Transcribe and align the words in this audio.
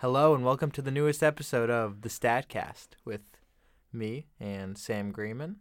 Hello 0.00 0.34
and 0.34 0.44
welcome 0.44 0.70
to 0.72 0.82
the 0.82 0.90
newest 0.90 1.22
episode 1.22 1.70
of 1.70 2.02
the 2.02 2.10
Stat 2.10 2.50
Cast 2.50 2.98
with 3.06 3.22
me 3.94 4.26
and 4.38 4.76
Sam 4.76 5.10
Greenman. 5.10 5.56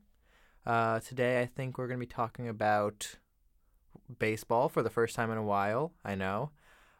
Uh, 0.66 1.00
today, 1.00 1.40
I 1.40 1.46
think 1.46 1.78
we're 1.78 1.88
going 1.88 2.02
to 2.02 2.06
be 2.06 2.14
talking 2.14 2.50
about 2.50 3.16
baseball 4.20 4.68
for 4.68 4.84
the 4.84 4.90
first 4.90 5.16
time 5.16 5.32
in 5.32 5.38
a 5.38 5.44
while. 5.44 5.94
I 6.04 6.16
know, 6.16 6.52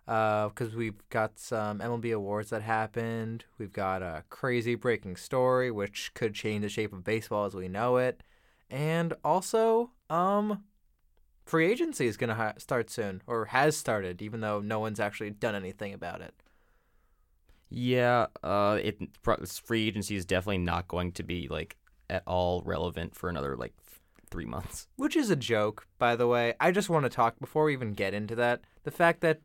because 0.06 0.78
we've 0.78 0.96
got 1.10 1.38
some 1.38 1.80
MLB 1.80 2.16
awards 2.16 2.52
that 2.52 2.62
happened. 2.62 3.44
We've 3.58 3.74
got 3.74 4.02
a 4.02 4.24
crazy 4.30 4.76
breaking 4.76 5.18
story 5.18 5.70
which 5.70 6.14
could 6.14 6.36
change 6.36 6.62
the 6.62 6.70
shape 6.70 6.94
of 6.94 7.04
baseball 7.04 7.44
as 7.44 7.54
we 7.54 7.68
know 7.68 7.98
it, 7.98 8.24
and 8.70 9.14
also, 9.26 9.92
um, 10.10 10.64
free 11.46 11.70
agency 11.70 12.08
is 12.08 12.16
going 12.16 12.30
to 12.30 12.36
ha- 12.36 12.54
start 12.60 12.90
soon 12.90 13.22
or 13.28 13.48
has 13.48 13.76
started, 13.76 14.22
even 14.22 14.40
though 14.40 14.62
no 14.62 14.80
one's 14.80 15.02
actually 15.02 15.32
done 15.32 15.54
anything 15.54 15.94
about 15.94 16.22
it. 16.22 16.34
Yeah, 17.78 18.28
uh, 18.42 18.80
it 18.82 18.98
free 19.66 19.86
agency 19.86 20.16
is 20.16 20.26
definitely 20.26 20.60
not 20.60 20.88
going 20.88 21.12
to 21.12 21.24
be 21.24 21.50
like 21.50 21.76
at 22.10 22.24
all 22.26 22.62
relevant 22.66 23.16
for 23.16 23.30
another 23.30 23.58
like 23.58 23.74
three 24.30 24.46
months. 24.46 24.88
Which 24.96 25.18
is 25.18 25.30
a 25.30 25.36
joke, 25.36 25.86
by 26.00 26.16
the 26.16 26.26
way. 26.26 26.54
I 26.62 26.72
just 26.72 26.90
want 26.90 27.04
to 27.04 27.10
talk 27.10 27.38
before 27.38 27.66
we 27.66 27.74
even 27.74 27.92
get 27.92 28.14
into 28.14 28.34
that. 28.36 28.62
The 28.86 28.92
fact 28.92 29.20
that 29.22 29.42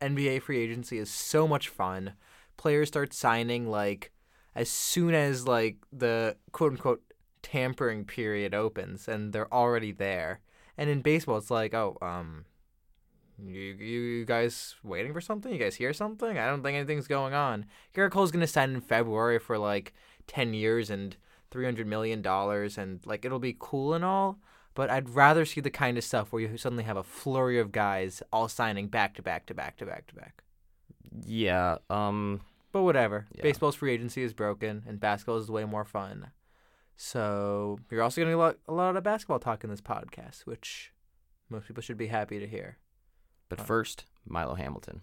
NBA 0.00 0.40
free 0.40 0.58
agency 0.58 0.96
is 0.96 1.10
so 1.10 1.46
much 1.46 1.68
fun. 1.68 2.14
Players 2.56 2.88
start 2.88 3.12
signing 3.12 3.68
like 3.68 4.12
as 4.54 4.70
soon 4.70 5.12
as 5.12 5.46
like 5.46 5.76
the 5.92 6.36
quote 6.52 6.72
unquote 6.72 7.02
tampering 7.42 8.06
period 8.06 8.54
opens 8.54 9.08
and 9.08 9.34
they're 9.34 9.52
already 9.52 9.92
there. 9.92 10.40
And 10.78 10.88
in 10.88 11.02
baseball 11.02 11.36
it's 11.36 11.50
like, 11.50 11.74
oh, 11.74 11.98
um 12.00 12.46
you, 13.42 13.60
you 13.60 14.00
you 14.00 14.24
guys 14.24 14.76
waiting 14.82 15.12
for 15.12 15.20
something? 15.20 15.52
You 15.52 15.58
guys 15.58 15.76
hear 15.76 15.92
something? 15.92 16.38
I 16.38 16.46
don't 16.46 16.62
think 16.62 16.76
anything's 16.76 17.06
going 17.06 17.34
on. 17.34 17.66
Gerrit 17.94 18.10
Cole's 18.10 18.30
gonna 18.30 18.46
sign 18.46 18.70
in 18.70 18.80
February 18.80 19.38
for 19.38 19.58
like 19.58 19.94
ten 20.26 20.54
years 20.54 20.90
and 20.90 21.16
three 21.50 21.64
hundred 21.64 21.86
million 21.86 22.22
dollars, 22.22 22.76
and 22.78 23.00
like 23.06 23.24
it'll 23.24 23.38
be 23.38 23.56
cool 23.58 23.94
and 23.94 24.04
all. 24.04 24.38
But 24.74 24.90
I'd 24.90 25.08
rather 25.10 25.44
see 25.44 25.60
the 25.60 25.70
kind 25.70 25.98
of 25.98 26.04
stuff 26.04 26.32
where 26.32 26.42
you 26.42 26.56
suddenly 26.56 26.84
have 26.84 26.96
a 26.96 27.02
flurry 27.02 27.58
of 27.58 27.72
guys 27.72 28.22
all 28.32 28.48
signing 28.48 28.88
back 28.88 29.14
to 29.14 29.22
back 29.22 29.46
to 29.46 29.54
back 29.54 29.76
to 29.78 29.86
back 29.86 30.06
to 30.08 30.14
back. 30.14 30.44
Yeah, 31.24 31.78
um, 31.90 32.42
But 32.70 32.82
whatever. 32.82 33.26
Yeah. 33.34 33.42
Baseball's 33.42 33.74
free 33.76 33.92
agency 33.92 34.22
is 34.22 34.34
broken, 34.34 34.84
and 34.86 35.00
basketball 35.00 35.38
is 35.38 35.50
way 35.50 35.64
more 35.64 35.84
fun. 35.84 36.30
So 36.96 37.78
you're 37.90 38.02
also 38.02 38.20
getting 38.20 38.34
a 38.34 38.38
lot, 38.38 38.56
a 38.66 38.72
lot 38.72 38.96
of 38.96 39.04
basketball 39.04 39.38
talk 39.38 39.64
in 39.64 39.70
this 39.70 39.80
podcast, 39.80 40.46
which 40.46 40.92
most 41.48 41.66
people 41.66 41.82
should 41.82 41.96
be 41.96 42.08
happy 42.08 42.38
to 42.38 42.46
hear. 42.46 42.78
But 43.48 43.60
first, 43.60 44.04
Milo 44.26 44.54
Hamilton. 44.54 45.02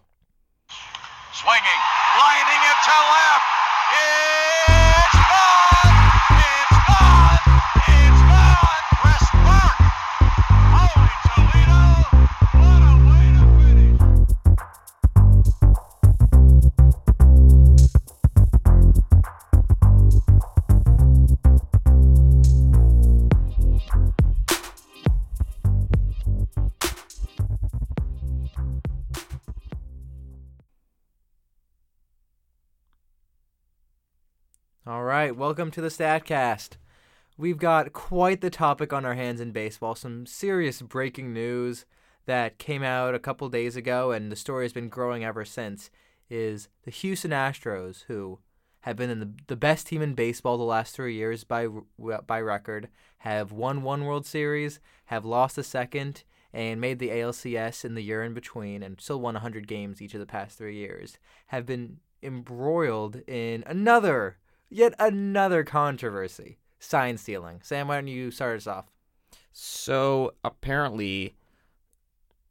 Swinging, 1.34 1.82
lining 2.20 2.62
it 2.64 2.78
to 2.86 2.98
left. 3.12 3.46
It's 3.92 5.16
gone! 5.30 5.96
It's 6.38 6.78
gone! 6.88 7.42
It's 7.90 8.22
gone! 8.30 8.84
Press 9.02 9.26
mark! 9.46 9.78
Holy 10.78 11.16
Toledo! 11.26 11.84
What 12.62 12.82
a 12.86 12.94
right, 35.26 35.36
welcome 35.36 35.72
to 35.72 35.82
the 35.82 35.90
Stat 35.90 36.24
Cast. 36.24 36.78
We've 37.36 37.58
got 37.58 37.94
quite 37.94 38.42
the 38.42 38.52
topic 38.52 38.94
on 38.94 39.06
our 39.06 39.16
hands 39.16 39.42
in 39.42 39.50
baseball. 39.50 39.96
Some 39.96 40.28
serious 40.28 40.84
breaking 40.84 41.34
news 41.34 41.88
that 42.28 42.60
came 42.60 42.84
out 42.84 43.16
a 43.16 43.20
couple 43.20 43.50
days 43.50 43.76
ago, 43.76 44.12
and 44.12 44.32
the 44.32 44.36
story 44.36 44.66
has 44.66 44.72
been 44.72 44.88
growing 44.88 45.26
ever 45.26 45.44
since. 45.44 45.90
Is 46.30 46.70
the 46.84 46.92
Houston 46.92 47.32
Astros, 47.32 48.04
who 48.04 48.38
have 48.82 48.98
been 48.98 49.20
the, 49.20 49.32
the 49.48 49.56
best 49.56 49.88
team 49.88 50.04
in 50.04 50.14
baseball 50.14 50.60
the 50.60 50.64
last 50.64 50.96
three 50.96 51.16
years 51.16 51.44
by 51.44 51.70
by 52.28 52.40
record, 52.40 52.90
have 53.20 53.52
won 53.52 53.82
one 53.82 54.06
World 54.06 54.28
Series, 54.28 54.80
have 55.06 55.26
lost 55.26 55.58
a 55.58 55.64
second, 55.64 56.24
and 56.54 56.80
made 56.80 57.00
the 57.00 57.10
ALCS 57.10 57.84
in 57.84 57.96
the 57.96 58.04
year 58.04 58.24
in 58.24 58.36
between, 58.36 58.84
and 58.84 59.02
still 59.02 59.20
won 59.20 59.34
100 59.34 59.68
games 59.68 60.04
each 60.04 60.14
of 60.14 60.20
the 60.20 60.28
past 60.28 60.56
three 60.56 60.76
years, 60.76 61.18
have 61.48 61.66
been 61.66 61.98
embroiled 62.22 63.28
in 63.28 63.64
another 63.66 64.38
yet 64.70 64.94
another 65.00 65.64
controversy 65.64 66.58
sign 66.80 67.18
stealing. 67.18 67.60
Sam, 67.64 67.88
why 67.88 67.96
don't 67.96 68.08
you 68.08 68.32
start 68.32 68.58
us 68.58 68.68
off? 68.68 68.86
So 69.52 70.34
apparently, 70.44 71.36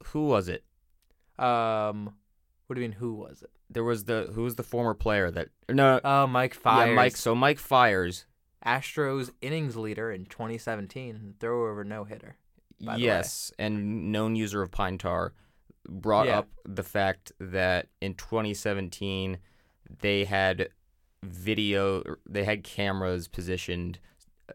who 0.07 0.27
was 0.27 0.47
it? 0.47 0.63
Um, 1.37 2.15
what 2.67 2.75
do 2.75 2.81
you 2.81 2.87
mean? 2.89 2.97
Who 2.97 3.13
was 3.13 3.41
it? 3.41 3.49
There 3.69 3.83
was 3.83 4.05
the 4.05 4.31
who 4.33 4.43
was 4.43 4.55
the 4.55 4.63
former 4.63 4.93
player 4.93 5.29
that 5.31 5.49
no, 5.69 5.99
Oh, 6.03 6.27
Mike 6.27 6.53
Fiers. 6.53 6.89
yeah, 6.89 6.95
Mike. 6.95 7.15
So 7.17 7.35
Mike 7.35 7.59
Fiers. 7.59 8.25
Astros 8.65 9.29
innings 9.41 9.75
leader 9.75 10.11
in 10.11 10.25
2017, 10.25 11.35
throw 11.39 11.69
over 11.69 11.83
no 11.83 12.03
hitter. 12.03 12.37
yes, 12.79 13.51
and 13.59 14.11
known 14.11 14.35
user 14.35 14.61
of 14.63 14.71
pine 14.71 14.97
tar 14.97 15.33
brought 15.87 16.25
Yeah. 16.25 16.39
up 16.39 16.49
the 16.65 16.81
fact 16.83 17.31
that 17.39 17.87
in 18.01 18.15
2017 18.15 19.37
they 20.01 20.23
had 20.25 20.69
video 21.25 22.03
they 22.27 22.43
had 22.43 22.63
cameras 22.63 23.27
positioned 23.27 23.99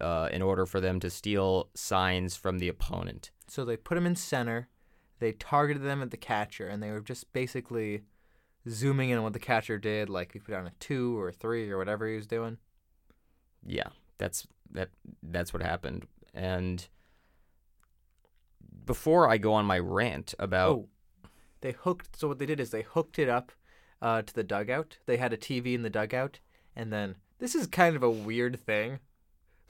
uh, 0.01 0.29
in 0.33 0.43
order 0.43 0.67
for 0.67 0.81
them 0.81 1.01
to 1.01 1.11
steal 1.11 1.69
signs 1.75 2.37
from 2.37 2.59
the 2.59 2.69
opponent. 2.69 3.31
So 3.49 3.65
they 3.65 3.77
put 3.77 3.97
them 3.97 4.07
in 4.07 4.17
center. 4.17 4.69
They 5.19 5.33
targeted 5.33 5.83
them 5.83 6.01
at 6.03 6.11
the 6.11 6.17
catcher, 6.17 6.67
and 6.67 6.83
they 6.83 6.91
were 6.91 7.01
just 7.01 7.33
basically 7.33 8.03
zooming 8.69 9.11
in 9.11 9.19
on 9.19 9.25
what 9.25 9.33
the 9.33 9.39
catcher 9.39 9.79
did. 9.79 10.09
Like 10.09 10.33
he 10.33 10.39
put 10.39 10.53
down 10.53 10.67
a 10.67 10.73
two 10.81 11.19
or 11.19 11.29
a 11.29 11.33
three 11.33 11.71
or 11.71 11.79
whatever 11.79 12.09
he 12.09 12.17
was 12.17 12.27
doing. 12.27 12.59
Yeah, 13.67 13.89
that's 14.19 14.47
that 14.73 14.91
that's 15.23 15.53
what 15.53 15.63
happened. 15.63 16.07
And 16.33 16.87
before 18.87 19.29
I 19.29 19.39
go 19.39 19.53
on 19.53 19.67
my 19.67 19.79
rant 19.79 20.35
about 20.39 20.71
Oh, 20.71 20.89
they 21.61 21.73
hooked. 21.73 22.19
So 22.19 22.29
what 22.29 22.39
they 22.39 22.47
did 22.47 22.61
is 22.61 22.71
they 22.71 22.83
hooked 22.83 23.19
it 23.19 23.29
up 23.29 23.53
uh, 24.01 24.23
to 24.23 24.35
the 24.35 24.45
dugout. 24.45 24.99
They 25.07 25.17
had 25.17 25.33
a 25.33 25.37
TV 25.37 25.75
in 25.75 25.83
the 25.83 25.91
dugout, 25.91 26.41
and 26.77 26.93
then 26.93 27.17
this 27.39 27.55
is 27.55 27.67
kind 27.67 27.97
of 27.97 28.03
a 28.03 28.11
weird 28.11 28.59
thing. 28.61 29.01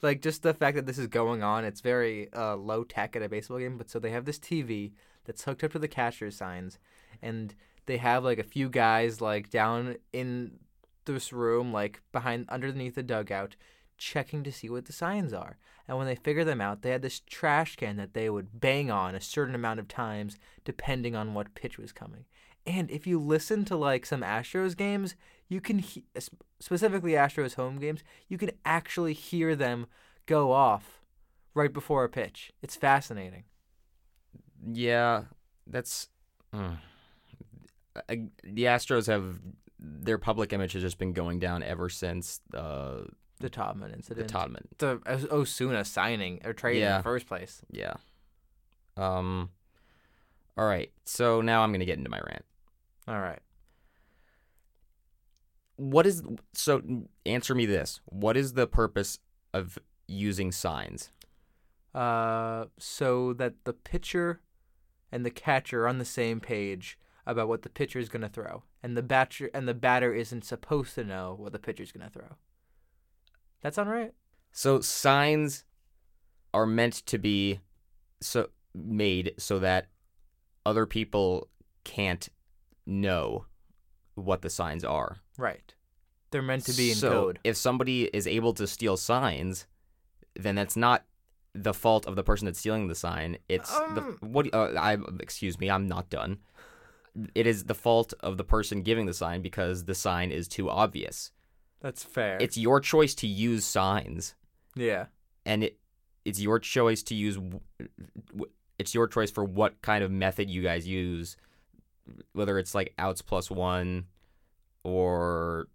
Like 0.01 0.21
just 0.21 0.43
the 0.43 0.53
fact 0.53 0.75
that 0.75 0.85
this 0.85 0.97
is 0.97 1.07
going 1.07 1.43
on, 1.43 1.63
it's 1.63 1.81
very 1.81 2.31
uh, 2.33 2.55
low 2.55 2.83
tech 2.83 3.15
at 3.15 3.21
a 3.21 3.29
baseball 3.29 3.59
game. 3.59 3.77
But 3.77 3.89
so 3.89 3.99
they 3.99 4.11
have 4.11 4.25
this 4.25 4.39
TV 4.39 4.93
that's 5.25 5.43
hooked 5.43 5.63
up 5.63 5.71
to 5.73 5.79
the 5.79 5.87
catcher's 5.87 6.35
signs, 6.35 6.79
and 7.21 7.53
they 7.85 7.97
have 7.97 8.23
like 8.23 8.39
a 8.39 8.43
few 8.43 8.69
guys 8.69 9.21
like 9.21 9.49
down 9.49 9.97
in 10.11 10.59
this 11.05 11.31
room, 11.31 11.71
like 11.71 12.01
behind 12.11 12.49
underneath 12.49 12.95
the 12.95 13.03
dugout, 13.03 13.55
checking 13.97 14.43
to 14.43 14.51
see 14.51 14.69
what 14.69 14.85
the 14.85 14.93
signs 14.93 15.33
are. 15.33 15.57
And 15.87 15.97
when 15.97 16.07
they 16.07 16.15
figure 16.15 16.43
them 16.43 16.61
out, 16.61 16.81
they 16.81 16.91
had 16.91 17.01
this 17.01 17.19
trash 17.19 17.75
can 17.75 17.97
that 17.97 18.13
they 18.13 18.29
would 18.29 18.59
bang 18.59 18.89
on 18.89 19.13
a 19.13 19.21
certain 19.21 19.55
amount 19.55 19.79
of 19.79 19.87
times 19.87 20.37
depending 20.63 21.15
on 21.15 21.33
what 21.33 21.55
pitch 21.55 21.77
was 21.77 21.91
coming. 21.91 22.25
And 22.65 22.91
if 22.91 23.07
you 23.07 23.19
listen 23.19 23.65
to 23.65 23.75
like 23.75 24.05
some 24.05 24.21
Astros 24.21 24.77
games, 24.77 25.15
you 25.49 25.59
can 25.61 25.79
he- 25.79 26.05
specifically 26.59 27.13
Astros 27.13 27.55
home 27.55 27.79
games, 27.79 28.03
you 28.27 28.37
can 28.37 28.51
actually 28.65 29.13
hear 29.13 29.55
them 29.55 29.87
go 30.25 30.51
off 30.51 31.01
right 31.53 31.73
before 31.73 32.03
a 32.03 32.09
pitch. 32.09 32.51
It's 32.61 32.75
fascinating. 32.75 33.43
yeah, 34.71 35.23
that's 35.67 36.07
mm. 36.53 36.77
I, 38.09 38.27
the 38.43 38.63
Astros 38.65 39.07
have 39.07 39.39
their 39.79 40.17
public 40.17 40.53
image 40.53 40.73
has 40.73 40.81
just 40.81 40.97
been 40.97 41.13
going 41.13 41.39
down 41.39 41.63
ever 41.63 41.89
since 41.89 42.39
uh, 42.53 43.01
The 43.39 43.49
Taubman 43.49 43.93
incident. 43.93 44.27
the. 44.27 44.33
Taubman. 44.33 44.65
The 44.77 45.27
Osuna 45.33 45.83
signing 45.83 46.41
or 46.45 46.53
trading 46.53 46.83
in 46.83 46.97
the 46.97 47.03
first 47.03 47.25
place. 47.27 47.61
Yeah. 47.71 47.93
Um. 48.95 49.49
All 50.57 50.65
right. 50.65 50.91
So 51.05 51.41
now 51.41 51.63
I'm 51.63 51.71
gonna 51.71 51.85
get 51.85 51.97
into 51.97 52.09
my 52.09 52.19
rant. 52.19 52.45
All 53.07 53.19
right. 53.19 53.39
What 55.77 56.05
is 56.05 56.21
so? 56.53 56.81
Answer 57.25 57.55
me 57.55 57.65
this: 57.65 58.01
What 58.05 58.37
is 58.37 58.53
the 58.53 58.67
purpose 58.67 59.19
of 59.53 59.79
using 60.07 60.51
signs? 60.51 61.11
Uh, 61.93 62.65
so 62.77 63.33
that 63.33 63.55
the 63.63 63.73
pitcher 63.73 64.41
and 65.11 65.25
the 65.25 65.31
catcher 65.31 65.83
are 65.83 65.87
on 65.87 65.97
the 65.97 66.05
same 66.05 66.39
page 66.39 66.97
about 67.25 67.47
what 67.47 67.63
the 67.63 67.69
pitcher 67.69 67.99
is 67.99 68.09
going 68.09 68.21
to 68.21 68.29
throw, 68.29 68.63
and 68.83 68.95
the 68.95 69.01
batter 69.01 69.49
and 69.53 69.67
the 69.67 69.73
batter 69.73 70.13
isn't 70.13 70.45
supposed 70.45 70.95
to 70.95 71.03
know 71.03 71.35
what 71.37 71.51
the 71.51 71.59
pitcher 71.59 71.83
is 71.83 71.91
going 71.91 72.05
to 72.05 72.13
throw. 72.13 72.37
That 73.61 73.73
sound 73.73 73.89
right? 73.89 74.13
So 74.51 74.81
signs 74.81 75.63
are 76.53 76.65
meant 76.65 77.05
to 77.07 77.17
be 77.17 77.59
so 78.21 78.49
made 78.73 79.33
so 79.37 79.59
that 79.59 79.87
other 80.65 80.85
people 80.85 81.49
can't 81.83 82.29
know 82.91 83.45
what 84.15 84.41
the 84.41 84.49
signs 84.49 84.83
are. 84.83 85.17
Right. 85.37 85.73
They're 86.31 86.41
meant 86.41 86.65
to 86.65 86.73
be 86.73 86.91
in 86.91 86.95
so 86.95 87.09
code. 87.09 87.39
if 87.43 87.57
somebody 87.57 88.05
is 88.05 88.27
able 88.27 88.53
to 88.53 88.67
steal 88.67 88.97
signs, 88.97 89.65
then 90.35 90.55
that's 90.55 90.77
not 90.77 91.03
the 91.53 91.73
fault 91.73 92.05
of 92.05 92.15
the 92.15 92.23
person 92.23 92.45
that's 92.45 92.59
stealing 92.59 92.87
the 92.87 92.95
sign. 92.95 93.37
It's 93.49 93.69
the 93.69 94.01
Um. 94.01 94.17
what? 94.21 94.53
Uh, 94.53 94.73
I 94.79 94.97
excuse 95.19 95.59
me, 95.59 95.69
I'm 95.69 95.87
not 95.87 96.09
done. 96.09 96.39
It 97.35 97.45
is 97.45 97.65
the 97.65 97.73
fault 97.75 98.13
of 98.21 98.37
the 98.37 98.45
person 98.45 98.83
giving 98.83 99.05
the 99.05 99.13
sign 99.13 99.41
because 99.41 99.83
the 99.83 99.95
sign 99.95 100.31
is 100.31 100.47
too 100.47 100.69
obvious. 100.69 101.31
That's 101.81 102.03
fair. 102.03 102.37
It's 102.39 102.57
your 102.57 102.79
choice 102.79 103.13
to 103.15 103.27
use 103.27 103.65
signs, 103.65 104.35
yeah. 104.75 105.07
and 105.45 105.63
it 105.65 105.77
it's 106.23 106.39
your 106.39 106.59
choice 106.59 107.03
to 107.03 107.15
use. 107.15 107.37
It's 108.79 108.93
your 108.93 109.07
choice 109.07 109.29
for 109.31 109.43
what 109.43 109.81
kind 109.81 110.03
of 110.03 110.11
method 110.11 110.49
you 110.49 110.61
guys 110.61 110.87
use, 110.87 111.35
whether 112.33 112.57
it's 112.59 112.75
like 112.75 112.93
outs 112.97 113.21
plus 113.21 113.49
one, 113.51 114.05
or 114.83 115.67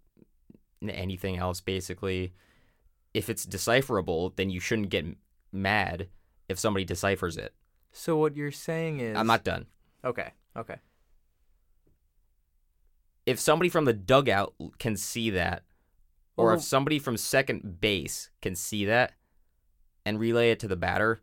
anything 0.87 1.37
else. 1.37 1.61
Basically, 1.61 2.33
if 3.13 3.29
it's 3.29 3.45
decipherable, 3.45 4.33
then 4.35 4.49
you 4.49 4.59
shouldn't 4.59 4.89
get 4.89 5.05
mad 5.51 6.07
if 6.49 6.59
somebody 6.59 6.85
deciphers 6.85 7.37
it. 7.37 7.53
So 7.91 8.17
what 8.17 8.35
you're 8.35 8.51
saying 8.51 8.99
is 8.99 9.17
I'm 9.17 9.27
not 9.27 9.43
done. 9.43 9.65
Okay. 10.03 10.31
Okay. 10.55 10.75
If 13.25 13.39
somebody 13.39 13.69
from 13.69 13.85
the 13.85 13.93
dugout 13.93 14.53
can 14.79 14.95
see 14.95 15.29
that, 15.31 15.63
or 16.37 16.47
Well- 16.47 16.55
if 16.55 16.63
somebody 16.63 16.99
from 16.99 17.17
second 17.17 17.81
base 17.81 18.29
can 18.41 18.55
see 18.55 18.85
that 18.85 19.13
and 20.05 20.19
relay 20.19 20.51
it 20.51 20.59
to 20.61 20.67
the 20.67 20.77
batter, 20.77 21.21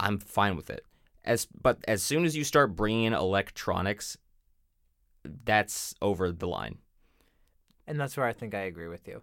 I'm 0.00 0.18
fine 0.18 0.56
with 0.56 0.70
it. 0.70 0.86
As 1.28 1.46
but 1.60 1.78
as 1.86 2.02
soon 2.02 2.24
as 2.24 2.34
you 2.36 2.42
start 2.42 2.74
bringing 2.74 3.04
in 3.04 3.12
electronics, 3.12 4.16
that's 5.44 5.94
over 6.00 6.32
the 6.32 6.48
line. 6.48 6.78
And 7.86 8.00
that's 8.00 8.16
where 8.16 8.26
I 8.26 8.32
think 8.32 8.54
I 8.54 8.60
agree 8.60 8.88
with 8.88 9.06
you. 9.06 9.22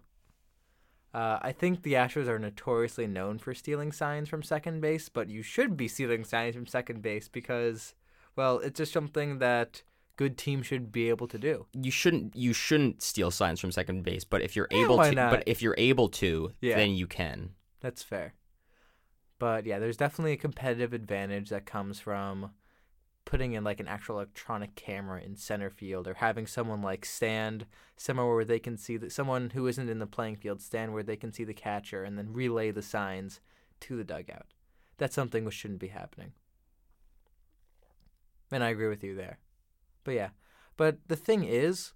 Uh, 1.12 1.38
I 1.42 1.52
think 1.52 1.82
the 1.82 1.94
Astros 1.94 2.28
are 2.28 2.38
notoriously 2.38 3.06
known 3.06 3.38
for 3.38 3.54
stealing 3.54 3.90
signs 3.90 4.28
from 4.28 4.42
second 4.42 4.80
base, 4.80 5.08
but 5.08 5.28
you 5.28 5.42
should 5.42 5.76
be 5.76 5.88
stealing 5.88 6.24
signs 6.24 6.54
from 6.54 6.66
second 6.66 7.00
base 7.02 7.26
because, 7.26 7.94
well, 8.36 8.58
it's 8.58 8.76
just 8.78 8.92
something 8.92 9.38
that 9.38 9.82
good 10.16 10.36
teams 10.38 10.66
should 10.66 10.92
be 10.92 11.08
able 11.08 11.26
to 11.28 11.38
do. 11.38 11.66
You 11.72 11.90
shouldn't 11.90 12.36
you 12.36 12.52
shouldn't 12.52 13.02
steal 13.02 13.30
signs 13.32 13.58
from 13.60 13.72
second 13.72 14.04
base, 14.04 14.24
but 14.24 14.42
if 14.42 14.54
you're 14.54 14.68
Yeah, 14.70 14.84
able 14.84 14.98
to, 15.02 15.10
not? 15.12 15.30
but 15.30 15.42
if 15.46 15.60
you're 15.60 15.74
able 15.76 16.08
to, 16.10 16.52
Yeah. 16.60 16.76
then 16.76 16.90
you 16.92 17.06
can. 17.08 17.50
That's 17.80 18.02
fair. 18.02 18.34
But 19.38 19.66
yeah, 19.66 19.78
there's 19.78 19.96
definitely 19.96 20.32
a 20.32 20.38
competitive 20.38 20.92
advantage 20.92 21.50
that 21.50 21.66
comes 21.66 22.00
from 22.00 22.50
putting 23.26 23.52
in 23.52 23.64
like 23.64 23.80
an 23.80 23.88
actual 23.88 24.16
electronic 24.16 24.74
camera 24.76 25.20
in 25.20 25.36
center 25.36 25.68
field 25.68 26.06
or 26.06 26.14
having 26.14 26.46
someone 26.46 26.80
like 26.80 27.04
stand 27.04 27.66
somewhere 27.96 28.34
where 28.34 28.44
they 28.44 28.60
can 28.60 28.76
see 28.76 28.96
that 28.96 29.12
someone 29.12 29.50
who 29.50 29.66
isn't 29.66 29.88
in 29.88 29.98
the 29.98 30.06
playing 30.06 30.36
field 30.36 30.62
stand 30.62 30.94
where 30.94 31.02
they 31.02 31.16
can 31.16 31.32
see 31.32 31.44
the 31.44 31.52
catcher 31.52 32.04
and 32.04 32.16
then 32.16 32.32
relay 32.32 32.70
the 32.70 32.82
signs 32.82 33.40
to 33.80 33.96
the 33.96 34.04
dugout. 34.04 34.46
That's 34.96 35.14
something 35.14 35.44
which 35.44 35.54
shouldn't 35.54 35.80
be 35.80 35.88
happening. 35.88 36.32
And 38.50 38.62
I 38.62 38.68
agree 38.68 38.88
with 38.88 39.02
you 39.02 39.16
there. 39.16 39.38
But 40.04 40.14
yeah. 40.14 40.28
But 40.76 40.98
the 41.08 41.16
thing 41.16 41.42
is 41.44 41.92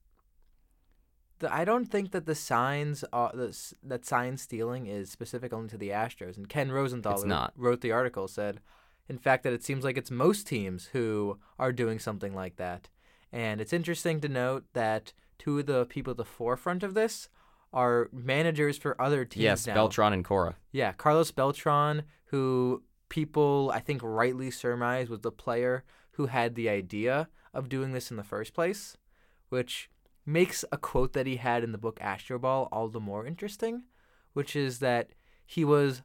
the, 1.40 1.52
I 1.52 1.64
don't 1.64 1.86
think 1.86 2.12
that 2.12 2.26
the 2.26 2.34
signs 2.34 3.04
are 3.12 3.32
the, 3.34 3.56
that 3.82 4.06
sign 4.06 4.36
stealing 4.36 4.86
is 4.86 5.10
specific 5.10 5.52
only 5.52 5.68
to 5.70 5.78
the 5.78 5.90
Astros. 5.90 6.36
And 6.36 6.48
Ken 6.48 6.70
Rosenthal, 6.70 7.20
who 7.20 7.46
wrote 7.56 7.80
the 7.80 7.92
article, 7.92 8.28
said, 8.28 8.60
in 9.08 9.18
fact, 9.18 9.42
that 9.42 9.52
it 9.52 9.64
seems 9.64 9.82
like 9.82 9.98
it's 9.98 10.10
most 10.10 10.46
teams 10.46 10.86
who 10.92 11.38
are 11.58 11.72
doing 11.72 11.98
something 11.98 12.34
like 12.34 12.56
that. 12.56 12.88
And 13.32 13.60
it's 13.60 13.72
interesting 13.72 14.20
to 14.20 14.28
note 14.28 14.64
that 14.72 15.12
two 15.38 15.58
of 15.58 15.66
the 15.66 15.86
people 15.86 16.12
at 16.12 16.16
the 16.16 16.24
forefront 16.24 16.82
of 16.82 16.94
this 16.94 17.28
are 17.72 18.08
managers 18.12 18.76
for 18.76 19.00
other 19.00 19.24
teams 19.24 19.42
Yes, 19.42 19.66
now. 19.66 19.74
Beltran 19.74 20.12
and 20.12 20.24
Cora. 20.24 20.56
Yeah, 20.72 20.92
Carlos 20.92 21.30
Beltran, 21.30 22.02
who 22.26 22.82
people 23.08 23.70
I 23.74 23.80
think 23.80 24.00
rightly 24.02 24.50
surmise 24.50 25.08
was 25.08 25.20
the 25.20 25.32
player 25.32 25.84
who 26.12 26.26
had 26.26 26.54
the 26.54 26.68
idea 26.68 27.28
of 27.54 27.68
doing 27.68 27.92
this 27.92 28.10
in 28.10 28.16
the 28.16 28.24
first 28.24 28.54
place, 28.54 28.96
which 29.48 29.88
makes 30.26 30.64
a 30.70 30.76
quote 30.76 31.12
that 31.12 31.26
he 31.26 31.36
had 31.36 31.64
in 31.64 31.72
the 31.72 31.78
book 31.78 31.98
Astroball 32.00 32.68
all 32.70 32.88
the 32.88 33.00
more 33.00 33.26
interesting, 33.26 33.84
which 34.32 34.54
is 34.54 34.78
that 34.78 35.10
he 35.46 35.64
was 35.64 36.02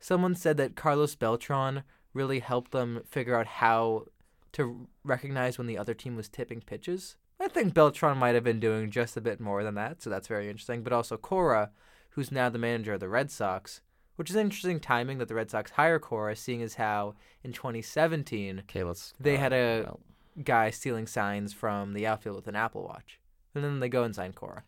someone 0.00 0.34
said 0.34 0.56
that 0.56 0.76
Carlos 0.76 1.14
Beltran 1.14 1.84
really 2.12 2.40
helped 2.40 2.72
them 2.72 3.02
figure 3.06 3.36
out 3.36 3.46
how 3.46 4.04
to 4.52 4.86
recognize 5.04 5.56
when 5.56 5.66
the 5.66 5.78
other 5.78 5.94
team 5.94 6.16
was 6.16 6.28
tipping 6.28 6.60
pitches. 6.60 7.16
I 7.40 7.48
think 7.48 7.74
Beltran 7.74 8.18
might 8.18 8.34
have 8.34 8.44
been 8.44 8.60
doing 8.60 8.90
just 8.90 9.16
a 9.16 9.20
bit 9.20 9.40
more 9.40 9.64
than 9.64 9.74
that, 9.76 10.02
so 10.02 10.10
that's 10.10 10.28
very 10.28 10.48
interesting. 10.48 10.82
But 10.82 10.92
also 10.92 11.16
Cora, 11.16 11.70
who's 12.10 12.30
now 12.30 12.48
the 12.48 12.58
manager 12.58 12.94
of 12.94 13.00
the 13.00 13.08
Red 13.08 13.30
Sox, 13.30 13.80
which 14.16 14.30
is 14.30 14.36
interesting 14.36 14.78
timing 14.78 15.18
that 15.18 15.28
the 15.28 15.34
Red 15.34 15.50
Sox 15.50 15.72
hire 15.72 15.98
Cora, 15.98 16.36
seeing 16.36 16.62
as 16.62 16.74
how 16.74 17.14
in 17.42 17.52
2017 17.52 18.60
Okay, 18.60 18.84
let's. 18.84 19.14
They 19.18 19.36
uh, 19.36 19.40
had 19.40 19.52
a- 19.52 19.96
guy 20.44 20.70
stealing 20.70 21.06
signs 21.06 21.52
from 21.52 21.92
the 21.94 22.06
outfield 22.06 22.36
with 22.36 22.48
an 22.48 22.56
Apple 22.56 22.84
Watch, 22.84 23.18
and 23.54 23.62
then 23.64 23.80
they 23.80 23.88
go 23.88 24.04
and 24.04 24.14
sign 24.14 24.32
Cora. 24.32 24.64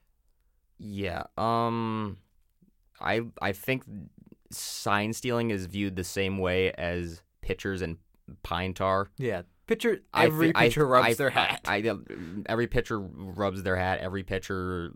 Yeah. 0.78 1.24
Um, 1.36 2.18
I 3.00 3.22
I 3.40 3.52
think 3.52 3.84
sign 4.50 5.12
stealing 5.12 5.50
is 5.50 5.66
viewed 5.66 5.96
the 5.96 6.04
same 6.04 6.38
way 6.38 6.72
as 6.72 7.22
pitchers 7.40 7.82
and 7.82 7.96
pine 8.42 8.74
tar. 8.74 9.08
Yeah, 9.16 9.42
pitcher. 9.66 9.98
Every 10.14 10.52
I- 10.54 10.64
pitcher 10.68 10.86
rubs 10.86 11.08
I- 11.08 11.14
their 11.14 11.30
hat. 11.30 11.60
I, 11.66 11.76
I- 11.76 11.94
every 12.46 12.66
pitcher 12.66 12.98
rubs 12.98 13.62
their 13.62 13.76
hat. 13.76 14.00
Every 14.00 14.22
pitcher 14.22 14.92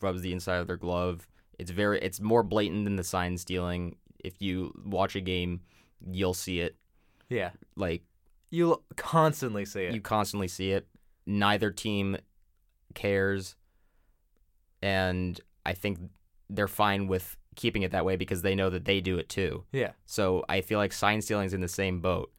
rubs 0.00 0.22
the 0.22 0.32
inside 0.32 0.56
of 0.56 0.66
their 0.66 0.76
glove. 0.76 1.26
It's 1.58 1.70
very. 1.70 2.00
It's 2.00 2.20
more 2.20 2.42
blatant 2.42 2.84
than 2.84 2.96
the 2.96 3.04
sign 3.04 3.36
stealing. 3.38 3.96
If 4.18 4.40
you 4.40 4.72
watch 4.84 5.16
a 5.16 5.20
game, 5.20 5.60
you'll 6.10 6.34
see 6.34 6.60
it. 6.60 6.76
yeah, 7.28 7.50
Like 7.76 8.02
you'll 8.50 8.82
constantly 8.96 9.64
see 9.64 9.82
it. 9.84 9.94
you 9.94 10.00
constantly 10.00 10.46
see 10.48 10.70
it. 10.70 10.86
Neither 11.26 11.70
team 11.70 12.16
cares, 12.94 13.56
and 14.82 15.40
I 15.64 15.72
think 15.74 15.98
they're 16.50 16.68
fine 16.68 17.06
with 17.06 17.36
keeping 17.54 17.82
it 17.82 17.92
that 17.92 18.04
way 18.04 18.16
because 18.16 18.42
they 18.42 18.54
know 18.54 18.70
that 18.70 18.84
they 18.84 19.00
do 19.00 19.18
it 19.18 19.28
too. 19.28 19.64
yeah, 19.72 19.92
So 20.06 20.44
I 20.48 20.60
feel 20.62 20.78
like 20.78 20.92
sign 20.92 21.20
stealing's 21.22 21.52
in 21.54 21.60
the 21.60 21.68
same 21.68 22.00
boat. 22.00 22.32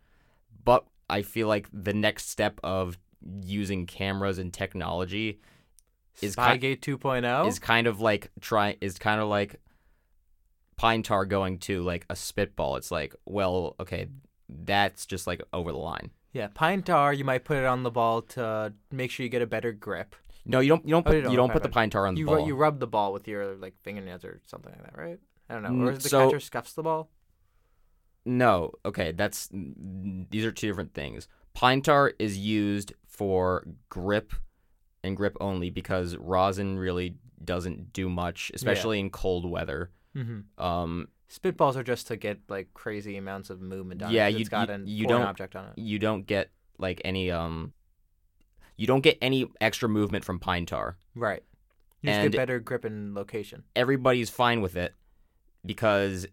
But 0.66 0.86
I 1.10 1.22
feel 1.22 1.48
like 1.48 1.68
the 1.72 1.94
next 1.94 2.30
step 2.30 2.60
of 2.64 2.98
using 3.44 3.86
cameras 3.86 4.40
and 4.40 4.52
technology 4.54 5.40
is 6.22 6.36
ki- 6.36 6.42
Spygate 6.42 6.80
2.0. 6.80 7.48
is 7.48 7.60
kind 7.60 7.86
of 7.88 8.02
like 8.02 8.32
try 8.42 8.76
is 8.82 8.98
kind 8.98 9.22
of 9.22 9.28
like 9.30 9.60
pine 10.78 11.04
tar 11.04 11.26
going 11.26 11.60
to 11.60 11.82
like 11.84 12.06
a 12.10 12.16
spitball. 12.16 12.76
It's 12.78 12.92
like, 12.92 13.16
well, 13.26 13.76
okay, 13.80 14.08
that's 14.50 15.06
just 15.06 15.28
like 15.28 15.42
over 15.54 15.72
the 15.72 15.78
line. 15.78 16.12
yeah, 16.34 16.48
pine 16.54 16.82
tar. 16.84 17.14
You 17.14 17.24
might 17.24 17.44
put 17.46 17.58
it 17.58 17.66
on 17.66 17.84
the 17.84 17.92
ball 17.92 18.22
to 18.24 18.74
make 18.92 19.12
sure 19.12 19.24
you 19.24 19.30
get 19.30 19.42
a 19.42 19.48
better 19.48 19.72
grip. 19.72 20.16
No, 20.46 20.60
you 20.60 20.70
don't. 20.70 20.86
You 20.86 20.92
don't 20.92 21.08
Oh, 21.08 21.10
put. 21.12 21.16
you 21.16 21.22
don't, 21.22 21.32
you 21.32 21.38
don't 21.38 21.52
put 21.54 21.64
the 21.64 21.70
pine 21.70 21.90
tar 21.90 22.06
on 22.08 22.16
the 22.16 22.20
You 22.20 22.26
ball. 22.26 22.46
you 22.48 22.56
rub 22.56 22.80
the 22.80 22.88
ball 22.88 23.14
with 23.14 23.28
your 23.28 23.56
like 23.56 23.76
fingernails 23.84 24.26
or 24.26 24.42
something 24.46 24.72
like 24.72 24.84
that, 24.84 24.98
right? 25.02 25.20
I 25.50 25.54
don't 25.54 25.64
know. 25.64 25.88
Or 25.88 25.92
Mm, 25.94 26.02
the 26.02 26.10
so- 26.10 26.26
catcher 26.26 26.40
scuffs 26.40 26.74
the 26.74 26.84
ball. 26.84 27.10
No, 28.26 28.72
okay, 28.86 29.12
that's 29.12 29.50
these 29.52 30.46
are 30.46 30.52
two 30.52 30.68
different 30.68 30.94
things. 30.94 31.28
Pine 31.54 31.82
tar 31.82 32.14
is 32.20 32.38
used 32.38 32.94
for 33.06 33.66
grip 33.90 34.34
and 35.04 35.18
grip 35.18 35.36
only 35.42 35.70
because 35.70 36.16
rosin 36.18 36.78
really 36.80 37.16
doesn't 37.44 37.92
do 37.92 38.10
much, 38.10 38.50
especially 38.54 39.00
in 39.00 39.10
cold 39.10 39.50
weather. 39.50 39.92
Mm-hmm. 40.16 40.64
Um, 40.64 41.10
Spitballs 41.30 41.76
are 41.76 41.84
just 41.84 42.08
to 42.08 42.16
get 42.16 42.40
like 42.48 42.74
crazy 42.74 43.18
amounts 43.18 43.50
of 43.50 43.60
movement 43.60 44.02
on 44.04 44.12
Yeah, 44.12 44.28
it. 44.28 44.32
you- 44.36 44.40
it's 44.40 44.50
got 44.50 44.70
you- 44.70 44.74
an 44.76 44.88
you 44.88 45.06
don't- 45.08 45.22
object 45.24 45.56
on 45.56 45.66
it. 45.68 45.78
you 45.78 46.00
don't 46.00 46.26
get 46.26 46.50
like 46.78 47.02
any 47.04 47.30
um, 47.30 47.74
you 48.78 48.88
don't 48.88 49.02
get 49.02 49.18
any 49.22 49.50
extra 49.62 49.88
movement 49.90 50.26
from 50.26 50.40
pine 50.40 50.66
tar. 50.66 50.98
Right. 51.16 51.44
You 52.02 52.10
just 52.10 52.20
And- 52.20 52.32
get 52.32 52.38
better 52.38 52.60
grip 52.60 52.86
and 52.86 53.14
location. 53.14 53.64
Everybody's 53.76 54.30
fine 54.30 54.62
with 54.62 54.76
it 54.76 54.94
because 55.66 56.26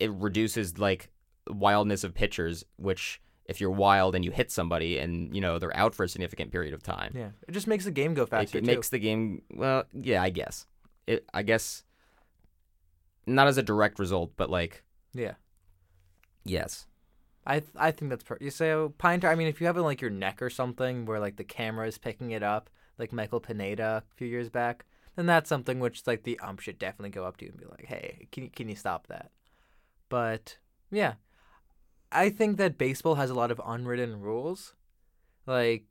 it 0.00 0.10
reduces 0.12 0.78
like 0.78 1.10
wildness 1.48 2.02
of 2.04 2.14
pitchers, 2.14 2.64
which 2.76 3.20
if 3.46 3.60
you're 3.60 3.70
wild 3.70 4.14
and 4.14 4.24
you 4.24 4.30
hit 4.30 4.50
somebody 4.50 4.98
and 4.98 5.34
you 5.34 5.40
know 5.40 5.58
they're 5.58 5.76
out 5.76 5.94
for 5.94 6.04
a 6.04 6.08
significant 6.08 6.50
period 6.52 6.72
of 6.74 6.82
time. 6.82 7.12
Yeah, 7.14 7.30
it 7.46 7.52
just 7.52 7.66
makes 7.66 7.84
the 7.84 7.90
game 7.90 8.14
go 8.14 8.22
it, 8.22 8.28
faster 8.30 8.58
it 8.58 8.62
too. 8.62 8.66
makes 8.66 8.88
the 8.88 8.98
game 8.98 9.42
well 9.52 9.84
yeah 9.92 10.22
i 10.22 10.30
guess 10.30 10.66
it 11.08 11.24
i 11.34 11.42
guess 11.42 11.82
not 13.26 13.48
as 13.48 13.58
a 13.58 13.62
direct 13.62 13.98
result 13.98 14.32
but 14.36 14.48
like 14.48 14.82
yeah, 15.12 15.34
yes 16.44 16.86
I 17.46 17.60
th- 17.60 17.72
I 17.76 17.90
think 17.90 18.10
that's 18.10 18.24
per- 18.24 18.38
you 18.40 18.50
say 18.50 18.70
oh, 18.72 18.90
pine 18.98 19.20
tar. 19.20 19.30
I 19.30 19.34
mean, 19.34 19.48
if 19.48 19.60
you 19.60 19.66
have 19.66 19.76
it 19.76 19.82
like 19.82 20.00
your 20.00 20.10
neck 20.10 20.40
or 20.40 20.50
something 20.50 21.06
where 21.06 21.20
like 21.20 21.36
the 21.36 21.44
camera 21.44 21.86
is 21.86 21.98
picking 21.98 22.30
it 22.30 22.42
up, 22.42 22.70
like 22.98 23.12
Michael 23.12 23.40
Pineda 23.40 24.04
a 24.10 24.16
few 24.16 24.28
years 24.28 24.48
back, 24.48 24.84
then 25.16 25.26
that's 25.26 25.48
something 25.48 25.80
which 25.80 26.06
like 26.06 26.22
the 26.22 26.38
ump 26.40 26.60
should 26.60 26.78
definitely 26.78 27.10
go 27.10 27.24
up 27.24 27.36
to 27.38 27.44
you 27.44 27.50
and 27.50 27.60
be 27.60 27.66
like, 27.66 27.86
hey, 27.86 28.28
can 28.30 28.44
you 28.44 28.50
can 28.50 28.68
you 28.68 28.76
stop 28.76 29.08
that? 29.08 29.30
But 30.08 30.58
yeah, 30.90 31.14
I 32.12 32.30
think 32.30 32.58
that 32.58 32.78
baseball 32.78 33.16
has 33.16 33.30
a 33.30 33.34
lot 33.34 33.50
of 33.50 33.60
unwritten 33.64 34.20
rules, 34.20 34.74
like 35.46 35.84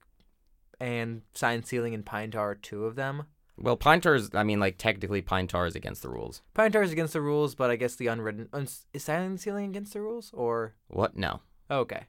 and 0.79 1.22
sign 1.34 1.63
stealing 1.63 1.93
and 1.93 2.05
pine 2.05 2.31
tar 2.31 2.51
are 2.51 2.55
two 2.55 2.86
of 2.86 2.96
them. 2.96 3.24
Well, 3.61 3.77
pine 3.77 4.01
tar 4.01 4.15
is. 4.15 4.29
I 4.33 4.43
mean, 4.43 4.59
like 4.59 4.77
technically, 4.77 5.21
pine 5.21 5.47
tar 5.47 5.65
is 5.67 5.75
against 5.75 6.01
the 6.01 6.09
rules. 6.09 6.41
Pine 6.53 6.71
tar 6.71 6.83
is 6.83 6.91
against 6.91 7.13
the 7.13 7.21
rules, 7.21 7.55
but 7.55 7.69
I 7.69 7.75
guess 7.75 7.95
the 7.95 8.07
unwritten 8.07 8.49
un, 8.53 8.67
is 8.93 9.03
sign 9.03 9.37
stealing 9.37 9.69
against 9.69 9.93
the 9.93 10.01
rules 10.01 10.31
or 10.33 10.73
What? 10.87 11.15
No. 11.15 11.41
Oh, 11.69 11.79
okay, 11.79 12.05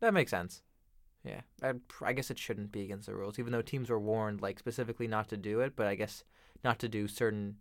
that 0.00 0.12
makes 0.12 0.30
sense. 0.30 0.62
Yeah, 1.24 1.42
I, 1.62 1.74
I 2.04 2.12
guess 2.12 2.30
it 2.30 2.38
shouldn't 2.38 2.72
be 2.72 2.82
against 2.82 3.06
the 3.06 3.14
rules, 3.14 3.38
even 3.38 3.52
though 3.52 3.62
teams 3.62 3.90
were 3.90 4.00
warned 4.00 4.42
like 4.42 4.58
specifically 4.58 5.06
not 5.06 5.28
to 5.28 5.36
do 5.36 5.60
it. 5.60 5.76
But 5.76 5.86
I 5.86 5.94
guess 5.94 6.24
not 6.64 6.78
to 6.80 6.88
do 6.88 7.06
certain 7.06 7.56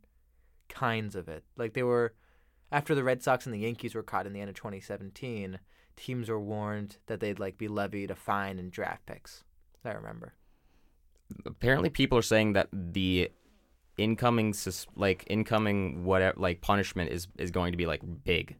kinds 0.67 1.15
of 1.15 1.29
it. 1.29 1.43
Like 1.55 1.73
they 1.73 1.83
were 1.83 2.15
after 2.71 2.95
the 2.95 3.03
Red 3.03 3.21
Sox 3.21 3.45
and 3.45 3.53
the 3.53 3.59
Yankees 3.59 3.93
were 3.93 4.03
caught 4.03 4.25
in 4.25 4.33
the 4.33 4.41
end 4.41 4.49
of 4.49 4.55
2017. 4.55 5.59
Teams 5.95 6.29
were 6.29 6.39
warned 6.39 6.97
that 7.05 7.19
they'd 7.19 7.39
like 7.39 7.57
be 7.57 7.67
levied 7.67 8.09
a 8.09 8.15
fine 8.15 8.57
and 8.57 8.71
draft 8.71 9.05
picks. 9.05 9.43
I 9.85 9.91
remember. 9.91 10.33
Apparently, 11.45 11.89
people 11.89 12.17
are 12.17 12.23
saying 12.23 12.53
that 12.53 12.69
the 12.71 13.31
incoming 13.97 14.53
sus- 14.53 14.87
like 14.95 15.23
incoming 15.27 16.03
whatever 16.03 16.39
like 16.39 16.61
punishment 16.61 17.11
is 17.11 17.27
is 17.37 17.51
going 17.51 17.71
to 17.71 17.77
be 17.77 17.85
like 17.85 18.01
big. 18.23 18.57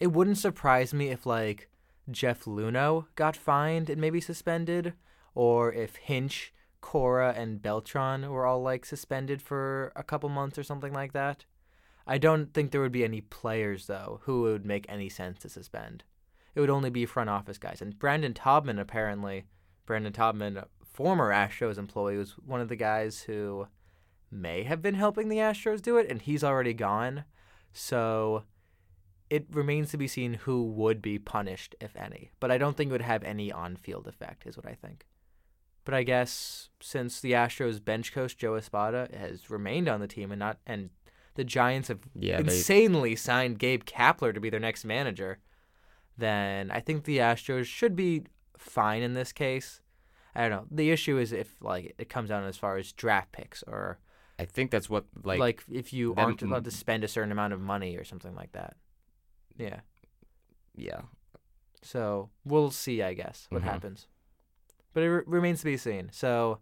It 0.00 0.08
wouldn't 0.08 0.38
surprise 0.38 0.92
me 0.92 1.08
if 1.08 1.26
like 1.26 1.68
Jeff 2.10 2.44
Luhnow 2.44 3.06
got 3.14 3.36
fined 3.36 3.88
and 3.88 4.00
maybe 4.00 4.20
suspended, 4.20 4.94
or 5.34 5.72
if 5.72 5.96
Hinch, 5.96 6.52
Cora, 6.80 7.32
and 7.36 7.62
Beltran 7.62 8.28
were 8.30 8.46
all 8.46 8.62
like 8.62 8.84
suspended 8.84 9.40
for 9.40 9.92
a 9.96 10.02
couple 10.02 10.28
months 10.28 10.58
or 10.58 10.62
something 10.62 10.92
like 10.92 11.12
that. 11.12 11.44
I 12.06 12.18
don't 12.18 12.52
think 12.52 12.70
there 12.70 12.82
would 12.82 12.92
be 12.92 13.04
any 13.04 13.22
players 13.22 13.86
though 13.86 14.20
who 14.24 14.42
would 14.42 14.66
make 14.66 14.84
any 14.88 15.08
sense 15.08 15.38
to 15.40 15.48
suspend. 15.48 16.04
It 16.54 16.60
would 16.60 16.70
only 16.70 16.90
be 16.90 17.06
front 17.06 17.30
office 17.30 17.58
guys. 17.58 17.80
And 17.80 17.98
Brandon 17.98 18.34
Taubman 18.34 18.78
apparently, 18.78 19.44
Brandon 19.86 20.12
Taubman, 20.12 20.64
former 20.94 21.32
Astros 21.32 21.76
employee, 21.76 22.16
was 22.16 22.32
one 22.32 22.60
of 22.60 22.68
the 22.68 22.76
guys 22.76 23.22
who 23.22 23.66
may 24.30 24.62
have 24.62 24.80
been 24.80 24.94
helping 24.94 25.28
the 25.28 25.38
Astros 25.38 25.82
do 25.82 25.98
it, 25.98 26.08
and 26.08 26.22
he's 26.22 26.44
already 26.44 26.72
gone. 26.72 27.24
So 27.72 28.44
it 29.28 29.46
remains 29.50 29.90
to 29.90 29.98
be 29.98 30.06
seen 30.06 30.34
who 30.34 30.62
would 30.62 31.02
be 31.02 31.18
punished, 31.18 31.74
if 31.80 31.96
any. 31.96 32.30
But 32.38 32.52
I 32.52 32.58
don't 32.58 32.76
think 32.76 32.88
it 32.88 32.92
would 32.92 33.02
have 33.02 33.24
any 33.24 33.50
on 33.50 33.76
field 33.76 34.06
effect, 34.06 34.46
is 34.46 34.56
what 34.56 34.66
I 34.66 34.74
think. 34.74 35.06
But 35.84 35.94
I 35.94 36.04
guess 36.04 36.70
since 36.80 37.20
the 37.20 37.32
Astros 37.32 37.84
bench 37.84 38.12
coach 38.12 38.36
Joe 38.36 38.54
Espada 38.54 39.08
has 39.12 39.50
remained 39.50 39.88
on 39.88 40.00
the 40.00 40.06
team 40.06 40.30
and 40.30 40.38
not 40.38 40.58
and 40.66 40.90
the 41.34 41.44
Giants 41.44 41.88
have 41.88 41.98
Yeah, 42.14 42.40
they, 42.40 42.54
insanely 42.54 43.16
signed 43.16 43.58
Gabe 43.58 43.84
Kapler 43.84 44.32
to 44.32 44.40
be 44.40 44.48
their 44.48 44.60
next 44.60 44.84
manager, 44.84 45.40
then 46.16 46.70
I 46.70 46.80
think 46.80 47.04
the 47.04 47.18
Astros 47.18 47.66
should 47.66 47.96
be 47.96 48.22
fine 48.56 49.02
in 49.02 49.14
this 49.14 49.32
case. 49.32 49.80
I 50.34 50.42
don't 50.42 50.50
know. 50.50 50.66
The 50.70 50.90
issue 50.90 51.18
is 51.18 51.32
if 51.32 51.54
like 51.60 51.94
it 51.98 52.08
comes 52.08 52.28
down 52.30 52.44
as 52.44 52.56
far 52.56 52.76
as 52.76 52.92
draft 52.92 53.32
picks 53.32 53.62
or 53.64 53.98
I 54.38 54.44
think 54.46 54.70
that's 54.72 54.90
what 54.90 55.04
like, 55.22 55.38
like, 55.38 55.64
if 55.70 55.92
you 55.92 56.14
them- 56.14 56.24
aren't 56.24 56.42
allowed 56.42 56.64
to 56.64 56.70
spend 56.72 57.04
a 57.04 57.08
certain 57.08 57.30
amount 57.32 57.52
of 57.52 57.60
money 57.60 57.96
or 57.96 58.04
something 58.04 58.34
like 58.34 58.52
that. 58.52 58.76
Yeah. 59.56 59.80
yeah. 60.74 61.02
So 61.82 62.30
we'll 62.44 62.70
see, 62.72 63.02
I 63.02 63.14
guess, 63.14 63.46
what 63.50 63.62
Mhm. 63.62 63.66
happens. 63.66 64.08
But 64.92 65.02
it 65.04 65.08
re- 65.10 65.22
remains 65.26 65.60
to 65.60 65.66
be 65.66 65.76
seen. 65.76 66.08
So 66.12 66.58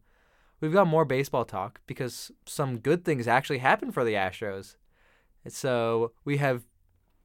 we've 0.61 0.73
got 0.73 0.87
more 0.87 1.05
baseball 1.07 1.45
talk 1.47 1.81
because 1.87 2.31
some 2.45 2.79
good 2.79 3.05
things 3.05 3.27
actually 3.27 3.59
happened 3.59 3.95
for 3.95 4.05
the 4.05 4.13
Astros. 4.15 4.77
So 5.49 6.13
we 6.25 6.37
have 6.39 6.65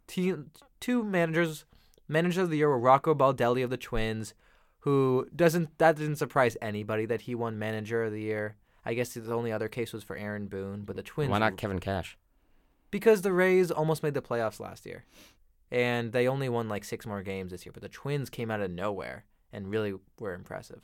team, 0.08 0.52
two 0.80 1.04
managers. 1.04 1.66
Manager 2.08 2.44
of 2.44 2.50
the 2.50 2.58
year 2.58 2.70
were 2.70 2.80
Rocco 2.80 3.14
Baldelli 3.14 3.64
of 3.66 3.70
the 3.70 3.76
Twins, 3.78 4.34
who 4.80 5.28
doesn't 5.36 5.78
that 5.80 5.96
didn't 5.98 6.16
surprise 6.18 6.56
anybody 6.62 7.06
that 7.06 7.22
he 7.22 7.36
won 7.36 7.60
Manager 7.60 8.04
of 8.04 8.12
the 8.12 8.22
Year. 8.22 8.56
I 8.86 8.94
guess 8.94 9.14
the 9.14 9.34
only 9.34 9.52
other 9.52 9.68
case 9.68 9.92
was 9.92 10.04
for 10.04 10.16
Aaron 10.16 10.48
Boone, 10.48 10.84
but 10.86 10.96
the 10.96 11.04
Twins 11.04 11.30
Why 11.32 11.40
not 11.40 11.58
Kevin 11.58 11.80
Cash? 11.80 12.18
because 12.90 13.22
the 13.22 13.34
Rays 13.34 13.70
almost 13.70 14.02
made 14.02 14.14
the 14.14 14.22
playoffs 14.22 14.60
last 14.62 14.86
year, 14.86 15.04
and 15.72 16.14
they 16.14 16.28
only 16.28 16.48
won 16.50 16.70
like 16.70 16.86
six 16.86 17.06
more 17.06 17.22
games 17.22 17.52
this 17.52 17.66
year. 17.66 17.74
But 17.74 17.84
the 17.84 17.90
Twins 17.90 18.30
came 18.30 18.50
out 18.50 18.62
of 18.62 18.72
nowhere 18.72 19.26
and 19.52 19.68
really 19.70 19.94
were 20.20 20.34
impressive. 20.34 20.82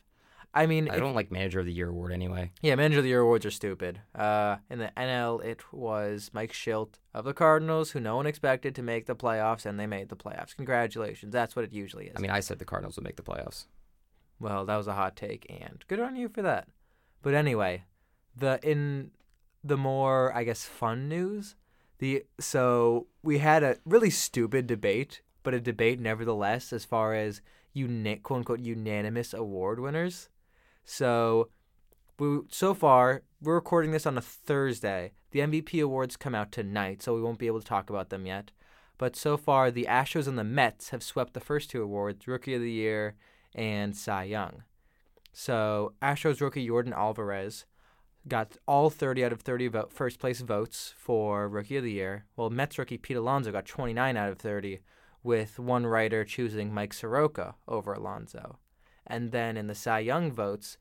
I 0.56 0.68
mean, 0.68 0.88
I 0.90 0.96
if- 0.96 1.00
don't 1.00 1.16
like 1.16 1.32
Manager 1.32 1.62
of 1.62 1.66
the 1.66 1.72
Year 1.74 1.90
award 1.90 2.12
anyway. 2.12 2.52
yeah, 2.62 2.76
Manager 2.76 3.00
of 3.00 3.04
the 3.04 3.10
Year 3.10 3.22
awards 3.22 3.46
are 3.46 3.52
stupid. 3.52 4.02
Uh, 4.14 4.58
in 4.70 4.78
the 4.80 4.92
NL, 4.98 5.44
it 5.44 5.62
was 5.74 6.30
Mike 6.34 6.52
Shildt 6.52 6.96
of 7.14 7.24
the 7.26 7.34
Cardinals, 7.34 7.92
who 7.92 8.00
no 8.00 8.18
one 8.18 8.28
expected 8.28 8.76
to 8.76 8.84
make 8.84 9.06
the 9.08 9.16
playoffs, 9.16 9.66
and 9.66 9.80
they 9.80 9.88
made 9.88 10.10
the 10.10 10.16
playoffs. 10.16 10.56
Congratulations. 10.56 11.32
That's 11.34 11.56
what 11.56 11.66
it 11.66 11.72
usually 11.74 12.08
is. 12.08 12.14
I 12.18 12.20
mean, 12.20 12.30
I 12.32 12.40
said 12.42 12.60
the 12.60 12.66
Cardinals 12.66 12.98
would 12.98 13.04
make 13.06 13.16
the 13.16 13.24
playoffs. 13.24 13.66
Well, 14.44 14.66
that 14.66 14.76
was 14.76 14.88
a 14.88 14.94
hot 14.94 15.16
take, 15.16 15.46
and 15.50 15.86
good 15.88 16.02
on 16.02 16.18
you 16.18 16.28
for 16.28 16.42
that. 16.42 16.68
But 17.22 17.34
anyway, 17.34 17.86
the 18.36 18.60
in 18.62 19.12
the 19.64 19.78
more 19.78 20.36
I 20.36 20.44
guess 20.44 20.66
fun 20.66 21.08
news, 21.08 21.56
the 22.00 22.26
so 22.42 23.08
we 23.24 23.38
had 23.38 23.64
a 23.64 23.78
really 23.86 24.10
stupid 24.10 24.68
debate, 24.68 25.22
but 25.44 25.54
a 25.54 25.62
debate 25.62 25.98
nevertheless, 25.98 26.74
as 26.74 26.84
far 26.84 27.14
as 27.16 27.40
uni- 27.72 28.18
quote 28.18 28.40
unquote 28.40 28.60
unanimous 28.60 29.34
award 29.34 29.80
winners. 29.80 30.28
So, 30.84 31.48
we 32.20 32.42
so 32.50 32.74
far 32.74 33.24
we're 33.42 33.56
recording 33.56 33.92
this 33.92 34.06
on 34.06 34.18
a 34.18 34.22
Thursday. 34.22 35.14
The 35.32 35.40
MVP 35.40 35.82
awards 35.82 36.18
come 36.18 36.36
out 36.36 36.52
tonight, 36.52 37.02
so 37.02 37.16
we 37.16 37.22
won't 37.22 37.40
be 37.40 37.48
able 37.48 37.62
to 37.62 37.66
talk 37.66 37.90
about 37.90 38.10
them 38.10 38.26
yet. 38.26 38.52
But 38.98 39.16
so 39.16 39.38
far, 39.38 39.72
the 39.72 39.88
Astros 39.90 40.28
and 40.28 40.38
the 40.38 40.44
Mets 40.44 40.90
have 40.90 41.02
swept 41.02 41.34
the 41.34 41.40
first 41.40 41.70
two 41.70 41.82
awards: 41.82 42.28
Rookie 42.28 42.56
of 42.56 42.62
the 42.62 42.70
Year 42.70 43.16
and 43.56 43.96
Cy 43.96 44.24
Young. 44.26 44.64
So 45.32 45.94
Astros 46.02 46.42
rookie 46.42 46.68
Jordan 46.68 46.94
Alvarez 46.94 47.66
got 48.28 48.58
all 48.68 48.90
30 48.90 49.26
out 49.26 49.34
of 49.34 49.42
30 49.42 49.68
vote, 49.68 49.92
first 49.92 50.20
place 50.20 50.42
votes 50.42 50.94
for 50.98 51.50
Rookie 51.50 51.78
of 51.78 51.84
the 51.84 51.92
Year, 51.92 52.26
while 52.36 52.50
Mets 52.50 52.78
rookie 52.78 52.98
Pete 52.98 53.18
Alonso 53.18 53.52
got 53.52 53.66
29 53.66 54.16
out 54.16 54.30
of 54.30 54.38
30, 54.38 54.80
with 55.24 55.60
one 55.60 55.86
writer 55.86 56.24
choosing 56.24 56.74
Mike 56.74 56.94
Soroka 56.94 57.56
over 57.68 57.94
Alonso. 57.94 58.60
And 59.06 59.32
then 59.32 59.58
in 59.58 59.68
the 59.68 59.76
Cy 59.76 60.00
Young 60.00 60.32
votes, 60.32 60.78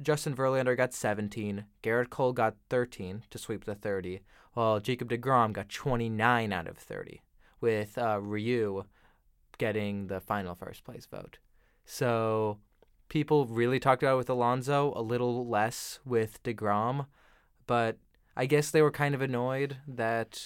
Justin 0.00 0.34
Verlander 0.34 0.76
got 0.76 0.94
17, 0.94 1.64
Gerrit 1.82 2.10
Cole 2.10 2.32
got 2.32 2.56
13 2.70 3.24
to 3.30 3.38
sweep 3.38 3.64
the 3.64 3.74
30, 3.74 4.20
while 4.54 4.80
Jacob 4.80 5.10
DeGrom 5.10 5.52
got 5.52 5.68
29 5.68 6.52
out 6.52 6.68
of 6.68 6.78
30, 6.78 7.22
with 7.60 7.98
uh, 7.98 8.20
Ryu 8.20 8.84
getting 9.58 10.06
the 10.06 10.20
final 10.20 10.54
first 10.54 10.84
place 10.84 11.06
vote. 11.06 11.38
So 11.84 12.58
people 13.08 13.46
really 13.46 13.78
talked 13.78 14.02
about 14.02 14.14
it 14.14 14.18
with 14.18 14.30
Alonso, 14.30 14.92
a 14.96 15.02
little 15.02 15.46
less 15.46 16.00
with 16.04 16.42
DeGrom, 16.42 17.06
but 17.66 17.98
I 18.36 18.46
guess 18.46 18.70
they 18.70 18.82
were 18.82 18.90
kind 18.90 19.14
of 19.14 19.20
annoyed 19.22 19.76
that 19.86 20.42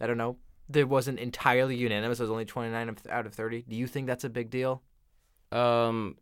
I 0.00 0.06
don't 0.06 0.18
know, 0.18 0.36
there 0.68 0.86
wasn't 0.86 1.18
entirely 1.20 1.76
unanimous. 1.76 2.18
It 2.18 2.24
was 2.24 2.30
only 2.30 2.44
29 2.44 2.96
out 3.10 3.26
of 3.26 3.34
30. 3.34 3.64
Do 3.68 3.76
you 3.76 3.86
think 3.86 4.06
that's 4.06 4.24
a 4.24 4.28
big 4.28 4.50
deal? 4.50 4.82
Um, 5.52 6.16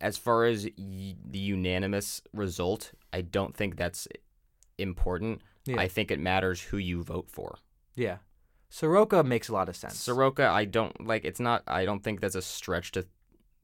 as 0.00 0.16
far 0.16 0.44
as 0.46 0.64
y- 0.78 1.16
the 1.28 1.38
unanimous 1.38 2.22
result, 2.32 2.92
I 3.12 3.20
don't 3.20 3.54
think 3.54 3.76
that's 3.76 4.08
important. 4.78 5.42
Yeah. 5.66 5.78
I 5.78 5.88
think 5.88 6.10
it 6.10 6.18
matters 6.18 6.62
who 6.62 6.78
you 6.78 7.02
vote 7.02 7.30
for. 7.30 7.58
Yeah. 7.94 8.18
Soroka 8.70 9.22
makes 9.22 9.48
a 9.48 9.52
lot 9.52 9.68
of 9.68 9.76
sense. 9.76 9.98
Soroka, 9.98 10.48
I 10.48 10.64
don't 10.64 11.04
like. 11.06 11.24
It's 11.24 11.40
not. 11.40 11.62
I 11.66 11.84
don't 11.84 12.02
think 12.02 12.20
that's 12.20 12.36
a 12.36 12.42
stretch 12.42 12.92
to 12.92 13.04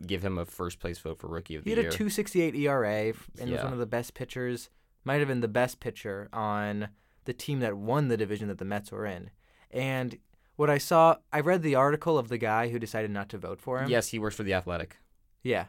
give 0.05 0.25
him 0.25 0.37
a 0.39 0.45
first 0.45 0.79
place 0.81 0.99
vote 0.99 1.19
for 1.19 1.29
rookie 1.29 1.55
of 1.57 1.65
the 1.65 1.71
year. 1.71 1.77
he 1.79 1.85
had 1.85 1.93
a 1.93 1.97
268 1.97 2.55
ERA 2.57 3.13
and 3.41 3.51
was 3.51 3.63
one 3.63 3.73
of 3.73 3.79
the 3.79 3.87
best 3.87 4.15
pitchers, 4.15 4.69
might 5.05 5.21
have 5.21 5.29
been 5.29 5.41
the 5.41 5.49
best 5.49 5.81
pitcher 5.81 6.29
on 6.33 6.89
the 7.25 7.33
team 7.33 7.61
that 7.61 7.77
won 7.77 8.09
the 8.09 8.17
division 8.17 8.49
that 8.49 8.59
the 8.59 8.65
Mets 8.65 8.91
were 8.93 9.07
in. 9.07 9.31
And 9.71 10.19
what 10.57 10.71
I 10.71 10.79
saw, 10.79 11.17
I 11.33 11.41
read 11.41 11.63
the 11.63 11.75
article 11.75 12.19
of 12.19 12.29
the 12.29 12.39
guy 12.39 12.69
who 12.69 12.79
decided 12.79 13.11
not 13.11 13.29
to 13.31 13.39
vote 13.39 13.61
for 13.61 13.79
him. 13.81 13.89
yes, 13.91 14.09
he 14.09 14.19
works 14.19 14.37
for 14.37 14.43
the 14.43 14.55
Athletic. 14.55 14.97
Yeah. 15.43 15.67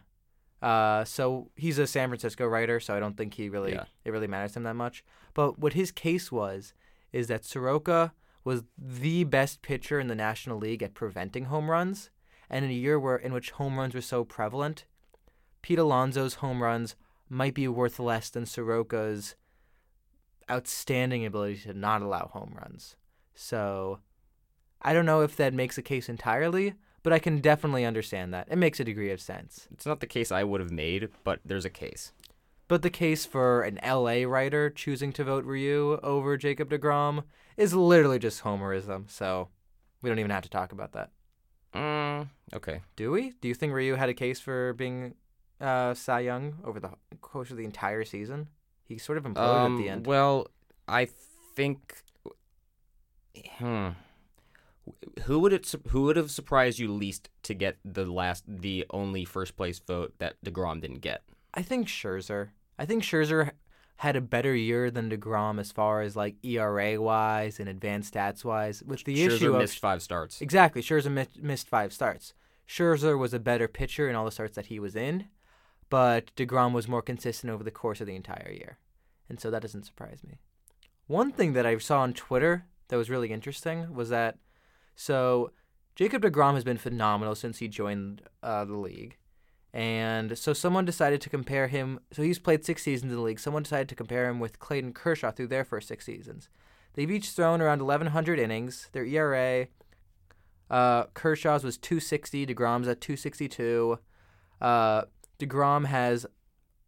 Uh, 0.61 1.03
so 1.03 1.51
he's 1.55 1.77
a 1.77 1.85
San 1.85 2.09
Francisco 2.09 2.47
writer, 2.47 2.79
so 2.79 2.95
I 2.95 2.99
don't 2.99 3.15
think 3.15 3.35
he 3.35 3.47
really 3.49 3.73
Yeah. 3.73 3.83
it 4.05 4.11
really 4.11 4.27
matters 4.27 4.53
to 4.53 4.59
him 4.59 4.63
that 4.63 4.75
much. 4.75 5.03
But 5.33 5.59
what 5.59 5.73
his 5.73 5.91
case 5.91 6.31
was 6.31 6.73
is 7.13 7.27
that 7.27 7.45
Soroka 7.45 8.13
was 8.43 8.63
the 8.77 9.23
best 9.23 9.61
pitcher 9.61 9.99
in 9.99 10.07
the 10.07 10.15
National 10.15 10.57
League 10.57 10.81
at 10.81 10.93
preventing 10.93 11.45
home 11.45 11.69
runs, 11.69 12.09
and 12.49 12.65
in 12.65 12.71
a 12.71 12.73
year 12.73 12.99
where 12.99 13.17
in 13.17 13.33
which 13.33 13.51
home 13.51 13.77
runs 13.77 13.93
were 13.93 14.01
so 14.01 14.23
prevalent, 14.23 14.85
Pete 15.61 15.79
Alonso's 15.79 16.35
home 16.35 16.63
runs 16.63 16.95
might 17.29 17.53
be 17.53 17.67
worth 17.67 17.99
less 17.99 18.29
than 18.29 18.45
Soroka's 18.45 19.35
outstanding 20.49 21.25
ability 21.25 21.57
to 21.59 21.73
not 21.73 22.01
allow 22.01 22.27
home 22.27 22.55
runs. 22.57 22.95
So 23.35 23.99
I 24.81 24.93
don't 24.93 25.05
know 25.05 25.21
if 25.21 25.35
that 25.35 25.53
makes 25.53 25.77
a 25.77 25.81
case 25.81 26.07
entirely, 26.07 26.75
but 27.03 27.13
I 27.13 27.19
can 27.19 27.39
definitely 27.39 27.85
understand 27.85 28.33
that. 28.33 28.47
It 28.49 28.57
makes 28.57 28.79
a 28.79 28.85
degree 28.85 29.11
of 29.11 29.21
sense. 29.21 29.67
It's 29.71 29.85
not 29.85 29.99
the 29.99 30.07
case 30.07 30.31
I 30.31 30.43
would 30.43 30.61
have 30.61 30.71
made, 30.71 31.09
but 31.23 31.39
there's 31.43 31.65
a 31.65 31.69
case. 31.69 32.13
But 32.67 32.81
the 32.81 32.89
case 32.89 33.25
for 33.25 33.61
an 33.61 33.79
LA 33.85 34.23
writer 34.23 34.69
choosing 34.69 35.13
to 35.13 35.23
vote 35.23 35.45
Ryu 35.45 35.99
over 36.03 36.37
Jacob 36.37 36.69
DeGrom 36.69 37.23
is 37.55 37.73
literally 37.73 38.19
just 38.19 38.43
homerism, 38.43 39.09
so 39.09 39.49
we 40.01 40.09
don't 40.09 40.19
even 40.19 40.31
have 40.31 40.43
to 40.43 40.49
talk 40.49 40.71
about 40.71 40.91
that. 40.93 41.11
Mm, 41.77 42.29
okay. 42.55 42.81
Do 42.95 43.11
we? 43.11 43.33
Do 43.41 43.47
you 43.47 43.53
think 43.53 43.73
Ryu 43.73 43.95
had 43.95 44.09
a 44.09 44.13
case 44.13 44.39
for 44.39 44.73
being 44.73 45.15
uh, 45.61 45.93
Cy 45.93 46.21
Young 46.21 46.55
over 46.63 46.79
the 46.79 46.91
course 47.21 47.51
of 47.51 47.57
the 47.57 47.63
entire 47.65 48.03
season? 48.03 48.47
He 48.83 48.97
sort 48.97 49.17
of 49.17 49.25
imploded 49.25 49.65
Um, 49.65 49.75
at 49.75 49.83
the 49.83 49.89
end. 49.89 50.07
Well, 50.07 50.47
I 50.87 51.07
think. 51.55 52.03
Hmm. 53.57 53.89
Who 55.23 55.39
would 55.39 55.53
it? 55.53 55.73
Who 55.89 56.03
would 56.03 56.15
have 56.15 56.31
surprised 56.31 56.79
you 56.79 56.91
least 56.91 57.29
to 57.43 57.53
get 57.53 57.77
the 57.83 58.05
last, 58.05 58.43
the 58.47 58.85
only 58.89 59.25
first 59.25 59.57
place 59.57 59.79
vote 59.79 60.13
that 60.19 60.35
Degrom 60.43 60.81
didn't 60.81 61.01
get? 61.01 61.23
I 61.53 61.61
think 61.61 61.87
Scherzer. 61.87 62.49
I 62.79 62.85
think 62.85 63.03
Scherzer 63.03 63.51
had 63.97 64.15
a 64.15 64.21
better 64.21 64.55
year 64.55 64.91
than 64.91 65.09
Degrom 65.09 65.59
as 65.59 65.71
far 65.71 66.01
as 66.01 66.15
like 66.15 66.35
ERA 66.43 67.01
wise 67.01 67.59
and 67.59 67.67
advanced 67.67 68.13
stats 68.13 68.45
wise. 68.45 68.83
With 68.83 69.03
the 69.03 69.15
Scherzer 69.15 69.31
issue 69.31 69.53
of 69.53 69.61
missed 69.61 69.79
five 69.79 70.03
starts. 70.03 70.39
Exactly. 70.39 70.81
Scherzer 70.81 71.11
mi- 71.11 71.41
missed 71.41 71.67
five 71.67 71.91
starts. 71.91 72.33
Scherzer 72.67 73.17
was 73.17 73.33
a 73.33 73.39
better 73.39 73.67
pitcher 73.67 74.07
in 74.09 74.15
all 74.15 74.25
the 74.25 74.31
starts 74.31 74.55
that 74.55 74.67
he 74.67 74.79
was 74.79 74.95
in, 74.95 75.27
but 75.89 76.35
DeGrom 76.35 76.73
was 76.73 76.87
more 76.87 77.01
consistent 77.01 77.51
over 77.51 77.63
the 77.63 77.71
course 77.71 77.99
of 77.99 78.07
the 78.07 78.15
entire 78.15 78.51
year. 78.51 78.77
And 79.29 79.39
so 79.39 79.49
that 79.49 79.61
doesn't 79.61 79.85
surprise 79.85 80.19
me. 80.23 80.39
One 81.07 81.31
thing 81.31 81.53
that 81.53 81.65
I 81.65 81.77
saw 81.77 82.01
on 82.01 82.13
Twitter 82.13 82.65
that 82.89 82.97
was 82.97 83.09
really 83.09 83.31
interesting 83.31 83.93
was 83.93 84.09
that 84.09 84.37
so 84.95 85.51
Jacob 85.95 86.21
DeGrom 86.21 86.53
has 86.53 86.63
been 86.63 86.77
phenomenal 86.77 87.33
since 87.33 87.57
he 87.57 87.67
joined 87.67 88.21
uh, 88.43 88.63
the 88.65 88.77
league. 88.77 89.17
And 89.77 90.35
so 90.35 90.53
someone 90.53 90.85
decided 90.85 91.21
to 91.21 91.29
compare 91.29 91.67
him. 91.67 91.99
So 92.11 92.23
he's 92.23 92.39
played 92.39 92.65
six 92.65 92.81
seasons 92.81 93.11
in 93.11 93.15
the 93.15 93.21
league. 93.21 93.39
Someone 93.39 93.61
decided 93.61 93.87
to 93.89 93.95
compare 93.95 94.27
him 94.27 94.39
with 94.39 94.57
Clayton 94.57 94.93
Kershaw 94.93 95.29
through 95.29 95.47
their 95.47 95.63
first 95.63 95.87
six 95.87 96.03
seasons. 96.03 96.49
They've 96.95 97.11
each 97.11 97.29
thrown 97.29 97.61
around 97.61 97.83
1,100 97.83 98.39
innings. 98.39 98.89
Their 98.91 99.05
ERA 99.05 99.67
uh, 100.71 101.03
Kershaw's 101.13 101.63
was 101.63 101.77
260. 101.77 102.47
Degrom's 102.47 102.87
at 102.87 103.01
262. 103.01 103.99
Uh, 104.59 105.03
Degrom 105.39 105.85
has 105.85 106.25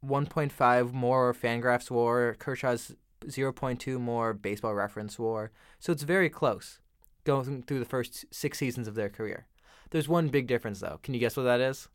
1.5 0.04 0.92
more 0.92 1.32
Fangraphs 1.34 1.92
WAR. 1.92 2.36
Kershaw's 2.40 2.96
0.2 3.26 4.00
more 4.00 4.34
Baseball 4.34 4.74
Reference 4.74 5.20
WAR. 5.20 5.52
So 5.80 5.92
it's 5.92 6.02
very 6.04 6.30
close, 6.30 6.80
going 7.24 7.62
through 7.62 7.80
the 7.80 7.86
first 7.86 8.26
six 8.32 8.58
seasons 8.58 8.88
of 8.88 8.96
their 8.96 9.10
career. 9.10 9.46
There's 9.92 10.10
one 10.10 10.30
big 10.30 10.48
difference 10.48 10.80
though. 10.80 11.00
Can 11.04 11.14
you 11.14 11.20
guess 11.20 11.38
what 11.38 11.44
that 11.44 11.62
is? 11.62 11.88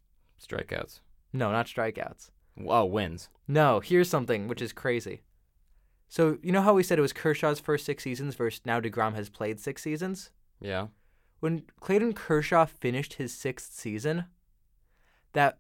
Strikeouts. 0.47 1.01
No, 1.33 1.51
not 1.51 1.67
strikeouts. 1.67 2.31
Oh, 2.67 2.85
wins. 2.85 3.29
No, 3.49 3.81
here's 3.81 4.09
something 4.09 4.47
which 4.47 4.63
is 4.63 4.73
crazy. 4.73 5.23
So 6.09 6.39
you 6.43 6.53
know 6.53 6.63
how 6.63 6.75
we 6.75 6.83
said 6.83 6.99
it 6.99 7.03
was 7.03 7.13
Kershaw's 7.13 7.59
first 7.61 7.85
six 7.85 8.05
seasons 8.05 8.35
versus 8.37 8.61
now 8.65 8.79
Degrom 8.81 9.15
has 9.15 9.29
played 9.29 9.59
six 9.59 9.83
seasons. 9.83 10.31
Yeah. 10.61 10.87
when 11.41 11.65
Clayton 11.81 12.13
Kershaw 12.13 12.65
finished 12.67 13.15
his 13.15 13.35
sixth 13.35 13.73
season, 13.73 14.27
that 15.33 15.59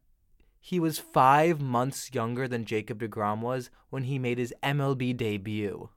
he 0.60 0.78
was 0.80 0.98
five 0.98 1.60
months 1.60 2.10
younger 2.14 2.46
than 2.46 2.64
Jacob 2.64 3.00
DeGrom 3.00 3.40
was 3.40 3.70
when 3.90 4.04
he 4.04 4.18
made 4.18 4.38
his 4.38 4.54
MLB 4.62 5.14
debut. 5.16 5.90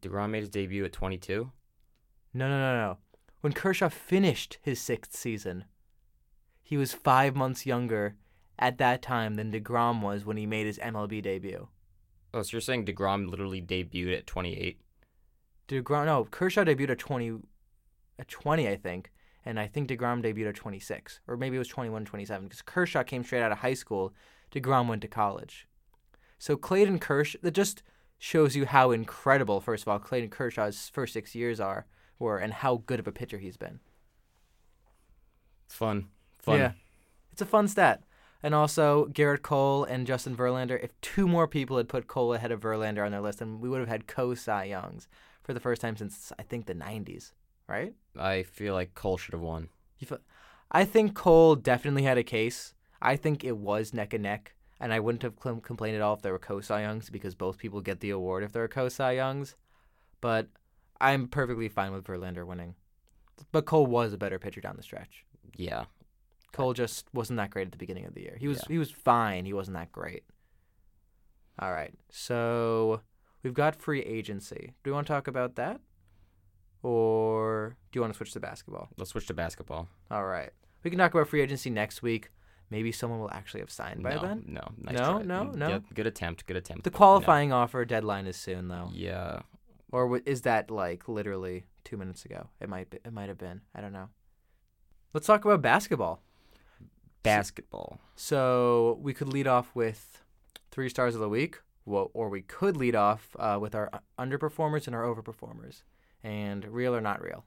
Degrom 0.00 0.30
made 0.30 0.40
his 0.40 0.48
debut 0.50 0.84
at 0.84 0.92
22. 0.92 1.50
No, 2.34 2.48
no, 2.48 2.58
no, 2.58 2.76
no. 2.76 2.98
When 3.40 3.52
Kershaw 3.52 3.88
finished 3.88 4.58
his 4.62 4.80
sixth 4.80 5.14
season, 5.14 5.64
he 6.62 6.76
was 6.76 6.92
five 6.92 7.36
months 7.36 7.66
younger 7.66 8.16
at 8.58 8.78
that 8.78 9.00
time 9.00 9.34
than 9.34 9.52
DeGrom 9.52 10.02
was 10.02 10.24
when 10.24 10.36
he 10.36 10.46
made 10.46 10.66
his 10.66 10.78
MLB 10.78 11.22
debut. 11.22 11.68
Oh, 12.34 12.42
so 12.42 12.56
you're 12.56 12.60
saying 12.60 12.84
Degrom 12.84 13.30
literally 13.30 13.62
debuted 13.62 14.18
at 14.18 14.26
28? 14.26 14.80
DeGrom, 15.68 16.06
no, 16.06 16.24
Kershaw 16.24 16.64
debuted 16.64 16.90
at 16.90 16.98
20, 16.98 17.38
at 18.18 18.28
20, 18.28 18.68
I 18.68 18.76
think, 18.76 19.12
and 19.44 19.60
I 19.60 19.66
think 19.66 19.88
DeGrom 19.88 20.22
debuted 20.22 20.48
at 20.48 20.56
26, 20.56 21.20
or 21.28 21.36
maybe 21.36 21.56
it 21.56 21.60
was 21.60 21.68
21, 21.68 22.04
27, 22.04 22.48
because 22.48 22.62
Kershaw 22.62 23.02
came 23.02 23.22
straight 23.22 23.42
out 23.42 23.52
of 23.52 23.58
high 23.58 23.74
school. 23.74 24.12
DeGrom 24.50 24.88
went 24.88 25.02
to 25.02 25.08
college. 25.08 25.68
So 26.38 26.56
Clayton 26.56 26.98
Kershaw, 26.98 27.38
that 27.42 27.52
just 27.52 27.82
shows 28.18 28.56
you 28.56 28.66
how 28.66 28.90
incredible, 28.90 29.60
first 29.60 29.84
of 29.84 29.88
all, 29.88 29.98
Clayton 29.98 30.30
Kershaw's 30.30 30.88
first 30.88 31.12
six 31.12 31.34
years 31.34 31.60
are, 31.60 31.86
were, 32.18 32.38
and 32.38 32.52
how 32.52 32.82
good 32.86 33.00
of 33.00 33.06
a 33.06 33.12
pitcher 33.12 33.38
he's 33.38 33.56
been. 33.56 33.80
Fun. 35.68 36.08
Fun. 36.38 36.58
Yeah. 36.58 36.72
It's 37.32 37.42
a 37.42 37.46
fun 37.46 37.68
stat. 37.68 38.02
And 38.42 38.54
also, 38.54 39.06
Gerrit 39.06 39.42
Cole 39.42 39.84
and 39.84 40.06
Justin 40.06 40.36
Verlander, 40.36 40.82
if 40.82 40.98
two 41.00 41.26
more 41.26 41.48
people 41.48 41.76
had 41.76 41.88
put 41.88 42.06
Cole 42.06 42.34
ahead 42.34 42.52
of 42.52 42.60
Verlander 42.60 43.04
on 43.04 43.10
their 43.10 43.20
list, 43.20 43.40
then 43.40 43.60
we 43.60 43.68
would 43.68 43.80
have 43.80 43.88
had 43.88 44.06
co 44.06 44.34
Cy 44.34 44.64
Youngs 44.64 45.08
for 45.42 45.52
the 45.52 45.60
first 45.60 45.80
time 45.80 45.96
since, 45.96 46.32
I 46.38 46.42
think, 46.42 46.66
the 46.66 46.74
90s, 46.74 47.32
right? 47.66 47.94
I 48.16 48.44
feel 48.44 48.74
like 48.74 48.94
Cole 48.94 49.18
should 49.18 49.34
have 49.34 49.42
won. 49.42 49.68
You 49.98 50.06
feel, 50.06 50.18
I 50.70 50.84
think 50.84 51.14
Cole 51.14 51.56
definitely 51.56 52.04
had 52.04 52.18
a 52.18 52.22
case. 52.22 52.74
I 53.02 53.16
think 53.16 53.42
it 53.42 53.56
was 53.56 53.94
neck 53.94 54.14
and 54.14 54.22
neck, 54.22 54.54
and 54.78 54.92
I 54.92 55.00
wouldn't 55.00 55.22
have 55.22 55.34
cl- 55.42 55.60
complained 55.60 55.96
at 55.96 56.02
all 56.02 56.14
if 56.14 56.22
there 56.22 56.32
were 56.32 56.38
co 56.38 56.60
Cy 56.60 56.82
Youngs 56.82 57.10
because 57.10 57.34
both 57.34 57.58
people 57.58 57.80
get 57.80 58.00
the 58.00 58.10
award 58.10 58.44
if 58.44 58.52
there 58.52 58.62
are 58.62 58.68
co 58.68 58.88
Cy 58.88 59.12
Youngs. 59.12 59.56
But 60.20 60.48
I'm 61.00 61.28
perfectly 61.28 61.68
fine 61.68 61.92
with 61.92 62.04
Verlander 62.04 62.46
winning. 62.46 62.74
But 63.52 63.66
Cole 63.66 63.86
was 63.86 64.12
a 64.12 64.18
better 64.18 64.38
pitcher 64.38 64.60
down 64.60 64.76
the 64.76 64.82
stretch. 64.82 65.24
Yeah. 65.56 65.84
Cole 66.52 66.72
just 66.72 67.06
wasn't 67.14 67.36
that 67.36 67.50
great 67.50 67.66
at 67.66 67.72
the 67.72 67.78
beginning 67.78 68.06
of 68.06 68.14
the 68.14 68.22
year. 68.22 68.36
He 68.40 68.48
was 68.48 68.58
Yeah. 68.58 68.64
he 68.68 68.78
was 68.78 68.90
fine. 68.90 69.44
He 69.44 69.52
wasn't 69.52 69.76
that 69.76 69.92
great. 69.92 70.24
All 71.60 71.72
right. 71.72 71.94
So 72.10 73.02
we've 73.42 73.54
got 73.54 73.76
free 73.76 74.00
agency. 74.02 74.74
Do 74.82 74.90
we 74.90 74.94
want 74.94 75.06
to 75.06 75.12
talk 75.12 75.28
about 75.28 75.54
that? 75.56 75.80
Or 76.82 77.76
do 77.90 77.96
you 77.96 78.00
want 78.00 78.12
to 78.12 78.16
switch 78.16 78.32
to 78.32 78.40
basketball? 78.40 78.88
Let's 78.96 79.10
switch 79.10 79.26
to 79.26 79.34
basketball. 79.34 79.88
All 80.10 80.24
right. 80.24 80.50
We 80.84 80.90
can 80.90 80.98
talk 80.98 81.12
about 81.12 81.28
free 81.28 81.40
agency 81.40 81.70
next 81.70 82.02
week. 82.02 82.30
Maybe 82.70 82.92
someone 82.92 83.18
will 83.18 83.30
actually 83.30 83.60
have 83.60 83.70
signed 83.70 84.02
by 84.02 84.14
no, 84.14 84.20
then. 84.22 84.44
no, 84.46 84.60
nice 84.82 84.96
No, 84.98 85.12
try. 85.14 85.22
no, 85.22 85.44
Mm, 85.46 85.54
no. 85.56 85.82
good 85.94 86.06
attempt. 86.06 86.46
Good 86.46 86.56
attempt. 86.56 86.84
The 86.84 86.90
qualifying 86.90 87.52
offer 87.52 87.84
deadline 87.84 88.26
is 88.26 88.36
soon 88.36 88.68
though. 88.68 88.90
Yeah. 88.92 89.40
Or 89.90 90.04
w- 90.04 90.22
is 90.26 90.42
that 90.42 90.70
like 90.70 91.08
literally 91.08 91.64
2 91.84 91.96
minutes 91.96 92.24
ago? 92.24 92.48
It 92.60 92.68
might 92.68 92.90
be, 92.90 92.98
it 93.04 93.12
might 93.12 93.28
have 93.28 93.38
been. 93.38 93.62
I 93.74 93.80
don't 93.80 93.92
know. 93.92 94.08
Let's 95.14 95.26
talk 95.26 95.44
about 95.44 95.62
basketball. 95.62 96.20
Basketball. 97.22 98.00
So 98.14 98.98
we 99.00 99.14
could 99.14 99.28
lead 99.28 99.46
off 99.46 99.74
with 99.74 100.22
three 100.70 100.88
stars 100.88 101.14
of 101.14 101.20
the 101.20 101.28
week, 101.28 101.60
well, 101.84 102.10
or 102.14 102.28
we 102.28 102.42
could 102.42 102.76
lead 102.76 102.94
off 102.94 103.34
uh, 103.38 103.58
with 103.60 103.74
our 103.74 103.90
underperformers 104.18 104.86
and 104.86 104.94
our 104.94 105.02
overperformers, 105.02 105.82
and 106.22 106.64
real 106.66 106.94
or 106.94 107.00
not 107.00 107.22
real. 107.22 107.44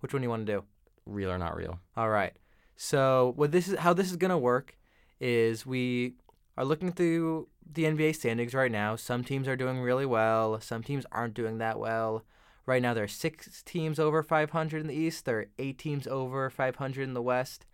Which 0.00 0.12
one 0.12 0.22
do 0.22 0.26
you 0.26 0.30
want 0.30 0.46
to 0.46 0.52
do? 0.52 0.64
Real 1.06 1.30
or 1.30 1.38
not 1.38 1.56
real? 1.56 1.80
All 1.96 2.08
right. 2.08 2.32
So 2.76 3.32
what 3.36 3.52
this 3.52 3.68
is, 3.68 3.78
how 3.78 3.92
this 3.92 4.10
is 4.10 4.16
gonna 4.16 4.38
work, 4.38 4.78
is 5.20 5.66
we 5.66 6.14
are 6.56 6.64
looking 6.64 6.92
through 6.92 7.48
the 7.72 7.84
NBA 7.84 8.14
standings 8.16 8.54
right 8.54 8.70
now. 8.70 8.96
Some 8.96 9.24
teams 9.24 9.48
are 9.48 9.56
doing 9.56 9.80
really 9.80 10.06
well. 10.06 10.60
Some 10.60 10.82
teams 10.82 11.06
aren't 11.12 11.34
doing 11.34 11.58
that 11.58 11.78
well. 11.78 12.24
Right 12.66 12.82
now, 12.82 12.94
there 12.94 13.04
are 13.04 13.08
six 13.08 13.62
teams 13.62 13.98
over 13.98 14.22
500 14.22 14.80
in 14.80 14.86
the 14.86 14.94
East. 14.94 15.24
There 15.24 15.38
are 15.38 15.46
eight 15.58 15.78
teams 15.78 16.06
over 16.06 16.50
500 16.50 17.02
in 17.02 17.14
the 17.14 17.22
West. 17.22 17.66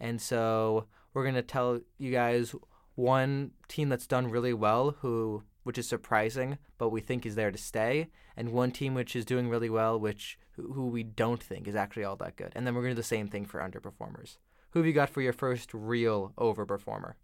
And 0.00 0.20
so 0.20 0.86
we're 1.12 1.24
gonna 1.24 1.42
tell 1.42 1.80
you 1.98 2.12
guys 2.12 2.54
one 2.94 3.52
team 3.68 3.88
that's 3.88 4.06
done 4.06 4.28
really 4.28 4.52
well, 4.52 4.96
who 5.00 5.42
which 5.64 5.76
is 5.76 5.86
surprising, 5.86 6.56
but 6.78 6.88
we 6.88 7.00
think 7.00 7.26
is 7.26 7.34
there 7.34 7.50
to 7.50 7.58
stay, 7.58 8.08
and 8.36 8.52
one 8.52 8.70
team 8.70 8.94
which 8.94 9.14
is 9.14 9.26
doing 9.26 9.50
really 9.50 9.68
well, 9.68 10.00
which 10.00 10.38
who 10.52 10.86
we 10.86 11.02
don't 11.02 11.42
think 11.42 11.68
is 11.68 11.76
actually 11.76 12.04
all 12.04 12.16
that 12.16 12.36
good. 12.36 12.52
And 12.54 12.66
then 12.66 12.74
we're 12.74 12.80
gonna 12.80 12.94
do 12.94 13.02
the 13.02 13.02
same 13.02 13.28
thing 13.28 13.44
for 13.44 13.60
underperformers. 13.60 14.38
Who 14.70 14.78
have 14.78 14.86
you 14.86 14.92
got 14.92 15.10
for 15.10 15.20
your 15.20 15.32
first 15.32 15.74
real 15.74 16.32
overperformer? 16.38 17.14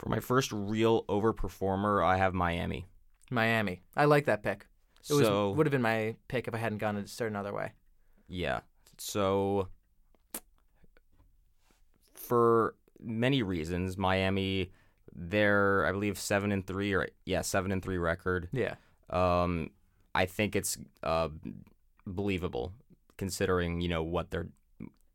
For 0.00 0.08
my 0.08 0.20
first 0.20 0.50
real 0.50 1.04
overperformer, 1.04 2.02
I 2.04 2.16
have 2.16 2.32
Miami. 2.32 2.86
Miami. 3.30 3.82
I 3.94 4.06
like 4.06 4.24
that 4.24 4.42
pick. 4.42 4.66
It 5.08 5.12
was 5.12 5.26
so 5.26 5.50
would 5.52 5.66
have 5.66 5.70
been 5.72 5.82
my 5.82 6.16
pick 6.28 6.48
if 6.48 6.54
I 6.54 6.58
hadn't 6.58 6.78
gone 6.78 6.96
a 6.96 7.06
certain 7.06 7.36
other 7.36 7.52
way. 7.52 7.72
yeah. 8.28 8.60
So 8.98 9.68
for 12.14 12.74
many 13.00 13.42
reasons, 13.42 13.96
Miami, 13.96 14.72
they're 15.14 15.86
I 15.86 15.92
believe 15.92 16.18
seven 16.18 16.52
and 16.52 16.66
three 16.66 16.92
or 16.94 17.08
yeah 17.24 17.40
seven 17.42 17.72
and 17.72 17.82
three 17.82 17.98
record. 17.98 18.48
Yeah. 18.52 18.74
Um, 19.08 19.70
I 20.14 20.26
think 20.26 20.56
it's 20.56 20.78
uh, 21.02 21.28
believable 22.06 22.72
considering 23.16 23.80
you 23.80 23.88
know 23.88 24.02
what 24.02 24.30
their 24.30 24.48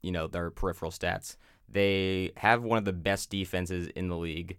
you 0.01 0.11
know 0.11 0.27
their 0.27 0.49
peripheral 0.51 0.91
stats. 0.91 1.37
They 1.67 2.31
have 2.37 2.63
one 2.63 2.77
of 2.77 2.85
the 2.85 2.93
best 2.93 3.29
defenses 3.29 3.87
in 3.95 4.07
the 4.09 4.17
league. 4.17 4.57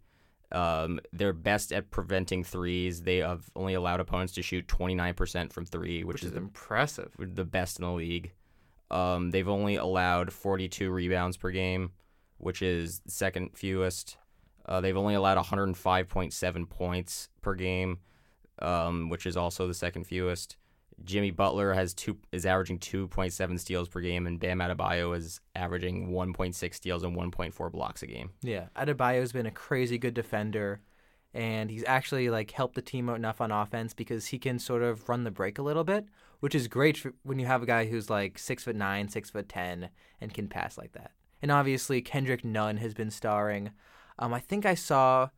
Um, 0.57 1.01
they're 1.12 1.33
best 1.33 1.73
at 1.73 1.90
preventing 1.90 2.42
threes. 2.45 3.03
They 3.03 3.19
have 3.19 3.45
only 3.55 3.75
allowed 3.75 4.01
opponents 4.01 4.33
to 4.35 4.42
shoot 4.42 4.66
29% 4.66 5.53
from 5.53 5.66
three, 5.66 6.03
which, 6.03 6.14
Which 6.14 6.25
is 6.25 6.31
is 6.33 6.37
impressive. 6.37 7.12
the 7.19 7.45
best 7.45 7.79
in 7.79 7.85
the 7.85 7.92
league. 7.92 8.33
Um, 8.90 9.31
they've 9.33 9.49
only 9.49 9.77
allowed 9.77 10.33
42 10.33 10.90
rebounds 10.90 11.37
per 11.37 11.51
game, 11.51 11.90
which 12.38 12.62
is 12.62 13.03
second 13.07 13.51
fewest. 13.57 14.16
Uh, 14.64 14.81
they've 14.81 14.97
only 14.97 15.14
allowed 15.14 15.38
105.7 15.38 16.69
points 16.69 17.29
per 17.42 17.55
game, 17.55 17.99
um, 18.61 19.09
which 19.11 19.27
is 19.27 19.37
also 19.37 19.66
the 19.66 19.75
second 19.75 20.05
fewest. 20.07 20.57
Jimmy 21.04 21.30
Butler 21.30 21.74
has 21.74 21.94
two 21.94 22.18
is 22.32 22.46
averaging 22.46 22.78
2.7 22.78 23.61
steals 23.61 23.88
per 23.88 24.00
game, 24.00 24.26
and 24.26 24.40
Bam 24.40 24.59
Adebayo 24.59 25.16
is 25.16 25.40
averaging 25.54 26.11
1.6 26.11 26.74
steals 26.74 27.02
and 27.02 27.16
1.4 27.16 27.72
blocks 27.72 28.02
a 28.02 28.06
game. 28.06 28.30
Yeah, 28.42 28.66
Adebayo's 28.76 29.32
been 29.32 29.46
a 29.46 29.50
crazy 29.50 29.98
good 29.98 30.14
defender, 30.14 30.80
and 31.35 31.70
he's 31.70 31.85
actually 31.87 32.30
like 32.30 32.50
helped 32.50 32.74
the 32.74 32.82
team 32.82 33.11
out 33.11 33.16
enough 33.16 33.40
on 33.40 33.52
offense 33.52 33.92
because 33.92 34.26
he 34.26 34.38
can 34.38 34.59
sort 34.59 34.82
of 34.82 35.09
run 35.09 35.24
the 35.24 35.30
break 35.30 35.59
a 35.59 35.62
little 35.62 35.85
bit, 35.85 36.06
which 36.40 36.54
is 36.54 36.66
great 36.66 37.04
when 37.22 37.38
you 37.38 37.46
have 37.46 37.62
a 37.62 37.66
guy 37.66 37.87
who's 37.87 38.09
like 38.09 38.38
six 38.38 38.64
foot 38.64 38.76
nine, 38.76 39.09
six 39.09 39.30
foot 39.30 39.48
ten, 39.48 39.90
and 40.20 40.32
can 40.32 40.48
pass 40.48 40.78
like 40.78 40.92
that. 40.92 41.12
And 41.42 41.50
obviously 41.50 42.00
Kendrick 42.00 42.44
Nunn 42.44 42.78
has 42.78 42.94
been 42.94 43.11
starring. 43.11 43.70
Um, 44.18 44.32
I 44.32 44.40
think 44.40 44.64
I 44.64 44.74
saw 44.74 45.28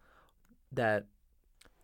that 0.71 1.07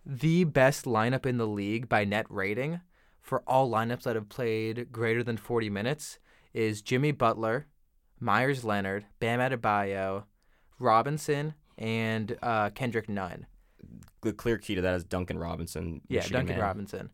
the 0.07 0.45
best 0.45 0.85
lineup 0.85 1.27
in 1.27 1.39
the 1.39 1.47
league 1.47 1.89
by 1.89 2.05
net 2.05 2.27
rating 2.29 2.81
for 3.25 3.43
all 3.47 3.71
lineups 3.71 4.03
that 4.03 4.15
have 4.15 4.29
played 4.29 4.93
greater 4.93 5.25
than 5.25 5.39
40 5.39 5.71
minutes 5.71 6.19
is 6.53 6.83
Jimmy 6.83 7.11
Butler, 7.11 7.67
Meyers 8.21 8.65
Leonard, 8.65 9.07
Bam 9.19 9.41
Adebayo, 9.41 10.25
Robinson, 10.79 11.55
and 11.79 12.37
uh, 12.43 12.69
Kendrick 12.71 13.09
Nunn. 13.09 13.47
The 14.21 14.35
clear 14.35 14.59
key 14.59 14.75
to 14.75 14.83
that 14.83 14.95
is 14.95 15.05
Duncan 15.05 15.39
Robinson. 15.39 16.03
Yeah, 16.07 16.19
Michigan 16.19 16.41
Duncan 16.41 16.57
man. 16.57 16.65
Robinson. 16.65 17.11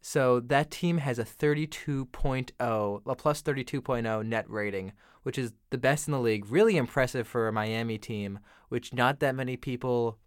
So 0.00 0.40
that 0.40 0.72
team 0.72 0.98
has 0.98 1.18
a 1.20 1.24
32.0, 1.24 3.00
a 3.06 3.14
plus 3.14 3.42
32.0 3.42 4.26
net 4.26 4.50
rating, 4.50 4.92
which 5.22 5.38
is 5.38 5.52
the 5.70 5.78
best 5.78 6.08
in 6.08 6.12
the 6.12 6.20
league. 6.20 6.50
Really 6.50 6.76
impressive 6.76 7.26
for 7.26 7.46
a 7.46 7.52
Miami 7.52 7.98
team, 7.98 8.40
which 8.68 8.92
not 8.92 9.20
that 9.20 9.36
many 9.36 9.56
people 9.56 10.18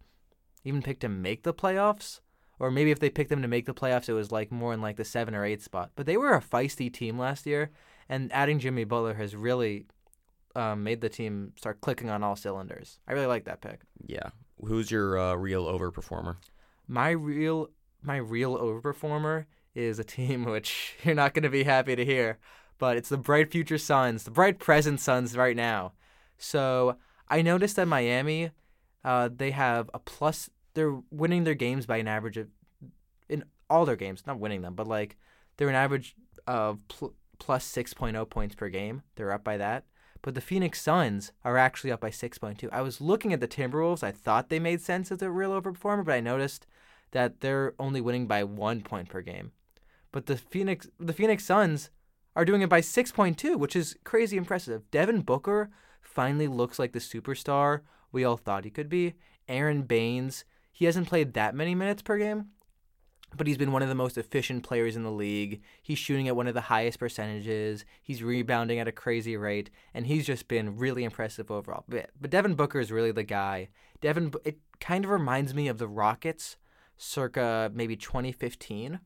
even 0.64 0.82
picked 0.82 1.02
to 1.02 1.10
make 1.10 1.44
the 1.44 1.54
playoffs. 1.54 2.22
Or 2.60 2.70
maybe 2.70 2.92
if 2.92 3.00
they 3.00 3.10
picked 3.10 3.30
them 3.30 3.42
to 3.42 3.48
make 3.48 3.66
the 3.66 3.74
playoffs, 3.74 4.10
it 4.10 4.14
was 4.14 4.32
like 4.32 4.52
more 4.52 4.74
in 4.74 4.82
like 4.82 4.98
the 4.98 5.06
seven 5.06 5.34
or 5.34 5.46
eight 5.46 5.62
spot. 5.62 5.92
But 5.96 6.06
they 6.06 6.18
were 6.18 6.34
a 6.34 6.42
feisty 6.42 6.92
team 6.92 7.18
last 7.18 7.46
year, 7.46 7.72
and 8.10 8.32
adding 8.34 8.60
Jimmy 8.60 8.84
Butler 8.84 9.14
has 9.14 9.36
really 9.36 9.86
um, 10.56 10.84
made 10.84 11.02
the 11.02 11.10
team 11.10 11.54
start 11.56 11.82
clicking 11.82 12.10
on 12.10 12.24
all 12.24 12.36
cylinders. 12.36 13.00
I 13.08 13.14
really 13.14 13.28
like 13.28 13.46
that 13.46 13.62
pick. 13.62 13.82
Yeah. 14.06 14.30
Who's 14.64 14.92
your 14.92 15.18
uh, 15.18 15.36
real 15.36 15.66
overperformer? 15.66 16.36
My 16.88 17.12
real 17.12 17.70
my 18.02 18.18
real 18.18 18.58
overperformer 18.58 19.46
is 19.76 20.00
a 20.00 20.04
team 20.04 20.46
which 20.50 20.96
you're 21.04 21.16
not 21.16 21.34
going 21.34 21.44
to 21.44 21.50
be 21.50 21.64
happy 21.64 21.96
to 21.96 22.06
hear, 22.06 22.40
but 22.78 22.98
it's 22.98 23.10
the 23.10 23.18
Bright 23.18 23.52
Future 23.52 23.78
Suns, 23.78 24.24
the 24.24 24.32
Bright 24.32 24.60
Present 24.60 25.00
Suns 25.00 25.38
right 25.38 25.56
now. 25.56 25.94
So 26.38 26.98
I 27.28 27.42
noticed 27.42 27.76
that 27.76 27.88
Miami, 27.88 28.52
uh, 29.04 29.30
they 29.34 29.52
have 29.52 29.90
a 29.94 30.00
plus. 30.00 30.50
They're 30.80 31.02
winning 31.12 31.44
their 31.44 31.56
games 31.56 31.86
by 31.86 31.98
an 31.98 32.08
average 32.08 32.38
of 32.38 32.48
in 33.28 33.44
all 33.70 33.86
their 33.86 33.98
games, 33.98 34.24
not 34.26 34.40
winning 34.40 34.62
them, 34.62 34.76
but 34.76 34.88
like 34.88 35.18
they're 35.58 35.68
an 35.68 35.76
average 35.76 36.16
of 36.48 36.88
pl- 36.88 37.16
plus 37.38 37.70
6.0 37.70 38.30
points 38.30 38.56
per 38.56 38.70
game. 38.70 39.04
They're 39.16 39.34
up 39.34 39.44
by 39.44 39.58
that. 39.58 39.84
But 40.22 40.36
the 40.36 40.42
Phoenix 40.42 40.82
Suns 40.82 41.34
are 41.44 41.58
actually 41.58 41.92
up 41.92 42.00
by 42.00 42.12
6.2. 42.12 42.70
I 42.72 42.82
was 42.82 43.02
looking 43.02 43.34
at 43.34 43.42
the 43.42 43.48
Timberwolves. 43.48 44.04
I 44.04 44.12
thought 44.12 44.48
they 44.48 44.58
made 44.58 44.80
sense 44.80 45.12
as 45.12 45.22
a 45.22 45.30
real 45.30 45.52
overperformer, 45.52 46.06
but 46.06 46.14
I 46.14 46.22
noticed 46.22 46.66
that 47.12 47.42
they're 47.42 47.74
only 47.78 48.00
winning 48.00 48.26
by 48.26 48.46
one 48.46 48.80
point 48.80 49.10
per 49.10 49.20
game. 49.20 49.52
But 50.14 50.28
the 50.28 50.38
Phoenix 50.38 50.88
the 50.98 51.12
Phoenix 51.12 51.44
Suns 51.44 51.90
are 52.38 52.46
doing 52.46 52.62
it 52.62 52.70
by 52.70 52.80
6.2, 52.80 53.58
which 53.58 53.76
is 53.76 53.98
crazy 54.06 54.38
impressive. 54.38 54.90
Devin 54.92 55.24
Booker 55.24 55.72
finally 56.02 56.48
looks 56.48 56.80
like 56.80 56.94
the 56.94 57.00
superstar 57.00 57.82
we 58.14 58.24
all 58.24 58.38
thought 58.38 58.64
he 58.64 58.72
could 58.72 58.88
be. 58.88 59.16
Aron 59.50 59.82
Baynes, 59.82 60.46
he 60.80 60.86
hasn't 60.86 61.10
played 61.10 61.34
that 61.34 61.54
many 61.54 61.76
minutes 61.76 62.02
per 62.02 62.18
game, 62.18 62.52
but 63.36 63.48
he's 63.48 63.58
been 63.58 63.74
one 63.74 63.82
of 63.82 63.90
the 63.90 63.96
most 63.96 64.18
efficient 64.18 64.64
players 64.64 64.96
in 64.96 65.04
the 65.04 65.12
league. 65.12 65.62
He's 65.84 65.98
shooting 65.98 66.30
at 66.30 66.38
one 66.38 66.48
of 66.48 66.54
the 66.54 66.62
highest 66.62 67.00
percentages. 67.00 67.84
He's 68.02 68.24
rebounding 68.24 68.80
at 68.80 68.88
a 68.88 68.94
crazy 68.94 69.36
rate, 69.36 69.70
and 69.94 70.08
he's 70.08 70.26
just 70.26 70.48
been 70.48 70.78
really 70.78 71.04
impressive 71.04 71.52
overall. 71.52 71.84
But, 71.90 72.12
but 72.22 72.30
Devin 72.32 72.56
Booker 72.56 72.80
is 72.80 72.94
really 72.94 73.12
the 73.12 73.26
guy. 73.26 73.68
Devin, 74.00 74.32
it 74.46 74.60
kind 74.80 75.04
of 75.04 75.12
reminds 75.12 75.54
me 75.54 75.68
of 75.68 75.80
the 75.80 75.88
Rockets, 75.90 76.56
circa 76.96 77.70
maybe 77.74 77.98
2015, 77.98 79.02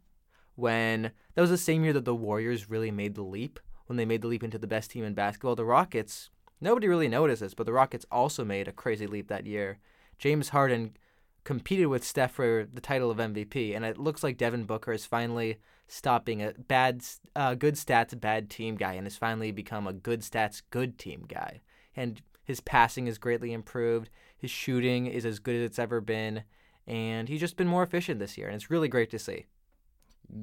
when 0.53 1.11
that 1.33 1.41
was 1.41 1.49
the 1.49 1.57
same 1.57 1.83
year 1.83 1.93
that 1.93 2.05
the 2.05 2.13
Warriors 2.13 2.69
really 2.69 2.91
made 2.91 3.15
the 3.15 3.23
leap. 3.23 3.59
When 3.87 3.97
they 3.97 4.05
made 4.05 4.21
the 4.21 4.27
leap 4.27 4.43
into 4.43 4.59
the 4.59 4.67
best 4.67 4.91
team 4.91 5.03
in 5.03 5.15
basketball, 5.15 5.55
the 5.55 5.65
Rockets. 5.65 6.29
Nobody 6.61 6.87
really 6.87 7.07
notices, 7.07 7.55
but 7.55 7.65
the 7.65 7.73
Rockets 7.73 8.05
also 8.11 8.45
made 8.45 8.67
a 8.67 8.71
crazy 8.71 9.07
leap 9.07 9.27
that 9.29 9.47
year. 9.47 9.79
James 10.19 10.49
Harden 10.49 10.95
competed 11.43 11.87
with 11.87 12.03
Steph 12.03 12.31
for 12.31 12.67
the 12.71 12.81
title 12.81 13.11
of 13.11 13.17
MVP, 13.17 13.75
and 13.75 13.83
it 13.85 13.97
looks 13.97 14.23
like 14.23 14.37
Devin 14.37 14.63
Booker 14.65 14.91
is 14.91 15.05
finally 15.05 15.57
stopping 15.87 16.41
a 16.41 16.53
bad, 16.53 17.03
uh, 17.35 17.55
good 17.55 17.75
stats, 17.75 18.19
bad 18.19 18.49
team 18.49 18.75
guy, 18.75 18.93
and 18.93 19.05
has 19.05 19.17
finally 19.17 19.51
become 19.51 19.87
a 19.87 19.93
good 19.93 20.21
stats, 20.21 20.61
good 20.69 20.97
team 20.97 21.25
guy. 21.27 21.61
And 21.95 22.21
his 22.43 22.59
passing 22.59 23.07
is 23.07 23.17
greatly 23.17 23.53
improved. 23.53 24.09
His 24.37 24.51
shooting 24.51 25.05
is 25.07 25.25
as 25.25 25.39
good 25.39 25.55
as 25.55 25.63
it's 25.63 25.79
ever 25.79 26.01
been, 26.01 26.43
and 26.87 27.29
he's 27.29 27.39
just 27.39 27.57
been 27.57 27.67
more 27.67 27.83
efficient 27.83 28.19
this 28.19 28.37
year, 28.37 28.47
and 28.47 28.55
it's 28.55 28.69
really 28.69 28.87
great 28.87 29.09
to 29.11 29.19
see. 29.19 29.45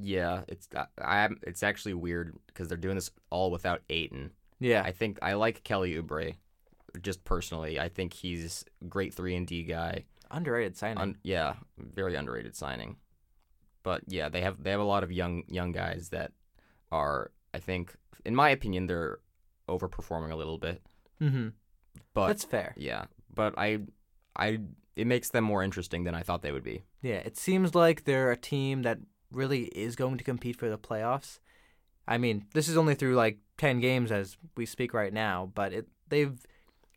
Yeah, 0.01 0.43
it's 0.49 0.69
I, 0.77 0.87
I 1.03 1.29
it's 1.43 1.63
actually 1.63 1.95
weird 1.95 2.37
because 2.47 2.69
they're 2.69 2.77
doing 2.79 2.95
this 2.95 3.11
all 3.31 3.51
without 3.51 3.83
Ayton. 3.91 4.33
Yeah, 4.59 4.83
I 4.83 4.93
think 4.93 5.19
I 5.23 5.33
like 5.35 5.65
Kelly 5.65 5.95
Oubre, 5.95 6.35
just 7.03 7.25
personally. 7.25 7.81
I 7.81 7.89
think 7.89 8.13
he's 8.13 8.65
great 8.89 9.15
three 9.15 9.35
and 9.35 9.47
D 9.47 9.63
guy. 9.63 10.05
Underrated 10.31 10.77
signing. 10.77 10.99
Un- 10.99 11.19
yeah, 11.23 11.55
very 11.79 12.15
underrated 12.15 12.57
signing. 12.57 12.97
But 13.83 14.03
yeah, 14.07 14.29
they 14.29 14.43
have 14.43 14.63
they 14.63 14.71
have 14.71 14.81
a 14.81 14.85
lot 14.85 15.03
of 15.03 15.13
young 15.13 15.45
young 15.49 15.73
guys 15.73 16.11
that 16.11 16.33
are 16.93 17.31
I 17.55 17.59
think 17.59 17.95
in 18.25 18.35
my 18.35 18.51
opinion 18.51 18.87
they're 18.87 19.19
overperforming 19.69 20.31
a 20.31 20.37
little 20.37 20.59
bit. 20.59 20.83
mm-hmm. 21.21 21.49
But 22.15 22.29
That's 22.29 22.45
fair. 22.45 22.75
yeah, 22.77 23.05
but 23.35 23.55
I 23.57 23.79
I 24.37 24.61
it 24.97 25.07
makes 25.07 25.31
them 25.31 25.45
more 25.45 25.63
interesting 25.63 26.05
than 26.05 26.15
I 26.15 26.23
thought 26.23 26.43
they 26.43 26.53
would 26.53 26.65
be. 26.65 26.85
Yeah, 27.03 27.17
it 27.25 27.37
seems 27.37 27.75
like 27.75 28.05
they're 28.05 28.33
a 28.33 28.37
team 28.37 28.83
that 28.83 28.99
really 29.31 29.65
is 29.67 29.97
going 29.97 30.19
to 30.19 30.25
compete 30.25 30.57
for 30.57 30.69
the 30.69 30.77
playoffs. 30.79 31.39
I 32.07 32.19
mean, 32.19 32.47
this 32.55 32.69
is 32.69 32.77
only 32.77 32.95
through 32.95 33.15
like 33.15 33.39
10 33.59 33.79
games 33.81 34.11
as 34.11 34.37
we 34.57 34.67
speak 34.67 34.93
right 34.93 35.13
now, 35.13 35.51
but 35.55 35.73
it 35.73 35.89
they've 36.09 36.39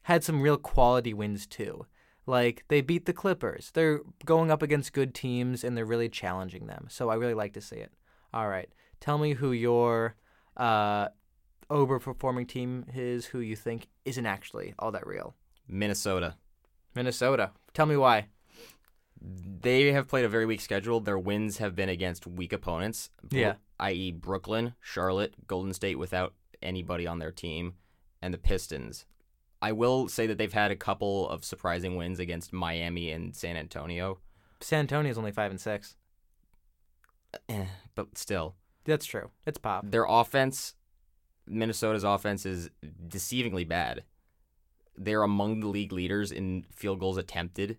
had 0.04 0.24
some 0.24 0.42
real 0.42 0.58
quality 0.58 1.14
wins 1.14 1.46
too. 1.46 1.86
Like 2.26 2.64
they 2.70 2.82
beat 2.82 3.06
the 3.06 3.14
Clippers. 3.14 3.72
They're 3.74 4.02
going 4.26 4.52
up 4.52 4.62
against 4.62 4.94
good 4.94 5.14
teams 5.14 5.64
and 5.64 5.76
they're 5.76 5.86
really 5.86 6.10
challenging 6.10 6.68
them. 6.68 6.88
So 6.90 7.10
I 7.10 7.16
really 7.16 7.34
like 7.34 7.54
to 7.54 7.62
see 7.62 7.78
it. 7.78 7.92
All 8.34 8.48
right. 8.48 8.70
Tell 9.00 9.18
me 9.18 9.34
who 9.34 9.52
your 9.52 10.16
uh 10.56 11.10
overperforming 11.70 12.48
team 12.48 12.86
is 12.94 13.26
who 13.26 13.40
you 13.40 13.56
think 13.56 13.88
isn't 14.06 14.26
actually 14.26 14.74
all 14.80 14.92
that 14.92 15.08
real. 15.08 15.36
Minnesota. 15.68 16.36
Minnesota. 16.96 17.52
Tell 17.74 17.86
me 17.86 17.98
why. 17.98 18.28
They 19.22 19.92
have 19.94 20.08
played 20.08 20.26
a 20.26 20.30
very 20.30 20.46
weak 20.46 20.62
schedule. 20.62 21.00
Their 21.00 21.18
wins 21.18 21.58
have 21.58 21.76
been 21.76 21.90
against 21.90 22.28
weak 22.28 22.52
opponents. 22.52 23.10
Yeah. 23.32 23.56
i.e., 23.80 24.12
Brooklyn, 24.12 24.76
Charlotte, 24.82 25.34
Golden 25.48 25.74
State 25.74 25.98
without 25.98 26.34
anybody 26.62 27.08
on 27.08 27.20
their 27.20 27.32
team, 27.32 27.76
and 28.22 28.34
the 28.34 28.38
Pistons. 28.38 29.06
I 29.64 29.72
will 29.72 30.10
say 30.10 30.28
that 30.28 30.38
they've 30.38 30.52
had 30.52 30.72
a 30.72 30.76
couple 30.76 31.30
of 31.30 31.46
surprising 31.46 31.96
wins 31.96 32.20
against 32.20 32.52
Miami 32.52 33.12
and 33.12 33.34
San 33.34 33.56
Antonio, 33.56 34.20
San 34.60 34.82
Antonio's 34.82 35.18
only 35.18 35.32
5 35.32 35.52
and 35.52 35.62
6. 35.62 35.96
Eh, 37.48 37.66
but 37.96 38.18
still, 38.18 38.56
That's 38.84 39.06
true. 39.06 39.30
It's 39.46 39.58
pop. 39.58 39.90
their 39.90 40.06
offense, 40.08 40.76
Minnesota's 41.48 42.04
offense 42.04 42.46
is 42.46 42.70
deceivingly 43.08 43.66
bad. 43.66 44.04
They're 44.98 45.24
among 45.24 45.62
the 45.62 45.68
league 45.68 45.94
leaders 45.94 46.34
in 46.34 46.66
field 46.76 47.00
goals 47.00 47.18
attempted, 47.18 47.78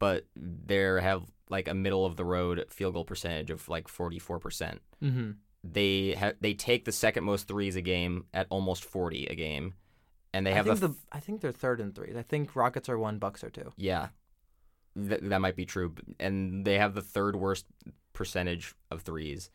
but 0.00 0.26
they 0.34 0.76
have 0.76 1.22
like 1.48 1.68
a 1.68 1.74
middle 1.74 2.04
of 2.04 2.16
the 2.16 2.24
road 2.24 2.66
field 2.70 2.94
goal 2.94 3.04
percentage 3.04 3.50
of 3.50 3.68
like 3.68 3.86
44%. 3.86 4.78
Mm-hmm. 5.02 5.30
They 5.62 6.12
ha- 6.12 6.32
they 6.40 6.54
take 6.54 6.84
the 6.86 6.92
second 6.92 7.22
most 7.22 7.46
threes 7.46 7.76
a 7.76 7.80
game 7.82 8.24
at 8.34 8.48
almost 8.50 8.84
40 8.84 9.26
a 9.26 9.34
game. 9.36 9.74
And 10.32 10.46
they 10.46 10.52
I 10.52 10.54
have 10.54 10.66
think 10.66 10.80
the, 10.80 10.88
the, 10.88 10.94
I 11.12 11.20
think 11.20 11.40
they're 11.40 11.50
third 11.52 11.80
in 11.80 11.92
threes. 11.92 12.16
I 12.16 12.22
think 12.22 12.54
Rockets 12.54 12.88
are 12.88 12.98
one, 12.98 13.18
Bucks 13.18 13.42
are 13.44 13.50
two. 13.50 13.72
yeah. 13.76 14.08
Th- 14.96 15.20
that 15.22 15.40
might 15.40 15.54
be 15.54 15.64
true, 15.64 15.94
and 16.18 16.64
they 16.64 16.76
have 16.78 16.94
the 16.94 17.00
third 17.02 17.36
worst 17.36 17.64
percentage 18.12 18.74
of 18.90 19.02
threes 19.02 19.50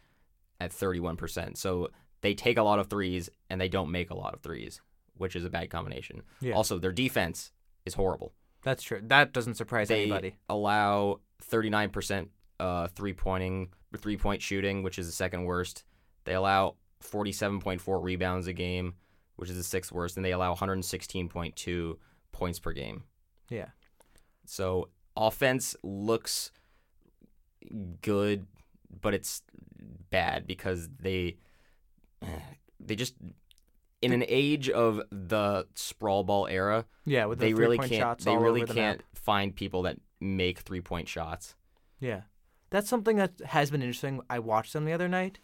at 0.62 0.72
31%. 0.72 1.58
So 1.58 1.90
they 2.22 2.34
take 2.34 2.58
a 2.58 2.64
lot 2.64 2.80
of 2.80 2.88
threes 2.88 3.30
and 3.50 3.60
they 3.60 3.68
don't 3.68 3.92
make 3.92 4.10
a 4.12 4.16
lot 4.16 4.34
of 4.34 4.40
threes, 4.42 4.80
which 5.18 5.36
is 5.36 5.44
a 5.44 5.50
bad 5.50 5.70
combination. 5.70 6.22
Yeah. 6.40 6.54
Also, 6.56 6.80
their 6.80 6.94
defense 6.94 7.52
is 7.86 7.96
horrible. 7.96 8.32
That's 8.64 8.82
true. 8.82 9.02
That 9.04 9.34
doesn't 9.34 9.56
surprise 9.56 9.90
They 9.90 10.04
anybody. 10.04 10.38
allow 10.48 11.20
39% 11.52 12.30
uh, 12.62 12.88
three 12.88 13.14
pointing, 13.14 13.70
three 13.98 14.16
point 14.18 14.42
shooting, 14.42 14.84
which 14.84 14.98
is 14.98 15.06
the 15.06 15.14
second 15.14 15.44
worst. 15.44 15.84
They 16.24 16.34
allow 16.34 16.76
47.4 17.04 18.02
rebounds 18.02 18.48
a 18.48 18.54
game, 18.54 18.96
which 19.36 19.50
is 19.50 19.58
the 19.58 19.64
sixth 19.64 19.92
worst, 19.92 20.16
and 20.18 20.26
they 20.26 20.32
allow 20.32 20.54
116.2 20.54 21.98
points 22.32 22.60
per 22.60 22.74
game. 22.74 23.04
Yeah. 23.50 23.68
So 24.46 24.90
offense 25.16 25.76
looks 25.84 26.52
good, 28.02 28.46
but 29.02 29.14
it's 29.14 29.42
bad 30.10 30.48
because 30.48 30.90
they 31.00 31.38
they 32.80 32.96
just 32.96 33.16
in 34.02 34.12
an 34.12 34.26
age 34.28 34.70
of 34.70 35.02
the 35.10 35.66
sprawl 35.74 36.24
ball 36.24 36.48
era, 36.48 36.86
Yeah, 37.06 37.26
with 37.26 37.40
the 37.40 37.46
they 37.48 37.54
really 37.54 37.78
can't 37.78 37.92
shots 37.92 38.26
they 38.26 38.38
really 38.38 38.64
the 38.64 38.74
can't 38.74 39.00
map. 39.00 39.06
find 39.16 39.56
people 39.56 39.84
that 39.84 39.98
make 40.20 40.60
three 40.60 40.82
point 40.82 41.08
shots. 41.08 41.56
Yeah. 42.00 42.22
That's 42.70 42.90
something 42.90 43.16
that 43.18 43.34
has 43.46 43.72
been 43.72 43.82
interesting. 43.82 44.22
I 44.30 44.40
watched 44.40 44.74
them 44.74 44.86
the 44.86 44.92
other 44.94 45.08
night. 45.08 45.40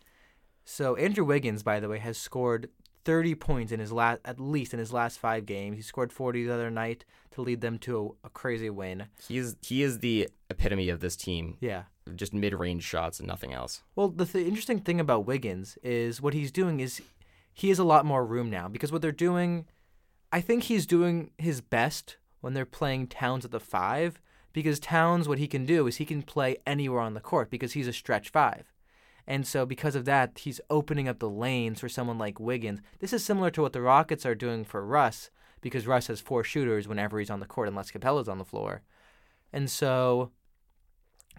So 0.65 0.95
Andrew 0.95 1.23
Wiggins, 1.23 1.63
by 1.63 1.79
the 1.79 1.87
way, 1.87 1.99
has 1.99 2.17
scored 2.17 2.69
30 3.03 3.35
points 3.35 3.71
in 3.71 3.79
his 3.79 3.91
last, 3.91 4.21
at 4.25 4.39
least 4.39 4.73
in 4.73 4.79
his 4.79 4.93
last 4.93 5.19
five 5.19 5.45
games. 5.45 5.77
He 5.77 5.81
scored 5.81 6.11
40 6.11 6.45
the 6.45 6.53
other 6.53 6.69
night 6.69 7.05
to 7.31 7.41
lead 7.41 7.61
them 7.61 7.77
to 7.79 8.15
a, 8.23 8.27
a 8.27 8.29
crazy 8.29 8.69
win. 8.69 9.07
He 9.27 9.37
is 9.37 9.55
he 9.61 9.83
is 9.83 9.99
the 9.99 10.29
epitome 10.49 10.89
of 10.89 10.99
this 10.99 11.15
team. 11.15 11.57
Yeah. 11.59 11.83
Just 12.15 12.33
mid 12.33 12.53
range 12.53 12.83
shots 12.83 13.19
and 13.19 13.27
nothing 13.27 13.53
else. 13.53 13.83
Well, 13.95 14.09
the 14.09 14.25
th- 14.25 14.47
interesting 14.47 14.79
thing 14.79 14.99
about 14.99 15.25
Wiggins 15.25 15.77
is 15.83 16.21
what 16.21 16.33
he's 16.33 16.51
doing 16.51 16.79
is 16.79 17.01
he 17.53 17.69
has 17.69 17.79
a 17.79 17.83
lot 17.83 18.05
more 18.05 18.25
room 18.25 18.49
now 18.49 18.67
because 18.67 18.91
what 18.91 19.01
they're 19.01 19.11
doing, 19.11 19.65
I 20.31 20.41
think 20.41 20.63
he's 20.63 20.85
doing 20.85 21.31
his 21.37 21.61
best 21.61 22.17
when 22.41 22.53
they're 22.53 22.65
playing 22.65 23.07
Towns 23.07 23.45
at 23.45 23.51
the 23.51 23.59
five 23.59 24.19
because 24.53 24.79
Towns, 24.79 25.27
what 25.27 25.37
he 25.37 25.47
can 25.47 25.65
do 25.65 25.87
is 25.87 25.97
he 25.97 26.05
can 26.05 26.23
play 26.23 26.57
anywhere 26.65 27.01
on 27.01 27.13
the 27.13 27.19
court 27.21 27.49
because 27.49 27.73
he's 27.73 27.87
a 27.87 27.93
stretch 27.93 28.29
five. 28.29 28.70
And 29.31 29.47
so, 29.47 29.65
because 29.65 29.95
of 29.95 30.03
that, 30.03 30.39
he's 30.39 30.59
opening 30.69 31.07
up 31.07 31.19
the 31.19 31.29
lanes 31.29 31.79
for 31.79 31.87
someone 31.87 32.17
like 32.17 32.37
Wiggins. 32.37 32.81
This 32.99 33.13
is 33.13 33.23
similar 33.23 33.49
to 33.51 33.61
what 33.61 33.71
the 33.71 33.79
Rockets 33.79 34.25
are 34.25 34.35
doing 34.35 34.65
for 34.65 34.85
Russ 34.85 35.29
because 35.61 35.87
Russ 35.87 36.07
has 36.07 36.19
four 36.19 36.43
shooters 36.43 36.85
whenever 36.85 37.17
he's 37.17 37.29
on 37.29 37.39
the 37.39 37.45
court 37.45 37.69
unless 37.69 37.91
Capela's 37.91 38.27
on 38.27 38.39
the 38.39 38.43
floor. 38.43 38.81
And 39.53 39.71
so, 39.71 40.31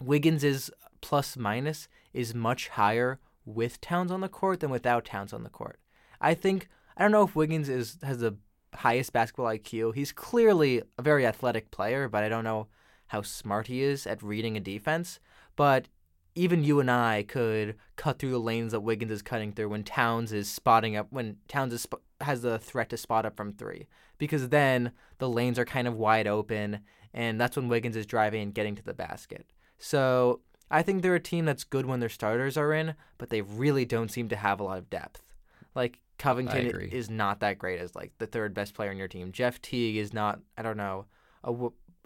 Wiggins' 0.01 0.43
is 0.43 0.71
plus 1.01 1.37
minus 1.37 1.87
is 2.13 2.33
much 2.33 2.69
higher 2.69 3.19
with 3.45 3.79
Towns 3.79 4.11
on 4.11 4.21
the 4.21 4.27
court 4.27 4.61
than 4.61 4.71
without 4.71 5.05
Towns 5.05 5.31
on 5.31 5.43
the 5.43 5.49
court. 5.51 5.79
I 6.19 6.33
think 6.33 6.69
I 6.97 7.03
don't 7.03 7.11
know 7.11 7.25
if 7.25 7.35
Wiggins 7.35 7.69
is 7.69 7.99
has 8.01 8.21
the 8.21 8.37
highest 8.73 9.13
basketball 9.13 9.45
IQ. 9.45 9.93
He's 9.93 10.11
clearly 10.11 10.81
a 10.97 11.03
very 11.03 11.27
athletic 11.27 11.69
player, 11.69 12.09
but 12.09 12.23
I 12.23 12.29
don't 12.29 12.43
know 12.43 12.69
how 13.09 13.21
smart 13.21 13.67
he 13.67 13.83
is 13.83 14.07
at 14.07 14.23
reading 14.23 14.57
a 14.57 14.59
defense. 14.59 15.19
But 15.55 15.89
even 16.35 16.63
you 16.63 16.79
and 16.79 16.89
I 16.89 17.23
could 17.23 17.75
cut 17.95 18.19
through 18.19 18.31
the 18.31 18.39
lanes 18.39 18.71
that 18.71 18.81
Wiggins 18.81 19.11
is 19.11 19.21
cutting 19.21 19.51
through 19.51 19.69
when 19.69 19.83
Towns 19.83 20.33
is 20.33 20.49
spotting 20.49 20.95
up 20.95 21.07
when 21.11 21.37
Towns 21.47 21.73
is, 21.73 21.81
sp- 21.85 22.03
has 22.21 22.41
the 22.41 22.59
threat 22.59 22.89
to 22.89 22.97
spot 22.97 23.25
up 23.25 23.35
from 23.35 23.53
three 23.53 23.87
because 24.17 24.49
then 24.49 24.91
the 25.19 25.29
lanes 25.29 25.59
are 25.59 25.65
kind 25.65 25.87
of 25.87 25.95
wide 25.95 26.27
open 26.27 26.79
and 27.13 27.39
that's 27.39 27.55
when 27.55 27.67
Wiggins 27.67 27.95
is 27.95 28.05
driving 28.05 28.41
and 28.41 28.53
getting 28.53 28.75
to 28.75 28.83
the 28.83 28.93
basket. 28.93 29.45
So 29.77 30.41
I 30.71 30.81
think 30.81 31.01
they're 31.01 31.15
a 31.15 31.19
team 31.19 31.45
that's 31.45 31.63
good 31.63 31.85
when 31.85 31.99
their 31.99 32.09
starters 32.09 32.57
are 32.57 32.73
in, 32.73 32.95
but 33.17 33.29
they 33.29 33.41
really 33.41 33.85
don't 33.85 34.09
seem 34.09 34.29
to 34.29 34.35
have 34.35 34.59
a 34.59 34.63
lot 34.63 34.79
of 34.79 34.89
depth. 34.89 35.21
Like 35.75 35.99
Covington 36.17 36.89
is 36.91 37.09
not 37.09 37.41
that 37.41 37.59
great 37.59 37.79
as 37.79 37.95
like 37.95 38.11
the 38.17 38.27
third 38.27 38.53
best 38.53 38.73
player 38.73 38.91
in 38.91 38.97
your 38.97 39.07
team. 39.07 39.31
Jeff 39.31 39.61
Teague 39.61 39.97
is 39.97 40.13
not 40.13 40.39
I 40.57 40.63
don't 40.63 40.77
know 40.77 41.05
a, 41.43 41.51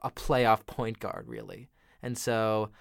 a 0.03 0.11
playoff 0.11 0.65
point 0.65 0.99
guard 0.99 1.25
really. 1.27 1.69
And 2.03 2.17
so 2.17 2.71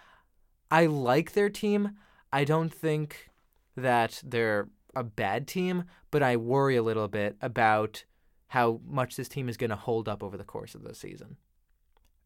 I 0.71 0.87
like 0.87 1.33
their 1.33 1.49
team. 1.51 1.97
I 2.33 2.45
don't 2.45 2.73
think 2.73 3.31
that 3.77 4.23
they're 4.25 4.69
a 4.95 5.05
bad 5.05 5.47
team, 5.47 5.85
but 6.11 6.23
I 6.23 6.37
worry 6.37 6.77
a 6.77 6.83
little 6.83 7.09
bit 7.09 7.37
about 7.41 8.05
how 8.49 8.81
much 8.87 9.17
this 9.17 9.29
team 9.29 9.49
is 9.49 9.57
going 9.57 9.71
to 9.71 9.77
hold 9.77 10.09
up 10.09 10.23
over 10.23 10.37
the 10.37 10.45
course 10.45 10.75
of 10.75 10.83
the 10.83 10.95
season. 10.95 11.37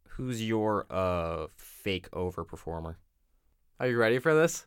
Who's 0.09 0.47
your 0.47 0.87
uh 0.91 1.47
fake 1.57 2.11
overperformer? 2.11 2.97
Are 3.79 3.89
you 3.89 3.97
ready 3.97 4.19
for 4.19 4.35
this? 4.35 4.67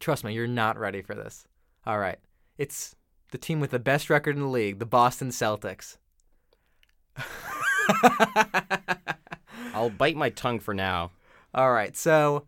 Trust 0.00 0.24
me, 0.24 0.32
you're 0.32 0.46
not 0.46 0.78
ready 0.78 1.02
for 1.02 1.14
this. 1.14 1.46
All 1.86 1.98
right. 1.98 2.18
It's 2.56 2.96
the 3.30 3.38
team 3.38 3.60
with 3.60 3.70
the 3.70 3.78
best 3.78 4.08
record 4.08 4.36
in 4.36 4.42
the 4.42 4.48
league, 4.48 4.78
the 4.78 4.86
Boston 4.86 5.28
Celtics. 5.28 5.98
I'll 9.74 9.90
bite 9.90 10.16
my 10.16 10.30
tongue 10.30 10.60
for 10.60 10.74
now. 10.74 11.10
All 11.54 11.72
right. 11.72 11.96
So, 11.96 12.46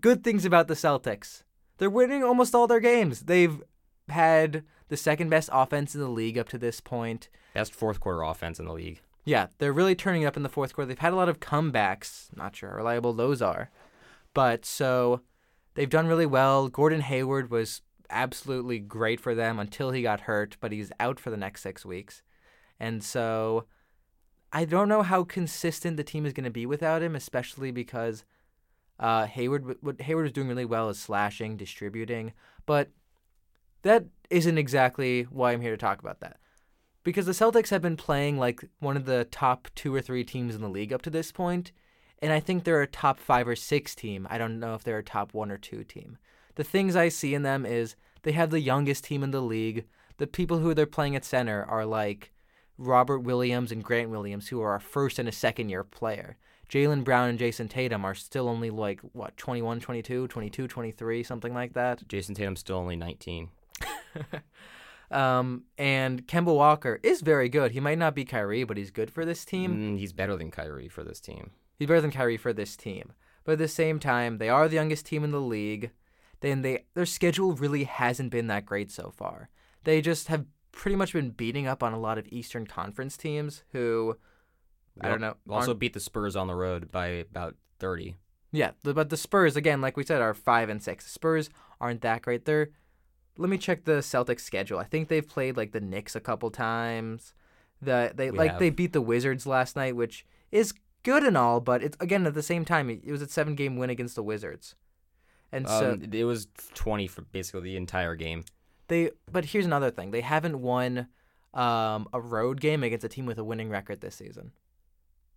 good 0.00 0.22
things 0.24 0.44
about 0.44 0.68
the 0.68 0.74
Celtics. 0.74 1.42
They're 1.78 1.90
winning 1.90 2.22
almost 2.22 2.54
all 2.54 2.66
their 2.66 2.80
games. 2.80 3.22
They've 3.22 3.62
had 4.08 4.64
the 4.88 4.96
second 4.96 5.30
best 5.30 5.50
offense 5.52 5.94
in 5.94 6.00
the 6.00 6.08
league 6.08 6.38
up 6.38 6.48
to 6.50 6.58
this 6.58 6.80
point. 6.80 7.28
Best 7.54 7.74
fourth 7.74 8.00
quarter 8.00 8.22
offense 8.22 8.58
in 8.58 8.66
the 8.66 8.72
league. 8.72 9.00
Yeah, 9.24 9.48
they're 9.58 9.72
really 9.72 9.94
turning 9.94 10.24
up 10.24 10.36
in 10.36 10.42
the 10.42 10.48
fourth 10.48 10.74
quarter. 10.74 10.88
They've 10.88 10.98
had 10.98 11.12
a 11.12 11.16
lot 11.16 11.28
of 11.28 11.40
comebacks. 11.40 12.34
Not 12.36 12.56
sure 12.56 12.70
how 12.70 12.76
reliable 12.76 13.12
those 13.12 13.42
are. 13.42 13.70
But 14.32 14.64
so 14.64 15.20
they've 15.74 15.90
done 15.90 16.06
really 16.06 16.26
well. 16.26 16.68
Gordon 16.68 17.02
Hayward 17.02 17.50
was 17.50 17.82
absolutely 18.10 18.78
great 18.78 19.20
for 19.20 19.34
them 19.34 19.58
until 19.58 19.90
he 19.90 20.02
got 20.02 20.22
hurt, 20.22 20.56
but 20.60 20.72
he's 20.72 20.92
out 20.98 21.20
for 21.20 21.30
the 21.30 21.36
next 21.36 21.62
six 21.62 21.84
weeks. 21.84 22.22
And 22.80 23.04
so 23.04 23.66
I 24.52 24.64
don't 24.64 24.88
know 24.88 25.02
how 25.02 25.24
consistent 25.24 25.96
the 25.96 26.04
team 26.04 26.24
is 26.24 26.32
going 26.32 26.44
to 26.44 26.50
be 26.50 26.66
without 26.66 27.02
him, 27.02 27.14
especially 27.14 27.70
because 27.70 28.24
uh, 28.98 29.26
Hayward 29.26 29.76
what 29.80 30.00
Hayward 30.00 30.26
is 30.26 30.32
doing 30.32 30.48
really 30.48 30.64
well 30.64 30.88
is 30.88 30.98
slashing, 30.98 31.56
distributing, 31.56 32.32
but 32.66 32.90
that 33.82 34.06
isn't 34.30 34.58
exactly 34.58 35.22
why 35.24 35.52
I'm 35.52 35.60
here 35.60 35.72
to 35.72 35.76
talk 35.76 36.00
about 36.00 36.20
that. 36.20 36.38
Because 37.04 37.26
the 37.26 37.32
Celtics 37.32 37.70
have 37.70 37.80
been 37.80 37.96
playing 37.96 38.38
like 38.38 38.64
one 38.80 38.96
of 38.96 39.04
the 39.04 39.26
top 39.30 39.68
two 39.74 39.94
or 39.94 40.00
three 40.00 40.24
teams 40.24 40.54
in 40.54 40.60
the 40.60 40.68
league 40.68 40.92
up 40.92 41.02
to 41.02 41.10
this 41.10 41.30
point, 41.30 41.72
and 42.20 42.32
I 42.32 42.40
think 42.40 42.64
they're 42.64 42.82
a 42.82 42.86
top 42.86 43.18
five 43.18 43.46
or 43.46 43.56
six 43.56 43.94
team. 43.94 44.26
I 44.30 44.38
don't 44.38 44.58
know 44.58 44.74
if 44.74 44.82
they're 44.82 44.98
a 44.98 45.04
top 45.04 45.32
one 45.32 45.50
or 45.50 45.58
two 45.58 45.84
team. 45.84 46.18
The 46.56 46.64
things 46.64 46.96
I 46.96 47.08
see 47.08 47.34
in 47.34 47.42
them 47.42 47.64
is 47.64 47.94
they 48.22 48.32
have 48.32 48.50
the 48.50 48.60
youngest 48.60 49.04
team 49.04 49.22
in 49.22 49.30
the 49.30 49.40
league. 49.40 49.86
The 50.16 50.26
people 50.26 50.58
who 50.58 50.74
they're 50.74 50.86
playing 50.86 51.14
at 51.14 51.24
center 51.24 51.64
are 51.64 51.86
like 51.86 52.32
Robert 52.78 53.20
Williams 53.20 53.72
and 53.72 53.84
Grant 53.84 54.10
Williams, 54.10 54.48
who 54.48 54.60
are 54.60 54.74
a 54.74 54.80
first 54.80 55.18
and 55.18 55.28
a 55.28 55.32
second 55.32 55.68
year 55.68 55.84
player. 55.84 56.36
Jaylen 56.68 57.02
Brown 57.02 57.30
and 57.30 57.38
Jayson 57.38 57.68
Tatum 57.68 58.04
are 58.04 58.14
still 58.14 58.48
only 58.48 58.70
like, 58.70 59.00
what, 59.12 59.36
21, 59.36 59.80
22, 59.80 60.28
22, 60.28 60.68
23, 60.68 61.22
something 61.22 61.54
like 61.54 61.72
that. 61.72 62.06
Jayson 62.06 62.34
Tatum's 62.34 62.60
still 62.60 62.76
only 62.76 62.96
19. 62.96 63.48
Um, 65.10 65.64
and 65.78 66.26
Kemba 66.26 66.54
Walker 66.54 67.00
is 67.02 67.22
very 67.22 67.48
good. 67.48 67.72
He 67.72 67.80
might 67.80 67.98
not 67.98 68.14
be 68.14 68.24
Kyrie, 68.24 68.64
but 68.64 68.76
he's 68.76 68.90
good 68.90 69.10
for 69.10 69.24
this 69.24 69.44
team. 69.44 69.96
Mm, 69.96 69.98
he's 69.98 70.12
better 70.12 70.36
than 70.36 70.50
Kyrie 70.50 70.88
for 70.88 71.02
this 71.02 71.20
team. 71.20 71.50
He's 71.78 71.88
better 71.88 72.00
than 72.00 72.10
Kyrie 72.10 72.36
for 72.36 72.52
this 72.52 72.76
team. 72.76 73.12
But 73.44 73.52
at 73.52 73.58
the 73.58 73.68
same 73.68 73.98
time, 73.98 74.38
they 74.38 74.48
are 74.48 74.68
the 74.68 74.74
youngest 74.74 75.06
team 75.06 75.24
in 75.24 75.30
the 75.30 75.40
league. 75.40 75.90
Then 76.40 76.62
they 76.62 76.84
their 76.94 77.06
schedule 77.06 77.54
really 77.54 77.84
hasn't 77.84 78.30
been 78.30 78.48
that 78.48 78.66
great 78.66 78.90
so 78.90 79.12
far. 79.16 79.48
They 79.84 80.00
just 80.00 80.28
have 80.28 80.44
pretty 80.78 80.94
much 80.96 81.12
been 81.12 81.30
beating 81.30 81.66
up 81.66 81.82
on 81.82 81.92
a 81.92 81.98
lot 81.98 82.18
of 82.18 82.26
Eastern 82.30 82.64
Conference 82.66 83.16
teams 83.16 83.64
who 83.72 84.16
I 85.00 85.08
don't 85.08 85.20
know. 85.20 85.34
Also 85.50 85.70
aren't- 85.72 85.80
beat 85.80 85.92
the 85.92 86.00
Spurs 86.00 86.36
on 86.36 86.46
the 86.46 86.54
road 86.54 86.90
by 86.92 87.06
about 87.08 87.56
30. 87.80 88.16
Yeah, 88.52 88.70
but 88.84 89.10
the 89.10 89.16
Spurs 89.16 89.56
again, 89.56 89.80
like 89.80 89.96
we 89.96 90.04
said, 90.04 90.22
are 90.22 90.32
five 90.34 90.68
and 90.68 90.82
six. 90.82 91.04
The 91.04 91.10
Spurs 91.10 91.50
aren't 91.80 92.00
that 92.02 92.22
great. 92.22 92.44
They're 92.44 92.70
let 93.36 93.50
me 93.50 93.58
check 93.58 93.84
the 93.84 93.98
Celtics 93.98 94.40
schedule. 94.40 94.78
I 94.78 94.84
think 94.84 95.08
they've 95.08 95.26
played 95.26 95.56
like 95.56 95.72
the 95.72 95.80
Knicks 95.80 96.16
a 96.16 96.20
couple 96.20 96.50
times. 96.50 97.34
The 97.82 98.12
they 98.14 98.30
We 98.30 98.38
like 98.38 98.52
have. 98.52 98.58
they 98.60 98.70
beat 98.70 98.92
the 98.92 99.02
Wizards 99.02 99.46
last 99.46 99.76
night, 99.76 99.94
which 99.96 100.24
is 100.50 100.72
good 101.02 101.22
and 101.24 101.36
all, 101.36 101.60
but 101.60 101.82
it's 101.82 101.96
again 102.00 102.26
at 102.26 102.34
the 102.34 102.42
same 102.42 102.64
time 102.64 102.88
it, 102.88 103.06
was 103.06 103.22
a 103.22 103.28
seven 103.28 103.54
game 103.54 103.76
win 103.76 103.90
against 103.90 104.14
the 104.16 104.22
Wizards. 104.22 104.74
And 105.52 105.68
so 105.68 105.92
Um, 105.92 106.08
it 106.12 106.24
was 106.24 106.46
20 106.74 107.06
for 107.06 107.22
basically 107.22 107.62
the 107.62 107.76
entire 107.76 108.16
game. 108.16 108.44
They 108.88 109.10
but 109.30 109.46
here's 109.46 109.66
another 109.66 109.90
thing. 109.90 110.10
They 110.10 110.20
haven't 110.20 110.60
won 110.60 111.08
um, 111.54 112.08
a 112.12 112.20
road 112.20 112.60
game 112.60 112.82
against 112.82 113.04
a 113.04 113.08
team 113.08 113.26
with 113.26 113.38
a 113.38 113.44
winning 113.44 113.70
record 113.70 114.00
this 114.00 114.16
season. 114.16 114.52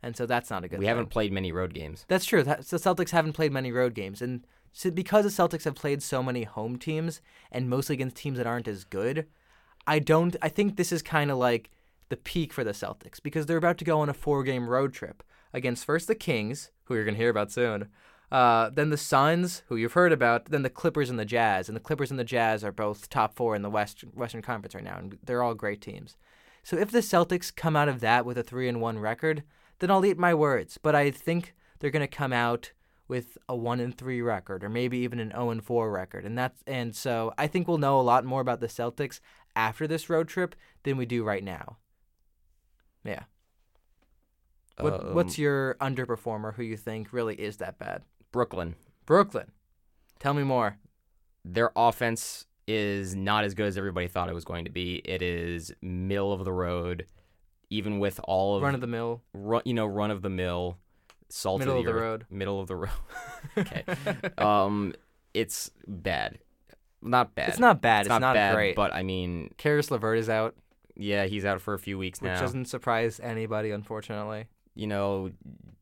And 0.04 0.18
so 0.18 0.26
that's 0.26 0.50
not 0.50 0.64
a 0.64 0.68
good 0.68 0.80
we 0.80 0.86
thing. 0.86 0.90
haven't 0.90 1.10
played 1.10 1.32
many 1.32 1.52
road 1.52 1.74
games. 1.74 2.06
That's 2.08 2.26
true. 2.26 2.44
That, 2.44 2.66
the 2.66 2.78
Celtics 2.78 3.12
haven't 3.12 3.34
played 3.34 3.52
many 3.52 3.72
road 3.72 3.94
games, 3.94 4.22
and 4.22 4.46
so 4.72 4.90
because 4.90 5.26
the 5.26 5.44
Celtics 5.44 5.66
have 5.66 5.76
played 5.76 6.02
so 6.02 6.24
many 6.24 6.44
home 6.44 6.78
teams 6.78 7.22
and 7.52 7.70
mostly 7.70 7.94
against 7.94 8.16
teams 8.16 8.38
that 8.38 8.48
aren't 8.48 8.68
as 8.68 8.84
good, 8.84 9.28
I 9.86 10.00
don't. 10.00 10.36
I 10.42 10.50
think 10.50 10.76
this 10.76 10.92
is 10.92 11.02
kind 11.02 11.30
of 11.30 11.38
like 11.38 11.70
the 12.10 12.18
peak 12.18 12.52
for 12.52 12.64
the 12.64 12.72
Celtics 12.72 13.22
because 13.22 13.46
they're 13.46 13.58
about 13.58 13.78
to 13.78 13.86
go 13.86 14.00
on 14.00 14.10
a 14.10 14.14
four-game 14.14 14.68
road 14.68 14.94
trip 14.94 15.24
against 15.54 15.86
first 15.86 16.08
the 16.08 16.16
Kings, 16.16 16.72
who 16.86 16.96
you're 16.96 17.06
gonna 17.06 17.18
hear 17.18 17.30
about 17.30 17.52
soon, 17.52 17.88
uh, 18.32 18.70
then 18.70 18.90
the 18.90 18.98
Suns, 18.98 19.64
who 19.68 19.76
you've 19.76 19.94
heard 19.94 20.14
about, 20.14 20.46
then 20.46 20.64
the 20.64 20.70
Clippers 20.70 21.10
and 21.10 21.20
the 21.20 21.26
Jazz, 21.26 21.68
and 21.68 21.76
the 21.76 21.82
Clippers 21.82 22.12
and 22.12 22.20
the 22.20 22.24
Jazz 22.24 22.64
are 22.64 22.72
both 22.72 23.10
top 23.10 23.36
four 23.36 23.56
in 23.56 23.62
the 23.62 23.70
West 23.70 24.02
Western 24.14 24.42
Conference 24.42 24.74
right 24.74 24.84
now, 24.84 24.98
and 24.98 25.18
they're 25.24 25.44
all 25.44 25.54
great 25.54 25.82
teams. 25.82 26.16
So 26.64 26.78
if 26.78 26.92
the 26.92 27.00
Celtics 27.00 27.54
come 27.54 27.76
out 27.76 27.90
of 27.90 28.00
that 28.00 28.26
with 28.26 28.38
a 28.38 28.44
three 28.44 28.70
and 28.70 28.80
one 28.80 29.00
record, 29.00 29.44
then 29.80 29.92
I'll 29.92 30.06
eat 30.06 30.18
my 30.18 30.34
words. 30.34 30.78
But 30.82 30.96
I 30.96 31.12
think 31.12 31.54
they're 31.80 31.90
gonna 31.90 32.08
come 32.08 32.32
out 32.32 32.72
with 33.08 33.38
a 33.50 33.56
one 33.56 33.82
and 33.82 33.98
three 33.98 34.22
record, 34.22 34.64
or 34.64 34.70
maybe 34.70 35.00
even 35.00 35.20
an 35.20 35.32
zero 35.32 35.50
and 35.50 35.64
four 35.64 35.92
record, 35.92 36.24
and 36.24 36.38
that's 36.38 36.64
and 36.66 36.96
so 36.96 37.34
I 37.38 37.48
think 37.48 37.68
we'll 37.68 37.78
know 37.78 38.00
a 38.00 38.02
lot 38.02 38.24
more 38.24 38.42
about 38.42 38.62
the 38.62 38.68
Celtics 38.68 39.20
after 39.56 39.88
this 39.88 40.10
road 40.10 40.30
trip 40.30 40.56
than 40.84 40.96
we 40.96 41.06
do 41.06 41.24
right 41.24 41.44
now. 41.44 41.78
Yeah. 43.04 43.24
What, 44.80 45.14
what's 45.14 45.38
Um, 45.38 45.44
your 45.44 45.76
underperformer 45.82 46.54
who 46.56 46.64
you 46.64 46.78
think 46.78 47.12
really 47.12 47.36
is 47.36 47.58
that 47.58 47.78
bad? 47.78 48.04
Brooklyn? 48.32 48.76
Brooklyn. 49.06 49.52
Tell 50.20 50.34
me 50.34 50.44
more. 50.44 50.78
their 51.44 51.72
offense 51.76 52.46
is 52.68 53.16
not 53.16 53.44
as 53.44 53.54
good 53.56 53.66
as 53.66 53.78
everybody 53.78 54.08
thought 54.08 54.30
it 54.30 54.36
was 54.36 54.46
going 54.46 54.66
to 54.66 54.72
be. 54.72 55.02
It 55.04 55.22
is 55.22 55.74
middle 55.82 56.32
of 56.32 56.46
the 56.46 56.54
road, 56.54 57.08
even 57.70 58.00
with 58.00 58.20
all 58.24 58.56
of 58.56 58.64
Run 58.64 58.76
of 58.76 58.82
the 58.82 58.88
mill, 58.88 59.22
run, 59.34 59.62
you 59.66 59.74
know, 59.74 59.86
run 59.88 60.12
of 60.12 60.22
the 60.22 60.30
mill, 60.30 60.78
salt 61.30 61.60
middle 61.60 61.80
of 61.80 61.86
the, 61.86 61.92
the 61.92 61.98
earth, 61.98 62.02
road. 62.02 62.26
middle 62.30 62.60
of 62.60 62.68
the 62.68 62.76
road. 62.76 62.92
okay, 63.58 63.84
um, 64.38 64.94
it's 65.34 65.72
bad, 65.88 66.38
not 67.02 67.34
bad. 67.34 67.50
It's 67.50 67.60
not 67.60 67.82
bad. 67.82 68.02
It's, 68.02 68.10
not, 68.10 68.22
not, 68.22 68.36
bad, 68.36 68.54
great. 68.54 68.76
but 68.76 68.94
I 68.94 69.02
mean, 69.04 69.50
Caris 69.58 69.90
LeVert 69.90 70.20
is 70.20 70.30
out, 70.30 70.56
yeah, 70.96 71.26
he's 71.26 71.44
out 71.44 71.60
for 71.60 71.74
a 71.74 71.80
few 71.80 71.98
weeks 71.98 72.22
which 72.22 72.30
now. 72.30 72.40
doesn't 72.40 72.66
surprise 72.66 73.20
anybody, 73.22 73.72
unfortunately. 73.72 74.46
You 74.76 74.88
know, 74.88 75.32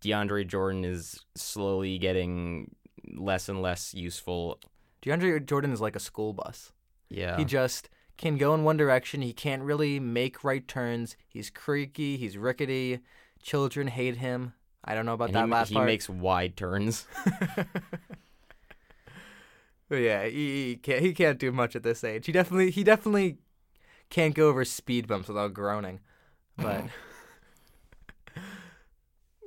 DeAndre 0.02 0.48
Jordan 0.48 0.84
is 0.84 1.24
slowly 1.36 1.98
getting 1.98 2.76
less 3.16 3.50
and 3.50 3.62
less 3.62 3.94
useful. 3.94 4.60
DeAndre 5.02 5.46
Jordan 5.46 5.72
is 5.72 5.82
like 5.82 5.96
a 5.96 6.00
school 6.00 6.34
bus. 6.34 6.72
Yeah, 7.10 7.38
He 7.38 7.46
just 7.46 7.90
can 8.18 8.38
go 8.38 8.54
in 8.54 8.64
one 8.64 8.78
direction. 8.78 9.22
He 9.22 9.34
can't 9.34 9.64
really 9.64 10.00
make 10.00 10.44
right 10.44 10.68
turns. 10.68 11.16
He's 11.28 11.50
creaky. 11.50 12.18
He's 12.18 12.38
rickety. 12.38 13.00
Children 13.42 13.88
hate 13.88 14.18
him. 14.18 14.54
I 14.84 14.94
don't 14.96 15.06
know 15.06 15.14
about 15.14 15.30
and 15.30 15.36
that 15.36 15.46
he, 15.46 15.52
last 15.52 15.70
he 15.70 15.76
part. 15.76 15.88
makes 15.88 16.08
wide 16.10 16.56
turns. 16.58 17.06
But 19.90 19.98
yeah, 19.98 20.26
he, 20.26 20.70
he 20.70 20.76
can't. 20.76 21.02
He 21.02 21.14
can't 21.14 21.40
do 21.40 21.52
much 21.52 21.76
at 21.76 21.82
this 21.84 22.04
age. 22.04 22.28
He 22.28 22.32
definitely. 22.32 22.70
He 22.70 22.84
definitely 22.84 23.40
can't 24.12 24.36
go 24.36 24.48
over 24.48 24.64
speed 24.64 25.08
bumps 25.08 25.28
without 25.28 25.54
groaning. 25.54 26.00
But 26.58 26.86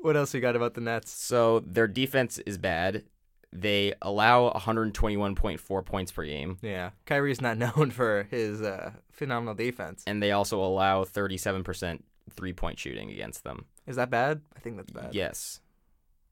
what 0.03 0.17
else 0.17 0.35
we 0.35 0.41
got 0.41 0.57
about 0.57 0.75
the 0.75 0.81
Nets? 0.81 1.11
So 1.11 1.61
their 1.61 1.87
defense 1.89 2.39
is 2.39 2.59
bad. 2.59 3.05
They 3.53 3.93
allow 4.01 4.51
121.4 4.53 5.85
points 5.85 6.11
per 6.13 6.25
game, 6.25 6.59
Yeah, 6.63 6.91
Kyrie's 7.07 7.41
not 7.41 7.59
known 7.65 7.91
for 7.91 8.27
his 8.31 8.63
uh, 8.63 8.93
phenomenal 9.11 9.55
defense. 9.55 10.03
and 10.07 10.23
they 10.23 10.33
also 10.33 10.59
allow 10.63 11.05
37% 11.05 12.01
three 12.31 12.53
point 12.53 12.79
shooting 12.79 13.11
against 13.11 13.45
them. 13.45 13.67
Is 13.87 13.97
that 13.97 14.09
bad? 14.11 14.41
I 14.57 14.61
think 14.61 14.77
that's 14.77 14.93
bad. 14.93 15.15
Yes. 15.15 15.61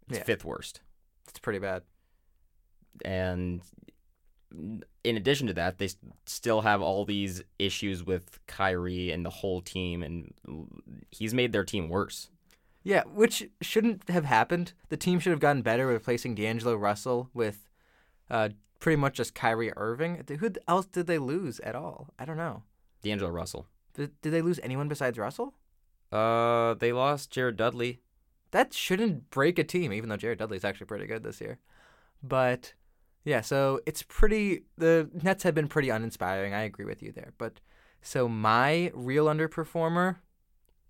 It's 0.09 0.19
Yeah. 0.19 0.25
fifth 0.25 0.45
worst. 0.45 0.81
it's 1.29 1.39
pretty 1.39 1.59
bad. 1.59 1.83
And 3.05 3.61
in 5.05 5.17
addition 5.17 5.47
to 5.49 5.53
that, 5.55 5.79
they 5.79 5.89
still 6.27 6.63
have 6.63 6.81
all 6.83 7.05
these 7.05 7.43
issues 7.59 8.03
with 8.05 8.39
Kyrie 8.47 9.11
and 9.13 9.25
the 9.25 9.31
whole 9.31 9.61
team, 9.61 10.03
and 10.03 10.33
he's 11.11 11.33
made 11.35 11.53
their 11.53 11.65
team 11.65 11.89
worse. 11.89 12.31
Yeah, 12.83 13.03
which 13.05 13.49
shouldn't 13.61 14.09
have 14.09 14.25
happened. 14.25 14.73
The 14.89 14.97
team 14.97 15.21
should 15.21 15.33
have 15.33 15.41
gotten 15.41 15.63
better 15.63 15.87
replacing 15.87 16.35
D'Angelo 16.35 16.75
Russell 16.77 17.29
with 17.35 17.69
uh, 18.31 18.51
pretty 18.79 18.97
much 18.97 19.17
just 19.17 19.35
Kyrie 19.35 19.73
Irving. 19.77 20.25
Who 20.39 20.51
else 20.67 20.87
did 20.87 21.07
they 21.07 21.19
lose 21.19 21.61
at 21.61 21.75
all? 21.75 22.09
I 22.19 22.25
don't 22.25 22.39
know. 22.39 22.63
D'Angelo 23.03 23.31
Russell. 23.31 23.67
Did, 23.95 24.19
did 24.23 24.33
they 24.33 24.43
lose 24.43 24.61
anyone 24.63 24.89
besides 24.89 25.19
Russell? 25.19 25.55
Uh, 26.11 26.75
they 26.75 26.93
lost 26.93 27.31
Jared 27.31 27.57
Dudley. 27.57 28.01
That 28.51 28.73
shouldn't 28.75 29.31
break 29.31 29.59
a 29.59 29.65
team, 29.65 29.93
even 29.93 30.09
though 30.09 30.17
Jared 30.17 30.39
Dudley's 30.39 30.65
actually 30.65 30.87
pretty 30.87 31.07
good 31.07 31.23
this 31.23 31.41
year. 31.41 31.59
But 32.23 32.75
yeah, 33.25 33.43
so 33.43 33.81
it's 33.87 34.03
pretty. 34.03 34.63
The 34.77 35.09
Nets 35.23 35.45
have 35.45 35.55
been 35.55 35.69
pretty 35.69 35.91
uninspiring. 35.91 36.55
I 36.55 36.63
agree 36.63 36.85
with 36.85 37.03
you 37.03 37.13
there. 37.13 37.33
But 37.39 37.61
so 38.03 38.29
my 38.29 38.91
real 38.95 39.27
underperformer, 39.27 40.17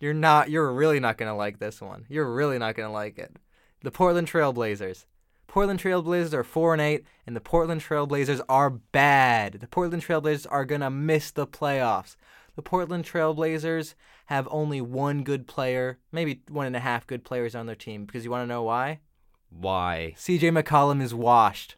you're 0.00 0.14
not. 0.14 0.50
You're 0.50 0.72
really 0.72 0.98
not 0.98 1.18
gonna 1.18 1.36
like 1.36 1.58
this 1.58 1.80
one. 1.80 2.06
You're 2.08 2.32
really 2.32 2.58
not 2.58 2.74
gonna 2.74 2.92
like 2.92 3.18
it. 3.18 3.36
The 3.82 3.90
Portland 3.90 4.28
Trailblazers. 4.28 5.04
Portland 5.46 5.80
Trailblazers 5.80 6.32
are 6.32 6.44
four 6.44 6.72
and 6.72 6.80
eight, 6.80 7.04
and 7.26 7.36
the 7.36 7.40
Portland 7.40 7.82
Trailblazers 7.82 8.40
are 8.48 8.70
bad. 8.70 9.54
The 9.54 9.68
Portland 9.68 10.02
Trailblazers 10.04 10.46
are 10.50 10.64
gonna 10.64 10.90
miss 10.90 11.30
the 11.30 11.46
playoffs. 11.46 12.16
The 12.56 12.62
Portland 12.62 13.04
Trailblazers 13.04 13.94
have 14.26 14.48
only 14.50 14.80
one 14.80 15.22
good 15.22 15.46
player, 15.46 15.98
maybe 16.12 16.42
one 16.48 16.66
and 16.66 16.76
a 16.76 16.80
half 16.80 17.06
good 17.06 17.24
players 17.24 17.54
on 17.54 17.66
their 17.66 17.76
team. 17.76 18.04
Because 18.04 18.24
you 18.24 18.30
want 18.30 18.44
to 18.44 18.46
know 18.46 18.62
why? 18.62 19.00
Why? 19.50 20.14
CJ 20.16 20.62
McCollum 20.62 21.02
is 21.02 21.14
washed. 21.14 21.76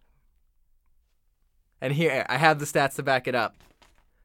And 1.80 1.94
here 1.94 2.24
I 2.28 2.36
have 2.36 2.58
the 2.58 2.66
stats 2.66 2.94
to 2.96 3.02
back 3.02 3.26
it 3.26 3.34
up. 3.34 3.56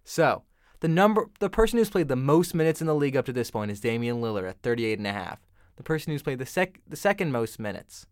So, 0.03 0.43
the 0.79 0.87
number 0.87 1.29
the 1.39 1.49
person 1.49 1.77
who's 1.79 1.89
played 1.89 2.07
the 2.07 2.15
most 2.15 2.53
minutes 2.53 2.81
in 2.81 2.87
the 2.87 2.95
league 2.95 3.15
up 3.17 3.25
to 3.25 3.33
this 3.33 3.51
point 3.51 3.71
is 3.71 3.79
Damian 3.79 4.17
Lillard 4.21 4.49
at 4.49 4.61
38 4.61 4.97
and 4.99 5.07
a 5.07 5.13
half. 5.13 5.39
The 5.75 5.83
person 5.83 6.11
who's 6.11 6.23
played 6.23 6.39
the 6.39 6.45
sec 6.45 6.79
the 6.87 6.95
second 6.95 7.31
most 7.31 7.59
minutes 7.59 8.05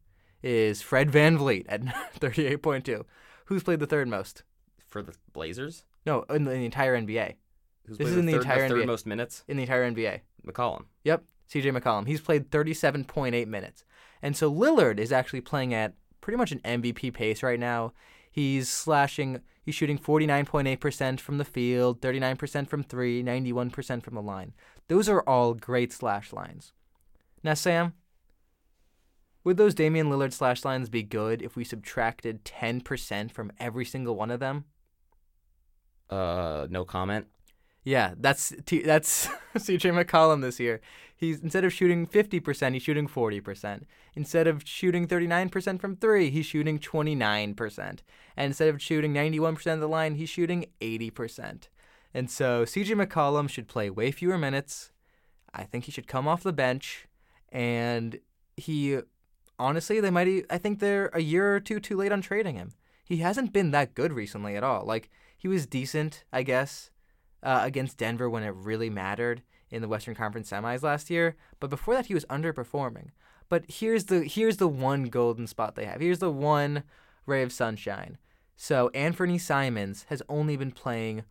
is 0.44 0.82
Fred 0.82 1.12
VanVleet 1.12 1.66
at 1.68 1.82
38.2. 2.20 3.04
Who's 3.46 3.64
played 3.64 3.80
the 3.80 3.88
third 3.88 4.08
most? 4.08 4.44
For 4.88 5.02
the 5.02 5.14
Blazers? 5.34 5.86
No, 6.06 6.24
in 6.30 6.46
the, 6.46 6.52
in 6.52 6.60
the 6.60 6.66
entire 6.66 6.96
NBA. 7.00 7.36
Who's 7.86 7.98
This 7.98 8.06
played 8.06 8.12
is 8.14 8.18
in 8.18 8.26
the 8.28 8.32
third, 8.34 8.42
entire 8.42 8.70
third 8.70 8.84
NBA. 8.84 8.88
most 8.88 9.06
minutes? 9.06 9.44
In 9.48 9.58
the 9.58 9.64
entire 9.64 9.92
NBA. 9.92 10.22
McCollum. 10.46 10.86
Yep, 11.04 11.24
CJ 11.52 11.78
McCollum. 11.78 12.08
He's 12.08 12.22
played 12.22 12.50
37.8 12.52 13.48
minutes. 13.48 13.84
And 14.22 14.38
so 14.38 14.52
Lillard 14.52 15.00
is 15.00 15.12
actually 15.12 15.42
playing 15.42 15.74
at 15.74 15.94
pretty 16.22 16.38
much 16.38 16.52
an 16.52 16.60
MVP 16.60 17.14
pace 17.14 17.44
right 17.44 17.60
now. 17.60 17.94
He's 18.36 18.68
slashing, 18.68 19.40
he's 19.64 19.76
shooting 19.76 19.98
49.8% 19.98 21.22
from 21.22 21.38
the 21.38 21.46
field, 21.46 22.02
39% 22.02 22.68
from 22.68 22.84
three, 22.84 23.24
91% 23.24 24.04
from 24.04 24.14
the 24.14 24.22
line. 24.22 24.52
Those 24.90 25.08
are 25.08 25.22
all 25.22 25.54
great 25.54 25.94
slash 25.94 26.34
lines. 26.34 26.74
Now, 27.44 27.54
Sam, 27.54 27.94
would 29.46 29.56
those 29.56 29.74
Damian 29.74 30.10
Lillard 30.10 30.34
slash 30.34 30.66
lines 30.66 30.90
be 30.90 31.02
good 31.02 31.42
if 31.42 31.56
we 31.56 31.64
subtracted 31.64 32.44
10% 32.44 33.32
from 33.32 33.54
every 33.58 33.86
single 33.86 34.18
one 34.18 34.32
of 34.32 34.42
them? 34.42 34.66
Uh, 36.10 36.68
no 36.70 36.84
comment. 36.84 37.28
Yeah, 37.86 38.16
that's 38.20 38.52
T- 38.66 38.82
that's 38.82 39.28
CJ 39.56 39.94
McCollum 39.94 40.42
this 40.42 40.60
year. 40.60 40.82
He's 41.16 41.40
instead 41.40 41.64
of 41.64 41.72
shooting 41.72 42.08
50%, 42.08 42.74
he's 42.74 42.82
shooting 42.82 43.08
40%. 43.08 43.84
Instead 44.16 44.48
of 44.48 44.68
shooting 44.68 45.08
39% 45.08 45.80
from 45.80 45.96
3, 45.96 46.30
he's 46.30 46.48
shooting 46.48 46.80
29%. 46.80 47.80
And 47.80 48.02
instead 48.38 48.68
of 48.68 48.82
shooting 48.82 49.14
91% 49.14 49.74
of 49.74 49.80
the 49.80 49.88
line, 49.88 50.16
he's 50.16 50.30
shooting 50.30 50.66
80%. 50.82 51.70
And 52.14 52.30
so 52.30 52.66
CJ 52.66 53.06
McCollum 53.06 53.48
should 53.48 53.68
play 53.68 53.90
way 53.90 54.12
fewer 54.12 54.38
minutes. 54.38 54.92
I 55.54 55.64
think 55.64 55.86
he 55.86 55.92
should 55.92 56.08
come 56.08 56.28
off 56.28 56.44
the 56.44 56.52
bench 56.52 57.08
and 57.50 58.20
he 58.58 59.00
honestly, 59.60 60.00
they 60.00 60.10
might 60.10 60.46
I 60.50 60.58
think 60.58 60.80
they're 60.80 61.12
a 61.14 61.22
year 61.22 61.56
or 61.56 61.60
two 61.60 61.80
too 61.80 61.96
late 61.96 62.12
on 62.12 62.22
trading 62.22 62.56
him. 62.56 62.72
He 63.06 63.18
hasn't 63.18 63.54
been 63.54 63.72
that 63.72 63.94
good 63.94 64.12
recently 64.12 64.56
at 64.56 64.64
all. 64.64 64.84
Like 64.86 65.12
he 65.38 65.48
was 65.48 65.68
decent, 65.68 66.24
I 66.34 66.42
guess 66.42 66.90
uh, 67.46 67.62
against 67.64 67.98
Denver 67.98 68.30
when 68.30 68.44
it 68.44 68.54
really 68.56 68.90
mattered 68.90 69.44
in 69.70 69.82
the 69.82 69.88
Western 69.88 70.16
Conference 70.16 70.50
semis 70.50 70.84
last 70.84 71.10
year. 71.10 71.38
But 71.60 71.70
before 71.70 71.94
that, 71.94 72.08
he 72.08 72.14
was 72.14 72.26
underperforming. 72.26 73.10
But 73.48 73.66
here's 73.70 74.06
the 74.06 74.24
here's 74.24 74.58
the 74.58 74.68
one 74.68 75.06
golden 75.06 75.48
spot 75.48 75.76
they 75.76 75.86
have. 75.86 76.02
Here's 76.02 76.20
the 76.20 76.32
one 76.32 76.84
ray 77.26 77.44
of 77.44 77.54
sunshine. 77.54 78.18
So 78.58 78.90
Anthony 78.94 79.38
Simons 79.38 80.06
has 80.10 80.22
only 80.28 80.58
been 80.58 80.72
playing 80.72 81.24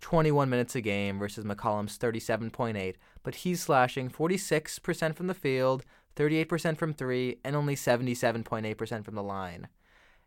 21 0.00 0.48
minutes 0.48 0.76
a 0.76 0.80
game 0.80 1.18
versus 1.18 1.44
McCollum's 1.44 1.98
37.8, 1.98 2.94
but 3.22 3.36
he's 3.36 3.62
slashing 3.62 4.10
46% 4.10 5.16
from 5.16 5.26
the 5.26 5.34
field, 5.34 5.84
38% 6.16 6.76
from 6.76 6.92
three, 6.92 7.38
and 7.44 7.56
only 7.56 7.74
77.8% 7.74 9.04
from 9.04 9.14
the 9.14 9.22
line. 9.22 9.68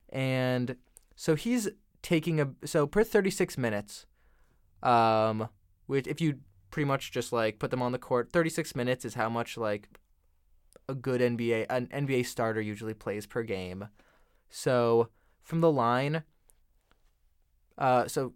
And 0.10 0.76
so 1.16 1.36
he's 1.36 1.70
taking 2.02 2.42
a 2.42 2.50
so 2.66 2.88
per 2.88 3.04
36 3.04 3.58
minutes, 3.58 4.06
um, 4.84 5.50
which 5.88 6.08
if 6.08 6.22
you 6.22 6.40
pretty 6.72 6.88
much 6.88 7.12
just 7.12 7.34
like 7.34 7.60
put 7.60 7.72
them 7.72 7.82
on 7.82 7.92
the 7.92 7.98
court, 7.98 8.32
36 8.32 8.76
minutes 8.76 9.06
is 9.06 9.16
how 9.16 9.30
much 9.30 9.58
like 9.58 9.90
a 10.88 10.96
good 10.96 11.22
NBA 11.22 11.66
an 11.70 11.88
NBA 11.88 12.26
starter 12.26 12.62
usually 12.62 12.94
plays 12.94 13.26
per 13.26 13.44
game. 13.44 13.88
So 14.50 15.10
from 15.44 15.62
the 15.62 15.72
line, 15.72 16.24
uh, 17.78 18.08
so 18.08 18.34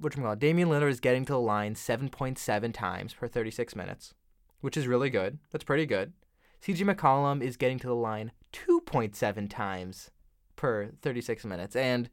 which 0.00 0.16
what 0.16 0.16
you 0.16 0.22
call 0.22 0.36
Damian 0.36 0.68
Lillard 0.68 0.90
is 0.90 1.00
getting 1.00 1.24
to 1.24 1.32
the 1.32 1.40
line 1.40 1.74
7.7 1.74 2.72
times 2.72 3.14
per 3.14 3.26
36 3.26 3.74
minutes, 3.74 4.14
which 4.60 4.76
is 4.76 4.86
really 4.86 5.10
good. 5.10 5.38
That's 5.50 5.64
pretty 5.64 5.86
good. 5.86 6.12
CJ 6.62 6.92
McCollum 6.92 7.42
is 7.42 7.56
getting 7.56 7.78
to 7.80 7.86
the 7.86 7.94
line 7.94 8.32
2.7 8.52 9.48
times 9.48 10.10
per 10.56 10.90
36 11.02 11.44
minutes, 11.44 11.76
and 11.76 12.10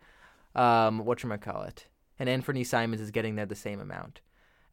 um, 0.53 0.99
what 1.05 1.19
call 1.41 1.63
it, 1.63 1.88
and 2.20 2.30
Anthony 2.30 2.63
Simons 2.63 3.01
is 3.01 3.11
getting 3.11 3.36
there 3.36 3.45
the 3.45 3.55
same 3.55 3.80
amount. 3.80 4.22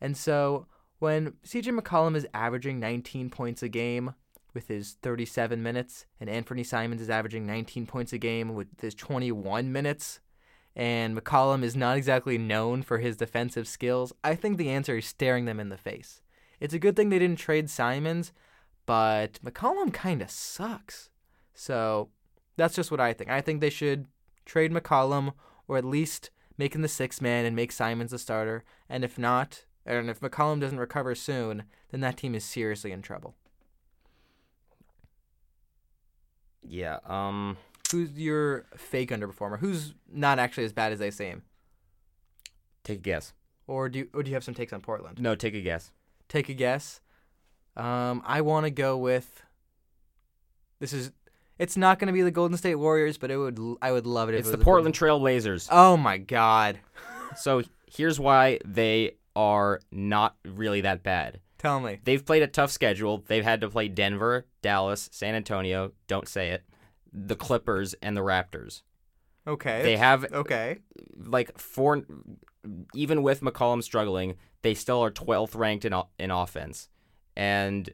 And 0.01 0.17
so 0.17 0.67
when 0.99 1.33
CJ 1.45 1.79
McCollum 1.79 2.17
is 2.17 2.27
averaging 2.35 2.79
19 2.79 3.31
points 3.31 3.63
a 3.63 3.69
game 3.69 4.15
with 4.55 4.69
his 4.69 4.97
37 5.03 5.63
minutes, 5.63 6.07
and 6.21 6.29
Anthony 6.29 6.63
Simons 6.63 7.01
is 7.01 7.11
averaging 7.11 7.47
19 7.47 7.87
points 7.87 8.13
a 8.13 8.19
game 8.19 8.55
with 8.55 8.69
his 8.81 8.95
21 8.95 9.73
minutes, 9.73 10.21
and 10.77 11.17
McCollum 11.17 11.63
is 11.63 11.77
not 11.77 11.97
exactly 11.97 12.39
known 12.39 12.83
for 12.83 12.99
his 12.99 13.17
defensive 13.17 13.67
skills, 13.67 14.13
I 14.23 14.35
think 14.35 14.57
the 14.57 14.71
answer 14.71 14.99
is 14.99 15.07
staring 15.07 15.45
them 15.45 15.61
in 15.61 15.69
the 15.69 15.77
face. 15.77 16.23
It's 16.61 16.75
a 16.75 16.79
good 16.79 16.97
thing 16.97 17.09
they 17.09 17.19
didn't 17.19 17.39
trade 17.39 17.69
Simons, 17.69 18.33
but 18.87 19.41
McCollum 19.45 19.93
kind 19.93 20.23
of 20.23 20.31
sucks. 20.31 21.11
So 21.55 22.11
that's 22.57 22.75
just 22.75 22.91
what 22.91 23.01
I 23.01 23.13
think. 23.13 23.31
I 23.31 23.41
think 23.41 23.61
they 23.61 23.71
should 23.71 24.07
trade 24.45 24.73
McCollum 24.73 25.33
or 25.69 25.77
at 25.77 25.85
least 25.85 26.31
make 26.59 26.75
him 26.75 26.83
the 26.83 26.89
sixth 26.89 27.21
man 27.21 27.45
and 27.45 27.57
make 27.57 27.73
Simons 27.73 28.11
the 28.11 28.19
starter. 28.19 28.65
And 28.89 29.05
if 29.05 29.19
not, 29.19 29.65
and 29.85 30.11
if 30.11 30.21
McCollum 30.21 30.61
doesn't 30.61 30.79
recover 30.79 31.15
soon, 31.15 31.65
then 31.91 32.01
that 32.01 32.17
team 32.17 32.35
is 32.35 32.45
seriously 32.45 32.93
in 32.93 33.03
trouble. 33.03 33.35
Yeah. 36.63 36.99
Um. 37.05 37.57
Who's 37.91 38.13
your 38.13 38.65
fake 38.75 39.11
underperformer? 39.11 39.59
Who's 39.59 39.95
not 40.11 40.39
actually 40.39 40.65
as 40.65 40.73
bad 40.73 40.93
as 40.93 40.99
they 40.99 41.11
seem? 41.11 41.43
Take 42.85 43.01
a 43.01 43.03
guess. 43.03 43.35
Or 43.67 43.89
do 43.89 44.01
you, 44.01 44.09
or 44.15 44.23
do 44.23 44.31
you 44.31 44.35
have 44.35 44.45
some 44.45 44.55
takes 44.55 44.73
on 44.73 44.81
Portland? 44.81 45.21
No, 45.21 45.35
take 45.35 45.55
a 45.55 45.61
guess. 45.61 45.93
Take 46.29 46.49
a 46.49 46.55
guess. 46.55 47.01
Um, 47.77 48.23
I 48.25 48.41
want 48.41 48.65
to 48.65 48.71
go 48.71 48.97
with. 48.97 49.43
This 50.79 50.93
is. 50.93 51.13
It's 51.63 51.77
not 51.77 51.99
going 52.01 52.09
to 52.09 52.13
be 52.13 52.23
the 52.23 52.31
Golden 52.33 52.57
State 52.59 52.75
Warriors, 52.75 53.19
but 53.19 53.31
it 53.31 53.37
would. 53.37 53.59
I 53.81 53.93
would 53.93 54.07
love 54.07 54.29
it. 54.29 54.35
If 54.35 54.41
It's 54.41 54.49
it 54.49 54.59
the 54.59 54.65
Portland 54.65 54.95
Trail 54.95 55.19
Blazers. 55.21 55.69
Oh 55.71 55.97
my 55.97 56.19
God! 56.19 56.79
So 57.35 57.63
here's 57.91 58.21
why 58.21 58.59
they 58.63 59.13
are 59.35 59.81
not 59.91 60.37
really 60.45 60.83
that 60.83 61.03
bad. 61.03 61.41
Tell 61.57 61.81
me. 61.81 61.99
They've 62.05 62.23
played 62.23 62.43
a 62.43 62.47
tough 62.47 62.71
schedule. 62.71 63.25
They've 63.27 63.43
had 63.45 63.63
to 63.63 63.71
play 63.71 63.89
Denver, 63.89 64.45
Dallas, 64.61 65.09
San 65.13 65.35
Antonio, 65.35 65.93
don't 66.09 66.29
say 66.29 66.51
it, 66.51 66.63
the 67.11 67.37
Clippers, 67.37 67.95
and 68.03 68.15
the 68.15 68.21
Raptors. 68.21 68.83
Okay. 69.47 69.83
They 69.83 69.97
have 69.97 70.31
Okay. 70.31 70.81
like 71.17 71.57
four 71.59 72.03
even 72.95 73.23
with 73.23 73.41
McCollum 73.41 73.83
struggling, 73.83 74.35
they 74.61 74.75
still 74.75 75.03
are 75.03 75.11
12th 75.11 75.55
ranked 75.55 75.85
in 75.87 75.95
in 76.19 76.31
offense. 76.31 76.89
And 77.35 77.89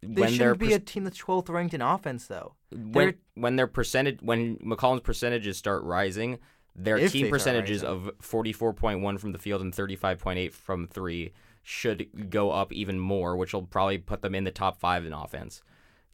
They 0.00 0.22
when 0.22 0.32
shouldn't 0.32 0.58
be 0.58 0.72
a 0.72 0.78
team 0.78 1.04
that's 1.04 1.18
12th 1.18 1.48
ranked 1.48 1.74
in 1.74 1.82
offense, 1.82 2.26
though. 2.26 2.54
when 2.70 2.92
they're- 2.92 3.18
when 3.34 3.56
their 3.56 3.66
percentage 3.66 4.20
when 4.22 4.56
McCollum's 4.58 5.00
percentages 5.02 5.56
start 5.56 5.82
rising, 5.82 6.38
their 6.76 6.98
If 6.98 7.12
team 7.12 7.28
percentages 7.28 7.82
of 7.82 8.10
44.1 8.22 9.18
from 9.18 9.32
the 9.32 9.38
field 9.38 9.60
and 9.60 9.72
35.8 9.74 10.52
from 10.52 10.86
3 10.86 11.32
should 11.62 12.30
go 12.30 12.50
up 12.52 12.72
even 12.72 12.98
more, 13.00 13.36
which 13.36 13.52
will 13.52 13.62
probably 13.66 13.98
put 13.98 14.22
them 14.22 14.34
in 14.34 14.44
the 14.44 14.50
top 14.52 14.78
5 14.78 15.04
in 15.04 15.12
offense. 15.12 15.62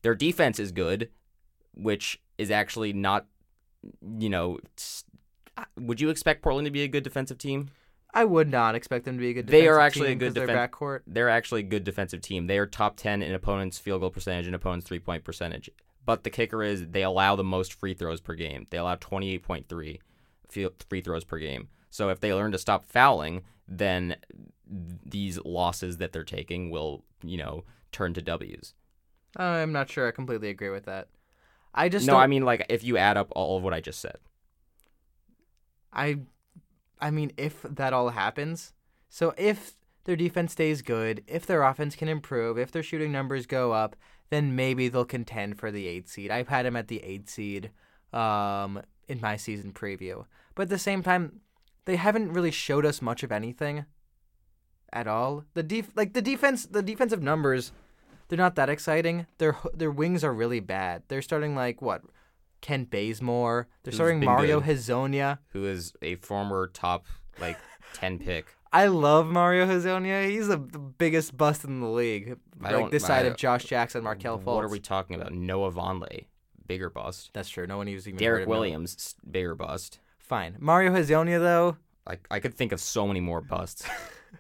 Their 0.03 0.15
defense 0.15 0.59
is 0.59 0.73
good, 0.73 1.11
which 1.75 2.21
is 2.39 2.51
actually 2.51 2.93
not 2.93 3.27
you 4.19 4.31
know, 4.31 4.59
would 5.79 6.01
you 6.01 6.09
expect 6.09 6.41
Portland 6.43 6.65
to 6.65 6.71
be 6.71 6.83
a 6.83 6.89
good 6.89 7.05
defensive 7.05 7.37
team? 7.37 7.69
I 8.17 8.25
would 8.25 8.49
not 8.49 8.75
expect 8.77 9.05
them 9.05 9.17
to 9.17 9.21
be 9.21 9.31
a 9.31 9.35
good. 9.35 9.49
They 9.49 9.67
are 9.67 9.81
actually 9.81 10.13
a 10.13 10.15
good 10.15 10.29
'cause 10.29 10.35
their 10.35 10.47
defen- 10.47 10.71
backcourt. 10.71 11.01
they're 11.07 11.29
actually 11.29 11.61
a 11.61 11.65
good 11.65 11.83
defensive 11.85 12.21
team. 12.21 12.47
They 12.47 12.59
are 12.59 12.67
top 12.67 12.97
10 12.97 13.23
in 13.23 13.35
opponents' 13.35 13.79
field 13.79 14.01
goal 14.03 14.11
percentage 14.11 14.47
and 14.47 14.55
opponents' 14.55 14.87
three 14.87 15.01
point 15.01 15.25
percentage. 15.25 15.69
But 16.07 16.23
the 16.23 16.31
kicker 16.31 16.63
is 16.63 16.89
they 16.89 17.03
allow 17.03 17.35
the 17.35 17.43
most 17.45 17.73
free 17.75 17.95
throws 17.95 18.21
per 18.21 18.35
game. 18.35 18.67
They 18.71 18.79
allow 18.79 18.95
28.3 18.97 20.01
free 20.49 21.01
throws 21.01 21.25
per 21.25 21.39
game. 21.39 21.69
So 21.91 22.09
if 22.11 22.21
they 22.21 22.33
learn 22.33 22.53
to 22.53 22.59
stop 22.59 22.85
fouling, 22.85 23.43
then 23.67 24.17
these 24.67 25.39
losses 25.45 25.97
that 25.99 26.13
they're 26.13 26.23
taking 26.25 26.71
will, 26.71 27.05
you 27.23 27.37
know, 27.39 27.65
turn 27.91 28.15
to 28.15 28.23
W's. 28.23 28.75
I'm 29.37 29.73
not 29.73 29.89
sure. 29.91 30.07
I 30.07 30.11
completely 30.13 30.51
agree 30.51 30.71
with 30.71 30.85
that. 30.85 31.09
I 31.75 31.89
just 31.89 32.07
no, 32.07 32.13
don't- 32.13 32.23
I 32.23 32.27
mean 32.29 32.45
like 32.45 32.65
if 32.69 32.85
you 32.85 32.97
add 32.97 33.17
up 33.17 33.33
all 33.35 33.57
of 33.57 33.63
what 33.65 33.75
I 33.75 33.81
just 33.81 34.01
said. 34.01 34.19
I, 35.93 36.19
I 37.01 37.11
mean, 37.11 37.33
if 37.37 37.63
that 37.63 37.93
all 37.93 38.11
happens, 38.11 38.73
so 39.09 39.35
if 39.37 39.75
their 40.05 40.17
defense 40.17 40.53
stays 40.53 40.83
good, 40.83 41.23
if 41.27 41.47
their 41.47 41.63
offense 41.63 41.97
can 41.97 42.09
improve, 42.09 42.59
if 42.59 42.73
their 42.73 42.83
shooting 42.83 43.13
numbers 43.13 43.47
go 43.47 43.73
up, 43.73 43.97
then 44.31 44.57
maybe 44.57 44.89
they'll 44.89 45.05
contend 45.05 45.59
for 45.59 45.71
the 45.71 45.87
eight 45.87 46.09
seed. 46.09 46.31
I've 46.31 46.49
had 46.49 46.67
them 46.67 46.77
at 46.77 46.89
the 46.89 47.03
eight 47.03 47.29
seed, 47.29 47.71
um, 48.13 48.83
in 49.09 49.21
my 49.21 49.37
season 49.37 49.73
preview. 49.73 50.25
But 50.55 50.65
at 50.65 50.69
the 50.71 50.79
same 50.79 51.03
time, 51.03 51.41
they 51.85 51.97
haven't 51.97 52.33
really 52.33 52.51
showed 52.51 52.87
us 52.87 53.03
much 53.03 53.23
of 53.23 53.33
anything, 53.33 53.85
at 54.95 55.07
all. 55.09 55.45
The 55.53 55.63
def 55.63 55.91
like 55.95 56.15
the 56.15 56.23
defense, 56.23 56.65
the 56.65 56.83
defensive 56.83 57.23
numbers, 57.23 57.73
they're 58.29 58.39
not 58.39 58.55
that 58.55 58.71
exciting. 58.71 59.27
Their 59.39 59.57
their 59.75 59.91
wings 59.91 60.25
are 60.25 60.33
really 60.33 60.61
bad. 60.61 61.03
They're 61.09 61.21
starting 61.21 61.55
like 61.55 61.83
what. 61.83 62.03
Kent 62.65 62.89
Bazemore. 62.91 63.69
They're 63.83 63.91
Who's 63.91 63.97
starting 63.97 64.21
been 64.21 64.27
Mario 64.27 64.59
good. 64.61 64.71
Hezonja. 64.79 65.39
Who 65.49 65.67
is 65.67 65.93
a 66.01 66.15
former 66.17 66.69
top 66.69 67.05
like 67.39 67.59
10 67.93 68.19
pick. 68.21 68.47
I 68.73 68.87
love 68.87 69.27
Mario 69.27 69.67
Hezonja. 69.67 70.31
He's 70.31 70.49
the, 70.49 70.57
the 70.57 70.79
biggest 70.79 71.37
bust 71.37 71.65
in 71.65 71.81
the 71.81 71.87
league. 71.89 72.39
I 72.63 72.71
like 72.71 72.73
don't- 72.73 72.91
this 72.91 73.05
side 73.05 73.27
I- 73.27 73.29
of 73.29 73.37
Josh 73.37 73.65
Jackson, 73.65 74.03
Markelle 74.03 74.39
Fultz. 74.39 74.47
What 74.57 74.65
are 74.65 74.69
we 74.71 74.81
talking 74.81 75.17
about? 75.21 75.35
Noah 75.35 75.71
Vonleh, 75.73 76.25
bigger 76.67 76.89
bust. 76.89 77.31
That's 77.35 77.51
true. 77.51 77.67
No 77.67 77.77
one 77.77 77.87
even 77.89 78.15
heard 78.15 78.19
Derek 78.19 78.41
of 78.45 78.47
him. 78.47 78.51
Williams, 78.51 78.95
s- 78.99 79.15
bigger 79.31 79.55
bust. 79.55 79.99
Fine. 80.19 80.57
Mario 80.59 80.91
Hezonja 80.93 81.39
though, 81.39 81.77
I, 82.07 82.17
I 82.31 82.41
could 82.41 82.55
think 82.55 82.73
of 82.73 82.81
so 82.81 83.07
many 83.07 83.21
more 83.21 83.43
busts. 83.43 83.87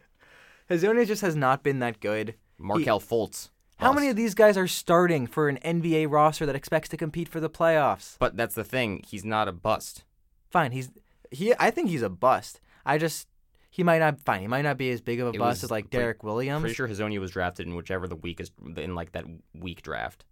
Hezonja 0.70 1.07
just 1.07 1.20
has 1.22 1.37
not 1.37 1.62
been 1.62 1.81
that 1.81 2.01
good. 2.01 2.37
Markelle 2.59 3.01
Fultz. 3.01 3.51
How 3.79 3.93
many 3.93 4.09
of 4.09 4.16
these 4.16 4.35
guys 4.35 4.57
are 4.57 4.68
starting 4.68 5.27
for 5.27 5.49
an 5.49 5.59
NBA 5.64 6.11
roster 6.11 6.47
that 6.47 6.55
expects 6.55 6.89
to 6.91 6.97
compete 6.97 7.29
for 7.29 7.41
the 7.41 7.51
playoffs? 7.51 8.16
But 8.18 8.37
that's 8.37 8.55
the 8.55 8.64
thing. 8.64 9.03
He's 9.07 9.25
not 9.25 9.49
a 9.49 9.53
bust. 9.53 10.05
Fine. 10.51 10.72
He's 10.72 10.91
he. 11.31 11.53
I 11.59 11.70
think 11.70 11.91
he's 11.91 12.03
a 12.03 12.09
bust. 12.09 12.61
I 12.87 12.99
just 12.99 13.29
he 13.70 13.83
might 13.83 13.99
not. 13.99 14.20
Fine. 14.20 14.41
He 14.43 14.47
might 14.47 14.62
not 14.62 14.79
be 14.79 14.91
as 14.91 15.01
big 15.01 15.20
of 15.20 15.27
a 15.27 15.31
It 15.31 15.39
bust 15.39 15.59
was 15.59 15.64
as 15.64 15.70
like 15.70 15.91
pre- 15.91 16.01
Derrick 16.01 16.22
Williams. 16.22 16.61
Pretty 16.62 16.75
sure 16.75 16.89
Hezonja 16.89 17.18
was 17.18 17.33
drafted 17.33 17.66
in 17.66 17.75
whichever 17.75 18.07
the 18.07 18.16
weakest 18.16 18.53
in 18.77 18.95
like 18.95 19.12
that 19.12 19.25
weak 19.53 19.83
draft. 19.83 20.25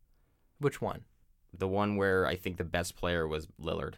Which 0.58 0.80
one? 0.80 1.02
The 1.52 1.68
one 1.68 1.96
where 1.96 2.26
I 2.26 2.36
think 2.36 2.56
the 2.56 2.64
best 2.64 2.96
player 2.96 3.26
was 3.26 3.48
Lillard. 3.60 3.94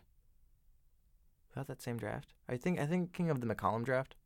About 1.52 1.68
that 1.68 1.82
same 1.82 1.98
draft. 1.98 2.32
I 2.48 2.56
think 2.56 2.80
I 2.80 2.86
think 2.86 3.12
King 3.12 3.30
of 3.30 3.40
the 3.40 3.46
McCollum 3.46 3.84
draft. 3.84 4.16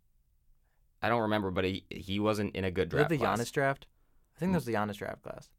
I 1.03 1.09
don't 1.09 1.23
remember, 1.23 1.51
but 1.51 1.64
he 1.64 1.85
he 1.91 2.19
wasn't 2.21 2.55
in 2.57 2.64
a 2.64 2.71
good 2.71 2.93
Was 2.93 3.03
it 3.03 3.09
draft. 3.09 3.11
the 3.11 3.19
class. 3.19 3.41
Giannis 3.41 3.53
draft? 3.53 3.87
I 4.39 4.41
think 4.41 4.53
that 4.53 4.59
was 4.59 4.64
hmm. 4.64 4.72
the 4.72 4.78
Giannis 4.78 4.97
draft 4.97 5.22
class. 5.22 5.51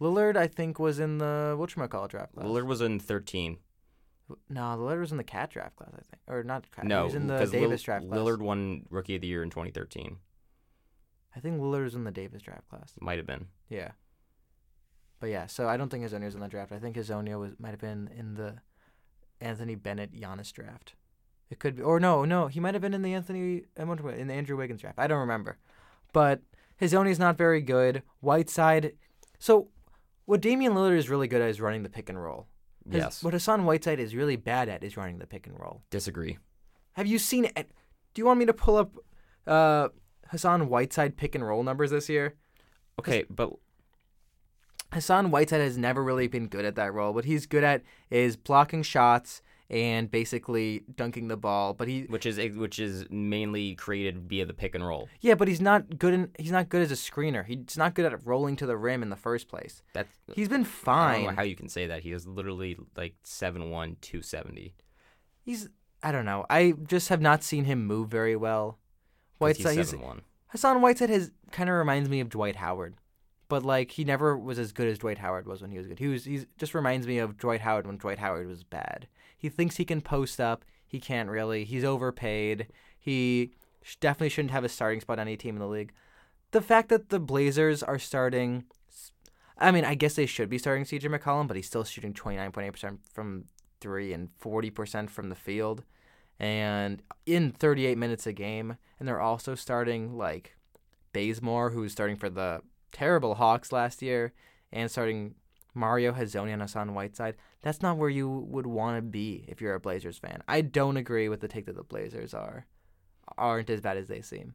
Lillard, 0.00 0.36
I 0.36 0.46
think, 0.46 0.78
was 0.78 1.00
in 1.00 1.18
the 1.18 1.56
whatchamacallit 1.58 2.10
draft 2.10 2.32
class. 2.32 2.46
Lillard 2.46 2.66
was 2.66 2.80
in 2.80 3.00
13. 3.00 3.58
No, 4.48 4.60
Lillard 4.60 5.00
was 5.00 5.10
in 5.10 5.18
the 5.18 5.24
Cat 5.24 5.50
draft 5.50 5.74
class, 5.74 5.90
I 5.92 6.02
think, 6.02 6.22
or 6.28 6.44
not 6.44 6.70
Cat. 6.70 6.84
No, 6.84 7.00
he 7.00 7.04
was 7.06 7.14
in 7.16 7.26
the 7.26 7.46
Davis 7.46 7.82
draft 7.82 8.06
class. 8.06 8.16
Lillard 8.16 8.38
won 8.38 8.86
Rookie 8.90 9.16
of 9.16 9.22
the 9.22 9.26
Year 9.26 9.42
in 9.42 9.50
2013. 9.50 10.18
I 11.34 11.40
think 11.40 11.60
Lillard 11.60 11.84
was 11.84 11.94
in 11.96 12.04
the 12.04 12.12
Davis 12.12 12.42
draft 12.42 12.68
class. 12.68 12.94
Might 13.00 13.16
have 13.16 13.26
been. 13.26 13.46
Yeah. 13.68 13.92
But 15.18 15.30
yeah, 15.30 15.46
so 15.46 15.68
I 15.68 15.76
don't 15.76 15.88
think 15.88 16.04
Hezonja 16.04 16.26
was 16.26 16.34
in 16.34 16.40
the 16.40 16.48
draft. 16.48 16.70
I 16.70 16.78
think 16.78 16.94
Hezonja 16.94 17.40
was 17.40 17.54
might 17.58 17.70
have 17.70 17.80
been 17.80 18.08
in 18.16 18.34
the 18.34 18.58
Anthony 19.40 19.74
Bennett 19.74 20.12
Giannis 20.12 20.52
draft. 20.52 20.94
It 21.50 21.58
could 21.58 21.76
be, 21.76 21.82
or 21.82 21.98
no, 21.98 22.24
no, 22.24 22.46
he 22.46 22.60
might 22.60 22.74
have 22.74 22.82
been 22.82 22.94
in 22.94 23.02
the 23.02 23.14
Anthony 23.14 23.64
in 23.76 24.26
the 24.28 24.34
Andrew 24.34 24.56
Wiggins 24.56 24.80
draft. 24.80 24.98
I 24.98 25.06
don't 25.06 25.18
remember, 25.18 25.58
but 26.12 26.42
Hezonja's 26.80 27.18
not 27.18 27.36
very 27.36 27.60
good. 27.60 28.02
Whiteside, 28.20 28.92
so 29.38 29.68
what 30.26 30.40
Damian 30.40 30.74
Lillard 30.74 30.96
is 30.96 31.08
really 31.08 31.28
good 31.28 31.40
at 31.42 31.48
is 31.48 31.60
running 31.60 31.82
the 31.82 31.88
pick 31.88 32.08
and 32.08 32.22
roll. 32.22 32.46
His- 32.90 33.02
Yes. 33.02 33.22
What 33.22 33.34
Hassan 33.34 33.64
Whiteside 33.66 34.00
is 34.00 34.14
really 34.14 34.36
bad 34.36 34.68
at 34.68 34.82
is 34.82 34.96
running 34.96 35.18
the 35.18 35.26
pick 35.26 35.46
and 35.46 35.58
roll. 35.58 35.82
Disagree. 35.90 36.38
Have 36.92 37.06
you 37.06 37.18
seen 37.18 37.44
it? 37.44 37.70
Do 38.14 38.20
you 38.20 38.24
want 38.26 38.38
me 38.38 38.46
to 38.46 38.52
pull 38.54 38.76
up 38.76 38.94
uh, 39.46 39.88
Hassan 40.28 40.68
Whiteside 40.68 41.16
pick 41.16 41.34
and 41.34 41.46
roll 41.46 41.62
numbers 41.62 41.90
this 41.90 42.08
year? 42.08 42.34
Okay, 42.98 43.24
but 43.28 43.52
Hassan 44.92 45.30
Whiteside 45.30 45.60
has 45.60 45.76
never 45.76 46.02
really 46.02 46.28
been 46.28 46.46
good 46.46 46.64
at 46.64 46.74
that 46.76 46.94
role. 46.94 47.12
What 47.12 47.26
he's 47.26 47.46
good 47.46 47.62
at 47.64 47.82
is 48.10 48.36
blocking 48.36 48.82
shots 48.82 49.42
and 49.70 50.10
basically 50.10 50.82
dunking 50.96 51.28
the 51.28 51.36
ball. 51.36 51.74
But 51.74 51.88
he, 51.88 52.02
which 52.02 52.24
is 52.26 52.38
which 52.56 52.78
is 52.78 53.04
mainly 53.10 53.74
created 53.74 54.28
via 54.28 54.46
the 54.46 54.54
pick 54.54 54.74
and 54.74 54.86
roll. 54.86 55.08
yeah, 55.20 55.34
but 55.34 55.48
he's 55.48 55.60
not 55.60 55.98
good. 55.98 56.14
In, 56.14 56.30
he's 56.38 56.52
not 56.52 56.68
good 56.68 56.82
as 56.82 56.90
a 56.90 56.94
screener. 56.94 57.44
He's 57.44 57.76
not 57.76 57.94
good 57.94 58.06
at 58.12 58.26
rolling 58.26 58.56
to 58.56 58.66
the 58.66 58.76
rim 58.76 59.02
in 59.02 59.10
the 59.10 59.16
first 59.16 59.48
place. 59.48 59.82
That's 59.92 60.08
He's 60.34 60.48
been 60.48 60.62
I 60.62 60.64
don't 60.64 60.72
fine. 60.72 61.24
know 61.24 61.30
how 61.32 61.42
you 61.42 61.56
can 61.56 61.68
say 61.68 61.86
that. 61.88 62.02
He 62.02 62.12
is 62.12 62.26
literally 62.26 62.78
like 62.96 63.14
7'1", 63.24 64.00
270. 64.00 64.74
he's 65.44 65.68
I 66.02 66.12
don't 66.12 66.24
know. 66.24 66.46
I 66.48 66.74
just 66.86 67.08
have 67.08 67.20
not 67.20 67.42
seen 67.42 67.64
him 67.64 67.84
move 67.84 68.08
very 68.08 68.36
well. 68.36 68.78
Whiteside, 69.38 69.76
he's 69.76 69.90
he's, 69.90 70.00
7'1". 70.00 70.20
Hassan 70.48 70.80
Whiteside 70.80 71.10
has 71.10 71.30
kind 71.50 71.68
of 71.68 71.74
reminds 71.76 72.08
me 72.08 72.20
of 72.20 72.28
Dwight 72.30 72.56
Howard, 72.56 72.94
but 73.48 73.64
like 73.64 73.90
he 73.90 74.04
never 74.04 74.36
was 74.38 74.58
as 74.58 74.72
good 74.72 74.88
as 74.88 74.98
Dwight 74.98 75.18
Howard 75.18 75.46
was 75.46 75.60
when 75.60 75.70
he 75.70 75.78
was 75.78 75.86
good. 75.86 75.98
He 75.98 76.06
was 76.06 76.24
he 76.24 76.46
just 76.56 76.74
reminds 76.74 77.06
me 77.06 77.18
of 77.18 77.36
Dwight 77.36 77.60
Howard 77.60 77.86
when 77.86 77.98
Dwight 77.98 78.18
Howard 78.18 78.46
was 78.46 78.64
bad. 78.64 79.08
He 79.38 79.48
thinks 79.48 79.76
he 79.76 79.84
can 79.84 80.00
post 80.00 80.40
up. 80.40 80.64
He 80.86 81.00
can't 81.00 81.30
really. 81.30 81.64
He's 81.64 81.84
overpaid. 81.84 82.66
He 82.98 83.52
definitely 84.00 84.28
shouldn't 84.28 84.50
have 84.50 84.64
a 84.64 84.68
starting 84.68 85.00
spot 85.00 85.18
on 85.18 85.28
any 85.28 85.36
team 85.36 85.54
in 85.54 85.60
the 85.60 85.68
league. 85.68 85.92
The 86.50 86.60
fact 86.60 86.88
that 86.88 87.10
the 87.10 87.20
Blazers 87.20 87.82
are 87.82 87.98
starting, 87.98 88.64
I 89.56 89.70
mean, 89.70 89.84
I 89.84 89.94
guess 89.94 90.14
they 90.14 90.26
should 90.26 90.48
be 90.48 90.58
starting 90.58 90.84
CJ 90.84 91.02
McCollum, 91.02 91.46
but 91.46 91.56
he's 91.56 91.66
still 91.66 91.84
shooting 91.84 92.12
29.8% 92.12 92.98
from 93.12 93.44
three 93.80 94.12
and 94.12 94.30
40% 94.42 95.08
from 95.08 95.28
the 95.28 95.34
field 95.34 95.84
and 96.40 97.02
in 97.26 97.52
38 97.52 97.98
minutes 97.98 98.26
a 98.26 98.32
game. 98.32 98.76
And 98.98 99.06
they're 99.06 99.20
also 99.20 99.54
starting 99.54 100.16
like 100.16 100.56
Bazemore, 101.12 101.70
who 101.70 101.80
was 101.80 101.92
starting 101.92 102.16
for 102.16 102.30
the 102.30 102.62
terrible 102.92 103.36
Hawks 103.36 103.72
last 103.72 104.02
year, 104.02 104.32
and 104.72 104.90
starting 104.90 105.34
Mario 105.74 106.12
Hezonja 106.12 106.52
and 106.52 106.62
Hassan 106.62 106.94
Whiteside. 106.94 107.36
That's 107.62 107.82
not 107.82 107.96
where 107.96 108.08
you 108.08 108.28
would 108.28 108.66
want 108.66 108.98
to 108.98 109.02
be 109.02 109.44
if 109.48 109.60
you're 109.60 109.74
a 109.74 109.80
Blazers 109.80 110.18
fan. 110.18 110.42
I 110.46 110.60
don't 110.60 110.96
agree 110.96 111.28
with 111.28 111.40
the 111.40 111.48
take 111.48 111.66
that 111.66 111.76
the 111.76 111.82
Blazers 111.82 112.34
are 112.34 112.66
aren't 113.36 113.70
as 113.70 113.80
bad 113.80 113.96
as 113.96 114.08
they 114.08 114.22
seem. 114.22 114.54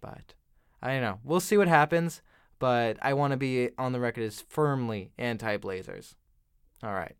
But 0.00 0.34
I 0.82 0.92
don't 0.92 1.02
know. 1.02 1.18
We'll 1.24 1.40
see 1.40 1.56
what 1.56 1.68
happens. 1.68 2.22
But 2.58 2.98
I 3.00 3.14
want 3.14 3.30
to 3.30 3.38
be 3.38 3.70
on 3.78 3.92
the 3.92 4.00
record 4.00 4.24
as 4.24 4.42
firmly 4.42 5.12
anti-Blazers. 5.16 6.14
All 6.82 6.92
right. 6.92 7.16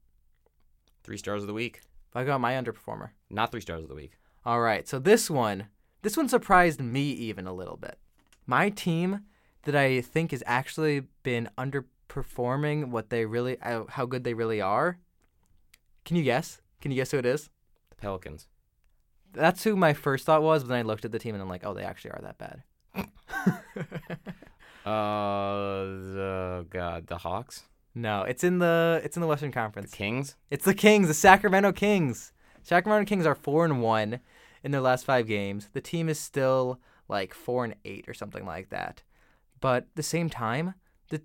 Three 1.03 1.17
stars 1.17 1.43
of 1.43 1.47
the 1.47 1.55
week. 1.55 1.81
I 2.15 2.25
got 2.25 2.43
my 2.43 2.53
underperformer. 2.53 3.11
Not 3.31 3.51
three 3.51 3.63
stars 3.63 3.83
of 3.83 3.89
the 3.89 3.95
week. 3.95 4.13
All 4.45 4.61
right. 4.61 4.87
So 4.87 4.99
this 4.99 5.31
one, 5.31 5.69
this 6.03 6.17
one 6.17 6.29
surprised 6.29 6.81
me 6.81 7.11
even 7.13 7.47
a 7.47 7.55
little 7.55 7.79
bit. 7.79 7.99
My 8.47 8.69
team 8.69 9.21
that 9.63 9.75
I 9.75 10.03
think 10.03 10.33
has 10.33 10.43
actually 10.45 11.05
been 11.23 11.49
underperforming 12.11 12.89
what 12.89 13.11
they 13.11 13.25
really, 13.25 13.61
uh, 13.61 13.85
how 13.89 14.07
good 14.07 14.25
they 14.25 14.35
really 14.35 14.61
are. 14.61 14.99
Can 16.05 16.17
you 16.17 16.23
guess? 16.23 16.61
Can 16.81 16.91
you 16.91 16.97
guess 16.97 17.11
who 17.11 17.19
it 17.19 17.27
is? 17.27 17.51
The 17.91 17.97
Pelicans. 17.97 18.49
That's 19.33 19.65
who 19.65 19.77
my 19.77 19.93
first 19.93 20.27
thought 20.27 20.43
was, 20.43 20.65
but 20.65 20.71
then 20.71 20.79
I 20.79 20.83
looked 20.83 21.05
at 21.05 21.13
the 21.13 21.19
team 21.19 21.35
and 21.35 21.43
I'm 21.43 21.49
like, 21.49 21.65
oh, 21.65 21.75
they 21.75 21.85
actually 21.85 22.13
are 22.13 22.23
that 22.23 22.39
bad. 22.39 22.63
Uh, 24.85 25.85
the 25.85 26.67
God, 26.71 27.07
the 27.07 27.19
Hawks, 27.19 27.65
no, 27.95 28.23
it's 28.23 28.43
in 28.43 28.61
the 28.61 29.03
it's 29.05 29.15
in 29.15 29.21
the 29.21 29.27
Western 29.27 29.53
Conference. 29.53 29.91
the. 29.91 29.97
Kings. 29.97 30.37
It's 30.51 30.65
the 30.65 30.73
Kings, 30.73 31.07
the 31.07 31.13
Sacramento 31.13 31.73
Kings. 31.73 32.33
Sacramento 32.63 33.07
Kings 33.07 33.27
are 33.27 33.35
four 33.35 33.67
and 33.67 33.83
one 33.83 34.21
in 34.65 34.71
their 34.71 34.81
last 34.81 35.05
five 35.05 35.27
games. 35.27 35.69
The 35.75 35.83
team 35.83 36.09
is 36.09 36.19
still 36.19 36.81
like 37.09 37.35
four 37.35 37.65
and 37.65 37.75
eight 37.85 38.09
or 38.09 38.15
something 38.15 38.47
like 38.47 38.71
that. 38.71 39.03
But 39.61 39.83
at 39.83 39.97
the 39.97 40.03
same 40.03 40.31
time, 40.31 40.73
the 41.11 41.21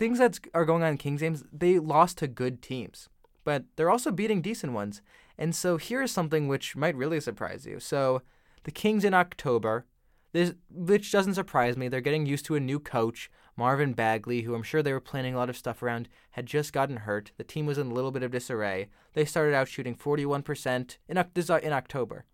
things 0.00 0.18
that 0.18 0.38
are 0.54 0.64
going 0.64 0.82
on 0.82 0.92
in 0.92 0.96
Kings 0.96 1.20
games, 1.20 1.44
they 1.52 1.78
lost 1.78 2.16
to 2.18 2.26
good 2.26 2.62
teams, 2.62 3.10
but 3.44 3.64
they're 3.76 3.90
also 3.90 4.10
beating 4.10 4.40
decent 4.40 4.72
ones. 4.72 5.02
And 5.36 5.54
so 5.54 5.76
here 5.76 6.00
is 6.00 6.10
something 6.10 6.48
which 6.48 6.74
might 6.74 6.96
really 6.96 7.20
surprise 7.20 7.66
you. 7.66 7.78
So 7.80 8.22
the 8.64 8.70
Kings 8.70 9.04
in 9.04 9.12
October, 9.12 9.84
this 10.32 10.54
which 10.70 11.12
doesn't 11.12 11.34
surprise 11.34 11.76
me. 11.76 11.88
They're 11.88 12.00
getting 12.00 12.24
used 12.24 12.46
to 12.46 12.54
a 12.54 12.60
new 12.60 12.80
coach, 12.80 13.30
Marvin 13.58 13.92
Bagley, 13.92 14.40
who 14.40 14.54
I'm 14.54 14.62
sure 14.62 14.82
they 14.82 14.94
were 14.94 15.00
planning 15.00 15.34
a 15.34 15.36
lot 15.36 15.50
of 15.50 15.56
stuff 15.56 15.82
around, 15.82 16.08
had 16.30 16.46
just 16.46 16.72
gotten 16.72 16.98
hurt. 16.98 17.32
The 17.36 17.44
team 17.44 17.66
was 17.66 17.76
in 17.76 17.90
a 17.90 17.94
little 17.94 18.10
bit 18.10 18.22
of 18.22 18.30
disarray. 18.30 18.88
They 19.12 19.26
started 19.26 19.54
out 19.54 19.68
shooting 19.68 19.94
41% 19.94 20.96
in 21.08 21.24
is 21.34 21.50
uh, 21.50 21.60
in 21.62 21.74
October. 21.74 22.24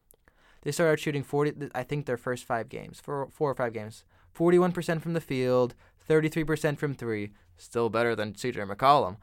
They 0.62 0.70
started 0.70 0.92
out 0.92 1.00
shooting 1.00 1.24
40 1.24 1.70
I 1.74 1.82
think 1.82 2.06
their 2.06 2.16
first 2.16 2.44
5 2.44 2.68
games, 2.68 3.00
four, 3.00 3.28
four 3.32 3.50
or 3.50 3.56
5 3.56 3.72
games. 3.72 4.04
41% 4.36 5.00
from 5.00 5.14
the 5.14 5.20
field, 5.20 5.74
33% 6.08 6.78
from 6.78 6.94
3, 6.94 7.30
still 7.56 7.88
better 7.88 8.14
than 8.14 8.32
CJ 8.32 8.68
McCollum. 8.70 9.16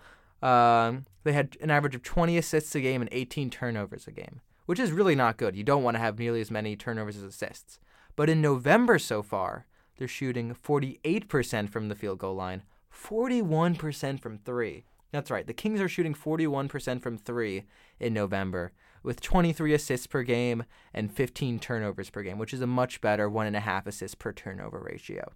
Um, 0.46 1.06
they 1.24 1.34
had 1.34 1.58
an 1.62 1.72
average 1.72 1.96
of 1.96 2.04
20 2.04 2.38
assists 2.38 2.76
a 2.76 2.82
game 2.82 3.02
and 3.02 3.10
18 3.12 3.50
turnovers 3.50 4.08
a 4.08 4.12
game, 4.12 4.42
which 4.66 4.80
is 4.80 4.92
really 4.92 5.16
not 5.16 5.38
good. 5.38 5.56
You 5.56 5.64
don't 5.64 5.84
want 5.84 5.96
to 5.96 6.02
have 6.02 6.20
nearly 6.20 6.42
as 6.42 6.52
many 6.52 6.76
turnovers 6.76 7.18
as 7.18 7.24
assists. 7.24 7.80
But 8.16 8.30
in 8.30 8.42
November 8.42 9.00
so 9.00 9.24
far, 9.24 9.66
they're 9.98 10.08
shooting 10.08 10.54
48% 10.56 11.70
from 11.70 11.88
the 11.88 11.96
field 11.96 12.20
goal 12.20 12.36
line, 12.36 12.64
41% 12.94 14.20
from 14.20 14.38
three. 14.38 14.86
That's 15.12 15.32
right. 15.32 15.46
The 15.46 15.54
Kings 15.54 15.80
are 15.80 15.88
shooting 15.88 16.16
41% 16.16 17.02
from 17.02 17.18
three 17.18 17.66
in 18.00 18.14
November, 18.14 18.72
with 19.04 19.22
23 19.22 19.74
assists 19.74 20.08
per 20.08 20.24
game 20.24 20.64
and 20.94 21.12
15 21.12 21.60
turnovers 21.60 22.10
per 22.10 22.24
game, 22.24 22.38
which 22.38 22.54
is 22.54 22.62
a 22.62 22.68
much 22.68 23.00
better 23.02 23.30
one 23.30 23.46
and 23.46 23.56
a 23.56 23.62
half 23.62 23.86
assists 23.86 24.16
per 24.16 24.32
turnover 24.32 24.80
ratio. 24.80 25.32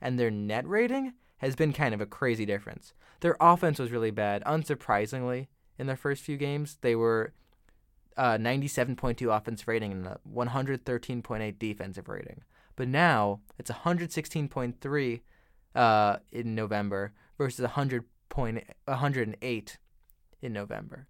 And 0.00 0.18
their 0.18 0.30
net 0.30 0.66
rating 0.66 1.12
has 1.40 1.56
been 1.56 1.72
kind 1.72 1.94
of 1.94 2.00
a 2.00 2.06
crazy 2.06 2.46
difference. 2.46 2.92
Their 3.20 3.36
offense 3.40 3.78
was 3.78 3.90
really 3.90 4.10
bad. 4.10 4.42
Unsurprisingly, 4.44 5.48
in 5.78 5.86
their 5.86 5.96
first 5.96 6.22
few 6.22 6.36
games, 6.36 6.78
they 6.82 6.94
were 6.94 7.32
uh, 8.16 8.36
97.2 8.36 9.34
offense 9.34 9.66
rating 9.66 9.92
and 9.92 10.06
a 10.06 10.20
113.8 10.30 11.58
defensive 11.58 12.08
rating. 12.08 12.42
But 12.76 12.88
now 12.88 13.40
it's 13.58 13.70
116.3 13.70 15.20
uh, 15.74 16.16
in 16.32 16.54
November 16.54 17.12
versus 17.38 17.62
100 17.62 18.04
point, 18.28 18.64
108 18.84 19.78
in 20.42 20.52
November 20.52 21.06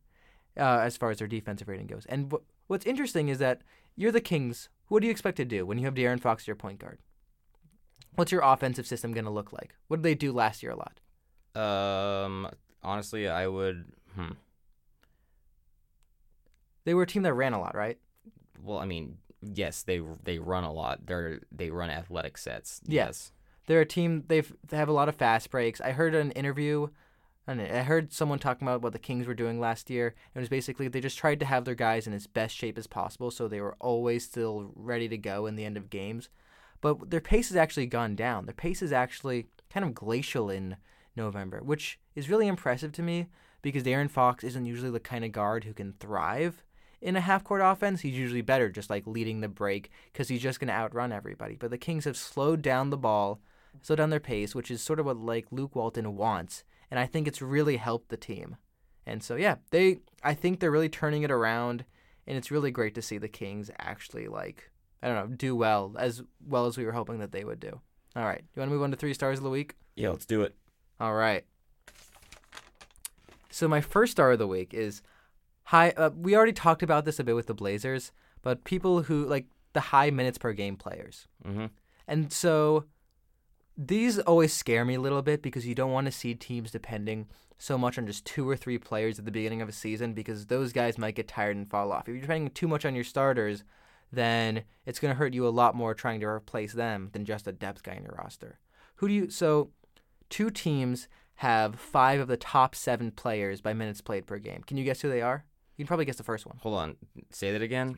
uh, 0.56 0.80
as 0.82 0.96
far 0.96 1.10
as 1.10 1.18
their 1.18 1.28
defensive 1.28 1.68
rating 1.68 1.86
goes. 1.86 2.06
And 2.06 2.32
wh- 2.32 2.70
what's 2.70 2.86
interesting 2.86 3.28
is 3.28 3.38
that 3.38 3.62
you're 3.96 4.12
the 4.12 4.20
Kings. 4.20 4.68
What 4.88 5.00
do 5.00 5.06
you 5.06 5.10
expect 5.10 5.36
to 5.38 5.44
do 5.44 5.66
when 5.66 5.78
you 5.78 5.84
have 5.84 5.94
De'Aaron 5.94 6.20
Fox 6.20 6.44
as 6.44 6.46
your 6.46 6.56
point 6.56 6.78
guard? 6.78 6.98
What's 8.16 8.32
your 8.32 8.42
offensive 8.42 8.86
system 8.86 9.12
going 9.12 9.24
to 9.24 9.30
look 9.30 9.52
like? 9.52 9.74
What 9.88 9.98
did 9.98 10.02
they 10.02 10.14
do 10.14 10.32
last 10.32 10.62
year 10.62 10.72
a 10.72 10.76
lot? 10.76 11.00
Um, 11.54 12.48
honestly, 12.82 13.28
I 13.28 13.46
would. 13.46 13.92
Hmm. 14.14 14.32
They 16.84 16.94
were 16.94 17.02
a 17.02 17.06
team 17.06 17.22
that 17.22 17.34
ran 17.34 17.52
a 17.52 17.60
lot, 17.60 17.74
right? 17.74 17.98
Well, 18.62 18.78
I 18.78 18.84
mean, 18.84 19.18
yes, 19.42 19.82
they 19.82 20.00
they 20.24 20.38
run 20.38 20.64
a 20.64 20.72
lot. 20.72 21.06
They're 21.06 21.40
they 21.52 21.70
run 21.70 21.90
athletic 21.90 22.38
sets. 22.38 22.80
Yeah. 22.86 23.06
Yes. 23.06 23.32
They're 23.66 23.80
a 23.80 23.86
team. 23.86 24.24
They've 24.26 24.52
they 24.66 24.76
have 24.76 24.88
a 24.88 24.92
lot 24.92 25.08
of 25.08 25.16
fast 25.16 25.50
breaks. 25.50 25.80
I 25.80 25.92
heard 25.92 26.14
an 26.14 26.32
interview, 26.32 26.88
and 27.46 27.60
I 27.60 27.82
heard 27.82 28.12
someone 28.12 28.38
talking 28.38 28.66
about 28.66 28.82
what 28.82 28.92
the 28.92 28.98
Kings 28.98 29.26
were 29.26 29.34
doing 29.34 29.60
last 29.60 29.90
year. 29.90 30.14
It 30.34 30.38
was 30.38 30.48
basically 30.48 30.88
they 30.88 31.00
just 31.00 31.18
tried 31.18 31.40
to 31.40 31.46
have 31.46 31.64
their 31.64 31.74
guys 31.74 32.06
in 32.06 32.12
as 32.12 32.26
best 32.26 32.56
shape 32.56 32.78
as 32.78 32.86
possible, 32.86 33.30
so 33.30 33.46
they 33.46 33.60
were 33.60 33.76
always 33.78 34.24
still 34.24 34.72
ready 34.74 35.08
to 35.08 35.18
go 35.18 35.46
in 35.46 35.56
the 35.56 35.64
end 35.64 35.76
of 35.76 35.90
games. 35.90 36.28
But 36.80 37.10
their 37.10 37.20
pace 37.20 37.48
has 37.48 37.56
actually 37.56 37.86
gone 37.86 38.14
down. 38.14 38.46
Their 38.46 38.54
pace 38.54 38.82
is 38.82 38.92
actually 38.92 39.46
kind 39.70 39.84
of 39.84 39.94
glacial 39.94 40.50
in 40.50 40.76
November, 41.16 41.60
which 41.62 41.98
is 42.14 42.30
really 42.30 42.46
impressive 42.46 42.92
to 42.92 43.02
me 43.02 43.26
because 43.62 43.82
De'Aaron 43.82 44.10
Fox 44.10 44.44
isn't 44.44 44.66
usually 44.66 44.90
the 44.90 45.00
kind 45.00 45.24
of 45.24 45.32
guard 45.32 45.64
who 45.64 45.74
can 45.74 45.92
thrive 45.94 46.64
in 47.00 47.16
a 47.16 47.20
half 47.20 47.44
court 47.44 47.60
offense. 47.62 48.00
He's 48.00 48.18
usually 48.18 48.42
better 48.42 48.68
just 48.68 48.90
like 48.90 49.06
leading 49.06 49.40
the 49.40 49.48
break 49.48 49.90
because 50.12 50.28
he's 50.28 50.42
just 50.42 50.60
going 50.60 50.68
to 50.68 50.74
outrun 50.74 51.12
everybody. 51.12 51.56
But 51.56 51.70
the 51.70 51.78
Kings 51.78 52.04
have 52.04 52.16
slowed 52.16 52.62
down 52.62 52.90
the 52.90 52.96
ball, 52.96 53.40
slowed 53.82 53.98
down 53.98 54.10
their 54.10 54.20
pace, 54.20 54.54
which 54.54 54.70
is 54.70 54.82
sort 54.82 55.00
of 55.00 55.06
what 55.06 55.18
like 55.18 55.46
Luke 55.50 55.76
Walton 55.76 56.16
wants, 56.16 56.64
and 56.90 56.98
I 56.98 57.06
think 57.06 57.26
it's 57.26 57.42
really 57.42 57.76
helped 57.76 58.08
the 58.08 58.16
team. 58.16 58.56
And 59.06 59.22
so 59.22 59.36
yeah, 59.36 59.56
they 59.70 59.98
I 60.22 60.34
think 60.34 60.60
they're 60.60 60.70
really 60.70 60.88
turning 60.88 61.22
it 61.22 61.30
around, 61.30 61.84
and 62.26 62.36
it's 62.36 62.50
really 62.50 62.70
great 62.70 62.94
to 62.94 63.02
see 63.02 63.18
the 63.18 63.28
Kings 63.28 63.70
actually 63.78 64.28
like 64.28 64.69
I 65.02 65.08
don't 65.08 65.30
know 65.30 65.36
do 65.36 65.56
well 65.56 65.94
as 65.98 66.22
well 66.46 66.66
as 66.66 66.76
we 66.76 66.84
were 66.84 66.92
hoping 66.92 67.18
that 67.20 67.32
they 67.32 67.44
would 67.44 67.60
do. 67.60 67.80
All 68.16 68.24
right, 68.24 68.40
you 68.40 68.60
want 68.60 68.70
to 68.70 68.74
move 68.74 68.82
on 68.82 68.90
to 68.90 68.96
three 68.96 69.14
stars 69.14 69.38
of 69.38 69.44
the 69.44 69.50
week? 69.50 69.76
Yeah, 69.94 70.10
let's 70.10 70.26
do 70.26 70.42
it. 70.42 70.54
All 70.98 71.14
right. 71.14 71.44
So 73.50 73.68
my 73.68 73.80
first 73.80 74.12
star 74.12 74.32
of 74.32 74.38
the 74.38 74.46
week 74.46 74.74
is 74.74 75.02
high. 75.64 75.90
Uh, 75.90 76.10
we 76.14 76.36
already 76.36 76.52
talked 76.52 76.82
about 76.82 77.04
this 77.04 77.18
a 77.18 77.24
bit 77.24 77.34
with 77.34 77.46
the 77.46 77.54
Blazers, 77.54 78.12
but 78.42 78.64
people 78.64 79.02
who 79.02 79.26
like 79.26 79.46
the 79.72 79.80
high 79.80 80.10
minutes 80.10 80.38
per 80.38 80.52
game 80.52 80.76
players. 80.76 81.26
Mm-hmm. 81.46 81.66
And 82.06 82.32
so 82.32 82.86
these 83.76 84.18
always 84.18 84.52
scare 84.52 84.84
me 84.84 84.94
a 84.94 85.00
little 85.00 85.22
bit 85.22 85.42
because 85.42 85.66
you 85.66 85.74
don't 85.74 85.92
want 85.92 86.06
to 86.06 86.12
see 86.12 86.34
teams 86.34 86.70
depending 86.70 87.28
so 87.56 87.76
much 87.76 87.98
on 87.98 88.06
just 88.06 88.24
two 88.24 88.48
or 88.48 88.56
three 88.56 88.78
players 88.78 89.18
at 89.18 89.24
the 89.24 89.30
beginning 89.30 89.62
of 89.62 89.68
a 89.68 89.72
season 89.72 90.14
because 90.14 90.46
those 90.46 90.72
guys 90.72 90.98
might 90.98 91.14
get 91.14 91.28
tired 91.28 91.56
and 91.56 91.70
fall 91.70 91.92
off. 91.92 92.08
If 92.08 92.14
you're 92.14 92.20
depending 92.22 92.50
too 92.50 92.68
much 92.68 92.84
on 92.84 92.94
your 92.94 93.04
starters, 93.04 93.64
then 94.12 94.64
it's 94.86 94.98
going 94.98 95.12
to 95.14 95.18
hurt 95.18 95.34
you 95.34 95.46
a 95.46 95.50
lot 95.50 95.74
more 95.74 95.94
trying 95.94 96.20
to 96.20 96.26
replace 96.26 96.72
them 96.72 97.10
than 97.12 97.24
just 97.24 97.46
a 97.46 97.52
depth 97.52 97.82
guy 97.82 97.92
in 97.94 98.02
your 98.02 98.16
roster. 98.18 98.58
Who 98.96 99.08
do 99.08 99.14
you 99.14 99.30
so 99.30 99.70
two 100.28 100.50
teams 100.50 101.08
have 101.40 101.80
5 101.80 102.20
of 102.20 102.28
the 102.28 102.36
top 102.36 102.74
7 102.74 103.12
players 103.12 103.62
by 103.62 103.72
minutes 103.72 104.02
played 104.02 104.26
per 104.26 104.38
game. 104.38 104.62
Can 104.66 104.76
you 104.76 104.84
guess 104.84 105.00
who 105.00 105.08
they 105.08 105.22
are? 105.22 105.46
You 105.78 105.84
can 105.84 105.88
probably 105.88 106.04
guess 106.04 106.16
the 106.16 106.22
first 106.22 106.44
one. 106.44 106.58
Hold 106.60 106.76
on. 106.76 106.96
Say 107.30 107.50
that 107.52 107.62
again. 107.62 107.96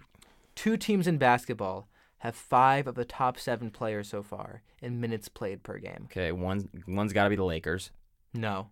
Two 0.55 0.77
teams 0.77 1.09
in 1.09 1.19
basketball 1.19 1.89
have 2.19 2.37
5 2.37 2.87
of 2.87 2.95
the 2.95 3.05
top 3.05 3.37
7 3.37 3.71
players 3.73 4.09
so 4.09 4.23
far 4.23 4.63
in 4.81 5.01
minutes 5.01 5.29
played 5.29 5.65
per 5.65 5.79
game. 5.79 6.05
Okay, 6.05 6.31
one 6.31 6.69
one's 6.87 7.13
got 7.13 7.25
to 7.25 7.31
be 7.31 7.35
the 7.37 7.45
Lakers. 7.45 7.91
No. 8.33 8.69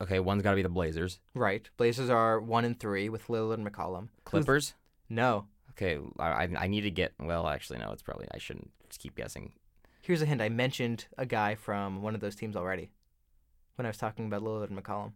Okay, 0.00 0.20
one's 0.20 0.42
got 0.42 0.50
to 0.50 0.56
be 0.56 0.62
the 0.62 0.68
Blazers. 0.68 1.18
Right. 1.34 1.68
Blazers 1.76 2.10
are 2.10 2.40
1 2.40 2.64
and 2.64 2.78
3 2.78 3.08
with 3.08 3.26
Lillard 3.26 3.54
and 3.54 3.66
McCollum. 3.66 4.02
Who's- 4.02 4.10
Clippers. 4.24 4.74
No. 5.08 5.46
Okay, 5.72 5.98
I 6.18 6.48
I 6.56 6.66
need 6.66 6.82
to 6.82 6.90
get. 6.90 7.12
Well, 7.18 7.48
actually, 7.48 7.78
no. 7.78 7.90
It's 7.92 8.02
probably 8.02 8.26
I 8.32 8.38
shouldn't 8.38 8.70
just 8.88 9.00
keep 9.00 9.16
guessing. 9.16 9.52
Here's 10.02 10.22
a 10.22 10.26
hint. 10.26 10.42
I 10.42 10.48
mentioned 10.48 11.06
a 11.16 11.26
guy 11.26 11.54
from 11.54 12.02
one 12.02 12.14
of 12.14 12.20
those 12.20 12.34
teams 12.34 12.56
already 12.56 12.90
when 13.76 13.86
I 13.86 13.88
was 13.88 13.98
talking 13.98 14.26
about 14.26 14.42
Lillard 14.42 14.68
and 14.68 14.82
McCollum. 14.82 15.12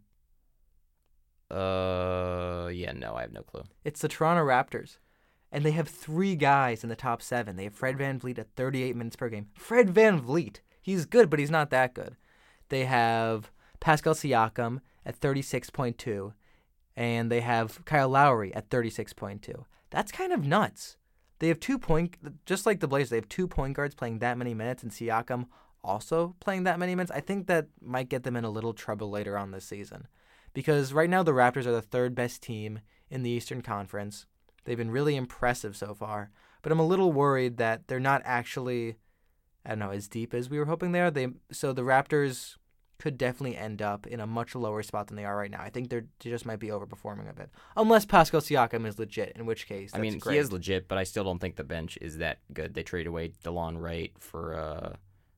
Uh, 1.49 2.67
yeah, 2.69 2.91
no, 2.93 3.15
I 3.15 3.21
have 3.21 3.31
no 3.31 3.41
clue. 3.41 3.63
It's 3.83 4.01
the 4.01 4.07
Toronto 4.07 4.43
Raptors. 4.43 4.97
And 5.51 5.63
they 5.63 5.71
have 5.71 5.87
three 5.87 6.35
guys 6.35 6.83
in 6.83 6.89
the 6.89 6.95
top 6.95 7.21
seven. 7.21 7.55
They 7.55 7.63
have 7.65 7.73
Fred 7.73 7.97
VanVleet 7.97 8.37
at 8.37 8.55
38 8.55 8.95
minutes 8.95 9.15
per 9.15 9.29
game. 9.29 9.47
Fred 9.55 9.93
VanVleet. 9.93 10.59
He's 10.81 11.05
good, 11.05 11.29
but 11.29 11.39
he's 11.39 11.51
not 11.51 11.69
that 11.69 11.93
good. 11.93 12.17
They 12.69 12.83
have 12.85 13.51
Pascal 13.79 14.13
Siakam 14.13 14.81
at 15.05 15.19
36.2. 15.19 16.33
And 16.97 17.31
they 17.31 17.41
have 17.41 17.85
Kyle 17.85 18.09
Lowry 18.09 18.53
at 18.55 18.69
36.2. 18.69 19.63
That's 19.89 20.11
kind 20.11 20.33
of 20.33 20.45
nuts. 20.45 20.97
They 21.39 21.47
have 21.49 21.59
two 21.59 21.77
point, 21.77 22.17
just 22.45 22.65
like 22.65 22.79
the 22.79 22.87
Blazers, 22.87 23.09
they 23.09 23.17
have 23.17 23.29
two 23.29 23.47
point 23.47 23.75
guards 23.75 23.95
playing 23.95 24.19
that 24.19 24.37
many 24.37 24.53
minutes, 24.53 24.83
and 24.83 24.91
Siakam 24.91 25.47
also 25.83 26.35
playing 26.39 26.63
that 26.63 26.79
many 26.79 26.95
minutes, 26.95 27.11
I 27.11 27.21
think 27.21 27.47
that 27.47 27.67
might 27.81 28.09
get 28.09 28.23
them 28.23 28.35
in 28.35 28.43
a 28.43 28.49
little 28.49 28.73
trouble 28.73 29.09
later 29.09 29.37
on 29.37 29.51
this 29.51 29.65
season. 29.65 30.07
Because 30.53 30.93
right 30.93 31.09
now 31.09 31.23
the 31.23 31.33
Raptors 31.33 31.65
are 31.65 31.71
the 31.71 31.81
third 31.81 32.15
best 32.15 32.41
team 32.41 32.79
in 33.09 33.23
the 33.23 33.29
Eastern 33.29 33.61
Conference. 33.61 34.25
They've 34.65 34.77
been 34.77 34.91
really 34.91 35.15
impressive 35.15 35.77
so 35.77 35.93
far, 35.93 36.31
but 36.61 36.71
I'm 36.71 36.79
a 36.79 36.85
little 36.85 37.13
worried 37.13 37.57
that 37.57 37.87
they're 37.87 37.99
not 37.99 38.21
actually 38.25 38.97
I 39.67 39.71
don't 39.71 39.79
know, 39.79 39.91
as 39.91 40.07
deep 40.07 40.33
as 40.33 40.49
we 40.49 40.57
were 40.59 40.65
hoping 40.65 40.93
they 40.93 41.01
are. 41.01 41.11
They 41.11 41.27
so 41.51 41.73
the 41.73 41.81
Raptors 41.81 42.55
could 42.99 43.17
definitely 43.17 43.55
end 43.55 43.81
up 43.81 44.07
in 44.07 44.19
a 44.19 44.27
much 44.27 44.55
lower 44.55 44.81
spot 44.81 45.07
than 45.07 45.17
they 45.17 45.25
are 45.25 45.37
right 45.37 45.51
now. 45.51 45.61
I 45.61 45.69
think 45.69 45.89
they're, 45.89 46.05
they 46.19 46.29
just 46.29 46.45
might 46.45 46.59
be 46.59 46.67
overperforming 46.69 47.29
a 47.29 47.33
bit, 47.33 47.49
unless 47.75 48.05
Pascal 48.05 48.41
Siakam 48.41 48.85
is 48.87 48.97
legit, 48.97 49.33
in 49.35 49.45
which 49.45 49.67
case 49.67 49.91
I 49.93 49.99
mean, 49.99 50.17
great. 50.17 50.33
he 50.33 50.39
is 50.39 50.51
legit, 50.51 50.87
but 50.87 50.97
I 50.97 51.03
still 51.03 51.23
don't 51.23 51.39
think 51.39 51.55
the 51.55 51.63
bench 51.63 51.97
is 52.01 52.17
that 52.17 52.39
good. 52.53 52.73
They 52.73 52.83
trade 52.83 53.07
away 53.07 53.33
Delon 53.43 53.79
Wright 53.79 54.11
for 54.19 54.55
uh, 54.55 54.95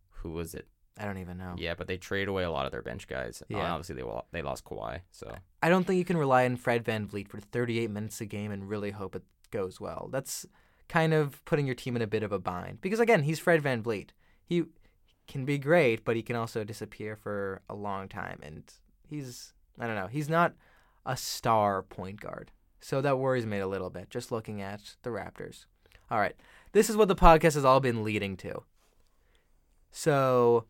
who 0.10 0.32
was 0.32 0.54
it? 0.56 0.68
I 0.98 1.06
don't 1.06 1.18
even 1.20 1.38
know. 1.38 1.56
Yeah, 1.58 1.76
but 1.78 1.88
they 1.88 1.96
trade 1.98 2.28
away 2.28 2.44
a 2.44 2.52
lot 2.52 2.66
of 2.66 2.72
their 2.74 2.82
bench 2.82 3.08
guys. 3.08 3.42
Uh, 3.42 3.58
Yeah. 3.58 3.72
obviously 3.72 3.96
they 3.96 4.04
they 4.32 4.42
lost 4.42 4.66
Kawhi, 4.66 5.00
so 5.12 5.34
I 5.64 5.70
don't 5.70 5.86
think 5.86 5.98
you 5.98 6.06
can 6.06 6.18
rely 6.18 6.46
on 6.46 6.58
Fred 6.58 6.84
VanVleet 6.84 7.28
for 7.30 7.40
38 7.40 7.90
minutes 7.90 8.20
a 8.22 8.26
game 8.26 8.52
and 8.52 8.68
really 8.68 8.92
hope 8.92 9.16
it 9.16 9.24
goes 9.52 9.80
well. 9.80 10.10
That's 10.12 10.46
kind 10.90 11.14
of 11.14 11.44
putting 11.46 11.66
your 11.66 11.76
team 11.76 11.96
in 11.96 12.02
a 12.02 12.08
bit 12.08 12.24
of 12.24 12.32
a 12.32 12.40
bind 12.40 12.82
because 12.82 13.00
again, 13.00 13.24
he's 13.24 13.40
Fred 13.40 13.62
VanVleet. 13.64 14.10
He 14.44 14.64
can 15.30 15.46
be 15.46 15.58
great, 15.58 16.04
but 16.04 16.16
he 16.18 16.22
can 16.22 16.36
also 16.36 16.64
disappear 16.66 17.16
for 17.16 17.62
a 17.70 17.76
long 17.76 18.10
time 18.10 18.40
and 18.44 18.64
he's 19.08 19.54
I 19.80 19.88
don't 19.88 19.96
know, 19.96 20.08
he's 20.08 20.28
not 20.28 20.54
a 21.06 21.16
star 21.16 21.82
point 21.84 22.20
guard. 22.20 22.52
So 22.82 23.02
that 23.02 23.18
worries 23.18 23.46
me 23.46 23.60
a 23.60 23.68
little 23.68 23.90
bit 23.90 24.10
just 24.10 24.32
looking 24.32 24.62
at 24.62 24.82
the 25.04 25.10
Raptors. 25.10 25.66
All 26.12 26.20
right. 26.20 26.36
This 26.74 26.90
is 26.90 26.98
what 26.98 27.08
the 27.08 27.16
podcast 27.16 27.54
has 27.56 27.66
all 27.66 27.80
been 27.80 28.04
leading 28.04 28.36
to. 28.38 28.64
So 29.92 30.66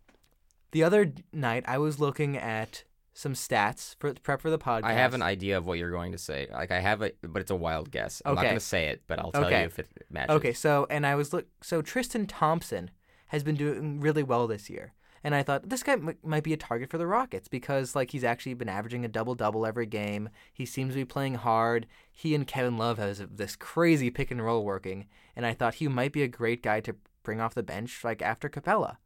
the 0.71 0.83
other 0.83 1.11
night 1.33 1.63
I 1.67 1.77
was 1.77 1.99
looking 1.99 2.37
at 2.37 2.83
some 3.13 3.33
stats 3.33 3.95
for 3.99 4.13
prep 4.13 4.41
for 4.41 4.49
the 4.49 4.57
podcast. 4.59 4.83
I 4.85 4.93
have 4.93 5.13
an 5.13 5.21
idea 5.21 5.57
of 5.57 5.65
what 5.65 5.77
you're 5.77 5.91
going 5.91 6.13
to 6.13 6.17
say. 6.17 6.47
Like 6.51 6.71
I 6.71 6.79
have 6.79 7.01
it, 7.01 7.17
but 7.21 7.41
it's 7.41 7.51
a 7.51 7.55
wild 7.55 7.91
guess. 7.91 8.21
I'm 8.23 8.35
not 8.35 8.43
going 8.43 8.53
to 8.53 8.59
say 8.61 8.87
it, 8.87 9.01
but 9.07 9.19
I'll 9.19 9.31
tell 9.31 9.45
Okay. 9.45 9.61
you 9.61 9.65
if 9.65 9.79
it 9.79 9.89
matches. 10.09 10.35
Okay, 10.37 10.53
so 10.53 10.87
and 10.89 11.05
I 11.05 11.15
was 11.15 11.33
look 11.33 11.47
so 11.61 11.81
Tristan 11.81 12.27
Thompson 12.27 12.91
has 13.29 13.43
been 13.43 13.55
doing 13.55 13.99
really 13.99 14.23
well 14.23 14.45
this 14.47 14.69
year. 14.69 14.93
And 15.23 15.35
I 15.35 15.43
thought 15.43 15.69
this 15.69 15.83
guy 15.83 15.93
m- 15.93 16.17
might 16.23 16.43
be 16.43 16.53
a 16.53 16.57
target 16.57 16.89
for 16.89 16.97
the 16.97 17.07
Rockets 17.07 17.47
because 17.47 17.95
like 17.95 18.11
he's 18.11 18.23
actually 18.23 18.53
been 18.53 18.69
averaging 18.69 19.03
a 19.03 19.09
double 19.09 19.35
double 19.35 19.65
every 19.65 19.85
game. 19.85 20.29
He 20.53 20.65
seems 20.65 20.93
to 20.93 20.99
be 20.99 21.05
playing 21.05 21.35
hard. 21.35 21.87
He 22.11 22.35
and 22.35 22.47
Kevin 22.47 22.77
Love 22.77 22.97
has 22.97 23.21
this 23.29 23.55
crazy 23.55 24.09
pick 24.09 24.31
and 24.31 24.43
roll 24.43 24.63
working, 24.63 25.07
and 25.35 25.45
I 25.45 25.53
thought 25.53 25.75
he 25.75 25.87
might 25.87 26.13
be 26.13 26.23
a 26.23 26.27
great 26.27 26.63
guy 26.63 26.79
to 26.81 26.95
bring 27.23 27.41
off 27.41 27.53
the 27.53 27.63
bench 27.63 28.03
like 28.03 28.21
after 28.21 28.49
Capela. 28.49 28.97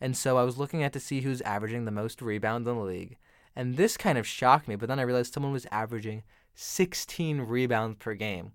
And 0.00 0.16
so 0.16 0.36
I 0.36 0.44
was 0.44 0.58
looking 0.58 0.82
at 0.82 0.92
to 0.92 1.00
see 1.00 1.22
who's 1.22 1.40
averaging 1.42 1.84
the 1.84 1.90
most 1.90 2.20
rebounds 2.20 2.68
in 2.68 2.76
the 2.76 2.82
league. 2.82 3.16
And 3.54 3.76
this 3.76 3.96
kind 3.96 4.18
of 4.18 4.26
shocked 4.26 4.68
me, 4.68 4.76
but 4.76 4.88
then 4.88 5.00
I 5.00 5.04
realized 5.04 5.32
someone 5.32 5.52
was 5.52 5.66
averaging 5.72 6.22
16 6.54 7.40
rebounds 7.40 7.96
per 7.98 8.12
game. 8.12 8.52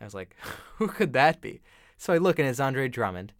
I 0.00 0.04
was 0.04 0.14
like, 0.14 0.34
who 0.76 0.88
could 0.88 1.12
that 1.12 1.40
be? 1.40 1.60
So 1.96 2.12
I 2.12 2.18
look 2.18 2.38
and 2.38 2.48
it's 2.48 2.58
Andre 2.58 2.88
Drummond. 2.88 3.32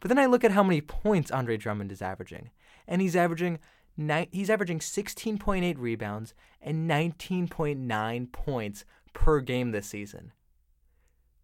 But 0.00 0.08
then 0.08 0.18
I 0.18 0.26
look 0.26 0.44
at 0.44 0.52
how 0.52 0.62
many 0.62 0.80
points 0.80 1.30
Andre 1.30 1.56
Drummond 1.56 1.92
is 1.92 2.02
averaging. 2.02 2.50
And 2.88 3.00
he's 3.00 3.16
averaging 3.16 3.58
ni- 3.96 4.28
he's 4.32 4.50
averaging 4.50 4.80
16.8 4.80 5.76
rebounds 5.78 6.34
and 6.60 6.90
19.9 6.90 8.32
points 8.32 8.84
per 9.12 9.40
game 9.40 9.70
this 9.70 9.86
season. 9.86 10.32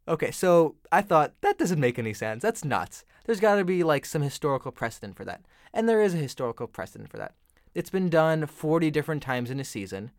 Okay, 0.09 0.31
so 0.31 0.77
I 0.93 1.03
thought 1.03 1.35
that 1.41 1.59
doesn't 1.59 1.81
make 1.81 1.99
any 1.99 2.15
sense. 2.15 2.43
That's 2.43 2.65
nuts. 2.65 3.05
There's 3.25 3.41
got 3.41 3.57
to 3.57 3.65
be 3.65 3.83
like 3.83 4.07
some 4.07 4.23
historical 4.23 4.71
precedent 4.71 5.17
for 5.17 5.25
that. 5.25 5.43
And 5.75 5.89
there 5.89 6.01
is 6.01 6.15
a 6.15 6.19
historical 6.19 6.69
precedent 6.69 7.11
for 7.11 7.19
that. 7.19 7.35
It's 7.75 7.91
been 7.91 8.09
done 8.09 8.47
40 8.47 8.91
different 8.91 9.23
times 9.23 9.51
in 9.51 9.61
a 9.61 9.65
season. 9.65 10.13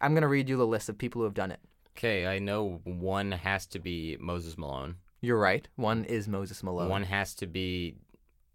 I'm 0.00 0.12
going 0.12 0.22
to 0.22 0.28
read 0.28 0.48
you 0.48 0.56
the 0.56 0.66
list 0.66 0.88
of 0.88 0.98
people 0.98 1.20
who 1.20 1.24
have 1.24 1.34
done 1.34 1.50
it. 1.50 1.60
Okay, 1.96 2.26
I 2.26 2.38
know 2.38 2.80
one 2.84 3.32
has 3.32 3.66
to 3.66 3.78
be 3.78 4.16
Moses 4.20 4.56
Malone. 4.56 4.96
You're 5.24 5.38
right. 5.38 5.66
One 5.76 6.04
is 6.04 6.28
Moses 6.28 6.62
Malone. 6.62 6.88
One 6.88 7.02
has 7.04 7.34
to 7.36 7.46
be. 7.46 7.96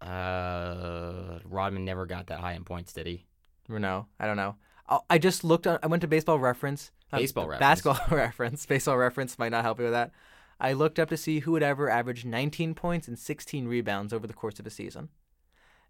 Uh, 0.00 1.38
Rodman 1.44 1.84
never 1.84 2.06
got 2.06 2.28
that 2.28 2.40
high 2.40 2.52
in 2.54 2.64
points, 2.64 2.92
did 2.92 3.06
he? 3.06 3.26
No, 3.68 4.06
I 4.18 4.26
don't 4.26 4.36
know. 4.36 4.56
I- 4.88 5.00
I 5.10 5.18
just 5.18 5.44
looked 5.44 5.66
on. 5.66 5.78
I 5.82 5.86
went 5.86 6.00
to 6.02 6.08
Baseball 6.08 6.38
Reference. 6.38 6.90
uh, 7.12 7.18
Baseball 7.18 7.48
Reference. 7.48 7.60
Basketball 7.82 8.00
Reference. 8.16 8.66
Baseball 8.66 8.96
Reference 8.98 9.38
might 9.38 9.50
not 9.50 9.62
help 9.64 9.78
you 9.78 9.84
with 9.84 9.92
that. 9.94 10.10
I 10.60 10.72
looked 10.74 10.98
up 10.98 11.08
to 11.10 11.16
see 11.16 11.40
who 11.40 11.52
would 11.52 11.62
ever 11.62 11.88
average 11.88 12.24
19 12.24 12.74
points 12.74 13.08
and 13.08 13.18
16 13.18 13.66
rebounds 13.66 14.12
over 14.12 14.26
the 14.26 14.32
course 14.34 14.58
of 14.60 14.66
a 14.66 14.70
season. 14.70 15.08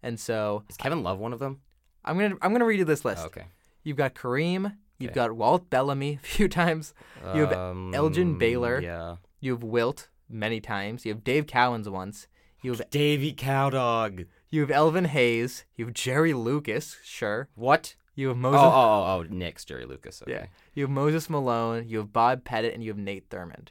And 0.03 0.18
so 0.20 0.64
Is 0.68 0.76
Kevin 0.76 1.03
Love 1.03 1.18
one 1.18 1.33
of 1.33 1.39
them? 1.41 1.61
I'm 2.05 2.16
gonna 2.18 2.37
I'm 2.41 2.53
gonna 2.53 2.64
read 2.64 2.78
you 2.78 2.85
this 2.85 3.05
list. 3.05 3.22
Oh, 3.22 3.26
okay. 3.26 3.47
You've 3.83 3.97
got 3.99 4.14
Kareem. 4.14 4.76
You've 4.99 5.11
Okay. 5.11 5.14
got 5.14 5.33
Walt 5.33 5.68
Bellamy 5.70 6.14
a 6.22 6.26
few 6.26 6.49
times. 6.49 6.95
You 7.35 7.41
have 7.47 7.53
um, 7.53 7.93
Elgin 7.95 8.39
Baylor. 8.39 8.81
Yeah. 8.81 9.16
You 9.41 9.53
have 9.53 9.62
Wilt 9.62 10.09
many 10.31 10.61
times. 10.61 11.05
You 11.05 11.12
have 11.12 11.24
Dave 11.24 11.47
Cowens 11.47 11.89
once. 11.89 12.26
You 12.62 12.72
have 12.72 12.89
Davy 12.91 13.33
Cowdog. 13.33 14.26
you 14.51 14.61
have 14.61 14.70
Elvin 14.70 15.07
Hayes. 15.07 15.64
You 15.76 15.87
have 15.87 15.95
Jerry 15.95 16.33
Lucas. 16.35 16.97
Sure. 17.05 17.49
What? 17.55 17.95
You 18.14 18.28
have 18.28 18.37
Oh, 18.37 18.41
Moses. 18.41 18.61
oh, 18.61 18.70
oh, 18.70 19.18
oh, 19.20 19.26
Knicks, 19.31 19.64
Jerry 19.64 19.87
Lucas. 19.87 20.22
Okay. 20.22 20.33
Yeah. 20.33 20.47
You 20.74 20.83
have 20.85 20.91
Moses 20.91 21.31
Malone, 21.31 21.89
you 21.89 21.99
have 21.99 22.12
Bob 22.12 22.45
Pettit, 22.45 22.74
and 22.74 22.83
you 22.83 22.91
have 22.91 22.99
Nate 22.99 23.31
Thurmond. 23.31 23.68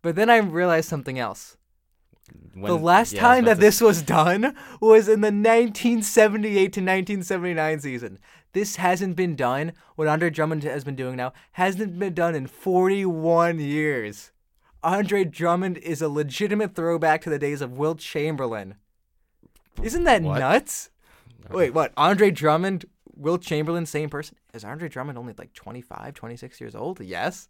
But 0.00 0.16
then 0.16 0.30
I 0.30 0.38
realized 0.38 0.88
something 0.88 1.18
else. 1.18 1.56
the 2.56 2.76
last 2.78 3.12
yeah, 3.12 3.20
time 3.20 3.44
that 3.44 3.54
to 3.54 3.60
this 3.60 3.80
was 3.80 4.00
done 4.02 4.54
was 4.80 5.06
in 5.08 5.20
the 5.20 5.26
1978 5.32 6.52
to 6.72 6.80
1979 6.80 7.80
season. 7.80 8.18
This 8.52 8.76
hasn't 8.76 9.16
been 9.16 9.36
done. 9.36 9.72
What 9.96 10.08
Andre 10.08 10.30
Drummond 10.30 10.62
has 10.64 10.84
been 10.84 10.96
doing 10.96 11.16
now 11.16 11.32
hasn't 11.52 11.98
been 11.98 12.14
done 12.14 12.34
in 12.34 12.46
41 12.46 13.58
years. 13.60 14.30
Andre 14.84 15.24
Drummond 15.24 15.78
is 15.78 16.02
a 16.02 16.08
legitimate 16.08 16.74
throwback 16.74 17.22
to 17.22 17.30
the 17.30 17.38
days 17.38 17.60
of 17.60 17.72
Wilt 17.78 17.98
Chamberlain. 17.98 18.74
Isn't 19.82 20.04
that 20.04 20.22
What? 20.22 20.38
nuts? 20.40 20.90
Wait, 21.50 21.72
what? 21.74 21.92
Andre 21.96 22.30
Drummond, 22.30 22.84
Wilt 23.16 23.42
Chamberlain, 23.42 23.86
same 23.86 24.08
person? 24.10 24.36
Is 24.52 24.64
Andre 24.64 24.88
Drummond 24.88 25.18
only 25.18 25.34
like 25.38 25.52
25, 25.54 26.14
26 26.14 26.60
years 26.60 26.74
old? 26.74 27.00
Yes. 27.00 27.48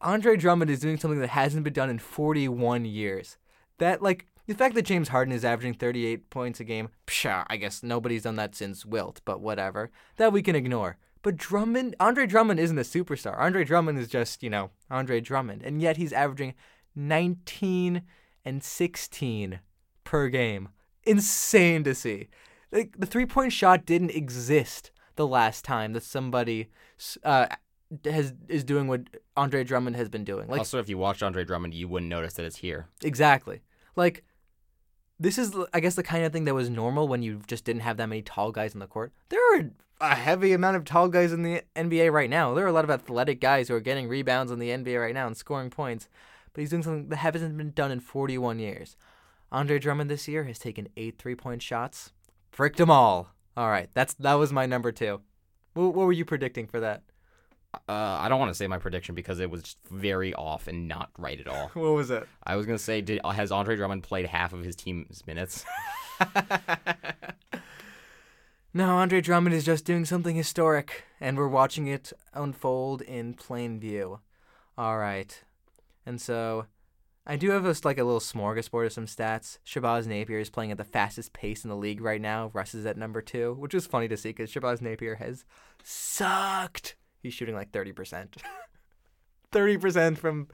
Andre 0.00 0.36
Drummond 0.36 0.70
is 0.70 0.80
doing 0.80 0.98
something 0.98 1.20
that 1.20 1.30
hasn't 1.30 1.64
been 1.64 1.72
done 1.72 1.90
in 1.90 1.98
41 1.98 2.84
years. 2.84 3.38
That, 3.78 4.02
like, 4.02 4.26
the 4.46 4.54
fact 4.54 4.74
that 4.74 4.82
James 4.82 5.08
Harden 5.08 5.32
is 5.34 5.44
averaging 5.44 5.74
38 5.74 6.30
points 6.30 6.60
a 6.60 6.64
game, 6.64 6.88
pshaw, 7.06 7.44
I 7.48 7.56
guess 7.56 7.82
nobody's 7.82 8.22
done 8.22 8.36
that 8.36 8.54
since 8.54 8.86
Wilt, 8.86 9.20
but 9.24 9.40
whatever. 9.40 9.90
That 10.16 10.32
we 10.32 10.42
can 10.42 10.54
ignore. 10.54 10.98
But 11.26 11.38
Drummond, 11.38 11.96
Andre 11.98 12.24
Drummond 12.24 12.60
isn't 12.60 12.78
a 12.78 12.82
superstar. 12.82 13.36
Andre 13.36 13.64
Drummond 13.64 13.98
is 13.98 14.06
just, 14.06 14.44
you 14.44 14.48
know, 14.48 14.70
Andre 14.88 15.20
Drummond. 15.20 15.60
And 15.64 15.82
yet 15.82 15.96
he's 15.96 16.12
averaging 16.12 16.54
19 16.94 18.02
and 18.44 18.62
16 18.62 19.58
per 20.04 20.28
game. 20.28 20.68
Insane 21.02 21.82
to 21.82 21.96
see. 21.96 22.28
Like, 22.70 22.94
the 22.96 23.06
three 23.06 23.26
point 23.26 23.52
shot 23.52 23.84
didn't 23.84 24.10
exist 24.10 24.92
the 25.16 25.26
last 25.26 25.64
time 25.64 25.94
that 25.94 26.04
somebody 26.04 26.68
uh, 27.24 27.48
has 28.04 28.32
is 28.46 28.62
doing 28.62 28.86
what 28.86 29.00
Andre 29.36 29.64
Drummond 29.64 29.96
has 29.96 30.08
been 30.08 30.22
doing. 30.22 30.46
Like, 30.46 30.60
also, 30.60 30.78
if 30.78 30.88
you 30.88 30.96
watched 30.96 31.24
Andre 31.24 31.44
Drummond, 31.44 31.74
you 31.74 31.88
wouldn't 31.88 32.08
notice 32.08 32.34
that 32.34 32.46
it's 32.46 32.58
here. 32.58 32.86
Exactly. 33.02 33.62
Like, 33.96 34.22
this 35.18 35.38
is, 35.38 35.56
I 35.74 35.80
guess, 35.80 35.96
the 35.96 36.04
kind 36.04 36.24
of 36.24 36.32
thing 36.32 36.44
that 36.44 36.54
was 36.54 36.70
normal 36.70 37.08
when 37.08 37.22
you 37.22 37.40
just 37.48 37.64
didn't 37.64 37.82
have 37.82 37.96
that 37.96 38.08
many 38.08 38.22
tall 38.22 38.52
guys 38.52 38.74
on 38.74 38.78
the 38.78 38.86
court. 38.86 39.12
There 39.28 39.40
are 39.56 39.70
a 40.00 40.14
heavy 40.14 40.52
amount 40.52 40.76
of 40.76 40.84
tall 40.84 41.08
guys 41.08 41.32
in 41.32 41.42
the 41.42 41.62
NBA 41.74 42.12
right 42.12 42.30
now. 42.30 42.54
There 42.54 42.64
are 42.64 42.68
a 42.68 42.72
lot 42.72 42.84
of 42.84 42.90
athletic 42.90 43.40
guys 43.40 43.68
who 43.68 43.74
are 43.74 43.80
getting 43.80 44.08
rebounds 44.08 44.52
in 44.52 44.58
the 44.58 44.70
NBA 44.70 45.00
right 45.00 45.14
now 45.14 45.26
and 45.26 45.36
scoring 45.36 45.70
points. 45.70 46.08
But 46.52 46.60
he's 46.60 46.70
doing 46.70 46.82
something 46.82 47.08
that 47.08 47.16
hasn't 47.16 47.56
been 47.56 47.72
done 47.72 47.90
in 47.90 48.00
41 48.00 48.58
years. 48.58 48.96
Andre 49.52 49.78
Drummond 49.78 50.10
this 50.10 50.26
year 50.26 50.44
has 50.44 50.58
taken 50.58 50.88
eight 50.96 51.18
three-point 51.18 51.62
shots, 51.62 52.12
bricked 52.50 52.78
them 52.78 52.90
all. 52.90 53.28
All 53.56 53.68
right, 53.68 53.88
that's 53.94 54.14
that 54.14 54.34
was 54.34 54.52
my 54.52 54.66
number 54.66 54.92
two. 54.92 55.20
What, 55.74 55.94
what 55.94 56.06
were 56.06 56.12
you 56.12 56.24
predicting 56.24 56.66
for 56.66 56.80
that? 56.80 57.02
Uh, 57.88 57.92
I 57.92 58.28
don't 58.28 58.40
want 58.40 58.50
to 58.50 58.54
say 58.54 58.66
my 58.66 58.78
prediction 58.78 59.14
because 59.14 59.38
it 59.38 59.50
was 59.50 59.76
very 59.90 60.34
off 60.34 60.66
and 60.66 60.88
not 60.88 61.10
right 61.18 61.38
at 61.38 61.46
all. 61.46 61.70
What 61.74 61.92
was 61.92 62.10
it? 62.10 62.26
I 62.44 62.56
was 62.56 62.66
gonna 62.66 62.78
say, 62.78 63.00
did, 63.00 63.20
has 63.24 63.52
Andre 63.52 63.76
Drummond 63.76 64.02
played 64.02 64.26
half 64.26 64.52
of 64.52 64.64
his 64.64 64.76
team's 64.76 65.26
minutes? 65.26 65.64
No, 68.76 68.98
Andre 68.98 69.22
Drummond 69.22 69.54
is 69.54 69.64
just 69.64 69.86
doing 69.86 70.04
something 70.04 70.36
historic, 70.36 71.04
and 71.18 71.38
we're 71.38 71.48
watching 71.48 71.86
it 71.86 72.12
unfold 72.34 73.00
in 73.00 73.32
plain 73.32 73.80
view. 73.80 74.20
All 74.76 74.98
right, 74.98 75.42
and 76.04 76.20
so 76.20 76.66
I 77.26 77.36
do 77.36 77.52
have 77.52 77.64
a, 77.64 77.74
like 77.84 77.96
a 77.96 78.04
little 78.04 78.20
smorgasbord 78.20 78.84
of 78.84 78.92
some 78.92 79.06
stats. 79.06 79.56
Shabazz 79.64 80.06
Napier 80.06 80.40
is 80.40 80.50
playing 80.50 80.72
at 80.72 80.76
the 80.76 80.84
fastest 80.84 81.32
pace 81.32 81.64
in 81.64 81.70
the 81.70 81.74
league 81.74 82.02
right 82.02 82.20
now. 82.20 82.50
Russ 82.52 82.74
is 82.74 82.84
at 82.84 82.98
number 82.98 83.22
two, 83.22 83.54
which 83.54 83.72
is 83.72 83.86
funny 83.86 84.08
to 84.08 84.16
see 84.18 84.28
because 84.28 84.52
Shabazz 84.52 84.82
Napier 84.82 85.14
has 85.14 85.46
sucked. 85.82 86.96
He's 87.22 87.32
shooting 87.32 87.54
like 87.54 87.70
thirty 87.70 87.92
percent, 87.92 88.36
thirty 89.52 89.78
percent 89.78 90.18
from 90.18 90.48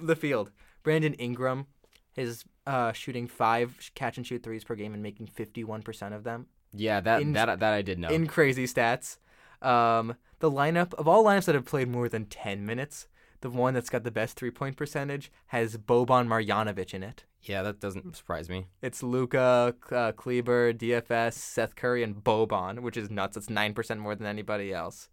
the 0.00 0.14
field. 0.14 0.52
Brandon 0.84 1.14
Ingram 1.14 1.66
is 2.14 2.44
uh, 2.68 2.92
shooting 2.92 3.26
five 3.26 3.90
catch 3.96 4.16
and 4.16 4.24
shoot 4.24 4.44
threes 4.44 4.62
per 4.62 4.76
game 4.76 4.94
and 4.94 5.02
making 5.02 5.26
51% 5.26 6.14
of 6.14 6.24
them. 6.24 6.46
Yeah, 6.74 7.00
that 7.00 7.22
In- 7.22 7.32
that 7.32 7.60
that 7.60 7.72
I 7.72 7.82
did 7.82 7.98
know. 7.98 8.08
In 8.08 8.26
crazy 8.26 8.66
stats. 8.66 9.18
Um, 9.60 10.16
the 10.40 10.50
lineup 10.50 10.92
of 10.94 11.06
all 11.06 11.24
lineups 11.24 11.44
that 11.44 11.54
have 11.54 11.64
played 11.66 11.88
more 11.88 12.08
than 12.08 12.24
10 12.26 12.66
minutes, 12.66 13.06
the 13.42 13.50
one 13.50 13.74
that's 13.74 13.90
got 13.90 14.02
the 14.02 14.10
best 14.10 14.36
three 14.36 14.50
point 14.50 14.76
percentage 14.76 15.30
has 15.48 15.76
Boban 15.76 16.26
Marjanovic 16.26 16.92
in 16.94 17.02
it. 17.04 17.24
yeah, 17.42 17.62
that 17.62 17.78
doesn't 17.80 18.16
surprise 18.16 18.48
me. 18.48 18.66
It's 18.80 19.02
Luka, 19.02 19.74
uh, 19.92 20.12
Kleber, 20.12 20.72
DFS, 20.72 21.34
Seth 21.34 21.76
Curry, 21.76 22.02
and 22.02 22.16
Boban, 22.16 22.80
which 22.80 22.96
is 22.96 23.10
nuts. 23.10 23.36
It's 23.36 23.46
9% 23.48 23.98
more 23.98 24.14
than 24.16 24.26
anybody 24.26 24.72
else. 24.72 25.08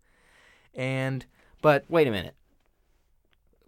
And, 0.73 1.25
but 1.61 1.85
Wait 1.89 2.07
a 2.07 2.11
minute. 2.11 2.35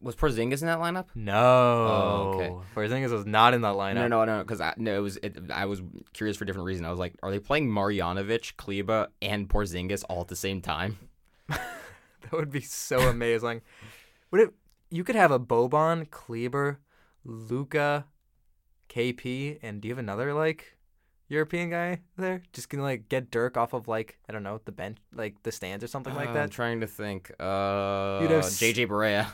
Was 0.01 0.15
Porzingis 0.15 0.61
in 0.61 0.67
that 0.67 0.79
lineup? 0.79 1.05
no. 1.15 1.33
Oh, 1.35 2.31
okay. 2.35 2.51
Porzingis 2.75 3.11
was 3.11 3.25
not 3.25 3.53
in 3.53 3.61
that 3.61 3.75
lineup. 3.75 3.95
No, 3.95 4.07
no, 4.07 4.25
no, 4.25 4.39
because 4.39 4.59
I 4.61 4.73
no, 4.77 4.95
it 4.95 4.99
was 5.01 5.17
it, 5.17 5.37
I 5.53 5.65
was 5.65 5.81
curious 6.13 6.37
for 6.37 6.43
a 6.43 6.47
different 6.47 6.65
reason. 6.65 6.85
I 6.85 6.89
was 6.89 6.99
like, 6.99 7.13
are 7.21 7.29
they 7.31 7.39
playing 7.39 7.69
Marjanovic, 7.69 8.55
Kleber, 8.57 9.07
and 9.21 9.47
Porzingis 9.47 10.03
all 10.09 10.21
at 10.21 10.27
the 10.27 10.35
same 10.35 10.61
time? 10.61 10.97
That 12.23 12.33
would 12.33 12.51
be 12.51 12.61
so 12.61 12.99
amazing. 13.09 13.61
Would 14.29 14.41
it? 14.41 14.49
You 14.91 15.03
could 15.03 15.15
have 15.15 15.31
a 15.31 15.39
Boban, 15.39 16.09
Kleber, 16.11 16.79
Luka, 17.25 18.05
KP, 18.89 19.57
and 19.61 19.81
do 19.81 19.87
you 19.87 19.93
have 19.93 19.99
another 19.99 20.33
like 20.33 20.77
European 21.29 21.69
guy 21.71 22.01
there? 22.17 22.43
Just 22.53 22.69
gonna 22.69 22.83
like 22.83 23.09
get 23.09 23.31
Dirk 23.31 23.57
off 23.57 23.73
of 23.73 23.87
like 23.87 24.19
I 24.29 24.33
don't 24.33 24.43
know 24.43 24.61
the 24.65 24.71
bench, 24.71 24.97
like 25.13 25.41
the 25.43 25.51
stands 25.51 25.83
or 25.83 25.87
something 25.87 26.13
like 26.13 26.27
Uh, 26.27 26.31
I'm 26.31 26.35
that. 26.35 26.51
trying 26.51 26.81
to 26.81 26.87
think. 26.87 27.31
Uh, 27.39 28.19
You'd 28.21 28.31
have 28.31 28.43
JJ 28.45 28.87
Barea. 28.87 29.27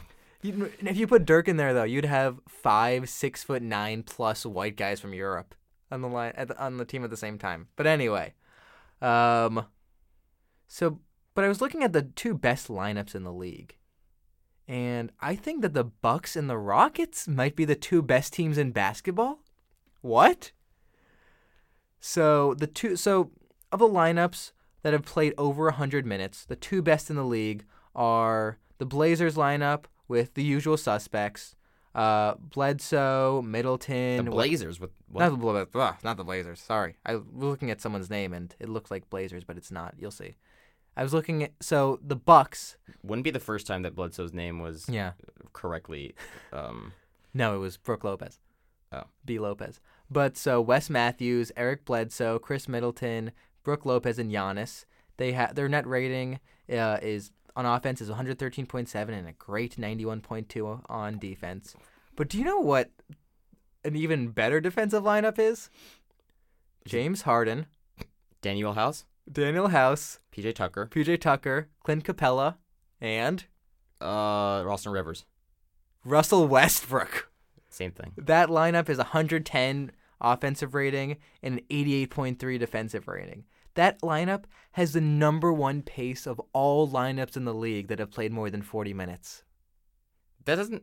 If 0.82 0.98
you 0.98 1.08
put 1.08 1.26
Dirk 1.26 1.48
in 1.48 1.58
there 1.58 1.74
though, 1.74 1.84
you'd 1.84 2.06
have 2.06 2.39
five 2.48 3.10
six 3.10 3.43
foot 3.43 3.62
nine 3.62 4.04
plus 4.04 4.45
white 4.45 4.76
guys 4.76 5.00
from 5.00 5.14
Europe 5.14 5.56
on 5.91 6.02
the 6.02 6.08
line 6.08 6.34
the, 6.38 6.58
on 6.62 6.78
the 6.78 6.86
team 6.86 7.04
at 7.04 7.10
the 7.10 7.18
same 7.18 7.38
time. 7.38 7.68
But 7.76 7.88
anyway, 7.88 8.34
um, 9.02 9.66
so 10.68 11.00
but 11.34 11.43
I 11.43 11.48
was 11.48 11.62
looking 11.62 11.84
at 11.84 11.93
the 11.93 12.02
two 12.02 12.34
best 12.34 12.68
lineups 12.68 13.16
in 13.16 13.24
the 13.24 13.34
league, 13.34 13.78
and 14.68 15.12
I 15.20 15.36
think 15.36 15.62
that 15.62 15.74
the 15.74 15.84
Bucks 15.84 16.36
and 16.36 16.50
the 16.50 16.58
Rockets 16.58 17.28
might 17.28 17.56
be 17.56 17.66
the 17.66 17.76
two 17.76 18.02
best 18.02 18.34
teams 18.34 18.58
in 18.58 18.72
basketball. 18.72 19.39
What? 20.02 20.52
So 22.00 22.54
the 22.54 22.68
two 22.68 22.95
so 22.95 23.32
of 23.72 23.80
the 23.80 23.88
lineups 23.88 24.52
that 24.84 24.93
have 24.93 25.06
played 25.06 25.34
over 25.38 25.66
100 25.66 26.06
minutes, 26.06 26.45
the 26.45 26.56
two 26.56 26.82
best 26.82 27.10
in 27.10 27.16
the 27.16 27.26
league 27.26 27.66
are 27.95 28.60
the 28.78 28.86
Blazers 28.86 29.36
lineup 29.36 29.86
with 30.08 30.34
the 30.36 30.43
usual 30.43 30.78
suspects. 30.78 31.55
Uh, 31.95 32.36
Bledsoe, 32.36 33.41
Middleton, 33.41 34.26
The 34.26 34.32
Blazers 34.32 34.80
with 34.80 34.91
what? 35.10 35.22
not 35.24 35.30
the, 35.32 35.38
Bla- 35.38 35.66
blah, 35.66 35.95
not 36.03 36.18
the 36.18 36.24
Blazers. 36.24 36.60
Sorry, 36.62 36.95
I 37.05 37.16
was 37.16 37.24
looking 37.34 37.72
at 37.72 37.82
someone's 37.82 38.10
name 38.10 38.34
and 38.34 38.53
it 38.60 38.70
looked 38.70 38.91
like 38.91 39.10
Blazers, 39.10 39.43
but 39.43 39.58
it's 39.58 39.72
not. 39.72 39.95
You'll 39.97 40.12
see. 40.12 40.36
I 40.95 41.03
was 41.03 41.14
looking 41.14 41.43
at 41.43 41.53
so 41.60 41.99
the 42.03 42.16
Bucks. 42.16 42.78
Wouldn't 43.03 43.24
be 43.24 43.32
the 43.32 43.39
first 43.39 43.66
time 43.66 43.82
that 43.84 43.95
Bledsoe's 43.95 44.34
name 44.34 44.60
was 44.60 44.88
Yeah. 44.89 45.14
correctly. 45.53 46.16
Um, 46.53 46.93
No, 47.34 47.55
it 47.55 47.60
was 47.60 47.78
Brook 47.78 48.03
Lopez. 48.03 48.39
Oh. 48.91 49.03
B 49.26 49.38
Lopez. 49.38 49.80
But 50.10 50.38
so 50.38 50.60
Wes 50.62 50.89
Matthews, 50.89 51.51
Eric 51.58 51.86
Bledsoe, 51.86 52.39
Khris 52.39 52.68
Middleton, 52.68 53.32
Brook 53.64 53.86
Lopez, 53.86 54.18
and 54.18 54.32
Giannis. 54.32 54.86
They 55.18 55.34
have 55.34 55.53
their 55.55 55.68
net 55.70 55.86
rating 55.86 56.39
uh, 56.72 56.97
is 57.01 57.32
on 57.58 57.66
offense 57.66 57.99
is 58.01 58.10
113.7 58.10 59.10
and 59.10 59.28
a 59.28 59.32
great 59.34 59.78
91.2 59.78 60.82
on 60.88 61.18
defense. 61.18 61.76
But 62.16 62.30
do 62.30 62.38
you 62.38 62.45
know 62.45 62.60
what 62.60 62.91
an 63.84 63.95
even 63.95 64.30
better 64.30 64.62
defensive 64.62 65.03
lineup 65.03 65.39
is? 65.39 65.72
James 66.86 67.24
Harden, 67.24 67.66
Danuel 68.43 68.76
House, 68.76 69.05
Danuel 69.30 69.72
House, 69.72 70.20
PJ 70.32 70.53
Tucker, 70.53 70.88
PJ 70.91 71.20
Tucker, 71.20 71.68
Clint 71.84 72.03
Capela, 72.03 72.55
and 73.01 73.45
uh, 73.99 74.62
Ralston 74.64 74.91
Rivers. 74.91 75.26
Russell 76.05 76.47
Westbrook. 76.47 77.32
Same 77.70 77.91
thing. 77.91 78.14
That 78.18 78.49
lineup 78.49 78.88
is 78.88 78.99
110 78.99 79.91
offensive 80.22 80.76
rating 80.76 81.18
and 81.41 81.55
an 81.55 81.62
88.3 81.72 82.60
defensive 82.60 83.08
rating. 83.08 83.45
That 83.78 84.01
lineup 84.01 84.45
has 84.71 84.93
the 84.93 85.01
number 85.01 85.53
one 85.53 85.84
pace 85.84 86.25
of 86.25 86.41
all 86.51 86.89
lineups 86.89 87.38
in 87.38 87.45
the 87.45 87.53
league 87.53 87.89
that 87.89 87.99
have 87.99 88.09
played 88.09 88.32
more 88.32 88.49
than 88.49 88.63
40 88.63 88.91
minutes. 88.93 89.43
That 90.45 90.55
doesn't 90.55 90.82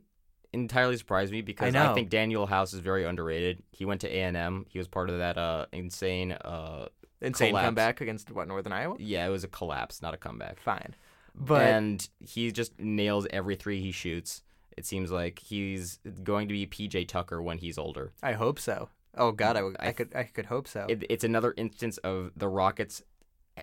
entirely 0.53 0.97
surprise 0.97 1.32
me 1.32 1.42
because 1.42 1.74
know. 1.74 1.90
I 1.90 1.95
think 1.95 2.09
Danuel 2.09 2.49
House 2.49 2.72
is 2.72 2.78
very 2.78 3.05
underrated. 3.05 3.64
He 3.72 3.84
went 3.84 4.01
to 4.03 4.09
A 4.09 4.22
and 4.22 4.36
M. 4.36 4.66
He 4.68 4.78
was 4.78 4.86
part 4.86 5.11
of 5.11 5.18
that 5.18 5.36
uh, 5.36 5.66
insane. 5.72 6.32
Uh, 6.32 6.86
Insane 7.20 7.51
Collapse. 7.51 7.64
comeback 7.66 8.01
against 8.01 8.30
what 8.30 8.47
Northern 8.49 8.72
Iowa. 8.72 8.97
yeah, 8.99 9.26
it 9.26 9.30
was 9.30 9.45
a 9.45 9.49
collapse, 9.49 10.03
not 10.03 10.12
a 10.12 10.18
comeback. 10.18 10.61
Fine, 10.61 10.95
but 11.34 11.62
and 11.62 12.09
he 12.20 12.53
just 12.53 12.78
nails 12.78 13.26
every 13.30 13.57
three 13.57 13.80
he 13.80 13.92
shoots. 13.92 14.42
It 14.76 14.84
seems 14.84 15.11
like 15.11 15.38
he's 15.38 16.01
going 16.22 16.49
to 16.49 16.53
be 16.53 16.66
PJ 16.66 17.09
Tucker 17.09 17.40
when 17.40 17.59
he's 17.59 17.78
older. 17.78 18.12
I 18.22 18.32
hope 18.32 18.59
so. 18.59 18.90
Oh 19.17 19.33
God, 19.33 19.57
I, 19.57 19.61
mm, 19.61 19.65
would- 19.65 19.77
I 19.81 19.89
I- 19.89 19.93
could 19.93 20.15
I 20.15 20.23
could 20.25 20.47
hope 20.47 20.67
so. 20.69 20.87
It, 20.89 21.05
it's 21.09 21.25
another 21.25 21.55
instance 21.57 21.99
of 21.99 22.31
the 22.37 22.49
Rockets 22.49 23.03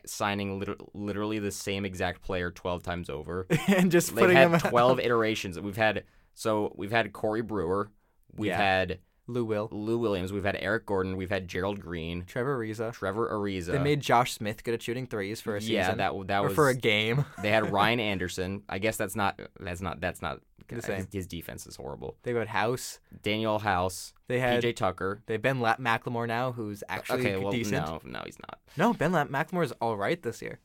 signing 0.05 0.57
liter- 0.59 0.77
literally 0.93 1.37
the 1.39 1.51
same 1.51 1.83
exact 1.85 2.21
player 2.21 2.49
12 2.51 2.81
times 2.83 3.09
over. 3.09 3.45
and 3.67 3.91
just 3.91 4.09
They've 4.15 4.19
putting 4.23 4.37
him 4.37 4.51
had 4.53 4.61
12 4.69 4.99
iterations. 5.07 5.59
We've 5.59 5.75
had 5.77 6.03
so 6.33 6.73
we've 6.77 6.91
had 6.91 7.11
Corey 7.13 7.41
Brewer, 7.41 7.91
we've 8.35 8.49
Yeah. 8.49 8.57
had 8.57 8.99
Lou 9.31 9.45
Will, 9.45 9.69
Lou 9.71 9.97
Williams, 9.97 10.31
we've 10.33 10.43
had 10.43 10.57
Eric 10.59 10.85
Gordon, 10.85 11.17
we've 11.17 11.29
had 11.29 11.47
Gerald 11.47 11.79
Green, 11.79 12.25
Trevor 12.25 12.57
Ariza. 12.59 12.93
Trevor 12.93 13.29
Ariza. 13.29 13.71
They 13.71 13.79
made 13.79 14.01
Josh 14.01 14.33
Smith 14.33 14.63
good 14.63 14.73
at 14.73 14.81
shooting 14.81 15.07
threes 15.07 15.41
for 15.41 15.55
a 15.55 15.61
season. 15.61 15.75
yeah, 15.75 15.95
that 15.95 16.13
that 16.27 16.39
or 16.39 16.47
was 16.47 16.53
for 16.55 16.69
a 16.69 16.75
game. 16.75 17.25
They 17.41 17.49
had 17.49 17.71
Ryan 17.71 17.99
Anderson. 18.11 18.63
I 18.69 18.79
guess 18.79 18.97
that's 18.97 19.15
not 19.15 19.39
that's 19.59 19.81
not 19.81 19.99
that's 20.01 20.21
not 20.21 20.39
The 20.67 20.81
same. 20.81 21.07
His, 21.11 21.27
defense 21.27 21.65
is 21.67 21.75
horrible. 21.75 22.15
They 22.23 22.33
had 22.33 22.47
House. 22.47 22.99
Danuel 23.23 23.61
House, 23.61 24.13
They 24.27 24.39
had 24.39 24.63
PJ 24.63 24.75
Tucker. 24.75 25.21
they 25.25 25.33
have 25.35 25.41
Ben 25.41 25.59
La- 25.59 25.75
McLemore 25.77 26.27
now, 26.27 26.51
who's 26.53 26.83
uh, 26.83 26.87
actually 26.89 27.19
okay, 27.21 27.37
well, 27.37 27.51
decent. 27.51 27.85
no, 27.85 28.01
no, 28.05 28.21
he's 28.25 28.37
not. 28.39 28.59
No, 28.77 28.93
Ben 28.93 29.11
La- 29.11 29.25
McLemore's 29.25 29.73
all 29.81 29.97
right 29.97 30.21
this 30.21 30.41
year. 30.41 30.59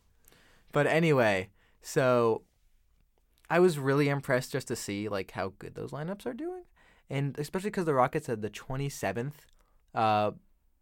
But 0.72 0.86
anyway, 0.86 1.50
so 1.82 2.42
I 3.48 3.60
was 3.60 3.78
really 3.78 4.08
impressed 4.08 4.52
just 4.52 4.68
to 4.68 4.76
see 4.76 5.08
like 5.08 5.30
how 5.32 5.52
good 5.58 5.74
those 5.74 5.90
lineups 5.92 6.26
are 6.26 6.34
doing, 6.34 6.62
and 7.10 7.38
especially 7.38 7.70
because 7.70 7.84
the 7.84 7.94
Rockets 7.94 8.26
had 8.26 8.42
the 8.42 8.50
27th 8.50 9.32
uh, 9.94 10.32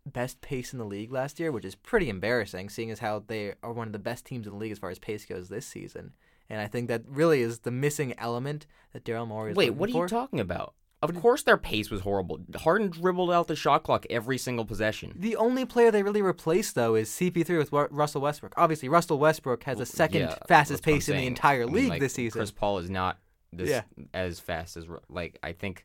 best 0.06 0.40
pace 0.40 0.72
in 0.72 0.78
the 0.78 0.84
league 0.84 1.12
last 1.12 1.38
year, 1.40 1.50
which 1.52 1.64
is 1.64 1.74
pretty 1.74 2.08
embarrassing, 2.08 2.68
seeing 2.68 2.90
as 2.90 2.98
how 2.98 3.22
they 3.26 3.54
are 3.62 3.72
one 3.72 3.86
of 3.86 3.92
the 3.92 3.98
best 3.98 4.24
teams 4.26 4.46
in 4.46 4.52
the 4.52 4.58
league 4.58 4.72
as 4.72 4.78
far 4.78 4.90
as 4.90 4.98
pace 4.98 5.24
goes 5.24 5.48
this 5.48 5.66
season. 5.66 6.12
And 6.50 6.60
I 6.60 6.66
think 6.66 6.88
that 6.88 7.02
really 7.08 7.40
is 7.40 7.60
the 7.60 7.70
missing 7.70 8.14
element 8.18 8.66
that 8.92 9.04
Daryl 9.04 9.26
Morey 9.26 9.52
is 9.52 9.56
Wait, 9.56 9.70
what 9.70 9.88
are 9.88 9.92
for. 9.92 10.02
you 10.04 10.08
talking 10.08 10.40
about? 10.40 10.74
Of 11.02 11.14
course, 11.20 11.42
their 11.42 11.58
pace 11.58 11.90
was 11.90 12.00
horrible. 12.00 12.40
Harden 12.56 12.88
dribbled 12.88 13.30
out 13.30 13.46
the 13.46 13.56
shot 13.56 13.82
clock 13.82 14.06
every 14.08 14.38
single 14.38 14.64
possession. 14.64 15.12
The 15.16 15.36
only 15.36 15.66
player 15.66 15.90
they 15.90 16.02
really 16.02 16.22
replaced, 16.22 16.74
though, 16.74 16.94
is 16.94 17.10
CP3 17.10 17.58
with 17.58 17.72
Wa- 17.72 17.88
Russell 17.90 18.22
Westbrook. 18.22 18.54
Obviously, 18.56 18.88
Russell 18.88 19.18
Westbrook 19.18 19.64
has 19.64 19.76
the 19.78 19.84
second 19.84 20.20
Yeah, 20.22 20.34
fastest 20.48 20.48
that's 20.48 20.70
what 20.86 20.92
I'm 20.92 20.96
pace 20.96 21.08
in 21.10 21.16
the 21.18 21.26
entire 21.26 21.62
I 21.64 21.66
mean, 21.66 21.74
league 21.74 21.88
like, 21.90 22.00
this 22.00 22.14
season. 22.14 22.38
Chris 22.38 22.50
Paul 22.50 22.78
is 22.78 22.88
not 22.88 23.18
this 23.52 23.68
Yeah. 23.68 23.82
as 24.14 24.40
fast 24.40 24.78
as 24.78 24.86
like 25.10 25.38
I 25.42 25.52
think 25.52 25.84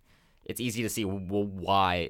it's 0.49 0.59
easy 0.59 0.81
to 0.81 0.89
see 0.89 1.05
well, 1.05 1.45
why 1.45 2.09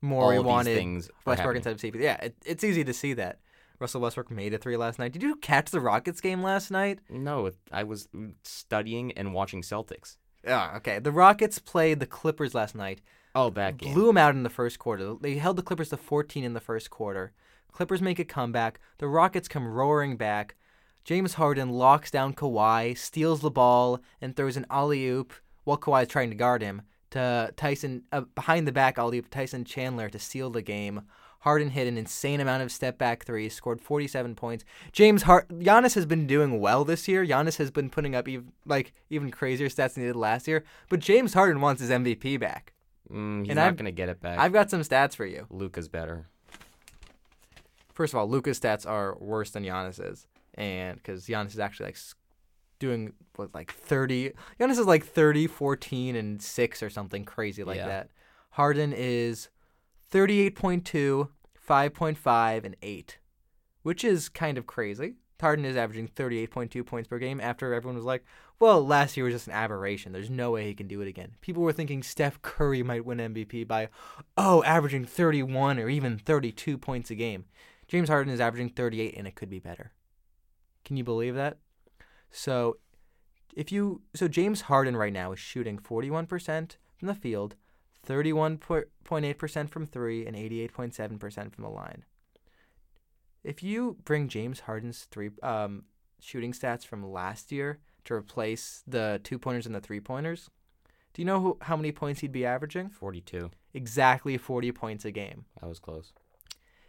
Morey 0.00 0.36
all 0.36 0.40
of 0.40 0.46
these 0.46 0.50
wanted 0.50 0.76
things 0.76 1.10
Westbrook 1.26 1.56
instead 1.56 1.72
of 1.72 1.80
CP. 1.80 2.00
Yeah, 2.00 2.14
it, 2.22 2.36
it's 2.46 2.62
easy 2.62 2.84
to 2.84 2.92
see 2.94 3.12
that. 3.14 3.40
Russell 3.80 4.00
Westbrook 4.02 4.30
made 4.30 4.54
a 4.54 4.58
three 4.58 4.76
last 4.76 4.98
night. 4.98 5.12
Did 5.12 5.22
you 5.22 5.34
catch 5.36 5.70
the 5.70 5.80
Rockets 5.80 6.20
game 6.20 6.42
last 6.42 6.70
night? 6.70 7.00
No, 7.08 7.50
I 7.72 7.82
was 7.82 8.08
studying 8.44 9.10
and 9.12 9.34
watching 9.34 9.62
Celtics. 9.62 10.16
Yeah, 10.44 10.74
okay. 10.76 11.00
The 11.00 11.10
Rockets 11.10 11.58
played 11.58 11.98
the 11.98 12.06
Clippers 12.06 12.54
last 12.54 12.74
night. 12.74 13.00
Oh, 13.34 13.50
that 13.50 13.78
game. 13.78 13.94
Blew 13.94 14.06
them 14.06 14.18
out 14.18 14.34
in 14.34 14.44
the 14.44 14.50
first 14.50 14.78
quarter. 14.78 15.16
They 15.20 15.36
held 15.36 15.56
the 15.56 15.62
Clippers 15.62 15.88
to 15.88 15.96
14 15.96 16.44
in 16.44 16.52
the 16.52 16.60
first 16.60 16.90
quarter. 16.90 17.32
Clippers 17.72 18.02
make 18.02 18.18
a 18.18 18.24
comeback. 18.24 18.78
The 18.98 19.08
Rockets 19.08 19.48
come 19.48 19.66
roaring 19.66 20.16
back. 20.16 20.56
James 21.04 21.34
Harden 21.34 21.70
locks 21.70 22.10
down 22.10 22.34
Kawhi, 22.34 22.96
steals 22.96 23.40
the 23.40 23.50
ball, 23.50 24.00
and 24.20 24.36
throws 24.36 24.56
an 24.56 24.66
alley 24.70 25.06
oop 25.08 25.32
while 25.64 25.78
Kawhi 25.78 26.02
is 26.02 26.08
trying 26.08 26.30
to 26.30 26.36
guard 26.36 26.62
him 26.62 26.82
to 27.10 27.52
Tyson 27.56 28.02
uh, 28.12 28.22
behind 28.34 28.66
the 28.66 28.72
back 28.72 28.98
alley 28.98 29.18
oop 29.18 29.30
Tyson 29.30 29.64
Chandler 29.64 30.08
to 30.08 30.18
seal 30.18 30.50
the 30.50 30.62
game. 30.62 31.02
Harden 31.40 31.70
hit 31.70 31.86
an 31.88 31.96
insane 31.96 32.38
amount 32.38 32.62
of 32.62 32.70
step 32.70 32.98
back 32.98 33.24
threes, 33.24 33.54
scored 33.54 33.80
47 33.80 34.34
points. 34.34 34.62
James 34.92 35.22
Hart 35.22 35.48
Giannis 35.48 35.94
has 35.94 36.04
been 36.04 36.26
doing 36.26 36.60
well 36.60 36.84
this 36.84 37.08
year. 37.08 37.24
Giannis 37.24 37.56
has 37.56 37.70
been 37.70 37.88
putting 37.88 38.14
up 38.14 38.28
even 38.28 38.52
like 38.66 38.92
even 39.08 39.30
crazier 39.30 39.68
stats 39.70 39.94
than 39.94 40.02
he 40.02 40.08
did 40.08 40.16
last 40.16 40.46
year. 40.46 40.64
But 40.90 41.00
James 41.00 41.32
Harden 41.32 41.62
wants 41.62 41.80
his 41.80 41.88
MVP 41.90 42.38
back. 42.38 42.74
Mm, 43.10 43.40
he's 43.40 43.48
And 43.50 43.56
not 43.56 43.68
I've- 43.68 43.76
gonna 43.76 43.90
get 43.90 44.10
it 44.10 44.20
back. 44.20 44.38
I've 44.38 44.52
got 44.52 44.70
some 44.70 44.82
stats 44.82 45.16
for 45.16 45.24
you. 45.24 45.46
Luka's 45.50 45.88
better. 45.88 46.26
First 47.94 48.12
of 48.14 48.18
all, 48.18 48.28
Luka's 48.28 48.60
stats 48.60 48.86
are 48.86 49.16
worse 49.18 49.50
than 49.50 49.64
Giannis's, 49.64 50.26
and 50.54 50.96
because 50.96 51.26
Giannis 51.26 51.48
is 51.48 51.58
actually 51.58 51.86
like 51.86 51.98
doing 52.80 53.12
what 53.36 53.54
like 53.54 53.72
30. 53.72 54.32
Giannis 54.58 54.72
is 54.72 54.86
like 54.86 55.04
30, 55.06 55.46
14, 55.46 56.16
and 56.16 56.42
six 56.42 56.82
or 56.82 56.90
something 56.90 57.24
crazy 57.24 57.62
like 57.62 57.76
Yeah. 57.76 57.86
that. 57.86 58.08
Harden 58.50 58.92
is 58.92 59.48
38.2, 60.12 61.28
5.5, 61.68 62.64
and 62.64 62.76
8, 62.82 63.18
which 63.82 64.02
is 64.02 64.28
kind 64.28 64.58
of 64.58 64.66
crazy. 64.66 65.14
Harden 65.40 65.64
is 65.64 65.76
averaging 65.76 66.08
38.2 66.08 66.84
points 66.84 67.08
per 67.08 67.18
game 67.18 67.40
after 67.40 67.72
everyone 67.72 67.96
was 67.96 68.04
like, 68.04 68.24
well, 68.58 68.84
last 68.84 69.16
year 69.16 69.24
was 69.24 69.32
just 69.34 69.46
an 69.46 69.54
aberration. 69.54 70.12
There's 70.12 70.28
no 70.28 70.50
way 70.50 70.66
he 70.66 70.74
can 70.74 70.86
do 70.86 71.00
it 71.00 71.08
again. 71.08 71.32
People 71.40 71.62
were 71.62 71.72
thinking 71.72 72.02
Steph 72.02 72.42
Curry 72.42 72.82
might 72.82 73.06
win 73.06 73.18
MVP 73.18 73.66
by, 73.66 73.88
oh, 74.36 74.62
averaging 74.64 75.06
31 75.06 75.78
or 75.78 75.88
even 75.88 76.18
32 76.18 76.76
points 76.76 77.10
a 77.10 77.14
game. 77.14 77.46
James 77.88 78.10
Harden 78.10 78.32
is 78.32 78.40
averaging 78.40 78.68
38, 78.68 79.14
and 79.16 79.26
it 79.26 79.34
could 79.34 79.48
be 79.48 79.60
better. 79.60 79.92
Can 80.84 80.98
you 80.98 81.04
believe 81.04 81.34
that? 81.36 81.56
So, 82.30 82.78
if 83.56 83.72
you 83.72 84.02
so 84.14 84.28
James 84.28 84.62
Harden 84.62 84.96
right 84.96 85.12
now 85.12 85.32
is 85.32 85.38
shooting 85.38 85.78
41% 85.78 86.76
from 86.96 87.08
the 87.08 87.14
field, 87.14 87.56
31.8% 88.06 89.70
from 89.70 89.86
3 89.86 90.26
and 90.26 90.36
88.7% 90.36 91.52
from 91.52 91.64
the 91.64 91.70
line. 91.70 92.04
If 93.42 93.62
you 93.62 93.96
bring 94.04 94.28
James 94.28 94.60
Harden's 94.60 95.06
three 95.10 95.30
um, 95.42 95.84
shooting 96.20 96.52
stats 96.52 96.84
from 96.84 97.10
last 97.10 97.50
year 97.50 97.78
to 98.04 98.14
replace 98.14 98.82
the 98.86 99.20
two 99.24 99.38
pointers 99.38 99.66
and 99.66 99.74
the 99.74 99.80
three 99.80 100.00
pointers, 100.00 100.50
do 101.14 101.22
you 101.22 101.26
know 101.26 101.40
who, 101.40 101.58
how 101.62 101.76
many 101.76 101.90
points 101.90 102.20
he'd 102.20 102.32
be 102.32 102.44
averaging? 102.46 102.90
42. 102.90 103.50
Exactly 103.74 104.36
40 104.36 104.72
points 104.72 105.04
a 105.04 105.10
game. 105.10 105.46
That 105.60 105.68
was 105.68 105.78
close. 105.78 106.12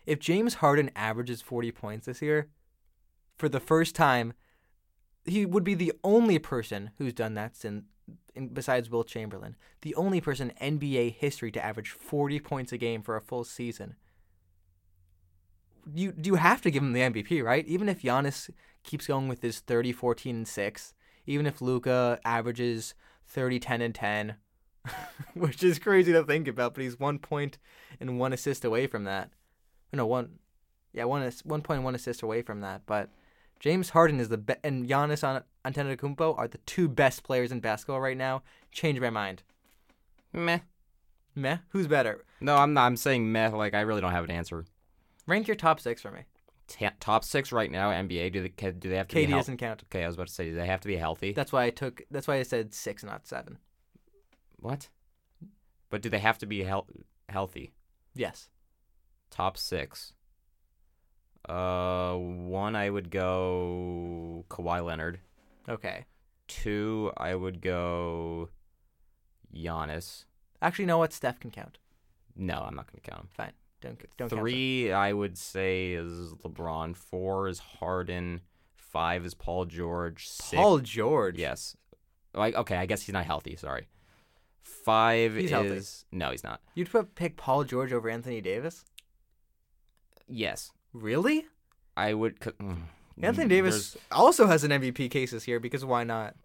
If 0.05 0.19
James 0.19 0.55
Harden 0.55 0.91
averages 0.95 1.41
40 1.41 1.71
points 1.71 2.05
this 2.05 2.21
year, 2.21 2.49
for 3.37 3.49
the 3.49 3.59
first 3.59 3.95
time, 3.95 4.33
he 5.25 5.45
would 5.45 5.63
be 5.63 5.73
the 5.73 5.93
only 6.03 6.39
person 6.39 6.91
who's 6.97 7.13
done 7.13 7.33
that 7.35 7.55
since, 7.55 7.83
in, 8.35 8.47
besides 8.49 8.89
Wilt 8.89 9.07
Chamberlain, 9.07 9.55
the 9.81 9.95
only 9.95 10.21
person 10.21 10.51
in 10.59 10.79
NBA 10.79 11.15
history 11.15 11.51
to 11.51 11.63
average 11.63 11.89
40 11.91 12.39
points 12.39 12.71
a 12.71 12.77
game 12.77 13.01
for 13.01 13.15
a 13.15 13.21
full 13.21 13.43
season. 13.43 13.95
You 15.93 16.13
you 16.21 16.35
have 16.35 16.61
to 16.61 16.71
give 16.71 16.83
him 16.83 16.93
the 16.93 17.01
MVP, 17.01 17.43
right? 17.43 17.65
Even 17.67 17.89
if 17.89 18.03
Giannis 18.03 18.49
keeps 18.83 19.07
going 19.07 19.27
with 19.27 19.41
his 19.41 19.59
30, 19.59 19.91
14, 19.91 20.35
and 20.35 20.47
6, 20.47 20.93
even 21.25 21.45
if 21.45 21.61
Luka 21.61 22.19
averages 22.23 22.93
30, 23.25 23.59
10, 23.59 23.81
and 23.81 23.95
10, 23.95 24.35
which 25.33 25.63
is 25.63 25.79
crazy 25.79 26.11
to 26.11 26.23
think 26.23 26.47
about, 26.47 26.73
but 26.75 26.83
he's 26.83 26.99
one 26.99 27.19
point 27.19 27.57
and 27.99 28.19
one 28.19 28.33
assist 28.33 28.63
away 28.63 28.87
from 28.87 29.05
that. 29.05 29.31
No, 29.93 30.05
one, 30.05 30.39
yeah, 30.93 31.03
one 31.05 31.29
one 31.43 31.61
point 31.61 31.77
and 31.77 31.85
one 31.85 31.95
assist 31.95 32.21
away 32.21 32.41
from 32.41 32.61
that. 32.61 32.83
But 32.85 33.09
James 33.61 33.91
Harden 33.91 34.19
is 34.19 34.27
the 34.27 34.37
be- 34.39 34.55
and 34.63 34.89
Giannis 34.89 35.23
An- 35.23 35.43
Antetokounmpo 35.73 36.37
are 36.37 36.47
the 36.47 36.57
two 36.59 36.89
best 36.89 37.23
players 37.23 37.51
in 37.51 37.59
basketball 37.61 38.01
right 38.01 38.17
now. 38.17 38.41
Change 38.71 38.99
my 38.99 39.09
mind. 39.11 39.43
Meh. 40.33 40.59
Meh. 41.35 41.57
Who's 41.69 41.87
better? 41.87 42.25
No, 42.41 42.57
I'm 42.57 42.73
not. 42.73 42.87
I'm 42.87 42.97
saying 42.97 43.31
meh. 43.31 43.49
Like 43.49 43.73
I 43.75 43.81
really 43.81 44.01
don't 44.01 44.11
have 44.11 44.23
an 44.23 44.31
answer. 44.31 44.65
Rank 45.27 45.47
your 45.47 45.55
top 45.55 45.79
six 45.79 46.01
for 46.01 46.11
me. 46.11 46.21
Ta 46.67 46.89
top 46.99 47.23
six 47.23 47.51
right 47.51 47.69
now. 47.71 47.91
NBA. 47.91 48.33
Do 48.33 48.41
they 48.41 48.71
do 48.71 48.89
they 48.89 48.97
have 48.97 49.07
to 49.09 49.15
KD 49.15 49.19
be 49.27 49.31
healthy? 49.31 49.39
doesn't 49.41 49.57
count. 49.57 49.83
Okay, 49.85 50.03
I 50.03 50.07
was 50.07 50.15
about 50.15 50.27
to 50.27 50.33
say, 50.33 50.49
do 50.49 50.55
they 50.55 50.65
have 50.65 50.81
to 50.81 50.87
be 50.87 50.97
healthy? 50.97 51.31
That's 51.33 51.51
why 51.51 51.65
I 51.65 51.69
took. 51.69 52.01
That's 52.09 52.27
why 52.27 52.37
I 52.37 52.43
said 52.43 52.73
six, 52.73 53.03
not 53.03 53.27
seven. 53.27 53.59
what? 54.59 54.89
But 55.91 56.01
do 56.01 56.09
they 56.09 56.19
have 56.19 56.37
to 56.39 56.45
be 56.47 56.63
heal- 56.63 56.87
healthy? 57.29 57.73
Yes. 58.15 58.49
Top 59.29 59.57
six. 59.57 60.13
Uh, 61.51 62.15
one 62.15 62.77
I 62.77 62.89
would 62.89 63.11
go 63.11 64.45
Kawhi 64.49 64.85
Leonard. 64.85 65.19
Okay. 65.67 66.05
Two 66.47 67.11
I 67.17 67.35
would 67.35 67.61
go 67.61 68.49
Giannis. 69.53 70.25
Actually, 70.61 70.83
you 70.83 70.87
know 70.87 70.97
what? 70.97 71.11
Steph 71.11 71.41
can 71.41 71.51
count. 71.51 71.77
No, 72.37 72.63
I'm 72.65 72.75
not 72.75 72.87
gonna 72.87 73.01
count 73.01 73.23
him. 73.23 73.29
Fine. 73.35 73.51
Don't 73.81 74.17
don't. 74.17 74.29
Three 74.29 74.93
I 74.93 75.11
would 75.11 75.37
say 75.37 75.91
is 75.91 76.33
LeBron. 76.45 76.95
Four 76.95 77.49
is 77.49 77.59
Harden. 77.59 78.41
Five 78.75 79.25
is 79.25 79.33
Paul 79.33 79.65
George. 79.65 80.29
Six, 80.29 80.53
Paul 80.53 80.79
George. 80.79 81.37
Yes. 81.37 81.75
Like 82.33 82.55
okay, 82.55 82.77
I 82.77 82.85
guess 82.85 83.01
he's 83.01 83.13
not 83.13 83.25
healthy. 83.25 83.57
Sorry. 83.57 83.87
Five 84.61 85.33
He's 85.35 85.45
is 85.45 85.51
healthy. 85.51 85.81
no, 86.13 86.31
he's 86.31 86.45
not. 86.45 86.61
You'd 86.75 86.89
put 86.89 87.13
pick 87.15 87.35
Paul 87.35 87.65
George 87.65 87.91
over 87.91 88.09
Anthony 88.09 88.39
Davis? 88.39 88.85
Yes, 90.29 90.71
Really? 90.93 91.45
I 91.95 92.13
would. 92.13 92.39
mm, 92.39 92.77
Anthony 93.21 93.45
mm, 93.45 93.49
Davis 93.49 93.97
also 94.11 94.47
has 94.47 94.63
an 94.63 94.71
MVP 94.71 95.11
cases 95.11 95.43
here 95.43 95.59
because 95.59 95.85
why 95.85 96.03
not? 96.03 96.35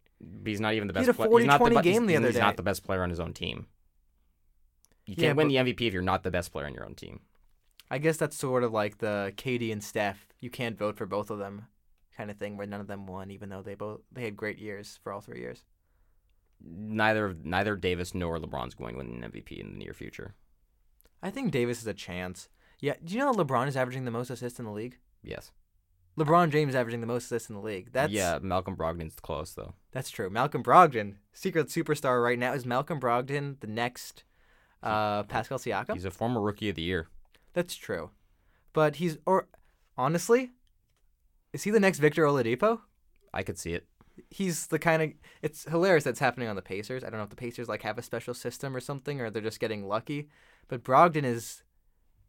He's 0.45 0.61
not 0.61 0.75
even 0.75 0.89
the 0.89 0.95
best. 0.95 1.03
He 1.03 1.07
had 1.07 1.15
a 1.15 1.29
pla- 1.29 1.37
he's 1.37 1.47
not 1.47 1.61
40-20 1.61 1.71
be- 1.71 1.83
game 1.83 2.03
he's, 2.03 2.09
the 2.09 2.17
other 2.17 2.27
he's 2.29 2.39
not 2.39 2.57
the 2.57 2.63
best 2.63 2.85
player 2.85 3.03
on 3.03 3.11
his 3.11 3.21
own 3.21 3.33
team. 3.33 3.67
You 5.07 5.15
can't 5.15 5.37
win 5.37 5.49
the 5.49 5.57
MVP 5.57 5.83
if 5.83 5.93
you're 5.93 6.03
not 6.03 6.25
the 6.25 6.31
best 6.31 6.53
player 6.53 6.67
on 6.67 6.75
your 6.75 6.85
own 6.85 6.95
team. 6.95 7.21
I 7.91 7.99
guess 7.99 8.17
that's 8.17 8.37
sort 8.37 8.65
of 8.65 8.73
like 8.73 8.99
the 8.99 9.33
KD 9.37 9.73
and 9.73 9.83
Steph. 9.83 10.27
You 10.41 10.51
can't 10.51 10.77
vote 10.77 10.97
for 10.97 11.07
both 11.07 11.31
of 11.31 11.39
them, 11.39 11.67
kind 12.17 12.31
of 12.31 12.37
thing, 12.37 12.57
where 12.57 12.67
none 12.67 12.81
of 12.81 12.89
them 12.89 13.07
won, 13.07 13.31
even 13.31 13.49
though 13.49 13.63
they 13.63 13.77
both 13.77 14.01
they 14.11 14.23
had 14.23 14.37
great 14.37 14.59
years 14.59 14.99
for 15.03 15.13
all 15.13 15.21
three 15.21 15.39
years. 15.41 15.65
Neither 16.61 17.37
neither 17.45 17.77
Davis 17.77 18.15
nor 18.15 18.39
LeBron's 18.39 18.75
going 18.75 18.95
to 18.95 18.99
win 18.99 19.23
an 19.23 19.31
MVP 19.31 19.61
in 19.61 19.73
the 19.73 19.79
near 19.79 19.95
future. 19.95 20.35
I 21.23 21.31
think 21.31 21.53
Davis 21.53 21.79
has 21.79 21.87
a 21.87 21.95
chance. 21.95 22.49
Yeah, 22.81 22.95
do 23.05 23.15
you 23.15 23.21
know 23.21 23.33
LeBron 23.33 23.69
is 23.69 23.77
averaging 23.77 24.05
the 24.05 24.11
most 24.11 24.31
assists 24.31 24.59
in 24.59 24.65
the 24.65 24.71
league? 24.71 24.99
Yes. 25.23 25.51
LeBron 26.19 26.51
James 26.51 26.71
is 26.71 26.75
averaging 26.75 27.01
the 27.03 27.07
most 27.07 27.25
assists 27.27 27.49
in 27.51 27.57
the 27.57 27.63
league. 27.63 27.89
That's 27.93 28.13
yeah. 28.13 28.39
Malcolm 28.41 28.77
Brogdon's 28.77 29.17
close 29.21 29.53
though. 29.53 29.75
that's 29.93 30.11
true. 30.11 30.31
Malcolm 30.31 30.63
Brogdon, 30.63 31.17
secret 31.33 31.69
superstar 31.69 32.23
right 32.23 32.39
now, 32.39 32.53
is 32.53 32.65
Malcolm 32.65 32.99
Brogdon 33.01 33.61
the 33.61 33.67
next 33.67 34.25
uh, 34.83 35.25
Pascal 35.25 35.59
Siakam? 35.59 35.95
He's 35.95 36.05
a 36.05 36.11
former 36.11 36.41
Rookie 36.41 36.69
of 36.71 36.77
the 36.77 36.83
Year. 36.83 37.09
That's 37.53 37.75
true, 37.75 38.11
but 38.73 38.97
he's 38.97 39.19
or 39.27 39.49
honestly, 39.99 40.53
is 41.53 41.65
he 41.65 41.71
the 41.71 41.81
next 41.81 41.99
Victor 41.99 42.25
Oladipo? 42.25 42.81
I 43.33 43.43
could 43.43 43.59
see 43.59 43.73
it. 43.75 43.87
he's 44.31 44.69
the 44.69 44.79
kind 44.79 45.03
of 45.03 45.11
it's 45.43 45.65
hilarious 45.65 46.05
that's 46.05 46.21
happening 46.21 46.49
on 46.49 46.57
the 46.57 46.63
Pacers. 46.63 47.05
I 47.05 47.11
don't 47.11 47.19
know 47.19 47.25
if 47.25 47.31
the 47.31 47.37
Pacers 47.37 47.69
like 47.69 47.83
have 47.83 47.99
a 47.99 48.03
special 48.03 48.35
system 48.35 48.75
or 48.75 48.81
something 48.81 49.21
or 49.21 49.31
they're 49.31 49.43
just 49.43 49.61
getting 49.61 49.87
lucky, 49.87 50.29
but 50.69 50.83
Brogdon 50.85 51.25
is 51.25 51.63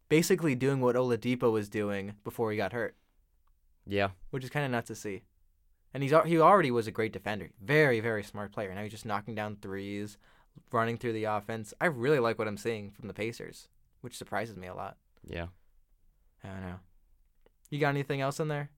basically 0.10 0.56
doing 0.56 0.80
what 0.82 0.96
Oladipo 0.96 1.52
was 1.52 1.70
doing 1.70 2.16
before 2.24 2.52
he 2.52 2.58
got 2.58 2.74
hurt, 2.74 2.96
Yeah. 3.86 4.10
which 4.32 4.44
is 4.44 4.50
kind 4.50 4.66
of 4.66 4.72
nuts 4.72 4.88
to 4.88 4.96
see. 4.96 5.24
And 5.94 6.04
he's 6.04 6.14
he 6.26 6.40
already 6.40 6.70
was 6.72 6.88
a 6.88 6.92
great 6.92 7.14
defender, 7.14 7.50
very 7.62 8.00
very 8.00 8.24
smart 8.24 8.52
player. 8.52 8.74
Now 8.74 8.84
he's 8.84 8.92
just 8.92 9.06
knocking 9.06 9.36
down 9.36 9.58
threes, 9.62 10.18
running 10.72 10.98
through 10.98 11.14
the 11.14 11.24
offense. 11.26 11.74
I 11.82 11.86
really 11.88 12.20
like 12.20 12.38
what 12.38 12.48
I'm 12.48 12.58
seeing 12.58 12.92
from 12.92 13.08
the 13.08 13.14
Pacers, 13.14 13.68
which 14.02 14.18
surprises 14.18 14.58
me 14.58 14.68
a 14.68 14.76
lot. 14.76 14.98
Yeah. 15.26 15.48
I 16.44 16.50
don't 16.50 16.62
know. 16.62 16.80
You 17.70 17.80
got 17.80 17.90
anything 17.90 18.22
else 18.22 18.40
in 18.40 18.48
there? 18.48 18.70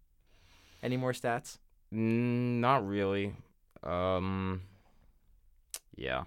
Any 0.81 0.97
more 0.97 1.11
stats? 1.11 1.57
Mm, 1.93 2.59
not 2.61 2.87
really. 2.87 3.33
Um. 3.83 4.61
Yeah. 5.95 6.23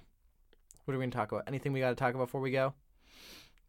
What 0.84 0.94
are 0.94 0.98
we 0.98 1.04
gonna 1.04 1.12
talk 1.12 1.32
about? 1.32 1.44
Anything 1.46 1.72
we 1.72 1.80
got 1.80 1.90
to 1.90 1.94
talk 1.94 2.14
about 2.14 2.26
before 2.26 2.40
we 2.40 2.50
go? 2.50 2.74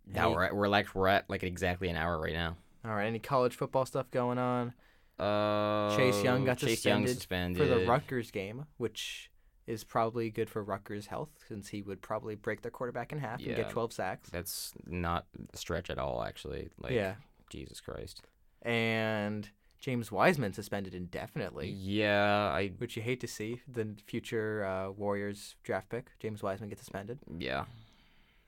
Now 0.05 0.31
we're 0.31 0.43
at, 0.43 0.55
we're 0.55 0.67
like 0.67 0.93
we're 0.93 1.07
at 1.07 1.29
like 1.29 1.43
exactly 1.43 1.89
an 1.89 1.95
hour 1.95 2.19
right 2.19 2.33
now. 2.33 2.55
All 2.85 2.91
right. 2.91 3.05
Any 3.05 3.19
college 3.19 3.55
football 3.55 3.85
stuff 3.85 4.11
going 4.11 4.37
on? 4.37 4.73
Uh, 5.19 5.95
Chase 5.95 6.23
Young 6.23 6.43
got 6.43 6.57
Chase 6.57 6.83
Young 6.85 7.05
suspended 7.07 7.15
suspended 7.15 7.57
for 7.57 7.67
the 7.67 7.85
Rutgers 7.87 8.31
game, 8.31 8.65
which 8.77 9.29
is 9.67 9.83
probably 9.83 10.29
good 10.29 10.49
for 10.49 10.63
Rutgers' 10.63 11.07
health 11.07 11.29
since 11.47 11.69
he 11.69 11.81
would 11.81 12.01
probably 12.01 12.35
break 12.35 12.61
their 12.61 12.71
quarterback 12.71 13.13
in 13.13 13.19
half 13.19 13.39
and 13.39 13.55
get 13.55 13.69
12 13.69 13.93
sacks. 13.93 14.29
That's 14.29 14.73
not 14.85 15.25
a 15.53 15.57
stretch 15.57 15.89
at 15.89 15.97
all, 15.97 16.23
actually. 16.23 16.69
Like, 16.79 16.91
yeah. 16.91 17.15
Jesus 17.49 17.79
Christ. 17.79 18.23
And 18.63 19.49
James 19.79 20.11
Wiseman 20.11 20.51
suspended 20.53 20.93
indefinitely, 20.93 21.69
Yeah, 21.69 22.49
I 22.53 22.69
which 22.77 22.97
you 22.97 23.03
hate 23.03 23.19
to 23.21 23.27
see. 23.27 23.61
The 23.67 23.95
future 24.05 24.65
uh, 24.65 24.91
Warriors 24.91 25.55
draft 25.63 25.89
pick, 25.89 26.11
James 26.19 26.41
Wiseman, 26.43 26.69
gets 26.69 26.81
suspended. 26.81 27.19
yeah. 27.37 27.65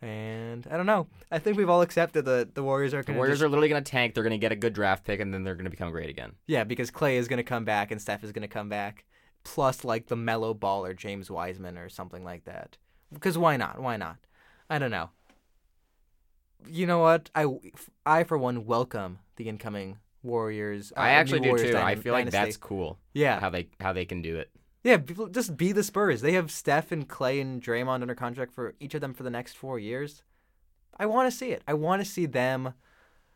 And 0.02 0.68
I 0.70 0.78
don't 0.78 0.86
know. 0.86 1.08
I 1.32 1.40
think 1.40 1.58
we've 1.58 1.70
all 1.70 1.82
accepted 1.82 2.26
that 2.26 2.54
the 2.54 2.64
Warriors 2.64 2.94
are 2.94 2.98
The 3.02 3.08
going 3.08 3.16
to. 3.16 3.20
Warriors 3.20 3.42
are 3.42 3.50
literally 3.50 3.70
gonna 3.70 3.82
tank. 3.82 4.14
They're 4.14 4.24
gonna 4.24 4.38
get 4.38 4.52
a 4.52 4.56
good 4.56 4.74
draft 4.74 5.04
pick, 5.06 5.20
and 5.20 5.34
then 5.34 5.44
they're 5.44 5.56
gonna 5.56 5.70
become 5.70 5.90
great 5.92 6.10
again. 6.10 6.34
Yeah, 6.48 6.64
because 6.64 6.92
Clay 6.92 7.18
is 7.18 7.28
going 7.28 7.38
to 7.38 7.44
come 7.44 7.66
back 7.66 7.92
and 7.92 8.00
Steph 8.02 8.24
is 8.24 8.32
going 8.32 8.42
to 8.44 8.48
come 8.48 8.70
back, 8.70 9.06
plus 9.44 9.84
like 9.84 10.08
the 10.08 10.16
mellow 10.16 10.54
baller 10.54 10.96
James 10.96 11.32
Wiseman 11.32 11.78
or 11.78 11.90
something 11.90 12.24
like 12.24 12.44
that. 12.46 12.78
Because 13.14 13.38
why 13.38 13.58
not? 13.58 13.80
Why 13.80 13.98
not? 13.98 14.18
I 14.70 14.78
don't 14.80 14.92
know. 14.92 15.10
You 16.68 16.88
know 16.88 17.00
what? 17.00 17.30
I, 17.36 17.46
I 18.06 18.24
for 18.24 18.38
one 18.38 18.66
welcome 18.66 19.20
the 19.38 19.48
incoming 19.48 19.98
Warriors. 20.24 20.92
uh, 20.96 21.00
I 21.00 21.10
actually 21.12 21.42
do 21.42 21.50
Warriors 21.50 21.72
too. 21.72 21.78
I 21.78 21.94
dyna- 21.94 22.02
feel 22.02 22.14
like 22.14 22.26
dynasty. 22.26 22.38
that's 22.46 22.58
cool. 22.58 23.00
yeah, 23.14 23.40
How 23.40 23.50
they 23.50 23.70
how 23.80 23.94
they 23.94 24.06
can 24.06 24.22
do 24.22 24.38
it. 24.38 24.50
Yeah. 24.86 24.98
People 24.98 25.28
just 25.28 25.58
be 25.58 25.74
the 25.74 25.84
Spurs. 25.84 26.22
They 26.22 26.32
have 26.34 26.50
Steph 26.50 26.92
and 26.94 27.08
Clay 27.08 27.42
and 27.42 27.62
Draymond 27.62 28.02
under 28.02 28.16
contract 28.16 28.54
for 28.54 28.74
each 28.80 28.94
of 28.94 29.02
them 29.02 29.14
for 29.14 29.24
the 29.24 29.30
next 29.30 29.58
four 29.58 29.78
years. 29.80 30.24
I 30.98 31.06
want 31.08 31.30
to 31.30 31.38
see 31.38 31.50
it. 31.52 31.62
I 31.68 31.74
want 31.74 32.02
to 32.02 32.10
see 32.10 32.26
them. 32.26 32.74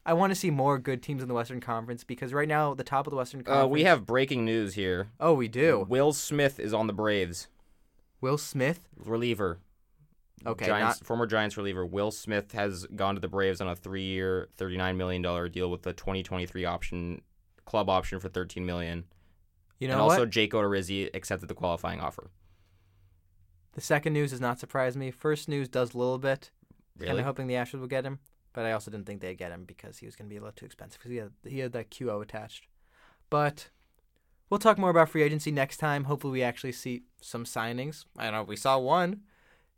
I 0.05 0.13
want 0.13 0.31
to 0.31 0.35
see 0.35 0.49
more 0.49 0.79
good 0.79 1.03
teams 1.03 1.21
in 1.21 1.27
the 1.27 1.33
Western 1.33 1.59
Conference 1.59 2.03
because 2.05 2.33
right 2.33 2.47
now 2.47 2.73
the 2.73 2.85
top 2.85 3.05
of 3.05 3.11
the 3.11 3.17
Western 3.17 3.43
Conference. 3.43 3.65
Uh, 3.65 3.67
we 3.67 3.83
have 3.83 4.05
breaking 4.05 4.45
news 4.45 4.75
here. 4.75 5.09
Oh, 5.19 5.33
we 5.33 5.47
do. 5.47 5.85
Will 5.89 6.13
Smith 6.13 6.59
is 6.59 6.73
on 6.73 6.87
the 6.87 6.93
Braves. 6.93 7.47
Will 8.21 8.37
Smith. 8.37 8.87
Reliever. 8.97 9.59
Okay, 10.45 10.67
Giants 10.67 11.01
not- 11.01 11.05
former 11.05 11.25
Giants 11.25 11.57
reliever 11.57 11.85
Will 11.85 12.11
Smith 12.11 12.53
has 12.53 12.85
gone 12.95 13.15
to 13.15 13.21
the 13.21 13.27
Braves 13.27 13.59
on 13.59 13.67
a 13.67 13.75
three-year, 13.75 14.47
thirty-nine 14.55 14.95
million 14.95 15.21
dollar 15.21 15.49
deal 15.49 15.69
with 15.69 15.85
a 15.85 15.91
twenty 15.91 16.23
twenty-three 16.23 16.63
option, 16.63 17.21
club 17.65 17.89
option 17.89 18.19
for 18.21 18.29
thirteen 18.29 18.65
million. 18.65 19.03
You 19.79 19.87
know 19.87 19.95
and 19.95 20.05
what? 20.05 20.11
also 20.13 20.25
Jake 20.25 20.51
Odorizzi 20.53 21.09
accepted 21.13 21.47
the 21.47 21.53
qualifying 21.55 21.99
offer. 21.99 22.29
the 23.73 23.81
second 23.81 24.13
news 24.13 24.31
does 24.31 24.41
not 24.41 24.59
surprise 24.59 24.97
me. 24.97 25.09
First 25.11 25.47
news 25.47 25.69
does 25.69 25.93
a 25.93 25.97
little 25.97 26.17
bit. 26.17 26.51
Kind 26.99 27.09
Really? 27.11 27.19
of 27.21 27.25
hoping 27.25 27.47
the 27.47 27.53
Astros 27.53 27.79
would 27.79 27.89
get 27.89 28.05
him, 28.05 28.19
but 28.51 28.65
I 28.65 28.73
also 28.73 28.91
didn't 28.91 29.05
think 29.05 29.21
they'd 29.21 29.37
get 29.37 29.51
him 29.51 29.63
because 29.63 29.97
he 29.99 30.05
was 30.05 30.15
going 30.17 30.27
to 30.27 30.33
be 30.33 30.35
a 30.37 30.41
little 30.41 30.51
too 30.53 30.65
expensive 30.65 30.99
because 30.99 31.11
he 31.11 31.17
had 31.17 31.31
he 31.47 31.59
had 31.59 31.71
that 31.71 31.89
QO 31.91 32.21
attached. 32.21 32.67
But 33.29 33.69
we'll 34.49 34.59
talk 34.59 34.77
more 34.77 34.89
about 34.89 35.07
free 35.09 35.23
agency 35.23 35.49
next 35.51 35.77
time. 35.77 36.05
Hopefully, 36.05 36.33
we 36.33 36.43
actually 36.43 36.73
see 36.73 37.03
some 37.21 37.45
signings. 37.45 38.03
I 38.17 38.25
don't 38.25 38.33
know. 38.33 38.43
We 38.43 38.57
saw 38.57 38.77
one, 38.79 39.21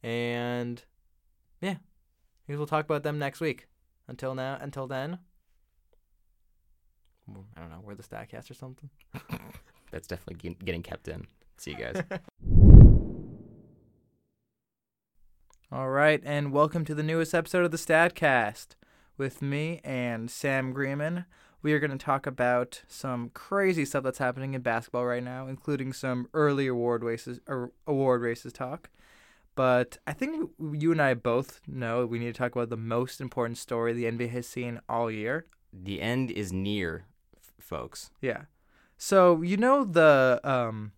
and 0.01 0.83
yeah, 1.61 1.75
maybe 2.47 2.57
we'll 2.57 2.65
talk 2.65 2.85
about 2.85 3.03
them 3.03 3.19
next 3.19 3.39
week. 3.39 3.67
Until 4.07 4.33
now, 4.33 4.57
until 4.59 4.87
then, 4.87 5.19
I 7.55 7.59
don't 7.61 7.69
know. 7.69 7.81
We're 7.83 7.93
the 7.95 8.03
Stat 8.03 8.29
Cast 8.29 8.49
or 8.49 8.55
something. 8.55 8.89
That's 9.91 10.07
definitely 10.07 10.55
getting 10.63 10.83
kept 10.83 11.07
in. 11.07 11.27
See 11.57 11.71
you 11.71 11.77
guys. 11.77 12.01
All 15.71 15.89
right, 15.89 16.21
and 16.25 16.51
welcome 16.51 16.83
to 16.85 16.95
the 16.95 17.03
newest 17.03 17.33
episode 17.33 17.63
of 17.65 17.71
the 17.71 17.77
Stat 17.77 18.15
Cast 18.15 18.75
with 19.17 19.41
me 19.41 19.79
and 19.83 20.29
Sam 20.31 20.73
Greenman. 20.73 21.25
We 21.61 21.73
are 21.73 21.79
going 21.79 21.91
to 21.91 21.97
talk 21.97 22.25
about 22.25 22.81
some 22.87 23.29
crazy 23.33 23.85
stuff 23.85 24.03
that's 24.03 24.17
happening 24.17 24.53
in 24.53 24.61
basketball 24.61 25.05
right 25.05 25.23
now, 25.23 25.47
including 25.47 25.93
some 25.93 26.27
early 26.33 26.67
award 26.67 27.03
races 27.03 27.39
or 27.47 27.71
award 27.85 28.21
races 28.21 28.51
talk. 28.51 28.89
But 29.55 29.97
I 30.07 30.13
think 30.13 30.49
you 30.73 30.91
and 30.91 31.01
I 31.01 31.13
both 31.13 31.61
know 31.67 32.05
we 32.05 32.19
need 32.19 32.33
to 32.33 32.33
talk 32.33 32.55
about 32.55 32.69
the 32.69 32.77
most 32.77 33.21
important 33.21 33.57
story 33.57 33.93
the 33.93 34.05
NBA 34.05 34.29
has 34.31 34.47
seen 34.47 34.79
all 34.89 35.11
year. 35.11 35.45
the 35.71 36.01
end 36.01 36.31
is 36.31 36.51
near, 36.51 37.05
folks. 37.59 38.09
Yeah. 38.21 38.43
So 39.03 39.41
you 39.41 39.57
know 39.57 39.83
the 39.83 40.39
um, 40.43 40.91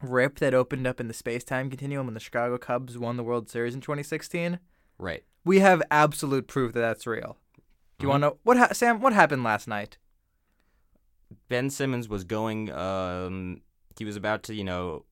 rip 0.00 0.38
that 0.38 0.54
opened 0.54 0.86
up 0.86 1.00
in 1.00 1.08
the 1.08 1.12
space-time 1.12 1.70
continuum 1.70 2.06
when 2.06 2.14
the 2.14 2.20
Chicago 2.20 2.56
Cubs 2.56 2.96
won 2.96 3.16
the 3.16 3.24
World 3.24 3.50
Series 3.50 3.74
in 3.74 3.80
2016. 3.80 4.60
Right. 4.96 5.24
We 5.44 5.58
have 5.58 5.82
absolute 5.90 6.46
proof 6.46 6.72
that 6.74 6.80
that's 6.80 7.04
real. 7.04 7.36
Do 7.98 8.04
you 8.04 8.06
Mhm. 8.06 8.10
want 8.10 8.22
to 8.22 8.26
know 8.28 8.38
what 8.44 8.56
ha- 8.58 8.72
Sam? 8.72 9.00
What 9.00 9.12
happened 9.12 9.42
last 9.42 9.66
night? 9.66 9.98
Ben 11.48 11.68
Simmons 11.68 12.08
was 12.08 12.22
going. 12.22 12.70
Um, 12.70 13.62
he 13.98 14.04
was 14.04 14.14
about 14.14 14.44
to, 14.44 14.54
you 14.54 14.62
know, 14.62 15.04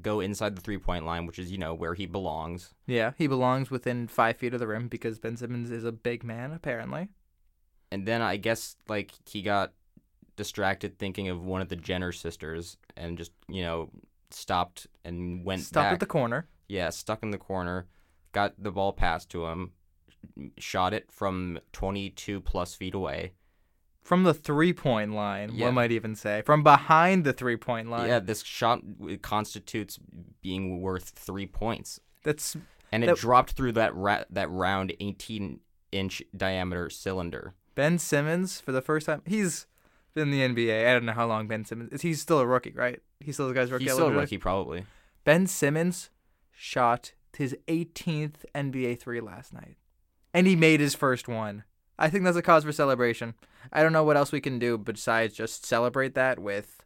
go 0.00 0.20
inside 0.20 0.56
the 0.56 0.62
three-point 0.62 1.04
line, 1.04 1.26
which 1.26 1.38
is, 1.38 1.52
you 1.52 1.58
know, 1.58 1.74
where 1.74 1.92
he 1.92 2.06
belongs. 2.06 2.72
Yeah, 2.86 3.12
he 3.18 3.26
belongs 3.26 3.70
within 3.70 4.08
five 4.08 4.38
feet 4.38 4.54
of 4.54 4.60
the 4.60 4.66
rim 4.66 4.88
because 4.88 5.18
Ben 5.18 5.36
Simmons 5.36 5.70
is 5.70 5.84
a 5.84 5.92
big 5.92 6.24
man, 6.24 6.52
apparently. 6.52 7.10
And 7.92 8.08
then 8.08 8.22
I 8.22 8.38
guess 8.38 8.76
like 8.88 9.12
he 9.28 9.42
got 9.42 9.74
distracted 10.36 10.98
thinking 10.98 11.28
of 11.28 11.44
one 11.44 11.60
of 11.60 11.68
the 11.68 11.76
Jenner 11.76 12.12
sisters 12.12 12.76
and 12.96 13.16
just, 13.18 13.32
you 13.48 13.62
know, 13.62 13.90
stopped 14.30 14.86
and 15.04 15.44
went 15.44 15.62
Stopped 15.62 15.84
back. 15.86 15.92
at 15.94 16.00
the 16.00 16.06
corner. 16.06 16.46
Yeah, 16.68 16.90
stuck 16.90 17.22
in 17.22 17.30
the 17.30 17.38
corner, 17.38 17.86
got 18.32 18.54
the 18.58 18.70
ball 18.72 18.92
passed 18.92 19.30
to 19.30 19.46
him, 19.46 19.72
shot 20.58 20.92
it 20.92 21.10
from 21.10 21.58
22 21.72 22.40
plus 22.40 22.74
feet 22.74 22.94
away. 22.94 23.32
From 24.02 24.22
the 24.24 24.34
three 24.34 24.72
point 24.72 25.12
line, 25.14 25.50
Yeah. 25.52 25.66
one 25.66 25.74
might 25.74 25.90
even 25.92 26.14
say. 26.14 26.42
From 26.46 26.62
behind 26.62 27.24
the 27.24 27.32
three 27.32 27.56
point 27.56 27.88
line. 27.90 28.08
Yeah, 28.08 28.20
this 28.20 28.42
shot 28.42 28.80
constitutes 29.22 29.98
being 30.42 30.80
worth 30.80 31.10
three 31.10 31.46
points, 31.46 32.00
That's 32.22 32.56
and 32.92 33.02
it 33.02 33.08
That- 33.08 33.16
dropped 33.18 33.52
through 33.52 33.72
that 33.72 33.94
ra- 33.96 34.24
that 34.30 34.48
round 34.50 34.92
18 35.00 35.60
inch 35.92 36.22
diameter 36.36 36.88
cylinder. 36.90 37.54
Ben 37.74 37.98
Simmons 37.98 38.60
for 38.60 38.70
the 38.72 38.80
first 38.82 39.06
time. 39.06 39.22
He's 39.26 39.66
in 40.16 40.30
the 40.30 40.40
NBA. 40.40 40.88
I 40.88 40.92
don't 40.92 41.06
know 41.06 41.12
how 41.12 41.26
long 41.26 41.48
Ben 41.48 41.64
Simmons 41.64 41.92
is. 41.92 42.02
He's 42.02 42.20
still 42.20 42.38
a 42.38 42.46
rookie, 42.46 42.72
right? 42.74 43.00
He's 43.20 43.34
still 43.34 43.48
the 43.48 43.54
guy's 43.54 43.70
rookie. 43.70 43.84
He's 43.84 43.92
still 43.92 44.04
a 44.04 44.08
eligibility? 44.08 44.36
rookie, 44.36 44.38
probably. 44.38 44.84
Ben 45.24 45.46
Simmons 45.46 46.10
shot 46.52 47.12
his 47.36 47.56
18th 47.68 48.44
NBA 48.54 49.00
three 49.00 49.20
last 49.20 49.52
night, 49.52 49.76
and 50.32 50.46
he 50.46 50.56
made 50.56 50.80
his 50.80 50.94
first 50.94 51.28
one. 51.28 51.64
I 51.98 52.10
think 52.10 52.24
that's 52.24 52.36
a 52.36 52.42
cause 52.42 52.64
for 52.64 52.72
celebration. 52.72 53.34
I 53.72 53.82
don't 53.82 53.92
know 53.92 54.04
what 54.04 54.16
else 54.16 54.32
we 54.32 54.40
can 54.40 54.58
do 54.58 54.78
besides 54.78 55.34
just 55.34 55.64
celebrate 55.64 56.14
that 56.14 56.38
with, 56.38 56.84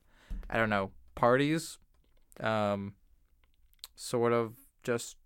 I 0.48 0.56
don't 0.56 0.70
know, 0.70 0.92
parties, 1.14 1.78
um, 2.38 2.94
sort 3.96 4.32
of 4.32 4.54
just 4.82 5.16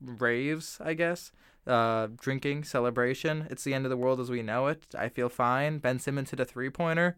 raves, 0.00 0.78
I 0.80 0.94
guess. 0.94 1.32
Uh, 1.66 2.08
drinking, 2.20 2.62
celebration. 2.62 3.48
It's 3.50 3.64
the 3.64 3.74
end 3.74 3.84
of 3.86 3.90
the 3.90 3.96
world 3.96 4.20
as 4.20 4.30
we 4.30 4.40
know 4.42 4.68
it. 4.68 4.84
I 4.96 5.08
feel 5.08 5.28
fine. 5.28 5.78
Ben 5.78 5.98
Simmons 5.98 6.30
hit 6.30 6.40
a 6.40 6.44
three 6.44 6.70
pointer. 6.70 7.16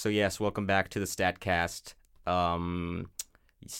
So 0.00 0.08
yes, 0.08 0.40
welcome 0.40 0.64
back 0.64 0.88
to 0.90 0.98
the 0.98 1.06
Stat 1.06 1.40
Cast. 1.40 1.94
Um, 2.26 3.10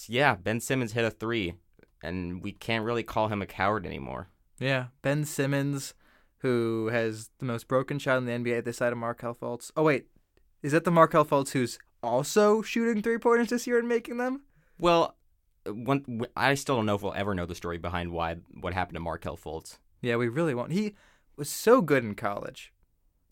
yeah, 0.07 0.35
Ben 0.35 0.61
Simmons 0.61 0.93
hit 0.93 1.03
a 1.03 1.11
three, 1.11 1.55
and 2.03 2.43
we 2.43 2.53
can't 2.53 2.85
really 2.85 3.03
call 3.03 3.29
him 3.29 3.41
a 3.41 3.47
coward 3.47 3.87
anymore. 3.87 4.29
Yeah, 4.59 4.89
Ben 5.01 5.25
Simmons, 5.25 5.95
who 6.41 6.89
has 6.89 7.31
the 7.39 7.47
most 7.47 7.69
broken 7.69 7.99
shot 7.99 8.19
in 8.19 8.27
the 8.27 8.33
NBA 8.33 8.59
at 8.59 8.65
this 8.67 8.77
side 8.77 8.93
of 8.93 8.99
Markelle 8.99 9.35
Fultz. 9.35 9.71
Oh 9.79 9.83
wait, 9.83 10.09
is 10.63 10.73
that 10.73 10.85
the 10.85 10.91
Markelle 10.91 11.25
Fultz 11.25 11.53
who's 11.53 11.79
also 12.03 12.61
shooting 12.61 13.03
three 13.03 13.17
pointers 13.17 13.49
this 13.49 13.67
year 13.67 13.79
and 13.79 13.89
making 13.89 14.19
them? 14.19 14.43
Well, 14.77 15.17
one, 15.65 16.27
I 16.37 16.53
still 16.53 16.77
don't 16.77 16.85
know 16.85 16.97
if 16.97 17.03
we'll 17.03 17.15
ever 17.15 17.35
know 17.35 17.47
the 17.47 17.55
story 17.55 17.79
behind 17.79 18.13
why 18.13 18.37
what 18.61 18.75
happened 18.75 18.97
to 18.97 19.01
Markelle 19.01 19.39
Fultz. 19.39 19.79
Yeah, 20.03 20.17
we 20.17 20.29
really 20.29 20.55
won't. 20.55 20.73
He 20.73 20.97
was 21.37 21.49
so 21.49 21.81
good 21.81 22.05
in 22.05 22.15
college. 22.15 22.75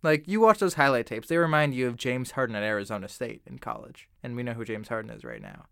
Like 0.02 0.28
you 0.28 0.40
watch 0.40 0.58
those 0.58 0.74
highlight 0.74 1.06
tapes, 1.06 1.28
they 1.28 1.36
remind 1.36 1.74
you 1.74 1.88
of 1.88 1.96
James 1.96 2.32
Harden 2.32 2.54
at 2.54 2.62
Arizona 2.62 3.08
State 3.08 3.42
in 3.46 3.58
college, 3.58 4.08
and 4.22 4.36
we 4.36 4.42
know 4.42 4.52
who 4.52 4.64
James 4.64 4.88
Harden 4.88 5.10
is 5.10 5.24
right 5.24 5.42
now. 5.42 5.66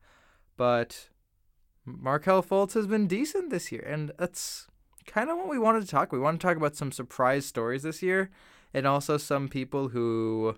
But 0.56 1.08
Markelle 1.84 2.42
Fultz 2.42 2.74
has 2.74 2.86
been 2.86 3.06
decent 3.06 3.50
this 3.50 3.70
year, 3.70 3.86
and 3.86 4.10
that's 4.18 4.66
kind 5.06 5.30
of 5.30 5.36
what 5.36 5.48
we 5.48 5.58
wanted 5.58 5.82
to 5.82 5.88
talk. 5.88 6.10
We 6.10 6.18
want 6.18 6.40
to 6.40 6.46
talk 6.46 6.56
about 6.56 6.74
some 6.74 6.90
surprise 6.90 7.46
stories 7.46 7.84
this 7.84 8.02
year, 8.02 8.30
and 8.74 8.86
also 8.86 9.16
some 9.16 9.48
people 9.48 9.88
who 9.88 10.56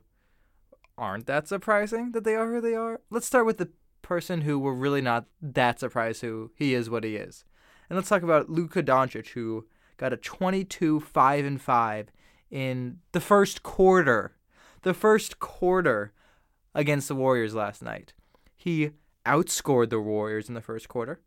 aren't 0.96 1.26
that 1.26 1.46
surprising 1.46 2.12
that 2.12 2.24
they 2.24 2.34
are 2.34 2.50
who 2.50 2.60
they 2.62 2.74
are. 2.74 3.00
Let's 3.10 3.26
start 3.26 3.44
with 3.44 3.58
the 3.58 3.70
person 4.00 4.40
who 4.40 4.58
we're 4.58 4.72
really 4.72 5.02
not 5.02 5.26
that 5.42 5.78
surprised 5.78 6.22
who 6.22 6.50
he 6.54 6.72
is 6.72 6.88
what 6.88 7.04
he 7.04 7.16
is, 7.16 7.44
and 7.90 7.96
let's 7.96 8.08
talk 8.08 8.22
about 8.22 8.48
Luka 8.48 8.82
Doncic, 8.82 9.28
who 9.28 9.66
got 9.98 10.14
a 10.14 10.16
22 10.16 11.00
5 11.00 11.44
and 11.44 11.60
5 11.60 12.08
in 12.50 12.98
the 13.12 13.20
first 13.20 13.62
quarter. 13.62 14.32
The 14.82 14.94
first 14.94 15.38
quarter 15.38 16.12
against 16.74 17.08
the 17.08 17.14
Warriors 17.14 17.54
last 17.54 17.82
night. 17.82 18.12
He 18.56 18.90
outscored 19.26 19.90
the 19.90 20.00
Warriors 20.00 20.48
in 20.48 20.54
the 20.54 20.60
first 20.60 20.88
quarter. 20.88 21.20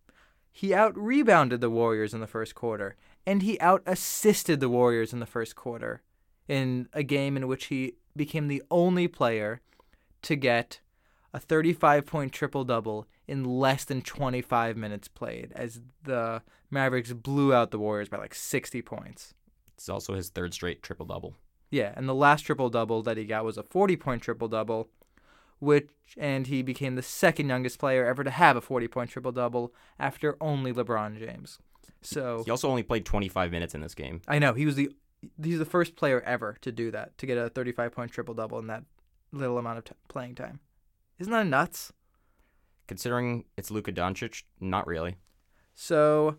He 0.52 0.74
out 0.74 0.98
rebounded 0.98 1.62
the 1.62 1.70
Warriors 1.70 2.14
in 2.14 2.20
the 2.20 2.28
first 2.28 2.56
quarter. 2.56 2.96
And 3.26 3.44
he 3.44 3.60
out 3.60 3.84
assisted 3.86 4.60
the 4.60 4.70
Warriors 4.70 5.14
in 5.14 5.20
the 5.20 5.26
first 5.26 5.56
quarter 5.56 6.02
in 6.48 6.88
a 6.94 7.04
game 7.04 7.38
in 7.38 7.48
which 7.48 7.66
he 7.66 7.96
became 8.16 8.48
the 8.48 8.64
only 8.72 9.08
player 9.08 9.62
to 10.24 10.36
get 10.36 10.80
a 11.34 11.40
35 11.40 12.06
point 12.06 12.34
triple 12.34 12.64
double 12.64 13.08
in 13.28 13.46
less 13.46 13.86
than 13.86 14.02
25 14.02 14.76
minutes 14.76 15.08
played 15.08 15.54
as 15.56 15.80
the 16.04 16.42
Mavericks 16.70 17.14
blew 17.14 17.54
out 17.54 17.72
the 17.72 17.80
Warriors 17.80 18.10
by 18.10 18.18
like 18.18 18.36
60 18.36 18.82
points. 18.82 19.34
It's 19.82 19.90
also 19.90 20.14
his 20.14 20.30
third 20.30 20.54
straight 20.54 20.84
triple 20.84 21.08
double. 21.08 21.34
Yeah, 21.72 21.94
and 21.96 22.08
the 22.08 22.14
last 22.14 22.44
triple 22.44 22.70
double 22.70 23.02
that 23.02 23.18
he 23.18 23.26
got 23.26 23.44
was 23.44 23.58
a 23.58 23.64
40 23.64 23.96
point 23.96 24.22
triple 24.22 24.48
double, 24.48 24.90
which 25.58 25.90
and 26.18 26.46
he 26.46 26.62
became 26.62 26.96
the 26.96 27.02
second 27.02 27.50
youngest 27.50 27.80
player 27.80 28.06
ever 28.06 28.24
to 28.24 28.30
have 28.30 28.56
a 28.56 28.62
40 28.62 28.88
point 28.88 29.10
triple 29.10 29.32
double 29.32 29.74
after 29.98 30.38
only 30.40 30.72
LeBron 30.72 31.18
James. 31.18 31.58
So 32.02 32.44
He 32.46 32.52
also 32.52 32.70
only 32.70 32.84
played 32.84 33.06
25 33.06 33.50
minutes 33.52 33.74
in 33.74 33.82
this 33.82 33.96
game. 33.96 34.22
I 34.28 34.38
know 34.38 34.54
he 34.54 34.68
was 34.68 34.76
the 34.76 34.92
he's 35.42 35.58
the 35.58 35.66
first 35.66 35.96
player 35.96 36.22
ever 36.22 36.58
to 36.62 36.72
do 36.72 36.92
that 36.92 37.18
to 37.18 37.26
get 37.26 37.40
a 37.40 37.50
35 37.50 37.92
point 37.92 38.12
triple 38.12 38.36
double 38.36 38.60
in 38.60 38.68
that 38.68 38.84
little 39.32 39.58
amount 39.58 39.80
of 39.80 39.86
t- 39.86 39.94
playing 40.10 40.36
time. 40.36 40.60
Isn't 41.18 41.34
that 41.34 41.48
nuts? 41.48 41.92
Considering 42.88 43.46
it's 43.58 43.72
Luka 43.72 43.92
Doncic, 43.92 44.44
not 44.60 44.86
really. 44.86 45.16
So 45.74 46.38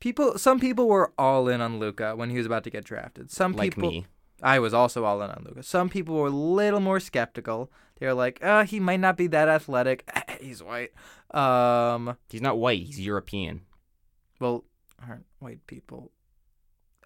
people 0.00 0.38
some 0.38 0.58
people 0.58 0.88
were 0.88 1.12
all 1.18 1.48
in 1.48 1.60
on 1.60 1.78
Luka 1.78 2.16
when 2.16 2.30
he 2.30 2.36
was 2.38 2.46
about 2.46 2.64
to 2.64 2.70
get 2.70 2.84
drafted. 2.84 3.30
Some 3.30 3.52
Like 3.52 3.74
people 3.74 3.90
me. 3.90 4.06
I 4.42 4.58
was 4.58 4.72
also 4.74 5.04
all 5.04 5.20
in 5.22 5.30
on 5.30 5.44
Luka. 5.46 5.62
Some 5.62 5.88
people 5.88 6.14
were 6.16 6.28
a 6.28 6.30
little 6.30 6.80
more 6.80 6.98
skeptical. 6.98 7.70
They 7.98 8.06
were 8.06 8.14
like, 8.14 8.42
"Uh, 8.42 8.64
he 8.64 8.80
might 8.80 9.00
not 9.00 9.16
be 9.18 9.26
that 9.28 9.48
athletic. 9.48 10.08
he's 10.40 10.62
white." 10.62 10.92
Um, 11.32 12.16
He's 12.30 12.40
not 12.40 12.58
white. 12.58 12.82
He's 12.82 12.98
European. 12.98 13.60
well, 14.40 14.64
aren't 15.06 15.26
white 15.38 15.66
people? 15.66 16.10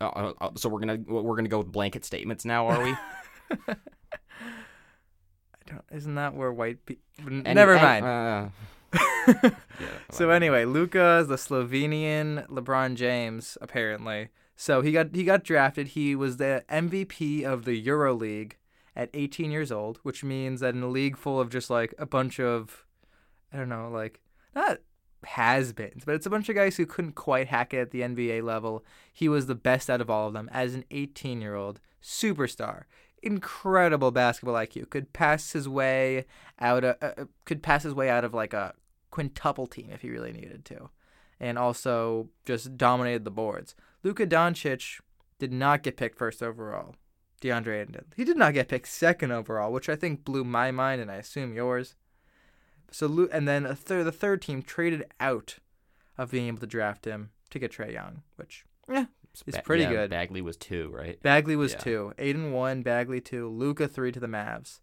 Uh, 0.00 0.06
uh, 0.06 0.32
uh, 0.40 0.50
so 0.56 0.68
we're 0.68 0.80
gonna 0.80 0.98
we're 1.06 1.36
gonna 1.36 1.48
go 1.48 1.58
with 1.58 1.72
blanket 1.72 2.04
statements 2.04 2.44
now, 2.44 2.66
are 2.68 2.82
we? 2.82 2.94
I 3.68 3.76
don't, 5.66 5.84
isn't 5.92 6.14
that 6.14 6.34
where 6.34 6.52
white 6.52 6.84
people? 6.86 7.02
Never 7.30 7.76
mind. 7.76 8.04
uh, 8.04 8.48
yeah, 8.94 9.50
so 10.10 10.30
anyway, 10.30 10.64
Luka 10.64 11.18
is 11.18 11.28
the 11.28 11.36
Slovenian 11.36 12.46
LeBron 12.48 12.94
James 12.94 13.58
apparently. 13.60 14.28
So 14.56 14.82
he 14.82 14.92
got 14.92 15.14
he 15.14 15.24
got 15.24 15.44
drafted. 15.44 15.88
He 15.88 16.14
was 16.14 16.36
the 16.36 16.64
MVP 16.70 17.44
of 17.44 17.64
the 17.64 17.82
EuroLeague 17.84 18.52
at 18.96 19.10
18 19.12 19.50
years 19.50 19.72
old, 19.72 19.98
which 20.02 20.22
means 20.22 20.60
that 20.60 20.74
in 20.74 20.82
a 20.82 20.88
league 20.88 21.16
full 21.16 21.40
of 21.40 21.50
just 21.50 21.70
like 21.70 21.94
a 21.98 22.06
bunch 22.06 22.38
of 22.38 22.86
I 23.52 23.56
don't 23.56 23.68
know, 23.68 23.88
like 23.88 24.20
not 24.54 24.78
has-beens, 25.24 26.04
but 26.04 26.14
it's 26.14 26.26
a 26.26 26.30
bunch 26.30 26.48
of 26.48 26.54
guys 26.54 26.76
who 26.76 26.86
couldn't 26.86 27.14
quite 27.14 27.48
hack 27.48 27.72
it 27.74 27.78
at 27.78 27.90
the 27.90 28.02
NBA 28.02 28.42
level. 28.42 28.84
He 29.12 29.28
was 29.28 29.46
the 29.46 29.54
best 29.54 29.88
out 29.88 30.00
of 30.00 30.10
all 30.10 30.28
of 30.28 30.34
them 30.34 30.48
as 30.52 30.74
an 30.74 30.84
18-year-old 30.90 31.80
superstar. 32.02 32.82
Incredible 33.22 34.10
basketball 34.10 34.54
IQ. 34.54 34.90
Could 34.90 35.12
pass 35.12 35.52
his 35.52 35.68
way 35.68 36.26
out 36.60 36.84
of, 36.84 36.96
uh, 37.00 37.24
could 37.44 37.62
pass 37.62 37.84
his 37.84 37.94
way 37.94 38.10
out 38.10 38.24
of 38.24 38.34
like 38.34 38.52
a 38.52 38.74
quintuple 39.14 39.68
team 39.68 39.90
if 39.92 40.02
he 40.02 40.10
really 40.10 40.32
needed 40.32 40.64
to. 40.64 40.90
And 41.38 41.56
also 41.56 42.30
just 42.44 42.76
dominated 42.76 43.24
the 43.24 43.30
boards. 43.30 43.76
Luka 44.02 44.26
Doncic 44.26 45.00
did 45.38 45.52
not 45.52 45.82
get 45.84 45.96
picked 45.96 46.18
first 46.18 46.42
overall. 46.42 46.96
DeAndre 47.40 47.82
Ayton 47.82 47.92
did. 47.92 48.04
He 48.16 48.24
did 48.24 48.36
not 48.36 48.54
get 48.54 48.68
picked 48.68 48.88
second 48.88 49.30
overall, 49.30 49.72
which 49.72 49.88
I 49.88 49.94
think 49.94 50.24
blew 50.24 50.42
my 50.44 50.70
mind 50.70 51.00
and 51.00 51.10
I 51.10 51.16
assume 51.16 51.54
yours. 51.54 51.94
So 52.90 53.28
and 53.32 53.46
then 53.46 53.66
a 53.66 53.74
third, 53.76 54.04
the 54.06 54.12
third 54.12 54.42
team 54.42 54.62
traded 54.62 55.04
out 55.20 55.58
of 56.18 56.30
being 56.30 56.48
able 56.48 56.58
to 56.58 56.66
draft 56.66 57.04
him 57.04 57.30
to 57.50 57.58
get 57.58 57.72
Trae 57.72 57.92
Young, 57.92 58.22
which 58.36 58.64
yeah, 58.88 59.06
Ba- 59.46 59.62
pretty 59.64 59.84
yeah, 59.84 59.90
good. 59.90 60.10
Bagley 60.10 60.42
was 60.42 60.56
two, 60.56 60.90
right? 60.92 61.20
Bagley 61.22 61.56
was 61.56 61.72
Yeah. 61.72 61.78
two, 61.78 62.12
Ayton 62.18 62.52
one, 62.52 62.82
Bagley 62.82 63.20
two, 63.20 63.48
Luka 63.48 63.86
three 63.88 64.12
to 64.12 64.20
the 64.20 64.26
Mavs. 64.28 64.80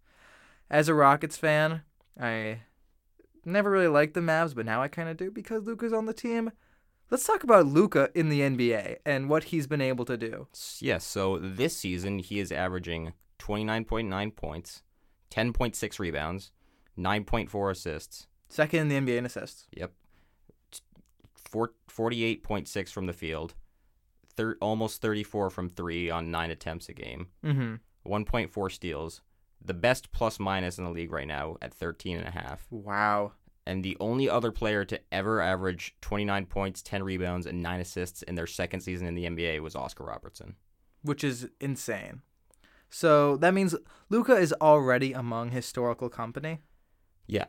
As 0.69 0.87
a 0.87 0.93
Rockets 0.93 1.37
fan, 1.37 1.81
I 2.19 2.61
never 3.45 3.69
really 3.71 3.87
liked 3.87 4.13
the 4.13 4.19
Mavs, 4.21 4.53
but 4.55 4.65
now 4.65 4.81
I 4.81 4.87
kind 4.87 5.09
of 5.09 5.17
do 5.17 5.31
because 5.31 5.63
Luka's 5.63 5.93
on 5.93 6.05
the 6.05 6.13
team. 6.13 6.51
Let's 7.09 7.25
talk 7.27 7.43
about 7.43 7.65
Luka 7.65 8.09
in 8.15 8.29
the 8.29 8.39
NBA 8.41 8.97
and 9.05 9.29
what 9.29 9.45
he's 9.45 9.67
been 9.67 9.81
able 9.81 10.05
to 10.05 10.15
do. 10.17 10.47
Yes. 10.79 11.03
So 11.03 11.37
this 11.39 11.75
season 11.75 12.19
he 12.19 12.39
is 12.39 12.51
averaging 12.51 13.13
29.9 13.39 14.35
points, 14.35 14.83
10.6 15.29 15.99
rebounds, 15.99 16.51
9.4 16.97 17.71
assists. 17.71 18.27
Second 18.47 18.91
in 18.91 19.05
the 19.05 19.13
NBA 19.13 19.17
in 19.17 19.25
assists. 19.25 19.67
Yep. 19.75 19.91
T- 20.71 20.79
48.6 21.89 22.89
from 22.89 23.05
the 23.07 23.13
field, 23.13 23.55
thir- 24.35 24.57
almost 24.61 25.01
34 25.01 25.49
from 25.49 25.69
three 25.69 26.09
on 26.09 26.31
nine 26.31 26.51
attempts 26.51 26.87
a 26.89 26.93
game, 26.93 27.27
Mm-hmm. 27.43 27.75
1.4 28.09 28.71
steals, 28.71 29.21
the 29.63 29.73
best 29.73 30.11
plus 30.11 30.39
minus 30.39 30.77
in 30.77 30.85
the 30.85 30.91
league 30.91 31.11
right 31.11 31.27
now 31.27 31.57
at 31.61 31.73
13 31.73 32.17
and 32.17 32.27
a 32.27 32.31
half. 32.31 32.65
Wow. 32.69 33.33
And 33.65 33.83
the 33.83 33.95
only 33.99 34.27
other 34.29 34.51
player 34.51 34.83
to 34.85 34.99
ever 35.11 35.39
average 35.39 35.95
29 36.01 36.47
points, 36.47 36.81
10 36.81 37.03
rebounds, 37.03 37.45
and 37.45 37.61
9 37.61 37.79
assists 37.79 38.23
in 38.23 38.35
their 38.35 38.47
second 38.47 38.81
season 38.81 39.05
in 39.07 39.15
the 39.15 39.25
NBA 39.25 39.59
was 39.61 39.75
Oscar 39.75 40.05
Robertson. 40.05 40.55
which 41.03 41.23
is 41.23 41.47
insane. 41.59 42.21
So 42.89 43.37
that 43.37 43.53
means 43.53 43.75
Luka 44.09 44.35
is 44.35 44.53
already 44.61 45.13
among 45.13 45.51
historical 45.51 46.09
company. 46.09 46.59
Yeah. 47.27 47.45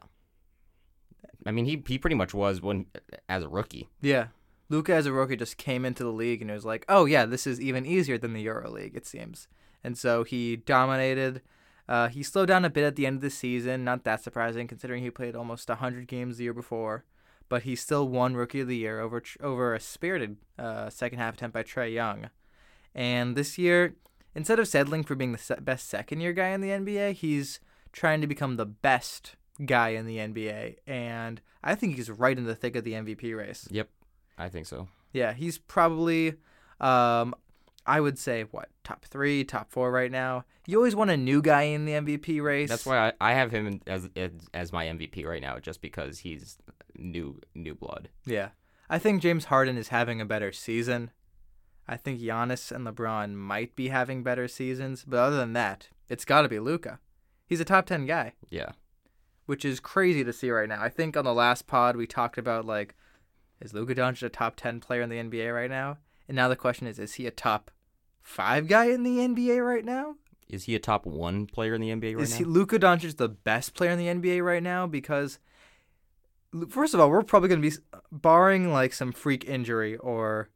I 1.45 1.51
mean, 1.51 1.65
he, 1.65 1.83
he 1.87 1.99
pretty 1.99 2.15
much 2.15 2.33
was 2.33 2.63
when 2.63 2.87
as 3.29 3.43
a 3.43 3.49
rookie. 3.49 3.89
Yeah. 4.01 4.29
Luka 4.69 4.95
as 4.95 5.07
a 5.07 5.13
rookie 5.13 5.37
just 5.37 5.57
came 5.57 5.85
into 5.85 6.05
the 6.05 6.13
league 6.13 6.41
and 6.41 6.51
it 6.51 6.55
was 6.55 6.65
like, 6.65 6.85
oh 6.89 7.05
yeah, 7.05 7.27
this 7.27 7.47
is 7.47 7.61
even 7.61 7.85
easier 7.85 8.17
than 8.17 8.33
the 8.33 8.43
Euro 8.43 8.71
League, 8.71 8.97
it 8.97 9.07
seems. 9.07 9.49
And 9.83 9.99
so 9.99 10.25
he 10.25 10.57
dominated. 10.57 11.43
Uh, 11.89 12.09
he 12.09 12.23
slowed 12.23 12.49
down 12.49 12.65
a 12.65 12.71
bit 12.71 12.85
at 12.85 12.97
the 12.97 13.07
end 13.07 13.17
of 13.17 13.23
the 13.23 13.31
season. 13.31 13.85
Not 13.85 14.05
that 14.05 14.23
surprising 14.23 14.69
considering 14.69 15.03
he 15.03 15.11
played 15.11 15.35
almost 15.35 15.69
100 15.69 16.07
games 16.07 16.37
the 16.37 16.45
year 16.45 16.55
before. 16.55 17.05
But 17.49 17.65
he 17.65 17.77
still 17.77 18.09
won 18.09 18.35
Rookie 18.35 18.61
of 18.61 18.69
the 18.69 18.77
Year 18.77 19.01
over 19.01 19.23
over 19.41 19.75
a 19.75 19.81
spirited 19.81 20.39
uh, 20.59 20.89
second 20.89 21.19
half 21.19 21.35
attempt 21.35 21.53
by 21.53 21.63
Trae 21.63 21.93
Young. 21.93 22.31
And 22.95 23.37
this 23.37 23.59
year, 23.59 23.97
instead 24.35 24.59
of 24.59 24.69
settling 24.69 25.05
for 25.05 25.15
being 25.15 25.33
the 25.33 25.59
best 25.61 25.89
second 25.89 26.21
year 26.21 26.33
guy 26.33 26.49
in 26.49 26.63
the 26.63 26.71
NBA, 26.71 27.13
he's 27.13 27.61
trying 27.93 28.21
to 28.23 28.27
become 28.27 28.57
the 28.57 28.67
best 28.67 29.37
guy 29.67 29.91
in 29.91 30.07
the 30.07 30.17
NBA. 30.17 30.77
And 30.87 31.41
I 31.63 31.75
think 31.75 31.97
he's 31.97 32.11
right 32.11 32.37
in 32.37 32.45
the 32.45 32.55
thick 32.55 32.77
of 32.77 32.85
the 32.85 32.93
MVP 32.93 33.37
race. 33.37 33.69
Yep. 33.71 33.89
I 34.39 34.49
think 34.49 34.67
so. 34.67 34.89
Yeah, 35.13 35.35
he's 35.35 35.59
probably, 35.59 36.35
um, 36.81 37.35
I 37.87 38.01
would 38.01 38.19
say, 38.19 38.45
what, 38.51 38.71
top 38.85 39.05
three, 39.05 39.45
top 39.45 39.71
four 39.71 39.91
right 39.91 40.11
now. 40.11 40.45
You 40.67 40.77
always 40.79 40.95
want 40.97 41.11
a 41.11 41.17
new 41.17 41.43
guy 41.43 41.63
in 41.63 41.85
the 41.85 41.93
MVP 41.93 42.43
race. 42.43 42.69
That's 42.69 42.87
why 42.87 43.09
I, 43.09 43.13
I 43.21 43.33
have 43.35 43.51
him 43.51 43.81
as, 43.87 44.09
as 44.17 44.31
as 44.55 44.73
my 44.73 44.87
MVP 44.87 45.25
right 45.27 45.43
now, 45.43 45.59
just 45.59 45.81
because 45.81 46.21
he's 46.21 46.59
new 46.97 47.41
new 47.55 47.75
blood. 47.75 48.09
Yeah. 48.27 48.51
I 48.91 48.99
think 48.99 49.23
James 49.23 49.47
Harden 49.47 49.77
is 49.79 49.89
having 49.89 50.21
a 50.21 50.27
better 50.27 50.53
season. 50.53 51.11
I 51.89 51.97
think 51.97 52.21
Giannis 52.21 52.71
and 52.71 52.87
LeBron 52.87 53.35
might 53.35 53.75
be 53.75 53.89
having 53.89 54.23
better 54.23 54.47
seasons, 54.49 55.05
but 55.07 55.19
other 55.19 55.37
than 55.37 55.53
that, 55.55 55.89
it's 56.09 56.25
got 56.25 56.43
to 56.43 56.49
be 56.49 56.59
Luka. 56.61 57.01
He's 57.47 57.61
a 57.61 57.65
top 57.65 57.87
10 57.87 58.07
guy, 58.07 58.35
Yeah. 58.51 58.71
which 59.47 59.65
is 59.65 59.81
crazy 59.81 60.23
to 60.25 60.33
see 60.33 60.51
right 60.51 60.69
now. 60.69 60.81
I 60.83 60.89
think 60.89 61.17
on 61.17 61.25
the 61.25 61.35
last 61.35 61.67
pod 61.67 61.97
we 61.97 62.07
talked 62.07 62.39
about 62.39 62.65
like 62.67 62.95
is 63.61 63.73
Luka 63.75 63.95
Doncic 63.95 64.23
a 64.25 64.29
top 64.29 64.57
10 64.57 64.81
player 64.81 65.03
in 65.03 65.09
the 65.09 65.17
NBA 65.19 65.55
right 65.55 65.71
now? 65.71 65.99
And 66.29 66.37
now 66.37 66.49
the 66.49 66.57
question 66.57 66.87
is 66.87 66.99
is 66.99 67.15
he 67.15 67.27
a 67.27 67.31
top 67.31 67.71
5 68.23 68.69
guy 68.69 68.87
in 68.87 69.03
the 69.03 69.19
NBA 69.19 69.65
right 69.65 69.85
now? 69.85 70.17
Is 70.49 70.65
he 70.65 70.75
a 70.75 70.79
top 70.79 71.07
one 71.07 71.47
player 71.47 71.75
in 71.75 71.81
the 71.81 71.89
NBA 71.89 72.15
right 72.15 72.17
now? 72.17 72.23
is 72.23 72.33
now? 72.33 72.39
he 72.39 72.45
Luka 72.45 72.79
Doncic 72.79 73.17
the 73.17 73.29
best 73.29 73.75
player 73.75 73.91
in 73.91 73.99
the 73.99 74.07
NBA 74.07 74.45
right 74.45 74.63
now? 74.63 74.87
Because 74.87 75.39
first 76.69 76.95
of 76.95 77.01
all, 77.01 77.11
we're 77.11 77.23
probably 77.23 77.49
going 77.49 77.63
to 77.63 77.71
be 77.71 77.77
barring 78.11 78.71
like 78.73 78.93
some 78.93 79.13
freak 79.13 79.47
injury 79.47 79.97
or 79.97 80.51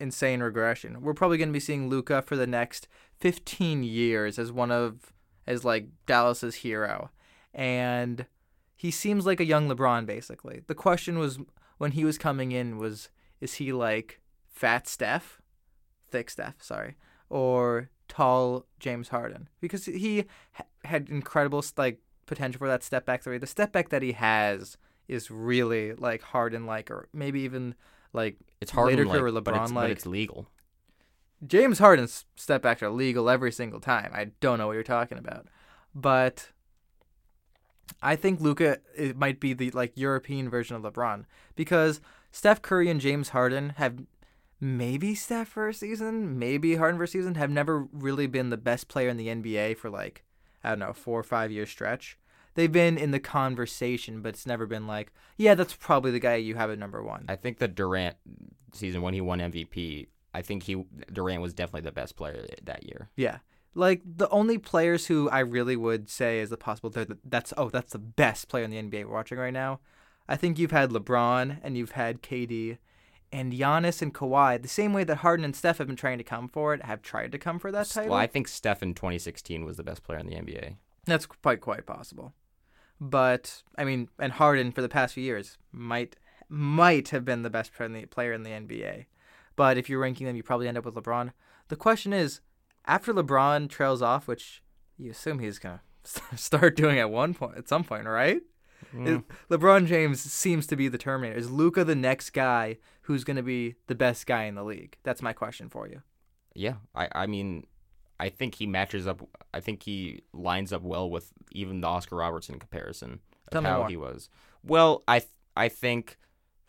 insane 0.00 0.40
regression. 0.40 1.00
We're 1.02 1.14
probably 1.14 1.38
going 1.38 1.48
to 1.48 1.52
be 1.52 1.60
seeing 1.60 1.88
Luka 1.88 2.22
for 2.22 2.36
the 2.36 2.46
next 2.46 2.88
15 3.20 3.82
years 3.82 4.38
as 4.38 4.52
one 4.52 4.70
of 4.70 5.12
as 5.46 5.64
like 5.64 5.86
Dallas's 6.06 6.56
hero, 6.56 7.10
and 7.54 8.26
he 8.76 8.90
seems 8.90 9.24
like 9.26 9.40
a 9.40 9.44
young 9.44 9.68
LeBron 9.68 10.06
basically. 10.06 10.62
The 10.66 10.74
question 10.74 11.18
was 11.18 11.38
when 11.78 11.92
he 11.92 12.04
was 12.04 12.18
coming 12.18 12.52
in 12.52 12.78
was 12.78 13.08
is 13.40 13.54
he 13.54 13.72
like 13.72 14.20
fat 14.46 14.86
Steph, 14.86 15.40
thick 16.10 16.30
Steph, 16.30 16.62
sorry, 16.62 16.96
or 17.28 17.90
tall 18.08 18.66
James 18.80 19.08
Harden? 19.08 19.48
Because 19.60 19.84
he 19.86 20.24
ha- 20.52 20.64
had 20.84 21.08
incredible 21.08 21.64
like 21.76 22.00
potential 22.26 22.58
for 22.58 22.68
that 22.68 22.82
step 22.82 23.04
back 23.06 23.22
three. 23.22 23.38
The 23.38 23.46
step 23.46 23.72
back 23.72 23.88
that 23.90 24.02
he 24.02 24.12
has 24.12 24.76
is 25.08 25.30
really 25.30 25.94
like 25.94 26.22
Harden 26.22 26.66
like, 26.66 26.90
or 26.90 27.08
maybe 27.12 27.40
even 27.40 27.74
like 28.12 28.36
it's 28.60 28.70
hard 28.70 28.90
later 28.92 29.30
like, 29.30 29.42
it's, 29.42 29.48
LeBron, 29.48 29.74
like- 29.74 29.90
it's 29.90 30.06
legal. 30.06 30.46
James 31.46 31.78
Harden's 31.78 32.24
step 32.34 32.62
backs 32.62 32.82
are 32.82 32.90
legal 32.90 33.30
every 33.30 33.52
single 33.52 33.78
time. 33.78 34.10
I 34.12 34.32
don't 34.40 34.58
know 34.58 34.66
what 34.66 34.72
you're 34.72 34.82
talking 34.82 35.18
about, 35.18 35.46
but 35.94 36.50
I 38.02 38.16
think 38.16 38.40
Luka 38.40 38.78
it 38.96 39.16
might 39.16 39.38
be 39.38 39.52
the 39.52 39.70
like 39.70 39.92
European 39.94 40.50
version 40.50 40.74
of 40.76 40.82
LeBron 40.82 41.24
because 41.54 42.00
Steph 42.32 42.60
Curry 42.60 42.90
and 42.90 43.00
James 43.00 43.28
Harden 43.30 43.70
have 43.76 44.00
maybe 44.60 45.14
Steph 45.14 45.48
for 45.48 45.68
a 45.68 45.74
season, 45.74 46.38
maybe 46.38 46.76
Harden 46.76 46.98
for 46.98 47.04
a 47.04 47.08
season, 47.08 47.34
have 47.36 47.50
never 47.50 47.88
really 47.92 48.26
been 48.26 48.50
the 48.50 48.56
best 48.56 48.88
player 48.88 49.08
in 49.08 49.16
the 49.16 49.28
NBA 49.28 49.76
for 49.76 49.90
like 49.90 50.24
I 50.62 50.70
don't 50.70 50.80
know 50.80 50.92
four 50.92 51.20
or 51.20 51.24
five 51.24 51.50
year 51.50 51.66
stretch. 51.66 52.18
They've 52.54 52.72
been 52.72 52.98
in 52.98 53.12
the 53.12 53.20
conversation, 53.20 54.20
but 54.20 54.30
it's 54.30 54.46
never 54.46 54.66
been 54.66 54.86
like, 54.86 55.12
yeah, 55.36 55.54
that's 55.54 55.74
probably 55.74 56.10
the 56.10 56.18
guy 56.18 56.36
you 56.36 56.56
have 56.56 56.70
at 56.70 56.78
number 56.78 57.02
one. 57.02 57.24
I 57.28 57.36
think 57.36 57.58
the 57.58 57.68
Durant 57.68 58.16
season 58.72 59.00
when 59.02 59.14
he 59.14 59.20
won 59.20 59.38
MVP, 59.38 60.08
I 60.34 60.42
think 60.42 60.64
he 60.64 60.84
Durant 61.12 61.40
was 61.40 61.54
definitely 61.54 61.82
the 61.82 61.92
best 61.92 62.16
player 62.16 62.46
that 62.64 62.84
year. 62.84 63.10
Yeah. 63.16 63.38
Like 63.74 64.02
the 64.04 64.28
only 64.30 64.58
players 64.58 65.06
who 65.06 65.28
I 65.30 65.40
really 65.40 65.76
would 65.76 66.10
say 66.10 66.40
is 66.40 66.50
the 66.50 66.56
possible 66.56 66.90
third 66.90 67.16
that's 67.24 67.54
oh 67.56 67.70
that's 67.70 67.92
the 67.92 67.98
best 67.98 68.48
player 68.48 68.64
in 68.64 68.70
the 68.70 68.82
NBA 68.82 69.04
we're 69.04 69.14
watching 69.14 69.38
right 69.38 69.52
now. 69.52 69.80
I 70.28 70.36
think 70.36 70.58
you've 70.58 70.72
had 70.72 70.90
LeBron 70.90 71.58
and 71.62 71.76
you've 71.76 71.92
had 71.92 72.22
KD 72.22 72.78
and 73.32 73.52
Giannis 73.52 74.02
and 74.02 74.14
Kawhi 74.14 74.60
the 74.60 74.68
same 74.68 74.92
way 74.92 75.04
that 75.04 75.16
Harden 75.16 75.44
and 75.44 75.54
Steph 75.54 75.78
have 75.78 75.86
been 75.86 75.96
trying 75.96 76.18
to 76.18 76.24
come 76.24 76.48
for 76.48 76.74
it 76.74 76.84
have 76.84 77.02
tried 77.02 77.32
to 77.32 77.38
come 77.38 77.58
for 77.58 77.70
that 77.72 77.88
title. 77.88 78.10
Well, 78.10 78.18
I 78.18 78.26
think 78.26 78.48
Steph 78.48 78.82
in 78.82 78.94
2016 78.94 79.64
was 79.64 79.76
the 79.76 79.82
best 79.82 80.02
player 80.02 80.18
in 80.18 80.26
the 80.26 80.36
NBA. 80.36 80.76
That's 81.06 81.26
quite 81.26 81.60
quite 81.60 81.86
possible. 81.86 82.34
But 83.00 83.62
I 83.76 83.84
mean, 83.84 84.08
and 84.18 84.32
Harden 84.32 84.72
for 84.72 84.82
the 84.82 84.88
past 84.88 85.14
few 85.14 85.22
years 85.22 85.58
might 85.72 86.16
might 86.48 87.10
have 87.10 87.24
been 87.24 87.42
the 87.42 87.50
best 87.50 87.72
player 87.74 87.86
in 87.86 87.92
the, 87.92 88.06
player 88.06 88.32
in 88.32 88.42
the 88.42 88.50
NBA. 88.50 89.06
But 89.56 89.76
if 89.76 89.88
you're 89.88 90.00
ranking 90.00 90.26
them, 90.26 90.36
you 90.36 90.42
probably 90.42 90.68
end 90.68 90.78
up 90.78 90.84
with 90.84 90.94
LeBron. 90.94 91.32
The 91.68 91.76
question 91.76 92.12
is, 92.12 92.40
after 92.86 93.12
LeBron 93.12 93.68
trails 93.68 94.00
off, 94.00 94.26
which 94.26 94.62
you 94.96 95.10
assume 95.10 95.38
he's 95.38 95.58
gonna 95.58 95.82
start 96.36 96.76
doing 96.76 96.98
at 96.98 97.10
one 97.10 97.34
point, 97.34 97.58
at 97.58 97.68
some 97.68 97.84
point, 97.84 98.06
right? 98.06 98.40
Is- 98.96 99.20
LeBron 99.50 99.86
James 99.86 100.20
seems 100.20 100.66
to 100.68 100.76
be 100.76 100.88
the 100.88 100.98
Terminator. 100.98 101.38
Is 101.38 101.50
Luka 101.50 101.84
the 101.84 101.94
next 101.94 102.30
guy 102.30 102.78
who's 103.02 103.24
gonna 103.24 103.42
be 103.42 103.74
the 103.86 103.94
best 103.94 104.26
guy 104.26 104.44
in 104.44 104.54
the 104.54 104.64
league? 104.64 104.96
That's 105.02 105.22
my 105.22 105.32
question 105.32 105.68
for 105.68 105.86
you. 105.88 106.02
Yeah, 106.54 106.74
I 106.94 107.08
I 107.12 107.26
mean, 107.26 107.66
I 108.20 108.28
think 108.30 108.56
he 108.56 108.66
matches 108.66 109.06
up. 109.06 109.20
I 109.54 109.60
think 109.60 109.82
he 109.82 110.22
lines 110.32 110.72
up 110.72 110.82
well 110.82 111.08
with 111.08 111.32
even 111.52 111.80
the 111.80 111.86
Oscar 111.88 112.16
Robertson 112.16 112.58
comparison 112.58 113.20
of 113.46 113.50
Tell 113.52 113.62
me 113.62 113.68
how 113.68 113.78
more. 113.78 113.88
he 113.88 113.96
was. 113.96 114.28
Well, 114.64 115.02
I 115.06 115.20
th- 115.20 115.30
I 115.56 115.68
think 115.68 116.16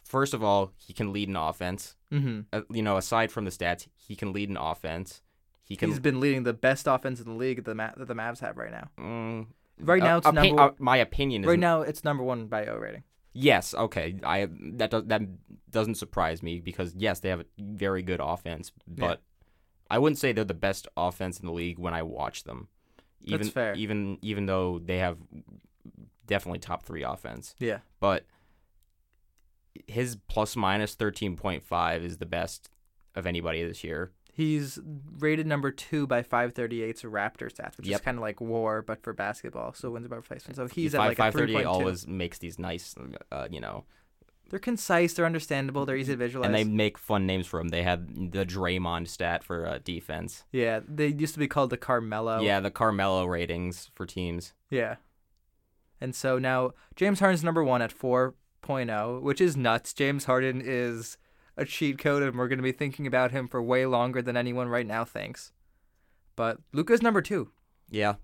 first 0.03 0.33
of 0.33 0.43
all 0.43 0.73
he 0.77 0.93
can 0.93 1.11
lead 1.13 1.29
an 1.29 1.35
offense. 1.35 1.95
Mm-hmm. 2.11 2.41
Uh, 2.53 2.61
you 2.71 2.81
know, 2.83 2.97
aside 2.97 3.31
from 3.31 3.45
the 3.45 3.51
stats, 3.51 3.87
he 3.95 4.15
can 4.15 4.31
lead 4.33 4.49
an 4.49 4.57
offense. 4.57 5.21
He 5.63 5.75
can. 5.75 5.89
He's 5.89 5.99
been 5.99 6.19
leading 6.19 6.43
the 6.43 6.53
best 6.53 6.87
offense 6.87 7.19
in 7.19 7.25
the 7.25 7.33
league 7.33 7.57
that 7.57 7.65
the, 7.65 7.75
Ma- 7.75 7.91
that 7.97 8.07
the 8.07 8.15
Mavs 8.15 8.39
have 8.39 8.57
right 8.57 8.71
now. 8.71 8.89
mm, 8.99 9.45
Right 9.79 10.01
uh, 10.01 10.05
now, 10.05 10.17
it's 10.17 10.31
number 10.31 10.61
uh, 10.61 10.71
my 10.79 10.97
opinion 10.97 11.43
right 11.43 11.59
now 11.59 11.81
it's 11.81 12.03
number 12.03 12.23
one 12.23 12.47
by 12.47 12.65
O 12.65 12.75
rating. 12.75 13.03
Yes, 13.33 13.73
okay. 13.73 14.19
I 14.23 14.47
that 14.73 14.91
does, 14.91 15.05
that 15.05 15.21
doesn't 15.69 15.95
surprise 15.95 16.41
me 16.43 16.59
because 16.59 16.93
yes, 16.95 17.19
they 17.19 17.29
have 17.29 17.41
a 17.41 17.45
very 17.57 18.01
good 18.01 18.19
offense, 18.21 18.71
but 18.87 19.09
Yeah. 19.09 19.15
I 19.91 19.99
wouldn't 19.99 20.19
say 20.19 20.31
they're 20.31 20.43
the 20.43 20.53
best 20.53 20.87
offense 20.97 21.39
in 21.39 21.45
the 21.45 21.51
league 21.51 21.79
when 21.79 21.93
I 21.93 22.03
watch 22.03 22.43
them. 22.43 22.67
Even 23.21 23.41
That's 23.41 23.53
fair. 23.53 23.73
even 23.75 24.17
even 24.21 24.45
though 24.45 24.79
they 24.79 24.97
have 24.97 25.17
definitely 26.25 26.59
top 26.59 26.83
3 26.83 27.03
offense. 27.03 27.55
Yeah. 27.59 27.79
But 27.99 28.25
his 29.87 30.15
plus 30.27 30.55
minus 30.55 30.95
13.5 30.95 32.03
is 32.03 32.17
the 32.17 32.25
best 32.25 32.69
of 33.15 33.25
anybody 33.25 33.63
this 33.63 33.83
year. 33.83 34.11
He's 34.31 34.79
rated 35.19 35.47
number 35.47 35.71
two 35.71 36.07
by 36.07 36.21
538's 36.23 37.01
Raptor 37.03 37.51
stats, 37.53 37.77
which 37.77 37.89
is 37.89 37.99
kind 37.99 38.17
of 38.17 38.21
like 38.21 38.39
WAR 38.39 38.81
but 38.81 39.01
for 39.03 39.11
basketball. 39.13 39.73
So 39.73 39.91
wins 39.91 40.05
above 40.05 40.19
replacement. 40.19 40.55
So 40.55 40.67
he's 40.67 40.93
Five- 40.93 41.01
at 41.01 41.07
like 41.09 41.19
a 41.19 41.31
538 41.31 41.63
3.2. 41.65 41.67
always 41.67 42.07
makes 42.07 42.37
these 42.37 42.57
nice 42.57 42.95
uh, 43.31 43.47
you 43.51 43.59
know, 43.59 43.83
They're 44.49 44.59
concise. 44.59 45.13
They're 45.13 45.25
understandable. 45.25 45.85
They're 45.85 45.97
easy 45.97 46.13
to 46.13 46.17
visualize. 46.17 46.45
and 46.47 46.55
they 46.55 46.63
make 46.63 46.97
fun 46.97 47.25
names 47.25 47.47
for 47.47 47.59
them. 47.59 47.67
They 47.69 47.83
have 47.83 48.07
the 48.07 48.45
Draymond 48.45 49.07
stat 49.09 49.43
for 49.43 49.67
uh, 49.67 49.79
defense. 49.83 50.43
yeah, 50.51 50.79
they 50.87 51.07
used 51.07 51.33
to 51.33 51.39
be 51.39 51.47
called 51.47 51.69
the 51.69 51.77
Carmelo. 51.77 52.39
Yeah, 52.41 52.59
the 52.61 52.71
Carmelo 52.71 53.25
ratings 53.25 53.91
for 53.93 54.05
teams. 54.05 54.53
Yeah. 54.69 54.95
And 56.01 56.15
so 56.15 56.39
now 56.39 56.71
James 56.95 57.19
Harden's 57.19 57.43
number 57.43 57.61
one 57.63 57.81
at 57.81 57.93
4.0, 57.97 59.21
which 59.21 59.41
is 59.41 59.57
nuts. 59.57 59.93
James 59.93 60.25
Harden 60.25 60.61
is 60.63 61.17
a 61.57 61.65
cheat 61.65 61.97
code, 61.97 62.23
and 62.23 62.37
we're 62.37 62.47
going 62.47 62.59
to 62.59 62.63
be 62.63 62.71
thinking 62.71 63.05
about 63.07 63.31
him 63.31 63.47
for 63.47 63.61
way 63.61 63.85
longer 63.85 64.21
than 64.21 64.37
anyone 64.37 64.67
right 64.69 64.87
now 64.87 65.03
thinks. 65.05 65.51
But 66.35 66.59
Luka's 66.73 67.01
number 67.01 67.21
two, 67.21 67.51
Yeah, 67.89 68.15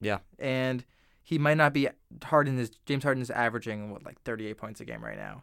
Yeah. 0.00 0.18
and 0.38 0.84
he 1.22 1.38
might 1.38 1.56
not 1.56 1.72
be 1.74 1.88
Harden 2.24 2.58
is 2.58 2.70
James 2.86 3.02
Harden 3.04 3.20
is 3.22 3.30
averaging 3.30 3.90
what 3.90 4.04
like 4.04 4.20
38 4.22 4.56
points 4.56 4.80
a 4.80 4.84
game 4.84 5.04
right 5.04 5.16
now. 5.18 5.42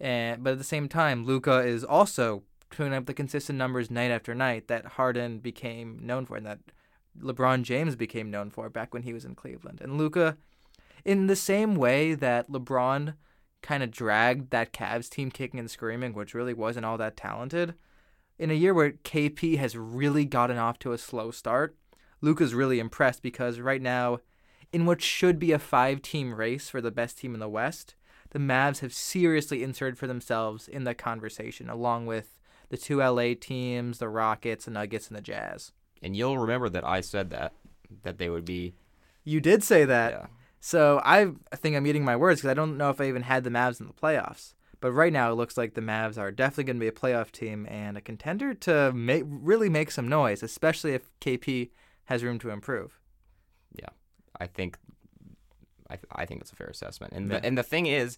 And 0.00 0.42
but 0.42 0.54
at 0.54 0.58
the 0.58 0.64
same 0.64 0.88
time, 0.88 1.24
Luka 1.24 1.60
is 1.60 1.84
also 1.84 2.42
putting 2.70 2.94
up 2.94 3.06
the 3.06 3.14
consistent 3.14 3.56
numbers 3.58 3.90
night 3.90 4.10
after 4.10 4.34
night 4.34 4.66
that 4.68 4.84
Harden 4.86 5.38
became 5.38 5.98
known 6.02 6.26
for 6.26 6.36
and 6.36 6.46
that 6.46 6.58
LeBron 7.20 7.62
James 7.62 7.94
became 7.94 8.30
known 8.30 8.50
for 8.50 8.68
back 8.68 8.92
when 8.92 9.04
he 9.04 9.12
was 9.12 9.24
in 9.24 9.34
Cleveland. 9.36 9.80
And 9.80 9.96
Luka 9.96 10.36
in 11.04 11.26
the 11.28 11.36
same 11.36 11.76
way 11.76 12.14
that 12.14 12.50
LeBron 12.50 13.14
kind 13.64 13.82
of 13.82 13.90
dragged 13.90 14.50
that 14.50 14.72
Cavs 14.72 15.08
team 15.08 15.30
kicking 15.30 15.58
and 15.58 15.70
screaming, 15.70 16.12
which 16.12 16.34
really 16.34 16.54
wasn't 16.54 16.84
all 16.84 16.98
that 16.98 17.16
talented, 17.16 17.74
in 18.38 18.50
a 18.50 18.54
year 18.54 18.74
where 18.74 18.92
KP 18.92 19.56
has 19.58 19.76
really 19.76 20.24
gotten 20.24 20.58
off 20.58 20.78
to 20.80 20.92
a 20.92 20.98
slow 20.98 21.30
start, 21.30 21.76
Luka's 22.20 22.54
really 22.54 22.78
impressed 22.78 23.22
because 23.22 23.60
right 23.60 23.82
now, 23.82 24.18
in 24.72 24.86
what 24.86 25.00
should 25.00 25.38
be 25.38 25.52
a 25.52 25.58
five 25.58 26.02
team 26.02 26.34
race 26.34 26.68
for 26.68 26.80
the 26.80 26.90
best 26.90 27.18
team 27.18 27.32
in 27.32 27.40
the 27.40 27.48
West, 27.48 27.94
the 28.30 28.38
Mavs 28.38 28.80
have 28.80 28.92
seriously 28.92 29.62
inserted 29.62 29.98
for 29.98 30.06
themselves 30.06 30.68
in 30.68 30.84
the 30.84 30.94
conversation, 30.94 31.70
along 31.70 32.06
with 32.06 32.38
the 32.68 32.76
two 32.76 32.98
LA 32.98 33.34
teams, 33.40 33.98
the 33.98 34.08
Rockets, 34.08 34.64
the 34.64 34.72
Nuggets, 34.72 35.08
and 35.08 35.16
the 35.16 35.22
Jazz. 35.22 35.72
and 36.02 36.14
you'll 36.16 36.38
remember 36.38 36.68
that 36.68 36.84
I 36.84 37.00
said 37.00 37.30
that 37.30 37.54
that 38.02 38.18
they 38.18 38.28
would 38.28 38.44
be. 38.44 38.74
You 39.22 39.40
did 39.40 39.62
say 39.62 39.84
that. 39.84 40.12
yeah, 40.12 40.26
So 40.66 40.98
I 41.04 41.30
think 41.56 41.76
I'm 41.76 41.86
eating 41.86 42.06
my 42.06 42.16
words 42.16 42.40
because 42.40 42.50
I 42.50 42.54
don't 42.54 42.78
know 42.78 42.88
if 42.88 42.98
I 42.98 43.04
even 43.04 43.20
had 43.20 43.44
the 43.44 43.50
Mavs 43.50 43.80
in 43.82 43.86
the 43.86 43.92
playoffs. 43.92 44.54
But 44.80 44.92
right 44.92 45.12
now 45.12 45.30
it 45.30 45.34
looks 45.34 45.58
like 45.58 45.74
the 45.74 45.82
Mavs 45.82 46.16
are 46.16 46.30
definitely 46.30 46.64
going 46.64 46.76
to 46.78 46.80
be 46.80 46.88
a 46.88 46.90
playoff 46.90 47.30
team 47.30 47.66
and 47.68 47.98
a 47.98 48.00
contender 48.00 48.54
to 48.54 48.90
make, 48.94 49.24
really 49.26 49.68
make 49.68 49.90
some 49.90 50.08
noise, 50.08 50.42
especially 50.42 50.94
if 50.94 51.10
KP 51.20 51.68
has 52.04 52.24
room 52.24 52.38
to 52.38 52.48
improve. 52.48 52.98
Yeah, 53.78 53.90
I 54.40 54.46
think. 54.46 54.78
I 55.90 55.98
I 56.12 56.24
think 56.24 56.40
that's 56.40 56.52
a 56.52 56.56
fair 56.56 56.68
assessment, 56.68 57.12
and 57.12 57.30
Yeah. 57.30 57.40
the 57.40 57.46
and 57.46 57.58
the 57.58 57.62
thing 57.62 57.84
is, 57.84 58.16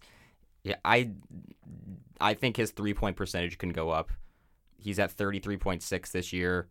yeah, 0.62 0.76
I 0.84 1.10
I 2.20 2.34
think 2.34 2.56
his 2.56 2.70
three 2.70 2.94
point 2.94 3.16
percentage 3.16 3.58
can 3.58 3.70
go 3.70 3.90
up. 3.90 4.12
He's 4.78 5.00
at 5.00 5.10
thirty 5.10 5.40
three 5.40 5.56
point 5.56 5.82
six 5.82 6.12
this 6.12 6.32
year. 6.32 6.68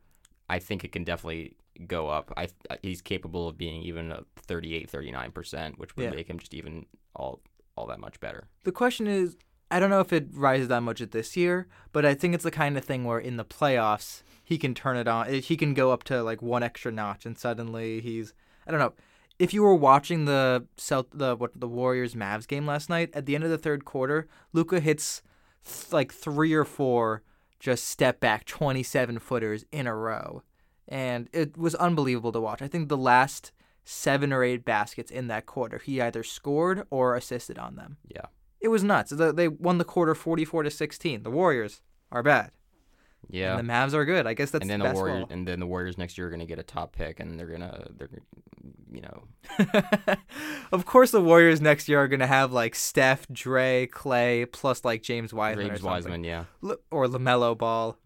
I 0.50 0.60
think 0.60 0.86
it 0.86 0.94
can 0.94 1.04
definitely 1.04 1.58
go 1.88 2.10
up. 2.10 2.32
I 2.38 2.48
he's 2.82 3.02
capable 3.02 3.48
of 3.48 3.58
being 3.58 3.82
even 3.84 4.12
a 4.12 4.24
38 4.38 4.90
39 4.90 5.32
percent, 5.32 5.80
which 5.80 5.96
would 5.96 6.04
Yeah. 6.04 6.10
make 6.12 6.28
him 6.30 6.40
just 6.40 6.54
even 6.54 6.86
all 7.16 7.42
all 7.78 7.86
that 7.88 8.00
much 8.00 8.20
better. 8.20 8.48
The 8.64 8.72
question 8.72 9.08
is, 9.08 9.36
I 9.72 9.80
don't 9.80 9.90
know 9.90 10.00
if 10.00 10.14
it 10.14 10.28
rises 10.32 10.68
that 10.70 10.82
much 10.82 11.02
at 11.02 11.12
this 11.12 11.36
year, 11.36 11.68
but 11.92 12.06
I 12.06 12.14
think 12.14 12.34
it's 12.34 12.44
the 12.44 12.52
kind 12.52 12.78
of 12.78 12.86
thing 12.86 13.04
where 13.04 13.20
in 13.20 13.38
the 13.38 13.46
playoffs 13.46 14.24
he 14.44 14.58
can 14.58 14.74
turn 14.74 14.96
it 14.96 15.08
on. 15.08 15.28
Eh, 15.28 15.40
he 15.42 15.58
can 15.58 15.74
go 15.74 15.92
up 15.92 16.04
to 16.06 16.22
like 16.24 16.42
one 16.42 16.64
extra 16.64 16.92
notch, 16.92 17.26
and 17.26 17.38
suddenly 17.38 18.00
he's 18.02 18.34
I 18.68 18.72
don't 18.72 18.80
know. 18.80 18.94
If 19.38 19.54
you 19.54 19.64
were 19.64 19.76
watching 19.76 20.24
the 20.26 20.66
Celt- 20.78 21.12
the 21.18 21.36
what 21.36 21.60
the 21.60 21.68
Warriors 21.68 22.16
Mavs 22.16 22.48
game 22.48 22.66
last 22.66 22.90
night, 22.90 23.10
at 23.14 23.26
the 23.26 23.36
end 23.36 23.44
of 23.44 23.50
the 23.50 23.58
third 23.58 23.84
quarter, 23.84 24.28
Luka 24.54 24.80
hits 24.80 25.22
th- 25.66 25.92
like 25.92 26.14
three 26.14 26.54
or 26.54 26.64
four 26.64 27.22
just 27.60 27.86
step 27.86 28.20
back 28.22 28.46
twenty 28.46 28.84
seven 28.84 29.20
footers 29.20 29.66
in 29.74 29.88
a 29.88 29.96
row, 29.96 30.44
and 30.88 31.30
it 31.34 31.58
was 31.58 31.76
unbelievable 31.76 32.32
to 32.32 32.40
watch. 32.40 32.62
I 32.62 32.68
think 32.68 32.90
the 32.90 32.98
last 32.98 33.52
seven 33.84 34.34
or 34.34 34.44
eight 34.44 34.66
baskets 34.66 35.12
in 35.12 35.28
that 35.28 35.46
quarter, 35.46 35.80
he 35.80 36.02
either 36.02 36.24
scored 36.24 36.86
or 36.90 37.16
assisted 37.16 37.58
on 37.58 37.76
them. 37.76 37.98
Yeah. 38.08 38.26
It 38.60 38.70
was 38.70 38.84
nuts. 38.84 39.12
They 39.16 39.48
won 39.48 39.78
the 39.78 39.84
quarter 39.84 40.16
44 40.16 40.64
to 40.64 40.72
16. 40.72 41.24
The 41.24 41.30
Warriors 41.30 41.82
are 42.12 42.24
bad. 42.24 42.52
Yeah. 43.30 43.58
And 43.58 43.68
the 43.68 43.74
Mavs 43.74 43.94
are 43.94 44.06
good. 44.06 44.28
I 44.28 44.34
guess 44.34 44.52
that's 44.52 44.62
and 44.62 44.70
then 44.70 44.80
the 44.80 44.86
basketball. 44.86 45.08
Warriors, 45.10 45.28
and 45.30 45.48
then 45.48 45.60
the 45.60 45.68
Warriors 45.68 45.98
next 45.98 46.18
year 46.18 46.28
are 46.28 46.30
going 46.30 46.40
to 46.40 46.46
get 46.46 46.60
a 46.60 46.64
top 46.64 46.96
pick, 46.96 47.20
and 47.20 47.40
they're 47.40 47.48
gonna, 47.48 47.88
they're, 47.98 48.10
you 48.92 49.02
know, 49.02 49.24
of 50.72 50.86
course, 50.86 51.12
the 51.12 51.22
Warriors 51.22 51.62
next 51.62 51.88
year 51.90 52.02
are 52.02 52.08
going 52.08 52.20
to 52.20 52.28
have 52.28 52.52
like 52.52 52.76
Steph, 52.76 53.28
Dre, 53.32 53.88
Clay, 53.88 54.46
plus 54.46 54.86
like 54.86 55.02
James 55.02 55.34
Wiseman 55.34 55.68
James. 55.70 55.82
Wiseman, 55.84 56.24
yeah, 56.24 56.46
L- 56.64 56.78
or 56.92 57.08
Lamelo 57.08 57.58
Ball. 57.58 57.98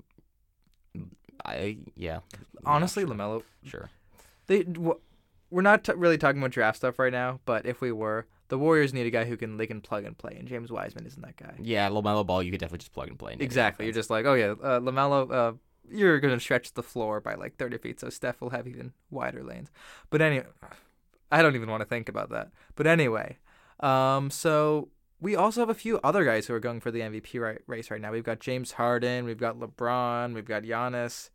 I, 1.46 1.78
yeah, 1.96 2.20
Honestly, 2.66 3.04
yeah, 3.04 3.08
sure. 3.10 3.16
Lamelo. 3.16 3.44
sure, 3.66 3.90
They 4.48 4.66
we're 5.52 5.62
not 5.62 5.84
t- 5.84 5.94
really 5.94 6.18
talking 6.18 6.40
about 6.42 6.52
draft 6.52 6.78
stuff 6.78 7.00
right 7.00 7.12
now, 7.12 7.40
but 7.46 7.66
if 7.66 7.82
we 7.82 7.92
were, 7.92 8.28
the 8.50 8.58
Warriors 8.58 8.94
need 8.94 9.08
a 9.08 9.10
guy 9.10 9.26
who 9.26 9.36
can 9.38 9.58
they 9.58 9.66
can 9.68 9.82
plug 9.82 10.04
and 10.06 10.18
play, 10.18 10.36
and 10.38 10.48
James 10.48 10.72
Wiseman 10.72 11.06
isn't 11.06 11.22
that 11.24 11.38
guy. 11.38 11.54
yeah, 11.62 11.90
Lamelo 11.90 12.26
Ball, 12.26 12.44
you 12.44 12.52
could 12.52 12.60
definitely 12.60 12.80
just 12.80 12.94
plug 12.94 13.08
and 13.10 13.18
play. 13.18 13.36
Exactly. 13.40 13.86
You're 13.86 13.94
just 13.94 14.10
like, 14.10 14.26
oh 14.26 14.34
yeah, 14.36 14.52
uh, 14.62 14.80
Lamelo. 14.80 15.32
Uh, 15.32 15.54
you're 15.92 16.20
gonna 16.20 16.40
stretch 16.40 16.74
the 16.74 16.84
floor 16.84 17.20
by 17.20 17.34
like 17.34 17.56
30 17.58 17.80
feet, 17.80 18.00
so 18.00 18.10
Steph 18.10 18.42
will 18.42 18.52
have 18.52 18.68
even 18.68 18.94
wider 19.10 19.44
lanes. 19.44 19.72
But 20.12 20.22
anyway, 20.22 20.46
I 21.32 21.42
don't 21.42 21.56
even 21.56 21.70
want 21.70 21.82
to 21.82 21.86
think 21.86 22.10
about 22.10 22.30
that. 22.30 22.52
But 22.76 22.86
anyway, 22.86 23.38
um, 23.80 24.30
so 24.30 24.90
we 25.22 25.36
also 25.36 25.62
have 25.62 25.70
a 25.70 25.74
few 25.74 26.00
other 26.04 26.24
guys 26.26 26.48
who 26.48 26.54
are 26.54 26.60
going 26.60 26.80
for 26.80 26.92
the 26.92 27.02
MVP 27.02 27.40
right, 27.42 27.60
race 27.68 27.92
right 27.92 28.00
now. 28.02 28.12
We've 28.12 28.24
got 28.24 28.40
James 28.40 28.74
Harden, 28.74 29.26
we've 29.26 29.38
got 29.38 29.60
LeBron, 29.60 30.34
we've 30.34 30.46
got 30.46 30.64
Giannis. 30.64 31.30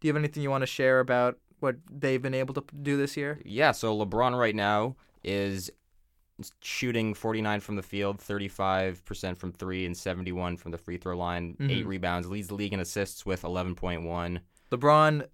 Do 0.00 0.08
you 0.08 0.14
have 0.14 0.20
anything 0.20 0.42
you 0.42 0.50
want 0.50 0.62
to 0.62 0.66
share 0.66 1.00
about 1.00 1.38
what 1.60 1.76
they've 1.90 2.20
been 2.22 2.34
able 2.34 2.54
to 2.54 2.64
do 2.82 2.96
this 2.96 3.16
year? 3.16 3.40
Yeah, 3.44 3.72
so 3.72 3.96
LeBron 3.96 4.38
right 4.38 4.54
now 4.54 4.96
is 5.24 5.70
shooting 6.60 7.14
49 7.14 7.60
from 7.60 7.76
the 7.76 7.82
field, 7.82 8.18
35% 8.18 9.38
from 9.38 9.52
3 9.52 9.86
and 9.86 9.96
71 9.96 10.56
from 10.58 10.70
the 10.70 10.78
free 10.78 10.98
throw 10.98 11.16
line, 11.16 11.56
8 11.58 11.84
Mhm. 11.84 11.86
rebounds, 11.86 12.28
leads 12.28 12.48
the 12.48 12.54
league 12.54 12.74
in 12.74 12.80
assists 12.80 13.24
with 13.24 13.42
11.1. 13.42 14.40
LeBron 14.70 15.26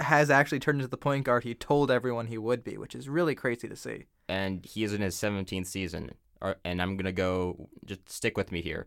has 0.00 0.30
actually 0.30 0.58
turned 0.60 0.80
into 0.80 0.88
the 0.88 0.96
point 0.96 1.24
guard 1.26 1.44
he 1.44 1.54
told 1.54 1.90
everyone 1.90 2.28
he 2.28 2.38
would 2.38 2.64
be, 2.64 2.78
which 2.78 2.94
is 2.94 3.06
really 3.08 3.34
crazy 3.34 3.68
to 3.68 3.76
see. 3.76 4.06
and 4.28 4.64
he 4.64 4.84
is 4.84 4.94
in 4.94 5.00
his 5.00 5.16
17th 5.16 5.66
season. 5.66 6.12
Or- 6.42 6.56
And 6.64 6.80
I'm 6.80 6.96
going 6.96 7.04
to 7.06 7.12
go, 7.12 7.68
just 7.84 8.08
stick 8.08 8.36
with 8.36 8.50
me 8.52 8.60
here. 8.62 8.86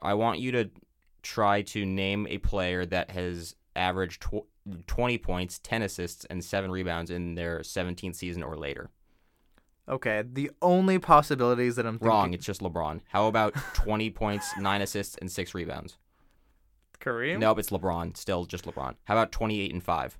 I 0.00 0.14
want 0.14 0.38
you 0.40 0.52
to 0.52 0.70
try 1.22 1.62
to 1.62 1.84
name 1.84 2.26
a 2.28 2.38
player 2.38 2.86
that 2.86 3.10
has 3.12 3.54
averaged 3.74 4.22
tw- 4.22 4.46
20 4.86 5.18
points, 5.18 5.58
10 5.58 5.82
assists, 5.82 6.24
and 6.26 6.44
7 6.44 6.70
rebounds 6.70 7.10
in 7.10 7.34
their 7.34 7.60
17th 7.60 8.14
season 8.16 8.42
or 8.42 8.56
later. 8.56 8.90
Okay, 9.88 10.22
the 10.30 10.50
only 10.60 10.98
possibilities 10.98 11.76
that 11.76 11.86
I'm 11.86 11.94
thinking 11.94 12.08
Wrong, 12.08 12.34
it's 12.34 12.44
just 12.44 12.60
LeBron. 12.60 13.00
How 13.08 13.26
about 13.26 13.54
20 13.72 14.10
points, 14.22 14.52
9 14.58 14.82
assists, 14.82 15.16
and 15.16 15.30
6 15.32 15.54
rebounds? 15.54 15.96
Kareem. 17.00 17.38
Nope, 17.38 17.60
it's 17.60 17.70
LeBron. 17.70 18.16
Still 18.16 18.44
just 18.44 18.64
LeBron. 18.64 18.96
How 19.04 19.14
about 19.14 19.32
28 19.32 19.72
and 19.72 19.82
5? 19.82 20.18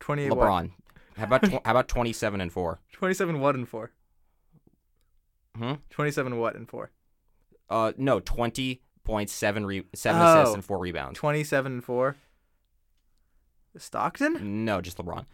28 0.00 0.30
what? 0.30 0.38
LeBron. 0.38 0.70
How 1.16 1.24
about 1.24 1.42
tw- 1.42 1.52
how 1.64 1.70
about 1.72 1.88
27 1.88 2.40
and 2.40 2.52
4? 2.52 2.80
27 2.92 3.40
what 3.40 3.54
and 3.56 3.68
4? 3.68 3.90
Hmm? 5.56 5.74
27 5.90 6.38
what 6.38 6.56
and 6.56 6.68
4? 6.68 6.90
Uh 7.70 7.92
no, 7.96 8.20
20 8.20 8.82
points, 9.04 9.32
7 9.32 9.66
re- 9.66 9.84
7 9.94 10.20
Oh. 10.20 10.24
assists 10.40 10.54
and 10.54 10.64
4 10.64 10.78
rebounds. 10.78 11.18
27 11.18 11.72
and 11.72 11.84
4? 11.84 12.16
Stockton? 13.76 14.64
No, 14.64 14.80
just 14.80 14.98
LeBron. 14.98 15.26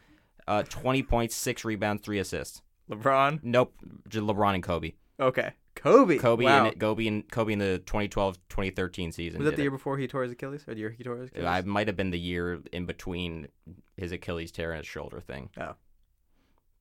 Uh, 0.48 0.62
20 0.62 1.02
points, 1.02 1.36
six 1.36 1.64
rebounds, 1.64 2.02
three 2.02 2.18
assists. 2.18 2.62
LeBron? 2.90 3.40
Nope, 3.42 3.74
just 4.08 4.26
LeBron 4.26 4.54
and 4.54 4.62
Kobe. 4.62 4.92
Okay. 5.20 5.52
Kobe. 5.74 6.18
Kobe 6.18 6.44
wow. 6.44 6.66
and 6.66 6.80
Kobe 6.80 7.06
and 7.06 7.30
Kobe 7.30 7.52
in 7.52 7.58
the 7.58 7.82
2012-2013 7.86 9.14
season. 9.14 9.38
Was 9.38 9.44
that 9.46 9.56
the 9.56 9.62
it. 9.62 9.64
year 9.64 9.70
before 9.70 9.98
he 9.98 10.06
tore 10.08 10.22
his 10.22 10.32
Achilles? 10.32 10.64
Or 10.66 10.74
the 10.74 10.80
year 10.80 10.90
he 10.90 11.04
tore 11.04 11.16
his 11.16 11.28
Achilles? 11.28 11.46
I 11.46 11.60
might 11.62 11.86
have 11.86 11.96
been 11.96 12.10
the 12.10 12.18
year 12.18 12.60
in 12.72 12.86
between 12.86 13.48
his 13.96 14.10
Achilles 14.12 14.50
tear 14.50 14.72
and 14.72 14.78
his 14.78 14.86
shoulder 14.86 15.20
thing. 15.20 15.50
Oh. 15.58 15.74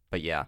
But 0.10 0.22
yeah. 0.22 0.46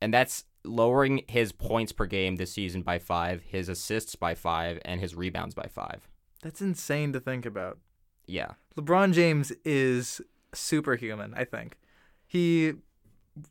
And 0.00 0.14
that's 0.14 0.44
lowering 0.64 1.22
his 1.28 1.52
points 1.52 1.92
per 1.92 2.06
game 2.06 2.36
this 2.36 2.52
season 2.52 2.82
by 2.82 2.98
five, 2.98 3.42
his 3.42 3.68
assists 3.68 4.14
by 4.14 4.34
five, 4.34 4.78
and 4.84 5.00
his 5.00 5.14
rebounds 5.14 5.54
by 5.54 5.68
five. 5.72 6.08
That's 6.42 6.60
insane 6.60 7.12
to 7.12 7.20
think 7.20 7.46
about. 7.46 7.78
Yeah. 8.26 8.52
LeBron 8.76 9.12
James 9.12 9.52
is 9.64 10.20
superhuman, 10.54 11.34
I 11.36 11.44
think. 11.44 11.78
He 12.26 12.74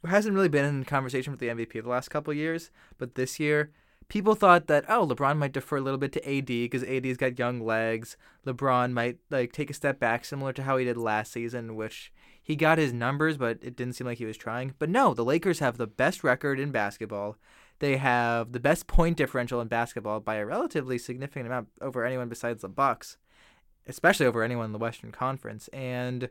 hasn't 0.06 0.36
really 0.36 0.50
been 0.50 0.66
in 0.66 0.84
conversation 0.86 1.32
with 1.32 1.40
the 1.40 1.48
MVP 1.48 1.84
the 1.84 1.90
last 1.90 2.10
couple 2.10 2.34
years, 2.34 2.72
but 2.98 3.16
this 3.16 3.40
year, 3.40 3.72
people 4.08 4.36
thought 4.36 4.68
that 4.68 4.86
oh, 4.90 5.08
LeBron 5.08 5.38
might 5.38 5.54
defer 5.54 5.78
a 5.78 5.82
little 5.82 5.98
bit 5.98 6.12
to 6.14 6.38
AD 6.38 6.48
because 6.48 6.84
AD's 6.84 7.18
got 7.18 7.40
young 7.40 7.62
legs. 7.62 8.18
LeBron 8.46 8.92
might 8.92 9.18
like 9.30 9.54
take 9.54 9.70
a 9.70 9.74
step 9.74 10.00
back, 10.00 10.26
similar 10.26 10.54
to 10.54 10.64
how 10.64 10.78
he 10.78 10.86
did 10.86 10.98
last 10.98 11.32
season, 11.32 11.76
which 11.76 12.12
he 12.42 12.56
got 12.56 12.78
his 12.78 12.94
numbers, 12.94 13.38
but 13.38 13.60
it 13.62 13.76
didn't 13.76 13.94
seem 13.94 14.08
like 14.08 14.18
he 14.18 14.26
was 14.26 14.38
trying. 14.38 14.74
But 14.80 14.90
no, 14.90 15.14
the 15.14 15.26
Lakers 15.26 15.60
have 15.60 15.78
the 15.78 15.88
best 15.88 16.24
record 16.24 16.60
in 16.60 16.72
basketball. 16.72 17.38
They 17.80 17.98
have 17.98 18.52
the 18.52 18.60
best 18.60 18.88
point 18.88 19.18
differential 19.18 19.62
in 19.62 19.68
basketball 19.68 20.20
by 20.20 20.36
a 20.36 20.46
relatively 20.46 20.98
significant 20.98 21.48
amount 21.48 21.70
over 21.82 22.06
anyone 22.06 22.30
besides 22.30 22.62
the 22.62 22.70
Bucks, 22.70 23.18
especially 23.88 24.26
over 24.26 24.44
anyone 24.44 24.66
in 24.66 24.72
the 24.72 24.78
Western 24.78 25.12
Conference. 25.12 25.68
And 25.70 26.30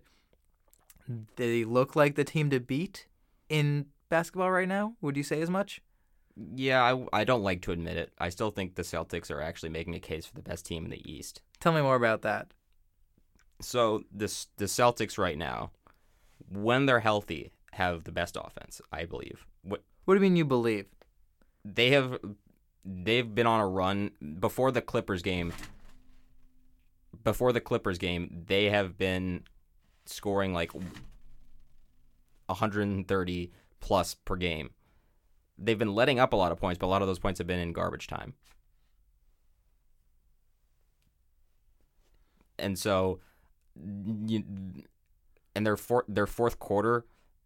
they 1.36 1.64
look 1.64 1.96
like 1.96 2.14
the 2.14 2.24
team 2.24 2.50
to 2.50 2.60
beat 2.60 3.06
in 3.48 3.86
basketball 4.08 4.50
right 4.50 4.68
now. 4.68 4.94
Would 5.00 5.16
you 5.16 5.22
say 5.22 5.40
as 5.40 5.50
much? 5.50 5.80
Yeah, 6.54 6.82
I, 6.82 7.20
I 7.20 7.24
don't 7.24 7.42
like 7.42 7.62
to 7.62 7.72
admit 7.72 7.96
it. 7.96 8.12
I 8.18 8.28
still 8.28 8.50
think 8.50 8.74
the 8.74 8.82
Celtics 8.82 9.30
are 9.30 9.42
actually 9.42 9.70
making 9.70 9.94
a 9.94 10.00
case 10.00 10.26
for 10.26 10.34
the 10.34 10.42
best 10.42 10.64
team 10.64 10.84
in 10.84 10.90
the 10.90 11.10
East. 11.10 11.42
Tell 11.58 11.72
me 11.72 11.82
more 11.82 11.96
about 11.96 12.22
that. 12.22 12.52
So 13.60 14.04
this 14.12 14.46
the 14.56 14.64
Celtics 14.64 15.18
right 15.18 15.36
now, 15.36 15.72
when 16.50 16.86
they're 16.86 17.00
healthy, 17.00 17.52
have 17.72 18.04
the 18.04 18.12
best 18.12 18.36
offense, 18.38 18.80
I 18.92 19.04
believe. 19.04 19.46
What 19.62 19.82
What 20.04 20.14
do 20.14 20.18
you 20.18 20.22
mean 20.22 20.36
you 20.36 20.44
believe? 20.44 20.86
they 21.64 21.90
have 21.90 22.18
they've 22.84 23.34
been 23.34 23.46
on 23.46 23.60
a 23.60 23.66
run 23.66 24.10
before 24.38 24.70
the 24.72 24.80
Clippers 24.80 25.22
game. 25.22 25.52
Before 27.22 27.52
the 27.52 27.60
Clippers 27.60 27.98
game, 27.98 28.44
they 28.46 28.70
have 28.70 28.96
been 28.96 29.42
scoring 30.06 30.54
like 30.54 30.72
130 32.46 33.52
plus 33.80 34.14
per 34.14 34.36
game. 34.36 34.70
They've 35.58 35.78
been 35.78 35.94
letting 35.94 36.18
up 36.18 36.32
a 36.32 36.36
lot 36.36 36.52
of 36.52 36.58
points, 36.58 36.78
but 36.78 36.86
a 36.86 36.88
lot 36.88 37.02
of 37.02 37.08
those 37.08 37.18
points 37.18 37.36
have 37.38 37.46
been 37.46 37.60
in 37.60 37.72
garbage 37.72 38.06
time. 38.06 38.32
And 42.58 42.78
so, 42.78 43.20
you, 43.76 44.44
and 45.60 45.66
their 45.66 45.76
four, 45.76 46.06
their 46.08 46.26
fourth 46.26 46.58
quarter, 46.58 47.04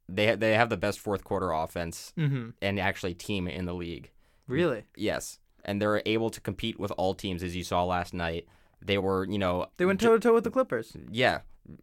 they 0.09 0.28
ha- 0.28 0.36
they 0.36 0.55
have 0.55 0.69
the 0.70 0.77
best 0.77 1.01
fourth 1.01 1.24
quarter 1.24 1.51
offense 1.51 2.12
Mm-hmm. 2.16 2.51
and 2.62 2.78
actually 2.78 3.12
team 3.15 3.49
in 3.49 3.65
the 3.66 3.74
league. 3.74 4.12
Really? 4.47 4.85
Yes, 4.97 5.41
and 5.65 5.82
they're 5.82 6.01
able 6.07 6.31
to 6.31 6.41
compete 6.41 6.78
with 6.78 6.93
all 6.97 7.15
teams 7.15 7.43
as 7.43 7.57
you 7.57 7.65
saw 7.65 7.82
last 7.85 8.15
night. 8.15 8.47
They 8.81 8.99
were, 8.99 9.27
you 9.27 9.39
know, 9.39 9.66
They 9.78 9.85
went 9.86 10.01
toe 10.01 10.12
to 10.12 10.20
toe 10.20 10.35
with 10.35 10.45
the 10.45 10.51
Clippers 10.51 10.97
yeah, 11.11 11.41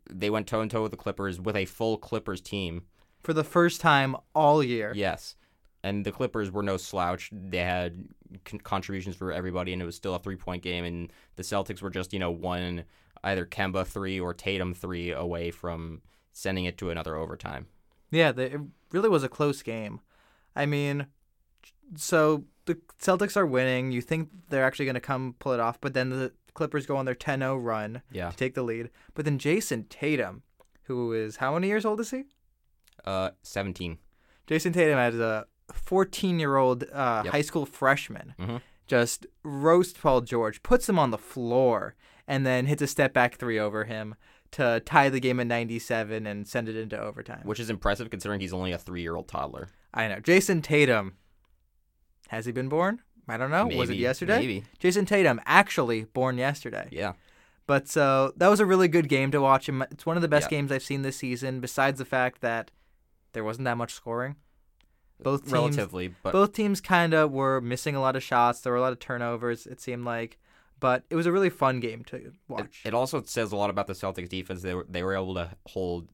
they 0.10 0.30
went 0.30 0.48
toe 0.48 0.62
and 0.62 0.72
toe 0.72 0.84
with 0.84 0.92
the 0.92 0.98
Clippers 0.98 1.42
with 1.42 1.56
a 1.58 1.66
full 1.66 1.98
Clippers 1.98 2.40
team. 2.40 2.84
for 3.24 3.34
the 3.34 3.44
first 3.44 3.82
time 3.82 4.16
all 4.34 4.64
year. 4.64 4.94
Yes, 4.96 5.36
and 5.84 6.06
the 6.06 6.12
Clippers 6.14 6.50
were 6.52 6.64
no 6.64 6.78
slouch. 6.78 7.30
They 7.34 7.58
had 7.58 8.08
con- 8.46 8.60
contributions 8.60 9.16
for 9.18 9.32
everybody, 9.34 9.74
and 9.74 9.82
it 9.82 9.86
was 9.86 9.96
still 9.98 10.16
a 10.16 10.20
three 10.20 10.38
point 10.38 10.64
game. 10.64 10.86
And 10.86 11.12
the 11.36 11.44
Celtics 11.44 11.82
were 11.82 11.90
just, 11.90 12.14
you 12.14 12.20
know, 12.20 12.32
one 12.32 12.86
either 13.24 13.46
Kemba 13.46 13.86
three 13.86 14.20
or 14.20 14.34
Tatum 14.34 14.74
three 14.76 15.12
away 15.12 15.50
from 15.52 16.02
sending 16.34 16.66
it 16.66 16.78
to 16.80 16.90
another 16.90 17.16
overtime. 17.16 17.68
Yeah, 18.12 18.32
it 18.36 18.60
really 18.92 19.10
was 19.10 19.24
a 19.24 19.30
close 19.30 19.62
game. 19.62 20.00
I 20.56 20.66
mean, 20.66 21.08
so 21.96 22.44
the 22.66 22.76
Celtics 23.00 23.38
are 23.38 23.46
winning. 23.46 23.92
You 23.92 24.02
think 24.02 24.30
they're 24.50 24.64
actually 24.66 24.86
going 24.86 24.96
to 24.96 25.00
come 25.02 25.36
pull 25.40 25.54
it 25.54 25.60
off, 25.60 25.80
but 25.82 25.94
then 25.94 26.10
the 26.10 26.34
Clippers 26.54 26.86
go 26.86 26.98
on 26.98 27.06
their 27.06 27.16
10-0 27.16 27.64
run 27.64 28.02
Yeah, 28.12 28.30
to 28.30 28.36
take 28.36 28.54
the 28.56 28.64
lead. 28.64 28.90
But 29.14 29.24
then 29.26 29.40
Jayson 29.40 29.86
Tatum, 29.90 30.44
who 30.84 31.14
is 31.14 31.38
how 31.38 31.54
many 31.54 31.68
years 31.68 31.86
old 31.86 32.00
is 32.00 32.12
he? 32.12 32.24
uh, 33.06 33.32
seventeen. 33.42 33.98
Jayson 34.48 34.74
Tatum 34.74 35.00
as 35.00 35.16
a 35.16 35.48
14-year-old 35.72 36.84
uh, 36.92 37.22
Yep. 37.26 37.32
high 37.34 37.42
school 37.42 37.66
freshman. 37.66 38.36
Mhm. 38.40 38.62
Just 38.88 39.26
roast 39.44 40.00
Paul 40.02 40.22
George, 40.22 40.62
puts 40.64 40.88
him 40.90 41.00
on 41.00 41.12
the 41.12 41.18
floor, 41.18 41.96
and 42.28 42.46
then 42.46 42.66
hits 42.66 42.82
a 42.82 42.88
step 42.88 43.14
back 43.14 43.36
three 43.38 43.58
over 43.58 43.86
him 43.86 44.16
to 44.52 44.82
tie 44.86 45.10
the 45.10 45.20
game 45.20 45.40
at 45.40 45.48
97 45.48 46.28
and 46.28 46.48
send 46.48 46.68
it 46.68 46.76
into 46.76 47.00
overtime. 47.00 47.42
which 47.44 47.60
is 47.60 47.70
impressive 47.70 48.10
considering 48.10 48.40
he's 48.42 48.54
only 48.54 48.72
a 48.72 48.78
three 48.78 49.02
year 49.02 49.16
old 49.16 49.28
toddler. 49.28 49.70
I 49.94 50.08
know. 50.08 50.16
Jayson 50.20 50.62
Tatum. 50.62 51.14
Has 52.30 52.46
he 52.46 52.52
been 52.52 52.70
born? 52.70 53.02
I 53.28 53.38
don't 53.38 53.52
know. 53.52 53.68
was 53.68 53.90
it 53.90 53.96
yesterday? 53.98 54.40
Maybe. 54.40 54.64
Jayson 54.80 55.06
Tatum 55.06 55.40
actually 55.46 56.04
born 56.06 56.38
yesterday. 56.38 56.88
Yeah. 56.92 57.14
But 57.68 57.88
so 57.88 58.34
that 58.38 58.48
was 58.50 58.60
a 58.60 58.66
really 58.66 58.88
good 58.88 59.08
game 59.08 59.32
to 59.32 59.40
watch. 59.40 59.70
It's 59.70 60.06
one 60.06 60.18
of 60.18 60.22
the 60.22 60.28
best 60.28 60.46
Yeah. 60.52 60.58
games 60.58 60.72
I've 60.72 60.84
seen 60.84 61.02
this 61.04 61.18
season. 61.18 61.60
Besides 61.62 62.00
the 62.00 62.06
fact 62.06 62.42
that 62.42 62.72
there 63.34 63.44
wasn't 63.44 63.66
that 63.66 63.78
much 63.78 63.94
scoring. 63.94 64.36
Both 65.22 65.42
teams, 65.44 65.54
Relatively, 65.54 66.16
but 66.24 66.34
both 66.34 66.52
teams 66.52 66.82
kind 66.82 67.14
of 67.14 67.32
were 67.32 67.62
missing 67.62 67.96
a 67.96 68.02
lot 68.02 68.16
of 68.16 68.24
shots. 68.24 68.60
There 68.62 68.74
were 68.74 68.78
a 68.80 68.82
lot 68.82 68.92
of 68.92 69.00
turnovers. 69.00 69.68
It 69.68 69.80
seemed 69.80 70.04
like, 70.04 70.40
but 70.82 71.06
it 71.10 71.16
was 71.16 71.26
a 71.26 71.32
really 71.32 71.50
fun 71.50 71.80
game 71.80 72.04
to 72.06 72.18
It, 72.18 72.34
watch. 72.50 72.82
it 72.84 72.94
also 72.94 73.24
says 73.24 73.54
a 73.54 73.56
lot 73.56 73.70
about 73.70 73.88
the 73.88 73.94
Celtics 73.94 74.28
defense. 74.28 74.62
They 74.62 74.74
were 74.74 74.86
they 74.90 75.02
were 75.04 75.16
able 75.16 75.36
to 75.36 75.50
hold 75.68 76.10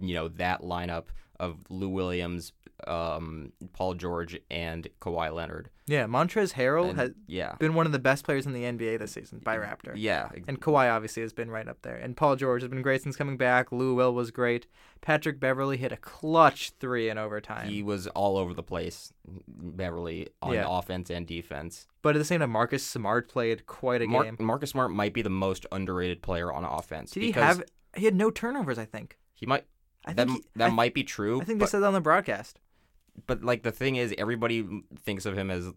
you 0.00 0.14
know 0.14 0.26
that 0.28 0.62
lineup 0.62 1.04
of 1.38 1.58
Lou 1.70 1.88
Williams, 1.88 2.52
um, 2.86 3.52
Paul 3.72 3.94
George, 3.94 4.38
and 4.50 4.86
Kawhi 5.00 5.32
Leonard. 5.34 5.68
yeah, 5.86 6.04
Montrezl 6.06 6.52
Harrell 6.54 6.90
And- 6.90 6.98
has 6.98 7.10
yeah, 7.26 7.54
been 7.58 7.74
one 7.74 7.86
of 7.86 7.92
the 7.92 7.98
best 7.98 8.24
players 8.24 8.46
in 8.46 8.52
the 8.52 8.62
NBA 8.64 8.98
this 8.98 9.12
season 9.12 9.40
by 9.42 9.56
Raptor. 9.56 9.92
yeah, 9.96 10.28
And 10.46 10.60
Kawhi 10.60 10.90
obviously 10.92 11.22
has 11.22 11.32
been 11.32 11.50
right 11.50 11.66
up 11.66 11.82
there. 11.82 11.96
And 11.96 12.16
Paul 12.16 12.36
George 12.36 12.62
has 12.62 12.68
been 12.70 12.82
great 12.82 13.02
since 13.02 13.16
coming 13.16 13.36
back. 13.36 13.72
Lou 13.72 13.94
Will 13.94 14.14
was 14.14 14.30
great. 14.30 14.66
Patrick 15.00 15.40
Beverley 15.40 15.76
hit 15.76 15.90
a 15.92 15.96
clutch 15.96 16.70
three 16.78 17.08
in 17.08 17.18
overtime. 17.18 17.68
he 17.68 17.82
was 17.82 18.06
all 18.08 18.36
over 18.38 18.54
the 18.54 18.62
place, 18.62 19.12
Beverley 19.46 20.28
on 20.42 20.54
Yeah. 20.54 20.66
offense 20.68 21.10
and 21.10 21.26
defense. 21.26 21.86
but 22.02 22.14
at 22.14 22.18
the 22.18 22.24
same 22.24 22.40
time, 22.40 22.50
Marcus 22.50 22.84
Smart 22.86 23.28
played 23.28 23.66
quite 23.66 24.02
a 24.02 24.06
Mar- 24.06 24.24
game. 24.24 24.36
Marcus 24.38 24.70
Smart 24.70 24.90
might 24.90 25.12
be 25.12 25.22
the 25.22 25.28
most 25.30 25.66
underrated 25.72 26.22
player 26.22 26.52
on 26.52 26.64
offense. 26.64 27.10
Did 27.10 27.22
he 27.24 27.32
have? 27.32 27.62
He 27.96 28.04
had 28.04 28.14
no 28.14 28.30
turnovers. 28.30 28.78
I 28.78 28.84
think. 28.84 29.18
He 29.34 29.46
might. 29.46 29.64
I 30.06 30.12
that 30.14 30.26
think 30.28 30.42
he- 30.44 30.48
that 30.56 30.70
I- 30.70 30.74
might 30.74 30.94
be 30.94 31.04
true. 31.04 31.40
I 31.40 31.44
think 31.44 31.58
they 31.60 31.66
said 31.66 31.80
that 31.80 31.86
on 31.88 31.92
the 31.94 32.00
broadcast. 32.00 32.60
But 33.26 33.42
like 33.42 33.62
the 33.62 33.72
thing 33.72 33.96
is, 33.96 34.14
everybody 34.18 34.66
thinks 35.04 35.26
of 35.26 35.36
him 35.36 35.50
as 35.50 35.72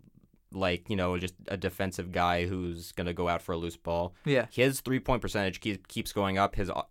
like 0.53 0.89
you 0.89 0.97
know 0.97 1.18
just 1.18 1.34
a 1.47 1.55
defensive 1.55 2.11
guy 2.11 2.45
who's 2.45 2.91
gonna 2.91 3.13
go 3.13 3.27
out 3.30 3.41
for 3.41 3.53
a 3.53 3.57
loose 3.57 3.77
ball. 3.77 4.13
Yeah. 4.26 4.47
His 4.51 4.81
three 4.81 4.99
point 4.99 5.22
percentage 5.22 5.61
keep, 5.61 5.88
keeps 5.88 6.11
going 6.11 6.38
up. 6.38 6.55
His 6.55 6.69
uh, 6.69 6.81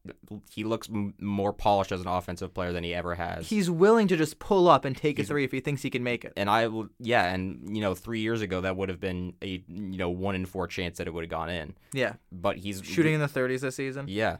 he 0.50 0.64
looks 0.64 0.88
m- 0.88 1.14
more 1.20 1.52
polished 1.52 1.92
as 1.92 2.00
an 2.00 2.06
offensive 2.06 2.54
player 2.54 2.72
than 2.72 2.84
he 2.84 2.94
ever 2.94 3.14
has. 3.14 3.48
He's 3.48 3.70
willing 3.70 4.08
to 4.08 4.16
just 4.16 4.38
pull 4.38 4.68
up 4.68 4.84
and 4.84 4.96
take 4.96 5.18
a 5.18 5.24
three 5.24 5.44
if 5.44 5.52
he 5.52 5.60
thinks 5.60 5.82
he 5.82 5.90
can 5.90 6.02
make 6.02 6.24
it. 6.24 6.32
and 6.36 6.48
I 6.48 6.68
yeah, 6.98 7.32
and 7.32 7.76
you 7.76 7.82
know 7.82 7.94
three 7.94 8.20
years 8.20 8.40
ago 8.40 8.62
that 8.62 8.76
would 8.76 8.88
have 8.88 9.00
been 9.00 9.34
a 9.42 9.62
you 9.68 9.98
know 9.98 10.10
one 10.10 10.34
in 10.34 10.46
four 10.46 10.66
chance 10.66 10.98
that 10.98 11.06
it 11.06 11.12
would 11.12 11.24
have 11.24 11.30
gone 11.30 11.50
in. 11.50 11.74
Yeah. 11.92 12.14
But 12.32 12.56
he's 12.56 12.82
Shooting 12.82 13.14
in 13.14 13.20
the 13.20 13.28
30s 13.28 13.60
this 13.60 13.76
season. 13.76 14.06
Yeah, 14.08 14.38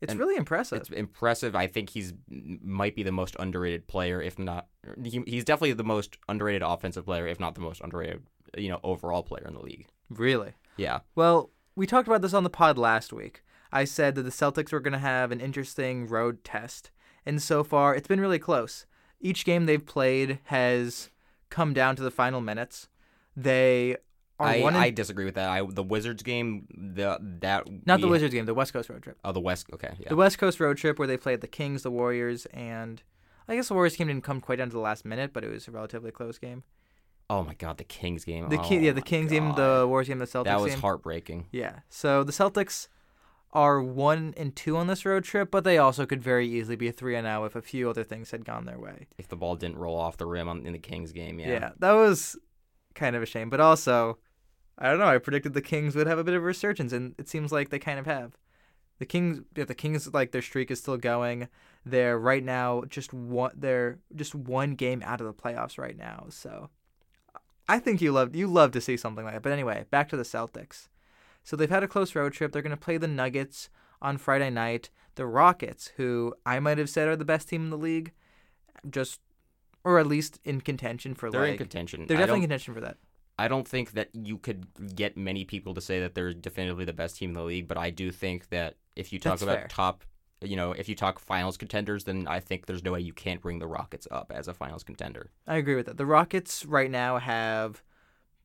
It's 0.00 0.10
and 0.10 0.20
really 0.20 0.36
impressive. 0.36 0.80
it's 0.80 0.90
impressive. 0.90 1.56
I 1.56 1.66
think 1.66 1.90
he's 1.90 2.12
might 2.28 2.94
be 2.94 3.02
the 3.02 3.12
most 3.12 3.34
underrated 3.38 3.86
player, 3.86 4.20
if 4.20 4.38
not 4.38 4.66
he, 5.02 5.22
he's 5.26 5.44
definitely 5.44 5.72
the 5.72 5.84
most 5.84 6.18
underrated 6.28 6.62
offensive 6.62 7.06
player, 7.06 7.26
if 7.26 7.40
not 7.40 7.54
the 7.54 7.60
most 7.60 7.80
underrated 7.80 8.22
you 8.56 8.68
know 8.68 8.80
overall 8.82 9.22
player 9.22 9.46
in 9.46 9.54
the 9.54 9.62
league. 9.62 9.86
really. 10.10 10.52
Yeah, 10.76 11.00
Well, 11.14 11.50
we 11.74 11.86
talked 11.86 12.06
about 12.06 12.20
this 12.20 12.34
on 12.34 12.44
the 12.44 12.50
pod 12.50 12.76
last 12.76 13.12
week. 13.12 13.42
I 13.72 13.84
said 13.84 14.14
that 14.14 14.22
the 14.22 14.30
Celtics 14.30 14.72
were 14.72 14.80
going 14.80 14.92
to 14.92 14.98
have 14.98 15.32
an 15.32 15.40
interesting 15.40 16.06
road 16.06 16.44
test. 16.44 16.90
And 17.24 17.42
so 17.42 17.64
far, 17.64 17.94
it's 17.94 18.08
been 18.08 18.20
really 18.20 18.38
close. 18.38 18.86
Each 19.20 19.44
game 19.44 19.66
they've 19.66 19.84
played 19.84 20.38
has 20.44 21.10
come 21.50 21.72
down 21.72 21.96
to 21.96 22.02
the 22.02 22.10
final 22.10 22.40
minutes. 22.40 22.88
They 23.34 23.96
I, 24.38 24.56
in, 24.56 24.76
I 24.76 24.90
disagree 24.90 25.24
with 25.24 25.36
that. 25.36 25.48
I 25.48 25.64
the 25.64 25.82
Wizards 25.82 26.22
game 26.22 26.66
the 26.76 27.18
that 27.40 27.66
not 27.86 28.00
the 28.00 28.08
Wizards 28.08 28.34
game, 28.34 28.44
the 28.44 28.54
West 28.54 28.72
Coast 28.72 28.90
road 28.90 29.02
trip. 29.02 29.18
Oh, 29.24 29.32
the 29.32 29.40
West. 29.40 29.66
Okay, 29.72 29.94
yeah. 29.98 30.08
The 30.10 30.16
West 30.16 30.38
Coast 30.38 30.60
road 30.60 30.76
trip 30.76 30.98
where 30.98 31.08
they 31.08 31.16
played 31.16 31.40
the 31.40 31.46
Kings, 31.46 31.82
the 31.82 31.90
Warriors, 31.90 32.46
and 32.46 33.02
I 33.48 33.56
guess 33.56 33.68
the 33.68 33.74
Warriors 33.74 33.96
game 33.96 34.08
didn't 34.08 34.24
come 34.24 34.40
quite 34.40 34.56
down 34.56 34.68
to 34.68 34.74
the 34.74 34.80
last 34.80 35.04
minute, 35.04 35.32
but 35.32 35.44
it 35.44 35.50
was 35.50 35.68
a 35.68 35.70
relatively 35.70 36.10
close 36.10 36.38
game. 36.38 36.64
oh 37.30 37.42
my 37.44 37.54
God, 37.54 37.78
the 37.78 37.84
Kings 37.84 38.24
game. 38.24 38.48
The 38.48 38.58
oh 38.60 38.72
yeah, 38.72 38.92
the 38.92 39.02
Kings 39.02 39.30
game, 39.30 39.54
the 39.54 39.86
Warriors 39.88 40.08
game, 40.08 40.18
the 40.18 40.26
Celtics 40.26 40.44
that 40.44 40.60
was 40.60 40.72
game. 40.72 40.80
heartbreaking. 40.80 41.46
Yeah. 41.50 41.80
So 41.88 42.22
the 42.22 42.32
Celtics 42.32 42.88
are 43.52 43.82
one 43.82 44.34
and 44.36 44.54
two 44.54 44.76
on 44.76 44.86
this 44.86 45.06
road 45.06 45.24
trip, 45.24 45.50
but 45.50 45.64
they 45.64 45.78
also 45.78 46.04
could 46.04 46.22
very 46.22 46.46
easily 46.46 46.76
be 46.76 46.90
three 46.90 47.16
and 47.16 47.26
zero 47.26 47.44
if 47.44 47.56
a 47.56 47.62
few 47.62 47.88
other 47.88 48.04
things 48.04 48.30
had 48.32 48.44
gone 48.44 48.66
their 48.66 48.78
way. 48.78 49.06
If 49.16 49.28
the 49.28 49.36
ball 49.36 49.56
didn't 49.56 49.78
roll 49.78 49.96
off 49.96 50.18
the 50.18 50.26
rim 50.26 50.46
on, 50.48 50.66
in 50.66 50.72
the 50.74 50.78
Kings 50.78 51.12
game, 51.12 51.38
yeah. 51.38 51.48
Yeah. 51.48 51.70
that 51.78 51.92
was 51.92 52.36
kind 52.94 53.16
of 53.16 53.22
a 53.22 53.26
shame. 53.26 53.48
But 53.48 53.60
also, 53.60 54.18
I 54.78 54.90
don't 54.90 54.98
know. 54.98 55.06
I 55.06 55.18
predicted 55.18 55.54
the 55.54 55.62
Kings 55.62 55.94
would 55.96 56.06
have 56.06 56.18
a 56.18 56.24
bit 56.24 56.34
of 56.34 56.42
a 56.42 56.46
resurgence, 56.46 56.92
and 56.92 57.14
it 57.18 57.28
seems 57.28 57.50
like 57.50 57.70
they 57.70 57.78
kind 57.78 57.98
of 57.98 58.06
have. 58.06 58.36
The 58.98 59.06
Kings, 59.06 59.40
yeah, 59.54 59.64
the 59.64 59.74
Kings, 59.74 60.12
like 60.12 60.32
their 60.32 60.42
streak 60.42 60.70
is 60.70 60.78
still 60.78 60.96
going. 60.96 61.48
They're 61.84 62.18
right 62.18 62.44
now 62.44 62.82
just 62.88 63.12
one. 63.12 63.52
They're 63.54 63.98
just 64.14 64.34
one 64.34 64.74
game 64.74 65.02
out 65.04 65.20
of 65.20 65.26
the 65.26 65.34
playoffs 65.34 65.78
right 65.78 65.96
now. 65.96 66.26
So, 66.30 66.70
I 67.68 67.78
think 67.78 68.00
you 68.00 68.12
love 68.12 68.34
you 68.34 68.46
love 68.46 68.72
to 68.72 68.80
see 68.80 68.96
something 68.96 69.24
like 69.24 69.34
that. 69.34 69.42
But 69.42 69.52
anyway, 69.52 69.84
back 69.90 70.08
to 70.10 70.16
the 70.16 70.22
Celtics. 70.22 70.88
So 71.42 71.56
they've 71.56 71.70
had 71.70 71.84
a 71.84 71.88
close 71.88 72.14
road 72.14 72.32
trip. 72.32 72.52
They're 72.52 72.62
going 72.62 72.70
to 72.70 72.76
play 72.76 72.96
the 72.98 73.06
Nuggets 73.06 73.70
on 74.02 74.18
Friday 74.18 74.50
night. 74.50 74.90
The 75.14 75.26
Rockets, 75.26 75.92
who 75.96 76.34
I 76.44 76.58
might 76.58 76.78
have 76.78 76.90
said 76.90 77.06
are 77.06 77.16
the 77.16 77.24
best 77.24 77.48
team 77.48 77.62
in 77.64 77.70
the 77.70 77.78
league, 77.78 78.12
just 78.90 79.20
or 79.84 79.98
at 79.98 80.06
least 80.06 80.40
in 80.44 80.60
contention 80.60 81.14
for 81.14 81.30
They're 81.30 81.42
like 81.42 81.52
in 81.52 81.58
contention. 81.58 82.06
they're 82.06 82.16
definitely 82.16 82.38
in 82.38 82.48
contention 82.48 82.74
for 82.74 82.80
that. 82.80 82.96
I 83.38 83.48
don't 83.48 83.68
think 83.68 83.92
that 83.92 84.08
you 84.14 84.38
could 84.38 84.66
get 84.94 85.16
many 85.16 85.44
people 85.44 85.74
to 85.74 85.80
say 85.80 86.00
that 86.00 86.14
they're 86.14 86.32
definitively 86.32 86.84
the 86.84 86.92
best 86.92 87.16
team 87.16 87.30
in 87.30 87.34
the 87.34 87.42
league, 87.42 87.68
but 87.68 87.76
I 87.76 87.90
do 87.90 88.10
think 88.10 88.48
that 88.48 88.76
if 88.94 89.12
you 89.12 89.18
talk 89.18 89.32
That's 89.32 89.42
about 89.42 89.58
fair. 89.58 89.68
top, 89.68 90.04
you 90.40 90.56
know, 90.56 90.72
if 90.72 90.88
you 90.88 90.94
talk 90.94 91.18
finals 91.18 91.56
contenders, 91.56 92.04
then 92.04 92.26
I 92.26 92.40
think 92.40 92.66
there's 92.66 92.82
no 92.82 92.92
way 92.92 93.00
you 93.00 93.12
can't 93.12 93.42
bring 93.42 93.58
the 93.58 93.66
Rockets 93.66 94.08
up 94.10 94.32
as 94.34 94.48
a 94.48 94.54
finals 94.54 94.82
contender. 94.82 95.30
I 95.46 95.56
agree 95.56 95.74
with 95.74 95.86
that. 95.86 95.98
The 95.98 96.06
Rockets 96.06 96.64
right 96.64 96.90
now 96.90 97.18
have 97.18 97.82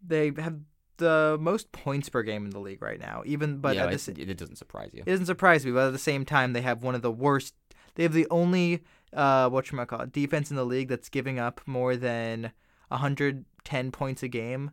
they 0.05 0.31
have 0.38 0.59
the 0.97 1.38
most 1.39 1.72
points 1.72 2.09
per 2.09 2.22
game 2.22 2.45
in 2.45 2.51
the 2.51 2.59
league 2.59 2.81
right 2.81 2.99
now. 2.99 3.23
Even 3.26 3.57
but 3.57 3.76
yeah, 3.76 3.89
it, 3.89 4.07
it 4.07 4.38
doesn't 4.38 4.57
surprise 4.57 4.91
you. 4.93 5.03
it 5.05 5.11
doesn't 5.11 5.26
surprise 5.26 5.65
me. 5.65 5.72
But 5.72 5.88
at 5.88 5.93
the 5.93 5.99
same 5.99 6.26
time, 6.26 6.53
they 6.53 6.61
have 6.61 6.84
one 6.84 6.95
of 6.95 7.01
the 7.01 7.11
worst. 7.11 7.53
They 7.95 8.03
have 8.03 8.13
the 8.13 8.27
only 8.30 8.81
uh 9.13 9.49
what 9.49 9.72
you 9.72 9.85
call 9.85 10.01
it 10.01 10.11
defense 10.11 10.49
in 10.49 10.55
the 10.57 10.65
league 10.65 10.88
that's 10.88 11.09
giving 11.09 11.39
up 11.39 11.61
more 11.65 11.95
than 11.95 12.51
110 12.91 13.91
points 13.91 14.23
a 14.23 14.27
game, 14.27 14.72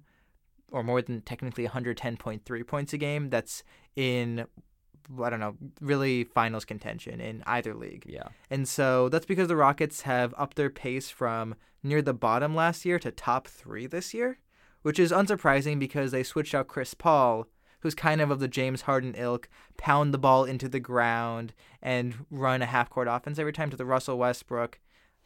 or 0.70 0.82
more 0.82 1.00
than 1.00 1.22
technically 1.22 1.66
110.3 1.66 2.66
points 2.66 2.92
a 2.92 2.98
game. 2.98 3.30
That's 3.30 3.62
in 3.96 4.46
I 5.22 5.30
don't 5.30 5.40
know, 5.40 5.56
really 5.80 6.24
finals 6.24 6.64
contention 6.64 7.20
in 7.20 7.42
either 7.46 7.74
league. 7.74 8.04
Yeah, 8.06 8.28
And 8.50 8.68
so 8.68 9.08
that's 9.08 9.24
because 9.24 9.48
the 9.48 9.56
Rockets 9.56 10.02
have 10.02 10.34
upped 10.36 10.56
their 10.56 10.70
pace 10.70 11.08
from 11.10 11.54
near 11.82 12.02
the 12.02 12.12
bottom 12.12 12.54
last 12.54 12.84
year 12.84 12.98
to 12.98 13.10
top 13.10 13.46
three 13.48 13.86
this 13.86 14.12
year, 14.12 14.38
which 14.82 14.98
is 14.98 15.12
unsurprising 15.12 15.78
because 15.78 16.10
they 16.10 16.22
switched 16.22 16.54
out 16.54 16.68
Chris 16.68 16.92
Paul, 16.92 17.46
who's 17.80 17.94
kind 17.94 18.20
of 18.20 18.30
of 18.30 18.40
the 18.40 18.48
James 18.48 18.82
Harden 18.82 19.14
ilk, 19.16 19.48
pound 19.76 20.12
the 20.12 20.18
ball 20.18 20.44
into 20.44 20.68
the 20.68 20.80
ground 20.80 21.54
and 21.80 22.26
run 22.30 22.60
a 22.60 22.66
half 22.66 22.90
court 22.90 23.08
offense 23.08 23.38
every 23.38 23.52
time 23.52 23.70
to 23.70 23.76
the 23.76 23.86
Russell 23.86 24.18
Westbrook. 24.18 24.78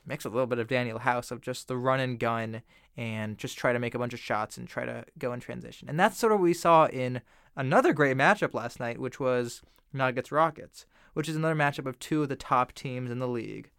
Mix 0.07 0.25
a 0.25 0.29
little 0.29 0.47
bit 0.47 0.59
of 0.59 0.69
Danuel 0.69 1.01
House 1.01 1.31
of 1.31 1.41
just 1.41 1.69
the 1.69 1.77
run 1.77 2.01
and 2.01 2.19
gun 2.19 2.63
and 2.97 3.39
just 3.39 3.57
try 3.57 3.73
to 3.73 3.79
make 3.79 3.95
a 3.95 3.99
bunch 3.99 4.13
of 4.13 4.21
shots 4.21 4.57
and 4.57 4.69
try 4.69 4.85
to 4.85 5.05
go 5.19 5.33
in 5.33 5.41
transition. 5.41 5.89
And 5.89 5.99
that's 5.99 6.19
sort 6.19 6.33
of 6.33 6.41
what 6.41 6.45
we 6.45 6.55
saw 6.55 6.87
in 6.87 7.21
another 7.57 7.93
great 7.93 8.17
matchup 8.17 8.55
last 8.55 8.81
night, 8.81 8.99
which 8.99 9.21
was 9.21 9.63
Nuggets 9.93 10.33
Rockets, 10.33 10.87
which 11.15 11.29
is 11.29 11.37
another 11.37 11.55
matchup 11.55 11.87
of 11.87 11.99
two 11.99 12.23
of 12.23 12.29
the 12.29 12.37
top 12.37 12.73
teams 12.73 13.11
in 13.11 13.19
the 13.19 13.29
league 13.29 13.71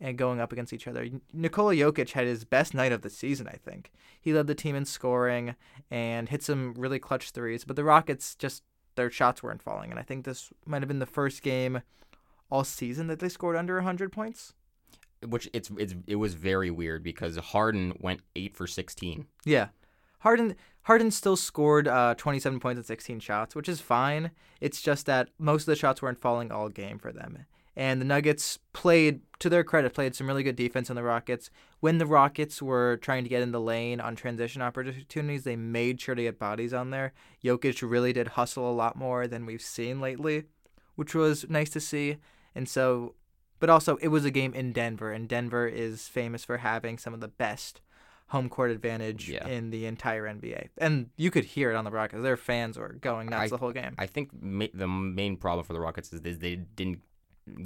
and 0.00 0.18
going 0.18 0.40
up 0.40 0.52
against 0.52 0.72
each 0.72 0.86
other. 0.86 1.08
Nikola 1.32 1.74
Jokic 1.74 2.12
had 2.12 2.26
his 2.26 2.44
best 2.44 2.74
night 2.74 2.92
of 2.92 3.02
the 3.02 3.10
season, 3.10 3.48
I 3.48 3.56
think. 3.56 3.90
He 4.20 4.32
led 4.32 4.46
the 4.46 4.54
team 4.54 4.76
in 4.76 4.84
scoring 4.84 5.56
and 5.90 6.28
hit 6.28 6.42
some 6.42 6.74
really 6.74 6.98
clutch 6.98 7.30
threes, 7.30 7.64
but 7.64 7.76
the 7.76 7.84
Rockets 7.84 8.34
just 8.34 8.62
their 8.94 9.10
shots 9.10 9.42
weren't 9.42 9.62
falling, 9.62 9.90
and 9.90 9.98
I 9.98 10.02
think 10.02 10.24
this 10.24 10.50
might 10.66 10.82
have 10.82 10.88
been 10.88 10.98
the 10.98 11.06
first 11.06 11.42
game 11.42 11.82
all 12.50 12.64
season 12.64 13.06
that 13.06 13.20
they 13.20 13.28
scored 13.28 13.56
under 13.56 13.76
100 13.76 14.10
points. 14.10 14.54
Which 15.26 15.48
it's 15.52 15.70
it's 15.78 15.94
it 16.06 16.16
was 16.16 16.34
very 16.34 16.70
weird 16.70 17.02
because 17.02 17.36
Harden 17.36 17.96
went 18.00 18.20
eight 18.36 18.56
for 18.56 18.66
sixteen. 18.66 19.26
Yeah. 19.44 19.68
Harden 20.20 20.56
Harden 20.82 21.10
still 21.10 21.36
scored 21.36 21.86
uh, 21.86 22.14
27 22.16 22.60
points 22.60 22.78
and 22.78 22.86
16 22.86 23.20
shots, 23.20 23.54
which 23.54 23.68
is 23.68 23.78
fine. 23.78 24.30
It's 24.58 24.80
just 24.80 25.04
that 25.04 25.28
most 25.38 25.62
of 25.62 25.66
the 25.66 25.76
shots 25.76 26.00
weren't 26.00 26.18
falling 26.18 26.50
all 26.50 26.70
game 26.70 26.98
for 26.98 27.12
them. 27.12 27.44
And 27.76 28.00
the 28.00 28.06
Nuggets 28.06 28.58
played, 28.72 29.20
to 29.38 29.48
their 29.48 29.62
credit, 29.62 29.94
played 29.94 30.14
some 30.14 30.26
really 30.26 30.42
good 30.42 30.56
defense 30.56 30.90
on 30.90 30.96
the 30.96 31.02
Rockets. 31.02 31.50
When 31.80 31.98
the 31.98 32.06
Rockets 32.06 32.60
were 32.60 32.96
trying 32.96 33.22
to 33.22 33.28
get 33.28 33.42
in 33.42 33.52
the 33.52 33.60
lane 33.60 34.00
on 34.00 34.16
transition 34.16 34.62
opportunities, 34.62 35.44
they 35.44 35.54
made 35.54 36.00
sure 36.00 36.14
to 36.14 36.22
get 36.22 36.40
bodies 36.40 36.74
on 36.74 36.90
there. 36.90 37.12
Jokic 37.44 37.88
really 37.88 38.12
did 38.12 38.28
hustle 38.28 38.68
a 38.68 38.74
lot 38.74 38.96
more 38.96 39.28
than 39.28 39.46
we've 39.46 39.62
seen 39.62 40.00
lately, 40.00 40.44
which 40.96 41.14
was 41.14 41.48
nice 41.48 41.70
to 41.70 41.80
see. 41.80 42.16
And 42.52 42.68
so, 42.68 43.14
but 43.60 43.70
also, 43.70 43.96
it 43.96 44.08
was 44.08 44.24
a 44.24 44.30
game 44.30 44.54
in 44.54 44.72
Denver, 44.72 45.12
and 45.12 45.28
Denver 45.28 45.66
is 45.66 46.08
famous 46.08 46.44
for 46.44 46.58
having 46.58 46.98
some 46.98 47.14
of 47.14 47.20
the 47.20 47.28
best 47.28 47.80
home 48.28 48.48
court 48.50 48.70
advantage 48.70 49.28
Yeah. 49.30 49.46
in 49.48 49.70
the 49.70 49.86
entire 49.86 50.24
NBA. 50.26 50.68
And 50.76 51.08
you 51.16 51.30
could 51.30 51.44
hear 51.44 51.70
it 51.70 51.76
on 51.76 51.84
the 51.84 51.90
Rockets. 51.90 52.22
Their 52.22 52.36
fans 52.36 52.76
were 52.78 52.92
going 52.92 53.30
nuts 53.30 53.44
I- 53.44 53.48
the 53.48 53.56
whole 53.56 53.72
game. 53.72 53.94
I 53.98 54.06
think 54.06 54.30
ma- 54.40 54.66
the 54.74 54.86
main 54.86 55.36
problem 55.38 55.64
for 55.64 55.72
the 55.72 55.80
Rockets 55.80 56.12
is 56.12 56.20
they 56.38 56.56
didn't 56.56 57.00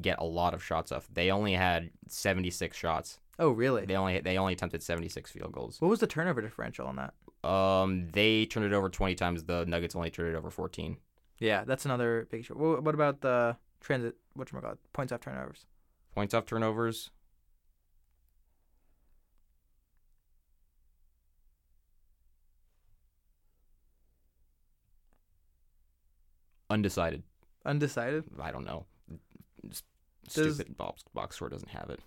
get 0.01 0.19
a 0.21 0.25
lot 0.25 0.55
of 0.55 0.63
shots 0.63 0.93
off. 0.93 1.09
They 1.13 1.31
only 1.33 1.55
had 1.55 1.91
seventy 2.07 2.51
six 2.51 2.77
shots. 2.77 3.19
oh, 3.41 3.51
really? 3.51 3.85
They 3.87 3.97
only 3.97 4.21
they 4.21 4.39
only 4.39 4.53
attempted 4.53 4.83
seventy 4.85 5.09
six 5.09 5.33
field 5.33 5.51
goals. 5.51 5.81
What 5.81 5.89
was 5.89 5.99
the 5.99 6.07
turnover 6.07 6.41
differential 6.41 6.87
on 6.87 6.95
that? 6.97 7.15
Um, 7.49 8.09
they 8.11 8.47
turned 8.47 8.67
it 8.67 8.73
over 8.73 8.89
twenty 8.89 9.17
times. 9.17 9.43
The 9.43 9.65
Nuggets 9.67 9.97
only 9.97 10.11
turned 10.11 10.33
it 10.33 10.37
over 10.39 10.51
fourteen. 10.51 10.99
Yeah, 11.41 11.65
that's 11.65 11.85
another 11.85 12.29
big 12.31 12.41
issue. 12.43 12.55
What 12.55 12.95
about 12.95 13.21
the 13.23 13.57
transit? 13.81 14.15
What 14.35 14.53
you 14.53 14.61
call 14.61 14.75
points 14.93 15.13
off 15.13 15.23
turnovers? 15.23 15.67
Points 16.15 16.35
off 16.35 16.47
turnovers. 16.47 17.11
Undecided. 26.71 27.23
Undecided. 27.65 28.25
I 28.41 28.51
don't 28.51 28.65
know. 28.65 28.87
Does- 29.69 29.83
Stupid 30.29 30.77
box 30.77 31.03
box 31.13 31.37
score 31.37 31.49
doesn't 31.49 31.71
have 31.71 31.91
it. 31.91 32.01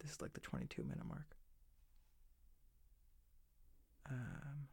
This 0.00 0.10
is 0.12 0.20
like 0.20 0.32
the 0.32 0.40
22 0.40 0.82
minute 0.82 1.06
mark. 1.06 1.36
Um, 4.10 4.66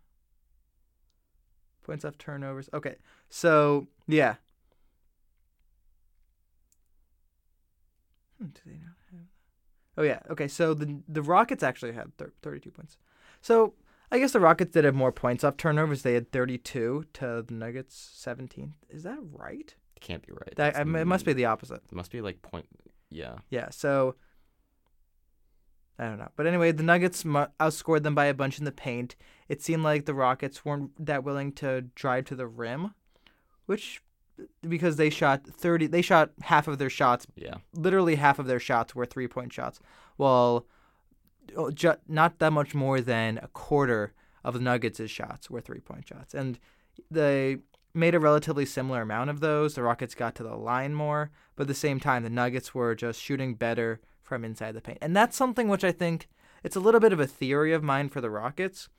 points 1.84 2.03
off 2.05 2.18
turnovers. 2.18 2.69
Okay, 2.73 2.95
so 3.30 3.88
yeah. 4.07 4.35
Hmm, 8.39 8.47
do 8.47 8.61
they 8.65 8.73
not 8.73 8.95
have? 9.11 9.27
Oh 9.97 10.03
yeah. 10.03 10.19
Okay, 10.30 10.47
so 10.47 10.73
the 10.73 11.01
the 11.07 11.22
Rockets 11.22 11.64
actually 11.64 11.93
had 11.93 12.15
thir- 12.18 12.34
32 12.41 12.72
points. 12.72 12.97
So 13.41 13.73
I 14.11 14.19
guess 14.19 14.31
the 14.31 14.39
Rockets 14.39 14.72
did 14.72 14.85
have 14.85 14.95
more 14.95 15.11
points 15.11 15.43
off 15.43 15.57
turnovers. 15.57 16.03
They 16.03 16.14
had 16.14 16.31
32 16.31 17.05
to 17.14 17.43
the 17.45 17.53
Nuggets 17.53 17.95
17. 18.14 18.76
Is 18.89 19.03
that 19.03 19.19
right? 19.31 19.73
It 19.95 20.01
can't 20.01 20.26
be 20.26 20.31
right. 20.31 20.53
That 20.55 20.77
I 20.77 20.81
it 20.81 21.07
must 21.07 21.26
be 21.26 21.34
the 21.34 21.45
opposite. 21.45 21.81
It 21.91 21.95
must 21.95 22.11
be 22.11 22.22
like 22.22 22.41
point. 22.41 22.68
Yeah. 23.09 23.38
Yeah, 23.49 23.69
so 23.72 24.15
I 25.99 26.05
don't 26.05 26.19
know. 26.19 26.30
But 26.35 26.45
anyway, 26.45 26.72
the 26.72 26.84
Nuggets 26.84 27.23
outscored 27.23 28.03
them 28.03 28.15
by 28.15 28.26
a 28.26 28.34
bunch 28.34 28.59
in 28.59 28.65
the 28.65 28.72
paint. 28.72 29.15
It 29.49 29.61
seemed 29.64 29.84
like 29.84 30.05
the 30.05 30.14
Rockets 30.14 30.64
weren't 30.64 30.91
that 31.03 31.23
willing 31.23 31.51
to 31.53 31.81
drive 31.95 32.26
to 32.26 32.35
the 32.35 32.47
rim, 32.47 32.93
which 33.65 34.01
because 34.68 34.97
they 34.97 35.09
shot 35.09 35.45
30 35.45 35.88
they 35.88 36.01
shot 36.01 36.31
half 36.41 36.68
of 36.68 36.77
their 36.77 36.89
shots, 36.89 37.26
Yeah. 37.35 37.55
literally 37.73 38.15
half 38.15 38.39
of 38.39 38.47
their 38.47 38.59
shots 38.59 38.93
were 38.95 39.05
three-point 39.05 39.53
shots. 39.53 39.80
While 40.18 40.65
oh, 41.55 41.72
ju- 41.72 41.95
not 42.07 42.39
that 42.39 42.51
much 42.53 42.76
more 42.76 43.01
than 43.01 43.39
a 43.41 43.47
quarter 43.47 44.14
of 44.43 44.53
the 44.53 44.59
Nuggets' 44.59 45.09
shots 45.09 45.49
were 45.49 45.61
three-point 45.61 46.07
shots. 46.07 46.34
And 46.34 46.59
they 47.11 47.57
made 47.93 48.15
a 48.15 48.19
relatively 48.19 48.65
similar 48.65 49.01
amount 49.01 49.30
of 49.30 49.39
those. 49.39 49.73
The 49.73 49.84
Rockets 49.84 50.14
got 50.15 50.35
to 50.35 50.43
the 50.43 50.55
line 50.55 50.93
more, 50.93 51.31
but 51.55 51.64
at 51.64 51.68
the 51.68 51.73
same 51.73 51.99
time, 51.99 52.23
the 52.23 52.30
Nuggets 52.30 52.73
were 52.76 52.93
just 52.95 53.22
shooting 53.22 53.55
better 53.55 53.99
from 54.23 54.43
inside 54.45 54.73
the 54.73 54.81
paint. 54.81 54.99
And 55.01 55.15
that's 55.15 55.35
something 55.38 55.68
which 55.68 55.84
I 55.84 55.91
think 55.91 56.27
it's 56.64 56.76
a 56.76 56.80
little 56.80 56.99
bit 56.99 57.14
of 57.14 57.19
a 57.19 57.27
theory 57.27 57.73
of 57.73 57.84
mine 57.84 58.09
for 58.09 58.22
the 58.22 58.30
Rockets. 58.30 58.89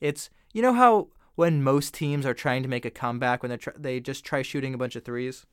It's 0.00 0.28
you 0.52 0.60
know 0.60 0.74
how 0.74 1.08
when 1.34 1.62
most 1.62 1.94
teams 1.94 2.26
are 2.26 2.34
trying 2.34 2.62
to 2.62 2.68
make 2.68 2.84
a 2.84 2.90
comeback 2.90 3.42
when 3.42 3.50
they 3.50 3.56
tr- 3.56 3.70
they 3.78 4.00
just 4.00 4.24
try 4.24 4.42
shooting 4.42 4.74
a 4.74 4.78
bunch 4.78 4.96
of 4.96 5.04
threes. 5.04 5.46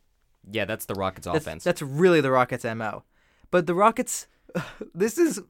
Yeah, 0.49 0.65
that's 0.65 0.85
the 0.85 0.93
Rockets' 0.95 1.25
That's, 1.25 1.37
offense. 1.37 1.63
that's 1.63 1.81
really 1.81 2.21
the 2.21 2.31
Rockets' 2.31 2.63
mo. 2.63 3.03
But 3.51 3.67
the 3.67 3.75
Rockets, 3.75 4.27
this 4.93 5.17
is 5.17 5.41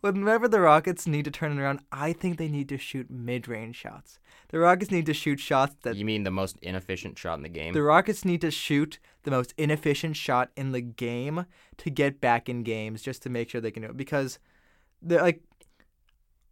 whenever 0.00 0.48
the 0.48 0.60
Rockets 0.60 1.06
need 1.06 1.24
to 1.24 1.30
turn 1.30 1.52
it 1.52 1.60
around. 1.60 1.80
I 1.90 2.12
think 2.12 2.36
they 2.36 2.48
need 2.48 2.68
to 2.68 2.78
shoot 2.78 3.10
mid-range 3.10 3.76
shots. 3.76 4.18
The 4.50 4.58
Rockets 4.58 4.90
need 4.90 5.06
to 5.06 5.14
shoot 5.14 5.40
shots 5.40 5.76
that 5.82 5.96
you 5.96 6.04
mean 6.04 6.24
the 6.24 6.30
most 6.30 6.58
inefficient 6.62 7.18
shot 7.18 7.34
in 7.34 7.42
the 7.42 7.48
game? 7.48 7.74
the 7.74 7.82
Rockets 7.82 8.24
need 8.24 8.40
to 8.42 8.50
shoot 8.50 8.98
the 9.24 9.30
most 9.30 9.52
inefficient 9.58 10.16
shot 10.16 10.50
in 10.56 10.72
the 10.72 10.80
game 10.80 11.46
to 11.78 11.90
get 11.90 12.20
back 12.20 12.48
in 12.48 12.62
games 12.62 13.02
just 13.02 13.22
to 13.22 13.30
make 13.30 13.50
sure 13.50 13.60
they 13.60 13.70
can 13.70 13.82
do 13.82 13.90
it 13.90 13.96
because 13.96 14.38
they're 15.02 15.20
like 15.22 15.42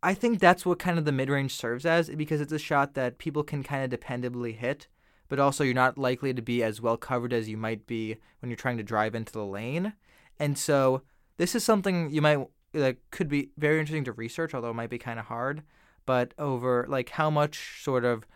I 0.02 0.14
think 0.14 0.39
that's 0.39 0.66
what 0.66 0.78
kind 0.78 0.98
of 0.98 1.05
the 1.05 1.12
mid 1.12 1.31
range 1.31 1.55
serves 1.55 1.86
as 1.86 2.10
because 2.10 2.40
it's 2.40 2.52
a 2.52 2.59
shot 2.59 2.94
that 2.94 3.18
people 3.18 3.43
can 3.43 3.62
kind 3.62 3.93
of 3.93 3.98
dependably 3.98 4.56
hit, 4.56 4.89
but 5.28 5.39
also 5.39 5.64
you're 5.64 5.74
not 5.74 5.98
likely 5.98 6.32
to 6.35 6.43
be 6.43 6.62
as 6.62 6.81
well 6.81 6.97
covered 6.97 7.32
as 7.32 7.48
you 7.48 7.56
might 7.56 7.86
be 7.86 8.16
when 8.40 8.51
you're 8.51 8.56
trying 8.56 8.77
to 8.77 8.82
drive 8.82 9.14
into 9.14 9.32
the 9.32 9.44
lane. 9.44 9.94
And 10.39 10.56
so 10.56 11.02
this 11.39 11.55
is 11.55 11.64
something 11.64 12.10
you 12.10 12.23
might 12.23 12.47
that 12.73 12.97
could 13.10 13.28
be 13.28 13.51
very 13.56 13.78
interesting 13.78 14.05
to 14.05 14.12
research, 14.12 14.55
although 14.55 14.70
it 14.70 14.74
might 14.74 14.90
be 14.90 14.98
kind 14.98 15.18
of 15.18 15.27
hard. 15.27 15.62
But 16.05 16.35
over 16.39 16.86
like 16.89 17.10
how 17.10 17.31
much 17.31 17.82
sort 17.82 18.05
of 18.05 18.27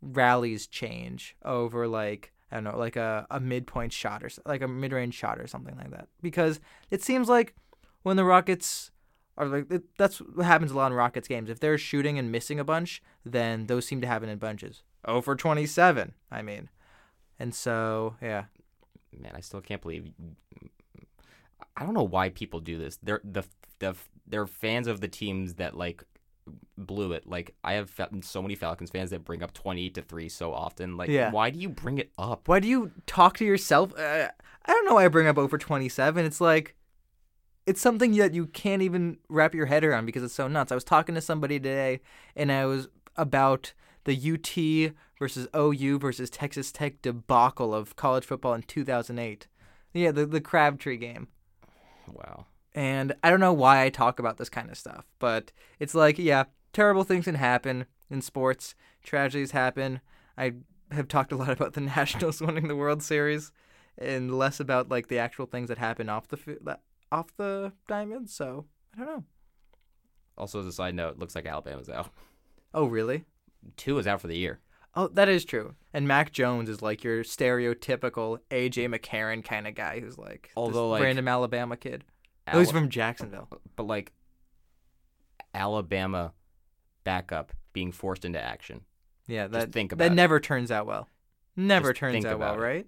rallies 0.00 0.66
change 0.66 1.36
over 1.44 1.86
like 1.88 2.32
I 2.50 2.56
don't 2.56 2.64
know, 2.64 2.78
like 2.78 2.96
a, 2.96 3.26
a 3.30 3.40
midpoint 3.40 3.92
shot 3.92 4.22
or 4.22 4.30
like 4.46 4.62
a 4.62 4.68
mid 4.68 4.92
range 4.92 5.14
shot 5.14 5.38
or 5.38 5.46
something 5.46 5.76
like 5.76 5.90
that. 5.90 6.08
Because 6.22 6.60
it 6.90 7.02
seems 7.02 7.28
like 7.28 7.54
when 8.02 8.16
the 8.16 8.24
Rockets 8.24 8.90
are 9.38 9.46
like 9.46 9.66
that's 9.96 10.18
what 10.18 10.44
happens 10.44 10.70
a 10.72 10.76
lot 10.76 10.88
in 10.92 10.96
Rockets 10.98 11.28
games. 11.28 11.48
If 11.48 11.60
they're 11.60 11.78
shooting 11.78 12.18
and 12.18 12.30
missing 12.30 12.60
a 12.60 12.64
bunch, 12.64 13.02
then 13.24 13.66
those 13.66 13.86
seem 13.86 14.00
to 14.02 14.06
happen 14.06 14.28
in 14.28 14.38
bunches. 14.38 14.82
Oh 15.04 15.20
for 15.22 15.34
twenty 15.36 15.64
seven, 15.64 16.12
I 16.30 16.42
mean. 16.42 16.68
And 17.38 17.54
so 17.54 18.16
yeah. 18.20 18.44
Man, 19.18 19.32
I 19.34 19.40
still 19.40 19.60
can't 19.62 19.80
believe. 19.80 20.12
I 21.76 21.84
don't 21.84 21.94
know 21.94 22.02
why 22.02 22.28
people 22.30 22.60
do 22.60 22.78
this. 22.78 22.98
They're 23.02 23.20
the 23.24 23.44
the 23.78 23.94
they're 24.26 24.46
fans 24.46 24.86
of 24.86 25.00
the 25.00 25.08
teams 25.08 25.54
that 25.54 25.76
like 25.76 26.02
blew 26.76 27.12
it. 27.12 27.26
Like 27.26 27.54
I 27.62 27.74
have 27.74 27.90
so 28.22 28.42
many 28.42 28.54
Falcons 28.54 28.90
fans 28.90 29.10
that 29.10 29.24
bring 29.24 29.42
up 29.42 29.52
twenty 29.52 29.86
eight 29.86 29.94
to 29.94 30.02
three 30.02 30.28
so 30.28 30.52
often. 30.52 30.96
Like, 30.96 31.08
Yeah. 31.08 31.30
why 31.30 31.50
do 31.50 31.58
you 31.58 31.68
bring 31.68 31.98
it 31.98 32.10
up? 32.18 32.48
Why 32.48 32.58
do 32.60 32.68
you 32.68 32.90
talk 33.06 33.36
to 33.38 33.44
yourself? 33.44 33.92
Uh, 33.98 34.28
I 34.64 34.72
don't 34.72 34.84
know 34.84 34.94
why 34.94 35.04
I 35.06 35.08
bring 35.08 35.26
up 35.26 35.38
over 35.38 35.56
27. 35.56 36.26
It's 36.26 36.42
like, 36.42 36.74
it's 37.68 37.82
something 37.82 38.16
that 38.16 38.32
you 38.32 38.46
can't 38.46 38.80
even 38.80 39.18
wrap 39.28 39.54
your 39.54 39.66
head 39.66 39.84
around 39.84 40.06
because 40.06 40.22
it's 40.22 40.32
so 40.32 40.48
nuts. 40.48 40.72
I 40.72 40.74
was 40.74 40.84
talking 40.84 41.14
to 41.14 41.20
somebody 41.20 41.60
today 41.60 42.00
and 42.34 42.50
I 42.50 42.64
was 42.64 42.88
about 43.14 43.74
the 44.04 44.14
UT 44.16 44.94
versus 45.18 45.46
OU 45.54 45.98
versus 45.98 46.30
Texas 46.30 46.72
Tech 46.72 47.02
debacle 47.02 47.74
of 47.74 47.94
college 47.94 48.24
football 48.24 48.54
in 48.54 48.62
2008. 48.62 49.48
Yeah, 49.92 50.12
the, 50.12 50.24
the 50.24 50.40
Crabtree 50.40 50.96
game. 50.96 51.28
Wow. 52.10 52.46
And 52.74 53.14
I 53.22 53.28
don't 53.28 53.40
know 53.40 53.52
why 53.52 53.82
I 53.84 53.90
talk 53.90 54.18
about 54.18 54.38
this 54.38 54.48
kind 54.48 54.70
of 54.70 54.78
stuff, 54.78 55.04
but 55.18 55.52
it's 55.78 55.94
like, 55.94 56.18
yeah, 56.18 56.44
terrible 56.72 57.04
things 57.04 57.26
can 57.26 57.34
happen 57.34 57.84
in 58.08 58.22
sports. 58.22 58.74
Tragedies 59.02 59.50
happen. 59.50 60.00
I 60.38 60.54
have 60.90 61.08
talked 61.08 61.32
a 61.32 61.36
lot 61.36 61.50
about 61.50 61.74
the 61.74 61.82
Nationals 61.82 62.40
winning 62.40 62.68
the 62.68 62.76
World 62.76 63.02
Series, 63.02 63.52
and 63.98 64.38
less 64.38 64.58
about 64.58 64.88
like 64.88 65.08
the 65.08 65.18
actual 65.18 65.44
things 65.44 65.68
that 65.68 65.78
happen 65.78 66.08
off 66.08 66.28
the 66.28 66.78
off 67.12 67.36
the 67.36 67.72
diamond. 67.86 68.30
So 68.30 68.66
I 68.94 68.98
don't 68.98 69.06
know. 69.06 69.24
Also, 70.36 70.60
as 70.60 70.66
a 70.66 70.72
side 70.72 70.94
note, 70.94 71.18
looks 71.18 71.34
like 71.34 71.46
Alabama's 71.46 71.88
out. 71.88 72.10
Oh 72.74 72.84
really? 72.84 73.24
Two 73.78 73.98
is 73.98 74.06
out 74.06 74.20
for 74.20 74.26
the 74.28 74.36
year. 74.36 74.60
Oh, 74.94 75.08
that 75.08 75.26
is 75.28 75.46
true. 75.46 75.74
And 75.94 76.06
Mac 76.06 76.32
Jones 76.32 76.68
is 76.68 76.82
like 76.82 77.02
your 77.02 77.24
stereotypical 77.24 78.40
AJ 78.50 78.94
McCarron 78.94 79.42
kind 79.42 79.66
of 79.66 79.74
guy 79.74 80.00
who's 80.00 80.18
like 80.18 80.50
Although, 80.54 80.88
this 80.90 80.98
like, 80.98 81.02
random 81.02 81.28
Alabama 81.28 81.78
kid. 81.78 82.04
Oh, 82.52 82.58
he's 82.58 82.70
from 82.70 82.90
Jacksonville. 82.90 83.48
but 83.74 83.84
like 83.86 84.12
Alabama 85.54 86.32
backup 87.04 87.52
being 87.72 87.92
forced 87.92 88.24
into 88.24 88.40
action. 88.40 88.82
Yeah, 89.26 89.46
that 89.48 89.72
think 89.72 89.90
that 89.90 89.94
about 89.96 90.12
it. 90.12 90.14
never 90.14 90.40
turns 90.40 90.70
out 90.70 90.86
well. 90.86 91.08
Never 91.56 91.92
Just 91.92 92.00
turns 92.00 92.24
out 92.24 92.38
well, 92.38 92.54
it. 92.54 92.58
right? 92.58 92.86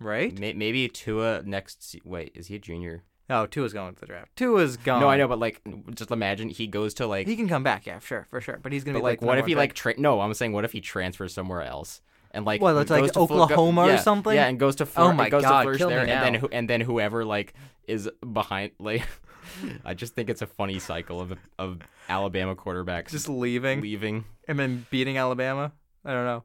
Right? 0.00 0.38
May- 0.38 0.52
maybe 0.54 0.88
Tua 0.88 1.42
next. 1.44 1.82
Se- 1.88 2.00
wait, 2.04 2.32
is 2.34 2.48
he 2.48 2.56
a 2.56 2.58
junior? 2.58 3.04
Oh, 3.30 3.46
Tua's 3.46 3.72
going 3.72 3.94
to 3.94 4.00
the 4.00 4.06
draft. 4.06 4.36
Tua's 4.36 4.76
gone. 4.76 5.00
No, 5.00 5.08
I 5.08 5.16
know, 5.16 5.26
but 5.28 5.38
like, 5.38 5.62
just 5.94 6.10
imagine 6.10 6.50
he 6.50 6.66
goes 6.66 6.92
to 6.94 7.06
like. 7.06 7.26
He 7.26 7.36
can 7.36 7.48
come 7.48 7.62
back, 7.62 7.86
yeah, 7.86 7.98
sure, 7.98 8.26
for 8.30 8.40
sure. 8.40 8.58
But 8.62 8.72
he's 8.72 8.84
gonna 8.84 8.98
but 8.98 9.00
be 9.00 9.04
like, 9.12 9.20
the 9.20 9.26
what 9.26 9.38
if 9.38 9.46
he 9.46 9.54
one 9.54 9.60
like? 9.62 9.74
Tra- 9.74 9.98
no, 9.98 10.20
I'm 10.20 10.34
saying, 10.34 10.52
what 10.52 10.64
if 10.64 10.72
he 10.72 10.80
transfers 10.80 11.32
somewhere 11.32 11.62
else? 11.62 12.02
And 12.32 12.44
like, 12.44 12.60
Well, 12.60 12.76
it's 12.80 12.90
like 12.90 13.12
Flo- 13.12 13.26
go- 13.26 13.42
Oklahoma 13.44 13.82
or 13.82 13.86
yeah, 13.90 13.96
something? 14.00 14.34
Yeah, 14.34 14.46
and 14.46 14.58
goes 14.58 14.76
to 14.76 14.82
Oh 14.84 14.86
Florida. 14.86 15.16
my 15.16 15.30
goes 15.30 15.42
God, 15.42 15.58
to 15.58 15.62
flourish 15.62 15.78
kill 15.78 15.88
me 15.88 15.94
there, 15.94 16.02
and 16.06 16.10
then 16.22 16.32
now. 16.34 16.38
who, 16.40 16.48
and 16.52 16.68
then 16.68 16.80
whoever 16.80 17.24
like 17.24 17.54
is 17.86 18.10
behind 18.32 18.72
like. 18.78 19.06
I 19.84 19.94
just 19.94 20.14
think 20.14 20.28
it's 20.30 20.42
a 20.42 20.46
funny 20.46 20.78
cycle 20.78 21.20
of 21.20 21.34
of 21.58 21.78
Alabama 22.08 22.56
quarterbacks 22.56 23.10
just 23.10 23.28
leaving 23.28 23.80
leaving. 23.80 24.24
and 24.48 24.58
then 24.58 24.86
beating 24.90 25.16
Alabama? 25.16 25.72
I 26.04 26.12
don't 26.12 26.24
know. 26.24 26.44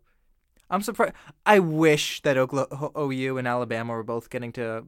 I'm 0.69 0.81
surprised. 0.83 1.13
I 1.45 1.59
wish 1.59 2.21
that 2.21 2.37
Oklahoma, 2.37 2.91
OU 2.97 3.37
and 3.37 3.47
Alabama 3.47 3.93
were 3.93 4.03
both 4.03 4.29
getting 4.29 4.51
to 4.53 4.85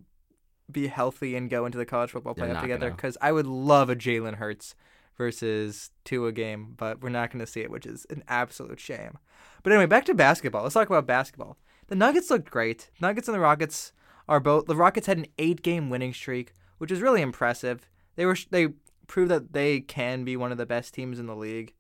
be 0.71 0.87
healthy 0.87 1.35
and 1.35 1.49
go 1.49 1.65
into 1.65 1.77
the 1.77 1.85
college 1.85 2.11
football 2.11 2.35
playoff 2.35 2.53
not 2.53 2.61
together 2.61 2.87
gonna. 2.87 2.95
because 2.95 3.17
I 3.21 3.31
would 3.31 3.47
love 3.47 3.89
a 3.89 3.95
Jalen 3.95 4.35
Hurts 4.35 4.75
versus 5.17 5.91
Tua 6.03 6.31
game, 6.31 6.73
but 6.77 7.01
we're 7.01 7.09
not 7.09 7.31
going 7.31 7.43
to 7.45 7.51
see 7.51 7.61
it, 7.61 7.69
which 7.71 7.85
is 7.85 8.05
an 8.09 8.23
absolute 8.27 8.79
shame. 8.79 9.17
But 9.63 9.73
anyway, 9.73 9.85
back 9.85 10.05
to 10.05 10.13
basketball. 10.13 10.63
Let's 10.63 10.73
talk 10.73 10.89
about 10.89 11.05
basketball. 11.05 11.57
The 11.87 11.95
Nuggets 11.95 12.29
looked 12.29 12.49
great. 12.49 12.89
Nuggets 12.99 13.27
and 13.27 13.35
the 13.35 13.39
Rockets 13.41 13.91
are 14.27 14.39
both. 14.39 14.65
The 14.65 14.75
Rockets 14.75 15.07
had 15.07 15.17
an 15.17 15.27
eight-game 15.37 15.89
winning 15.89 16.13
streak, 16.13 16.53
which 16.77 16.91
is 16.91 17.01
really 17.01 17.21
impressive. 17.21 17.89
They 18.15 18.25
were 18.25 18.37
they 18.49 18.69
proved 19.07 19.29
that 19.31 19.53
they 19.53 19.81
can 19.81 20.23
be 20.23 20.37
one 20.37 20.51
of 20.51 20.57
the 20.57 20.65
best 20.65 20.93
teams 20.93 21.19
in 21.19 21.27
the 21.27 21.35
league. 21.35 21.73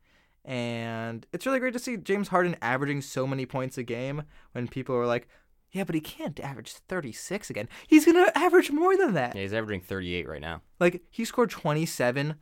And 0.43 1.25
it's 1.31 1.45
really 1.45 1.59
great 1.59 1.73
to 1.73 1.79
see 1.79 1.97
James 1.97 2.29
Harden 2.29 2.55
averaging 2.61 3.01
so 3.01 3.27
many 3.27 3.45
points 3.45 3.77
a 3.77 3.83
game 3.83 4.23
when 4.53 4.67
people 4.67 4.95
were 4.95 5.05
like, 5.05 5.27
yeah, 5.71 5.83
but 5.83 5.95
he 5.95 6.01
can't 6.01 6.39
average 6.39 6.73
36 6.73 7.49
again. 7.49 7.69
He's 7.87 8.05
going 8.05 8.23
to 8.23 8.37
average 8.37 8.71
more 8.71 8.97
than 8.97 9.13
that. 9.13 9.35
Yeah, 9.35 9.41
he's 9.41 9.53
averaging 9.53 9.81
38 9.81 10.27
right 10.27 10.41
now. 10.41 10.61
Like, 10.79 11.01
he 11.09 11.23
scored 11.25 11.49
27 11.49 12.35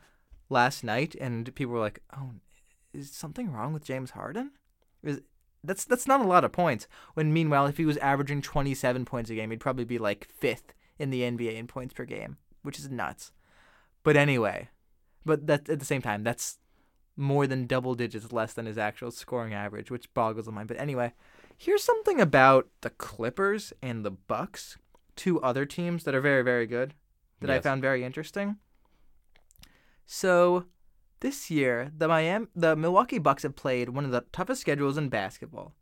last 0.50 0.84
night, 0.84 1.16
and 1.16 1.54
people 1.56 1.74
were 1.74 1.80
like, 1.80 2.02
oh, 2.18 2.32
is 2.94 3.12
something 3.12 3.52
wrong 3.52 3.74
with 3.74 3.84
James 3.84 4.12
Harden? 4.12 4.52
Is 5.04 5.22
that's 5.64 5.84
that's 5.84 6.08
not 6.08 6.22
a 6.22 6.28
lot 6.28 6.46
of 6.46 6.52
points. 6.52 6.88
When 7.14 7.34
meanwhile, 7.34 7.66
if 7.66 7.78
he 7.78 7.86
was 7.86 7.98
averaging 7.98 8.42
27 8.42 9.06
points 9.06 9.30
a 9.30 9.36
game, 9.36 9.52
he'd 9.52 9.60
probably 9.60 9.86
be 9.86 9.98
like 9.98 10.28
fifth 10.28 10.74
in 10.98 11.10
the 11.10 11.22
NBA 11.22 11.56
in 11.56 11.68
points 11.68 11.94
per 11.94 12.06
game, 12.06 12.38
which 12.64 12.80
is 12.80 12.90
nuts. 12.90 13.32
But 14.04 14.16
anyway, 14.16 14.70
but 15.26 15.48
that 15.48 15.70
at 15.70 15.80
the 15.80 15.86
same 15.86 16.02
time, 16.02 16.24
that's 16.24 16.58
more 17.18 17.46
than 17.46 17.68
double 17.68 17.96
digits 17.96 18.32
less 18.32 18.54
than 18.54 18.66
his 18.66 18.78
actual 18.78 19.12
scoring 19.12 19.54
average, 19.54 19.92
which 19.92 20.14
boggles 20.14 20.46
the 20.46 20.52
mind. 20.52 20.70
But 20.70 20.80
anyway, 20.80 21.14
here's 21.60 21.84
something 21.84 22.20
about 22.20 22.70
the 22.82 22.90
Clippers 22.90 23.74
and 23.84 24.04
the 24.04 24.12
Bucks, 24.12 24.78
two 25.16 25.40
other 25.42 25.66
teams 25.66 26.06
that 26.06 26.16
are 26.16 26.22
very 26.22 26.42
very 26.42 26.66
good 26.66 26.96
that 27.42 27.50
I 27.52 27.60
found 27.60 27.82
very 27.82 28.04
interesting. 28.04 28.58
So, 30.06 30.66
this 31.20 31.52
year, 31.52 31.92
the 31.96 32.08
Miami, 32.08 32.48
the 32.56 32.76
Milwaukee 32.76 33.20
Bucks 33.20 33.44
have 33.44 33.56
played 33.56 33.90
one 33.90 34.06
of 34.06 34.12
the 34.12 34.26
toughest 34.32 34.62
schedules 34.62 34.98
in 34.98 35.10
basketball, 35.10 35.76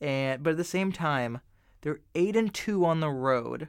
and 0.00 0.42
but 0.42 0.50
at 0.50 0.56
the 0.56 0.64
same 0.64 0.92
time, 0.92 1.40
they're 1.82 2.00
eight 2.14 2.36
and 2.36 2.54
two 2.54 2.84
on 2.84 3.00
the 3.00 3.10
road, 3.10 3.68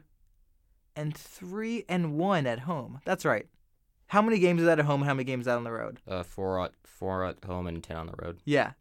and 0.96 1.16
three 1.16 1.84
and 1.90 2.18
one 2.18 2.48
at 2.48 2.62
home. 2.62 3.02
That's 3.04 3.26
right. 3.26 3.48
How 4.08 4.22
many 4.22 4.40
games 4.40 4.62
is 4.62 4.68
that 4.68 4.80
at 4.80 4.86
home? 4.86 5.02
How 5.02 5.14
many 5.14 5.26
games 5.26 5.42
is 5.42 5.46
that 5.48 5.58
on 5.58 5.66
the 5.66 5.72
road? 5.72 6.00
Uh, 6.08 6.24
four 6.24 6.64
at 6.64 6.72
four 6.86 7.26
at 7.26 7.44
home 7.44 7.68
and 7.68 7.84
ten 7.84 7.98
on 7.98 8.08
the 8.08 8.16
road. 8.18 8.40
Yeah. 8.46 8.72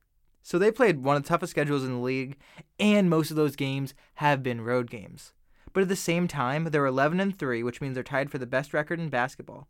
So 0.47 0.61
they 0.61 0.71
played 0.71 1.03
one 1.03 1.17
of 1.17 1.25
the 1.25 1.29
toughest 1.29 1.51
schedules 1.51 1.83
in 1.83 1.91
the 1.91 1.99
league, 1.99 2.37
and 2.79 3.11
most 3.11 3.33
of 3.33 3.37
those 3.37 3.57
games 3.57 3.95
have 4.15 4.45
been 4.45 4.61
road 4.61 4.89
games. 4.89 5.33
But 5.73 5.83
at 5.83 5.89
the 5.89 5.97
same 5.97 6.29
time, 6.29 6.67
they're 6.67 6.87
11 6.87 7.19
and 7.19 7.37
3, 7.37 7.65
which 7.65 7.81
means 7.81 7.95
they're 7.95 8.05
tied 8.05 8.31
for 8.31 8.39
the 8.39 8.47
best 8.47 8.73
record 8.73 9.01
in 9.01 9.09
basketball. 9.09 9.67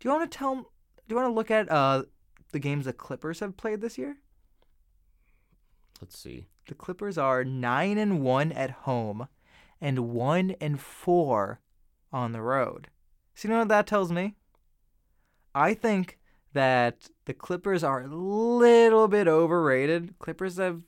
Do 0.00 0.08
you 0.08 0.14
want 0.14 0.32
to 0.32 0.38
tell 0.38 0.54
do 0.54 0.62
you 1.08 1.16
want 1.16 1.28
to 1.28 1.34
look 1.34 1.50
at 1.50 1.70
uh 1.70 2.04
the 2.52 2.58
games 2.58 2.86
the 2.86 2.94
Clippers 2.94 3.40
have 3.40 3.58
played 3.58 3.82
this 3.82 3.98
year? 3.98 4.16
Let's 6.00 6.18
see. 6.18 6.46
The 6.66 6.74
Clippers 6.74 7.18
are 7.18 7.44
9 7.44 7.98
and 7.98 8.22
1 8.22 8.52
at 8.52 8.70
home 8.70 9.28
and 9.82 10.08
1 10.08 10.54
and 10.62 10.80
4 10.80 11.60
on 12.10 12.32
the 12.32 12.40
road. 12.40 12.88
So 13.34 13.46
you 13.46 13.52
know 13.52 13.58
what 13.58 13.68
that 13.68 13.86
tells 13.86 14.10
me? 14.10 14.34
I 15.54 15.74
think 15.74 16.17
that 16.52 17.08
the 17.26 17.34
Clippers 17.34 17.84
are 17.84 18.02
a 18.02 18.08
little 18.08 19.08
bit 19.08 19.28
overrated. 19.28 20.14
Clippers 20.18 20.56
have 20.56 20.82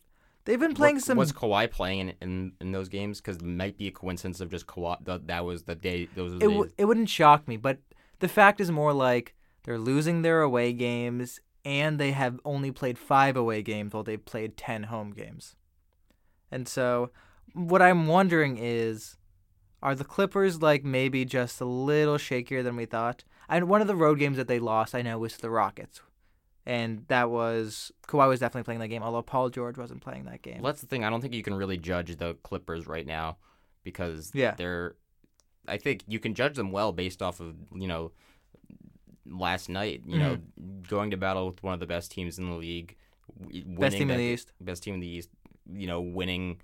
they've 0.45 0.59
been 0.61 0.74
playing 0.74 0.97
What- 0.97 1.05
some 1.05 1.19
Was 1.19 1.32
Kawhi 1.32 1.70
playing 1.70 2.01
in, 2.01 2.15
in, 2.20 2.53
in 2.61 2.73
those 2.73 2.89
games? 2.89 3.20
Because 3.20 3.37
it 3.37 3.45
might 3.45 3.77
be 3.78 3.89
a 3.89 3.93
coincidence 3.93 4.41
of 4.41 4.51
just 4.51 4.66
Kawhi. 4.66 5.05
The, 5.05 5.20
that 5.27 5.45
was 5.45 5.65
the 5.65 5.74
day. 5.74 6.09
Those 6.15 6.35
it, 6.35 6.41
w- 6.41 6.70
it 6.78 6.85
wouldn't 6.87 7.09
shock 7.09 7.47
me, 7.47 7.57
but 7.57 7.78
the 8.20 8.28
fact 8.28 8.61
is 8.61 8.70
more 8.70 8.93
like 8.93 9.35
they're 9.65 9.78
losing 9.78 10.23
their 10.23 10.41
away 10.43 10.73
games 10.73 11.41
and 11.65 11.99
they 12.01 12.12
have 12.12 12.41
only 12.45 12.70
played 12.70 12.97
five 12.99 13.37
away 13.37 13.62
games 13.62 13.93
while 13.93 14.03
they've 14.03 14.24
played 14.24 14.57
10 14.57 14.85
home 14.85 15.12
games. 15.12 15.57
And 16.51 16.66
so, 16.66 17.11
what 17.53 17.82
I'm 17.82 18.07
wondering 18.07 18.57
is 18.59 19.16
are 19.82 19.95
the 19.95 20.05
Clippers 20.05 20.61
like 20.62 20.85
maybe 20.85 21.24
just 21.24 21.61
a 21.61 21.65
little 21.66 22.16
shakier 22.16 22.62
than 22.65 22.77
we 22.77 22.87
thought? 22.87 23.24
And 23.51 23.68
one 23.68 23.81
of 23.82 23.86
the 23.89 23.97
road 23.97 24.18
games 24.18 24.36
that 24.39 24.48
they 24.48 24.59
lost, 24.60 24.94
I 24.94 25.02
know, 25.02 25.18
was 25.18 25.35
to 25.35 25.40
the 25.43 25.51
Rockets. 25.51 26.01
And 26.64 27.05
that 27.09 27.31
was 27.31 27.90
Kawhi 28.06 28.28
was 28.28 28.39
definitely 28.40 28.64
playing 28.64 28.81
that 28.81 28.89
game, 28.89 29.02
although 29.02 29.22
Paul 29.22 29.51
George 29.51 29.77
wasn't 29.77 30.01
playing 30.02 30.24
that 30.27 30.40
game. 30.43 30.62
Well, 30.62 30.72
that's 30.72 30.81
the 30.82 30.86
thing. 30.86 31.05
I 31.05 31.10
don't 31.10 31.20
think 31.20 31.35
you 31.35 31.43
can 31.43 31.55
really 31.55 31.77
judge 31.78 32.14
the 32.16 32.35
Clippers 32.43 32.86
right 32.86 33.06
now 33.06 33.36
because 33.82 34.31
Yeah. 34.35 34.55
they're. 34.56 34.94
I 35.68 35.77
think 35.78 36.05
you 36.06 36.18
can 36.18 36.35
judge 36.35 36.56
them 36.56 36.70
well 36.70 36.93
based 36.93 37.22
off 37.22 37.40
of 37.40 37.55
you 37.74 37.89
know 37.89 38.12
last 39.27 39.68
night. 39.68 40.02
You 40.06 40.18
know, 40.18 40.39
going 40.89 41.10
to 41.10 41.16
battle 41.16 41.47
with 41.51 41.62
one 41.62 41.74
of 41.74 41.81
the 41.81 41.86
best 41.86 42.10
teams 42.12 42.39
in 42.39 42.48
the 42.51 42.56
league, 42.56 42.97
Mm-hmm. 43.43 43.77
Best 43.77 43.97
team 43.97 44.10
in 44.10 44.18
the 44.18 44.22
East. 44.24 44.52
best 44.60 44.82
team 44.82 44.94
in 44.94 45.01
the 45.01 45.06
East. 45.09 45.28
You 45.72 45.86
know, 45.86 46.01
winning. 46.01 46.60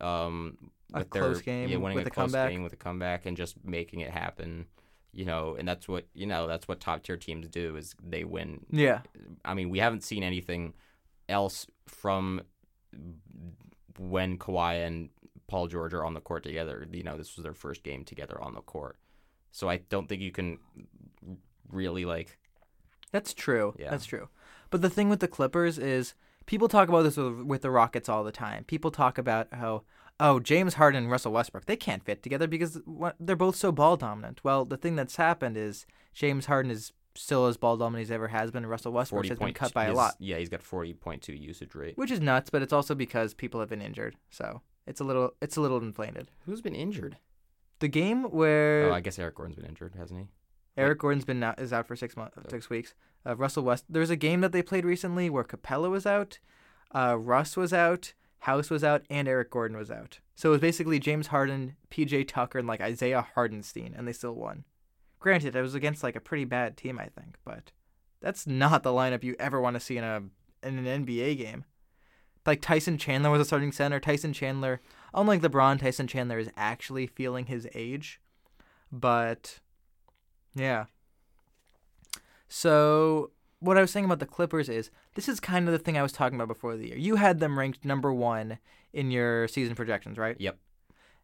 Um, 0.00 0.58
A 0.92 0.98
with 0.98 1.10
close 1.10 1.36
their, 1.36 1.42
game 1.44 1.68
yeah, 1.70 1.76
winning 1.78 1.96
with 1.96 2.04
a 2.06 2.08
a 2.08 2.10
close 2.10 2.26
comeback. 2.32 2.50
game 2.50 2.62
with 2.62 2.72
a 2.72 2.76
comeback 2.76 3.26
and 3.26 3.36
just 3.36 3.56
making 3.64 4.00
it 4.00 4.10
happen. 4.10 4.66
You 5.14 5.24
know, 5.24 5.56
and 5.58 5.66
that's 5.68 5.86
what 5.86 6.06
you 6.14 6.26
know. 6.26 6.46
That's 6.46 6.66
what 6.66 6.80
top 6.80 7.02
tier 7.02 7.16
teams 7.16 7.48
do 7.48 7.76
is 7.76 7.94
they 8.02 8.24
win 8.24 8.66
Yeah. 8.70 9.00
I 9.44 9.54
mean, 9.54 9.70
we 9.70 9.78
haven't 9.78 10.02
seen 10.02 10.22
anything 10.22 10.74
else 11.28 11.66
from 11.86 12.42
when 13.98 14.38
Kawhi 14.38 14.86
and 14.86 15.10
Paul 15.46 15.68
George 15.68 15.94
are 15.94 16.04
on 16.04 16.14
the 16.14 16.20
court 16.20 16.42
together. 16.42 16.86
You 16.90 17.02
know, 17.02 17.16
this 17.16 17.36
was 17.36 17.44
their 17.44 17.54
first 17.54 17.82
game 17.82 18.04
together 18.04 18.40
on 18.40 18.54
the 18.54 18.60
court. 18.60 18.96
So 19.50 19.68
I 19.68 19.78
don't 19.88 20.08
think 20.08 20.20
you 20.20 20.32
can 20.32 20.58
really 21.70 22.04
like 22.04 22.38
That's 23.12 23.32
true. 23.32 23.74
Yeah. 23.78 23.90
That's 23.90 24.06
true. 24.06 24.28
But 24.70 24.82
the 24.82 24.90
thing 24.90 25.08
with 25.08 25.20
the 25.20 25.28
Clippers 25.28 25.78
is 25.78 26.14
people 26.46 26.68
talk 26.68 26.88
about 26.88 27.02
this 27.02 27.16
with, 27.16 27.42
with 27.42 27.62
the 27.62 27.70
Rockets 27.70 28.08
all 28.08 28.24
the 28.24 28.32
time. 28.32 28.64
People 28.64 28.90
talk 28.90 29.18
about 29.18 29.46
how 29.52 29.82
oh 30.20 30.40
James 30.40 30.74
Harden 30.74 31.02
and 31.04 31.10
Russell 31.10 31.32
Westbrook 31.32 31.66
they 31.66 31.76
can't 31.76 32.04
fit 32.04 32.22
together 32.22 32.46
because 32.46 32.80
they're 33.20 33.36
both 33.36 33.56
so 33.56 33.72
ball 33.72 33.96
dominant. 33.96 34.40
Well, 34.44 34.64
the 34.64 34.76
thing 34.76 34.96
that's 34.96 35.16
happened 35.16 35.56
is 35.56 35.86
James 36.12 36.46
Harden 36.46 36.70
is 36.70 36.92
still 37.16 37.46
as 37.46 37.56
ball 37.56 37.76
dominant 37.76 38.06
as 38.06 38.10
ever 38.10 38.28
has 38.28 38.50
been. 38.50 38.64
and 38.64 38.70
Russell 38.70 38.92
Westbrook 38.92 39.26
has 39.26 39.38
been 39.38 39.54
cut 39.54 39.72
by 39.72 39.84
a 39.86 39.92
lot, 39.94 40.14
Yeah, 40.18 40.38
he's 40.38 40.48
got 40.48 40.62
forty 40.62 40.92
point 40.94 41.22
two 41.22 41.34
usage 41.34 41.74
rate. 41.74 41.96
which 41.96 42.10
is 42.10 42.20
nuts. 42.20 42.50
But 42.50 42.62
it's 42.62 42.72
also 42.72 42.94
because 42.94 43.34
people 43.34 43.60
have 43.60 43.68
been 43.68 43.82
injured, 43.82 44.16
so 44.30 44.62
it's 44.86 45.00
a 45.00 45.04
little 45.04 45.34
it's 45.40 45.56
a 45.56 45.60
little 45.60 45.78
inflated. 45.78 46.30
Who's 46.46 46.60
been 46.60 46.74
injured? 46.74 47.16
The 47.80 47.88
game 47.88 48.24
where 48.24 48.90
Oh, 48.90 48.94
I 48.94 49.00
guess 49.00 49.18
Eric 49.18 49.34
Gordon's 49.34 49.56
been 49.56 49.66
injured, 49.66 49.94
hasn't 49.96 50.20
he? 50.20 50.26
Eric 50.76 50.98
Gordon's 50.98 51.24
been 51.24 51.42
out, 51.42 51.60
is 51.60 51.72
out 51.72 51.86
for 51.86 51.94
six 51.96 52.16
months, 52.16 52.36
six 52.48 52.68
weeks. 52.70 52.94
Uh, 53.26 53.36
Russell 53.36 53.62
West. 53.62 53.84
There's 53.88 54.10
a 54.10 54.16
game 54.16 54.40
that 54.40 54.50
they 54.52 54.62
played 54.62 54.84
recently 54.84 55.30
where 55.30 55.44
Capela 55.44 55.88
was 55.90 56.04
out, 56.06 56.38
uh, 56.94 57.16
Russ 57.18 57.56
was 57.56 57.72
out, 57.72 58.12
House 58.44 58.68
was 58.68 58.84
out, 58.84 59.04
and 59.08 59.26
Eric 59.26 59.50
Gordon 59.50 59.76
was 59.76 59.90
out. 59.90 60.18
So 60.34 60.50
it 60.50 60.52
was 60.52 60.60
basically 60.60 60.98
James 60.98 61.28
Harden, 61.28 61.76
PJ 61.90 62.28
Tucker, 62.28 62.58
and 62.58 62.68
like 62.68 62.82
Isaiah 62.82 63.26
Hartenstein, 63.34 63.94
and 63.96 64.06
they 64.06 64.12
still 64.12 64.34
won. 64.34 64.64
Granted, 65.18 65.56
it 65.56 65.62
was 65.62 65.74
against 65.74 66.02
like 66.02 66.14
a 66.14 66.20
pretty 66.20 66.44
bad 66.44 66.76
team, 66.76 66.98
I 66.98 67.06
think, 67.06 67.36
but 67.42 67.72
that's 68.20 68.46
not 68.46 68.82
the 68.82 68.90
lineup 68.90 69.24
you 69.24 69.34
ever 69.38 69.62
want 69.62 69.74
to 69.74 69.80
see 69.80 69.96
in 69.96 70.04
a 70.04 70.22
in 70.62 70.86
an 70.86 71.06
NBA 71.06 71.38
game. 71.38 71.64
Like 72.44 72.60
Tyson 72.60 72.98
Chandler 72.98 73.30
was 73.30 73.40
a 73.40 73.46
starting 73.46 73.72
center. 73.72 73.98
Tyson 73.98 74.34
Chandler, 74.34 74.82
unlike 75.14 75.40
LeBron, 75.40 75.80
Tyson 75.80 76.06
Chandler 76.06 76.38
is 76.38 76.50
actually 76.54 77.06
feeling 77.06 77.46
his 77.46 77.66
age, 77.74 78.20
but 78.92 79.60
yeah. 80.54 80.84
So 82.46 83.30
what 83.64 83.78
I 83.78 83.80
was 83.80 83.90
saying 83.90 84.04
about 84.04 84.18
the 84.18 84.26
Clippers 84.26 84.68
is 84.68 84.90
this 85.14 85.28
is 85.28 85.40
kind 85.40 85.66
of 85.66 85.72
the 85.72 85.78
thing 85.78 85.96
I 85.96 86.02
was 86.02 86.12
talking 86.12 86.36
about 86.36 86.48
before 86.48 86.76
the 86.76 86.88
year. 86.88 86.98
You 86.98 87.16
had 87.16 87.40
them 87.40 87.58
ranked 87.58 87.84
number 87.84 88.12
one 88.12 88.58
in 88.92 89.10
your 89.10 89.48
season 89.48 89.74
projections, 89.74 90.18
right? 90.18 90.36
Yep. 90.38 90.58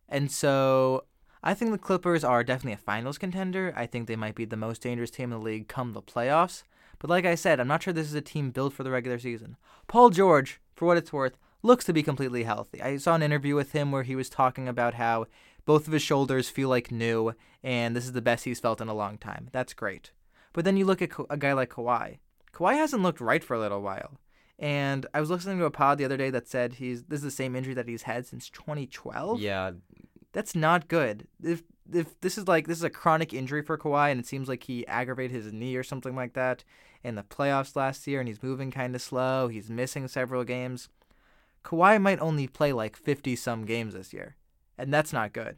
And 0.08 0.30
so 0.30 1.04
I 1.42 1.54
think 1.54 1.70
the 1.70 1.78
Clippers 1.78 2.24
are 2.24 2.42
definitely 2.42 2.72
a 2.72 2.78
finals 2.78 3.18
contender. 3.18 3.72
I 3.76 3.86
think 3.86 4.06
they 4.06 4.16
might 4.16 4.34
be 4.34 4.44
the 4.44 4.56
most 4.56 4.82
dangerous 4.82 5.10
team 5.10 5.32
in 5.32 5.38
the 5.38 5.44
league 5.44 5.68
come 5.68 5.92
the 5.92 6.02
playoffs. 6.02 6.64
But 6.98 7.10
like 7.10 7.24
I 7.24 7.34
said, 7.34 7.60
I'm 7.60 7.68
not 7.68 7.82
sure 7.82 7.92
this 7.92 8.08
is 8.08 8.14
a 8.14 8.20
team 8.20 8.50
built 8.50 8.72
for 8.72 8.82
the 8.82 8.90
regular 8.90 9.18
season. 9.18 9.56
Paul 9.86 10.10
George, 10.10 10.60
for 10.74 10.86
what 10.86 10.96
it's 10.96 11.12
worth, 11.12 11.38
looks 11.62 11.84
to 11.84 11.92
be 11.92 12.02
completely 12.02 12.44
healthy. 12.44 12.82
I 12.82 12.96
saw 12.96 13.14
an 13.14 13.22
interview 13.22 13.54
with 13.54 13.72
him 13.72 13.92
where 13.92 14.02
he 14.02 14.16
was 14.16 14.28
talking 14.28 14.68
about 14.68 14.94
how 14.94 15.26
both 15.64 15.86
of 15.86 15.92
his 15.92 16.02
shoulders 16.02 16.50
feel 16.50 16.68
like 16.68 16.90
new, 16.90 17.32
and 17.62 17.94
this 17.94 18.04
is 18.04 18.12
the 18.12 18.22
best 18.22 18.44
he's 18.44 18.60
felt 18.60 18.80
in 18.80 18.88
a 18.88 18.94
long 18.94 19.18
time. 19.18 19.48
That's 19.52 19.74
great. 19.74 20.12
But 20.52 20.64
then 20.64 20.76
you 20.76 20.84
look 20.84 21.00
at 21.00 21.10
a 21.28 21.36
guy 21.36 21.52
like 21.52 21.70
Kawhi. 21.70 22.18
Kawhi 22.52 22.74
hasn't 22.74 23.02
looked 23.02 23.20
right 23.20 23.42
for 23.42 23.54
a 23.54 23.60
little 23.60 23.82
while. 23.82 24.18
And 24.58 25.06
I 25.14 25.20
was 25.20 25.30
listening 25.30 25.58
to 25.58 25.64
a 25.64 25.70
pod 25.70 25.96
the 25.96 26.04
other 26.04 26.18
day 26.18 26.30
that 26.30 26.46
said 26.46 26.74
he's 26.74 27.04
this 27.04 27.18
is 27.18 27.24
the 27.24 27.30
same 27.30 27.56
injury 27.56 27.74
that 27.74 27.88
he's 27.88 28.02
had 28.02 28.26
since 28.26 28.50
2012 28.50 29.40
Yeah, 29.40 29.72
that's 30.32 30.54
not 30.54 30.88
good. 30.88 31.26
If 31.42 31.62
if 31.92 32.20
this 32.20 32.36
is 32.38 32.46
like 32.46 32.66
this 32.66 32.78
is 32.78 32.84
a 32.84 32.90
chronic 32.90 33.32
injury 33.32 33.62
for 33.62 33.78
Kawhi, 33.78 34.10
and 34.10 34.20
it 34.20 34.26
seems 34.26 34.48
like 34.48 34.64
he 34.64 34.86
aggravated 34.86 35.34
his 35.34 35.52
knee 35.52 35.76
or 35.76 35.82
something 35.82 36.14
like 36.14 36.34
that 36.34 36.62
in 37.02 37.14
the 37.14 37.22
playoffs 37.22 37.74
last 37.74 38.06
year, 38.06 38.20
and 38.20 38.28
he's 38.28 38.42
moving 38.42 38.70
kind 38.70 38.94
of 38.94 39.02
slow. 39.02 39.48
He's 39.48 39.70
missing 39.70 40.06
several 40.08 40.44
games. 40.44 40.88
Kawhi 41.64 42.00
might 42.00 42.20
only 42.20 42.46
play 42.46 42.72
like 42.72 42.96
fifty 42.96 43.36
some 43.36 43.64
games 43.64 43.94
this 43.94 44.12
year, 44.12 44.36
and 44.76 44.92
that's 44.92 45.12
not 45.12 45.32
good. 45.32 45.56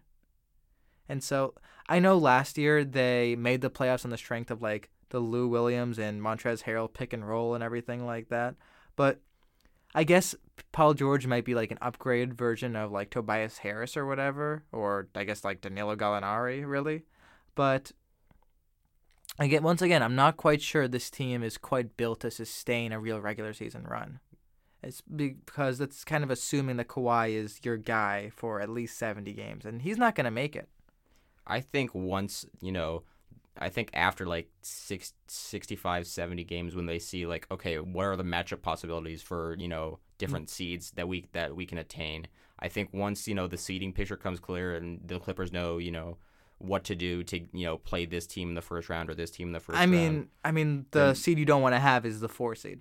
And 1.08 1.22
so 1.22 1.54
I 1.88 1.98
know 1.98 2.16
last 2.16 2.56
year 2.56 2.84
they 2.84 3.36
made 3.36 3.60
the 3.60 3.70
playoffs 3.70 4.04
on 4.04 4.10
the 4.10 4.16
strength 4.16 4.50
of 4.50 4.62
like 4.62 4.90
the 5.12 5.20
Lou 5.20 5.46
Williams 5.46 5.98
and 5.98 6.20
Montrezl 6.20 6.64
Harrell 6.64 6.92
pick 6.92 7.12
and 7.12 7.26
roll 7.26 7.54
and 7.54 7.62
everything 7.62 8.04
like 8.04 8.30
that, 8.30 8.56
but 8.96 9.20
I 9.94 10.04
guess 10.04 10.34
Paul 10.72 10.94
George 10.94 11.26
might 11.26 11.44
be 11.44 11.54
like 11.54 11.70
an 11.70 11.78
upgrade 11.82 12.34
version 12.34 12.76
of 12.76 12.90
like 12.90 13.10
Tobias 13.10 13.58
Harris 13.58 13.96
or 13.96 14.06
whatever, 14.06 14.64
or 14.72 15.08
I 15.14 15.24
guess 15.24 15.44
like 15.44 15.60
Danilo 15.60 15.96
Gallinari, 15.96 16.66
really. 16.66 17.02
But 17.54 17.92
again, 19.38 19.62
once 19.62 19.82
again, 19.82 20.02
I'm 20.02 20.16
not 20.16 20.38
quite 20.38 20.62
sure 20.62 20.88
this 20.88 21.10
team 21.10 21.42
is 21.42 21.58
quite 21.58 21.96
built 21.96 22.20
to 22.20 22.30
sustain 22.30 22.92
a 22.92 23.00
real 23.00 23.20
regular 23.20 23.52
season 23.52 23.84
run. 23.84 24.20
It's 24.82 25.02
because 25.02 25.78
that's 25.78 26.04
kind 26.04 26.24
of 26.24 26.30
assuming 26.30 26.76
that 26.78 26.88
Kawhi 26.88 27.34
is 27.34 27.60
your 27.62 27.76
guy 27.76 28.30
for 28.34 28.60
at 28.60 28.68
least 28.70 28.98
70 28.98 29.32
games, 29.34 29.64
and 29.64 29.82
he's 29.82 29.98
not 29.98 30.14
going 30.14 30.24
to 30.24 30.30
make 30.30 30.56
it. 30.56 30.68
I 31.46 31.60
think 31.60 31.94
once, 31.94 32.46
you 32.60 32.72
know, 32.72 33.02
I 33.58 33.68
think 33.68 33.90
after 33.92 34.26
like 34.26 34.48
six, 34.62 35.12
65, 35.28 36.06
70 36.06 36.44
games 36.44 36.74
when 36.74 36.86
they 36.86 36.98
see 36.98 37.26
like, 37.26 37.46
okay, 37.50 37.78
what 37.78 38.04
are 38.04 38.16
the 38.16 38.22
matchup 38.22 38.62
possibilities 38.62 39.22
for, 39.22 39.56
you 39.58 39.68
know, 39.68 39.98
mm. 39.98 40.18
different 40.18 40.50
seeds 40.50 40.92
that 40.92 41.08
we 41.08 41.26
that 41.32 41.54
we 41.54 41.66
can 41.66 41.78
attain. 41.78 42.26
I 42.58 42.68
think 42.68 42.90
once, 42.92 43.26
you 43.26 43.34
know, 43.34 43.46
the 43.46 43.58
seeding 43.58 43.92
picture 43.92 44.16
comes 44.16 44.40
clear 44.40 44.76
and 44.76 45.00
the 45.04 45.18
Clippers 45.18 45.52
know, 45.52 45.78
you 45.78 45.90
know, 45.90 46.16
what 46.58 46.84
to 46.84 46.94
do 46.94 47.24
to, 47.24 47.40
you 47.52 47.66
know, 47.66 47.76
play 47.76 48.06
this 48.06 48.26
team 48.26 48.50
in 48.50 48.54
the 48.54 48.62
first 48.62 48.88
round 48.88 49.10
or 49.10 49.14
this 49.14 49.30
team 49.30 49.48
in 49.48 49.52
the 49.52 49.60
first 49.60 49.76
I 49.76 49.82
round. 49.82 49.90
mean, 49.90 50.28
I 50.44 50.52
mean, 50.52 50.86
the 50.92 51.14
seed 51.14 51.38
you 51.38 51.44
don't 51.44 51.62
want 51.62 51.74
to 51.74 51.80
have 51.80 52.06
is 52.06 52.20
the 52.20 52.28
four 52.28 52.54
seed, 52.54 52.80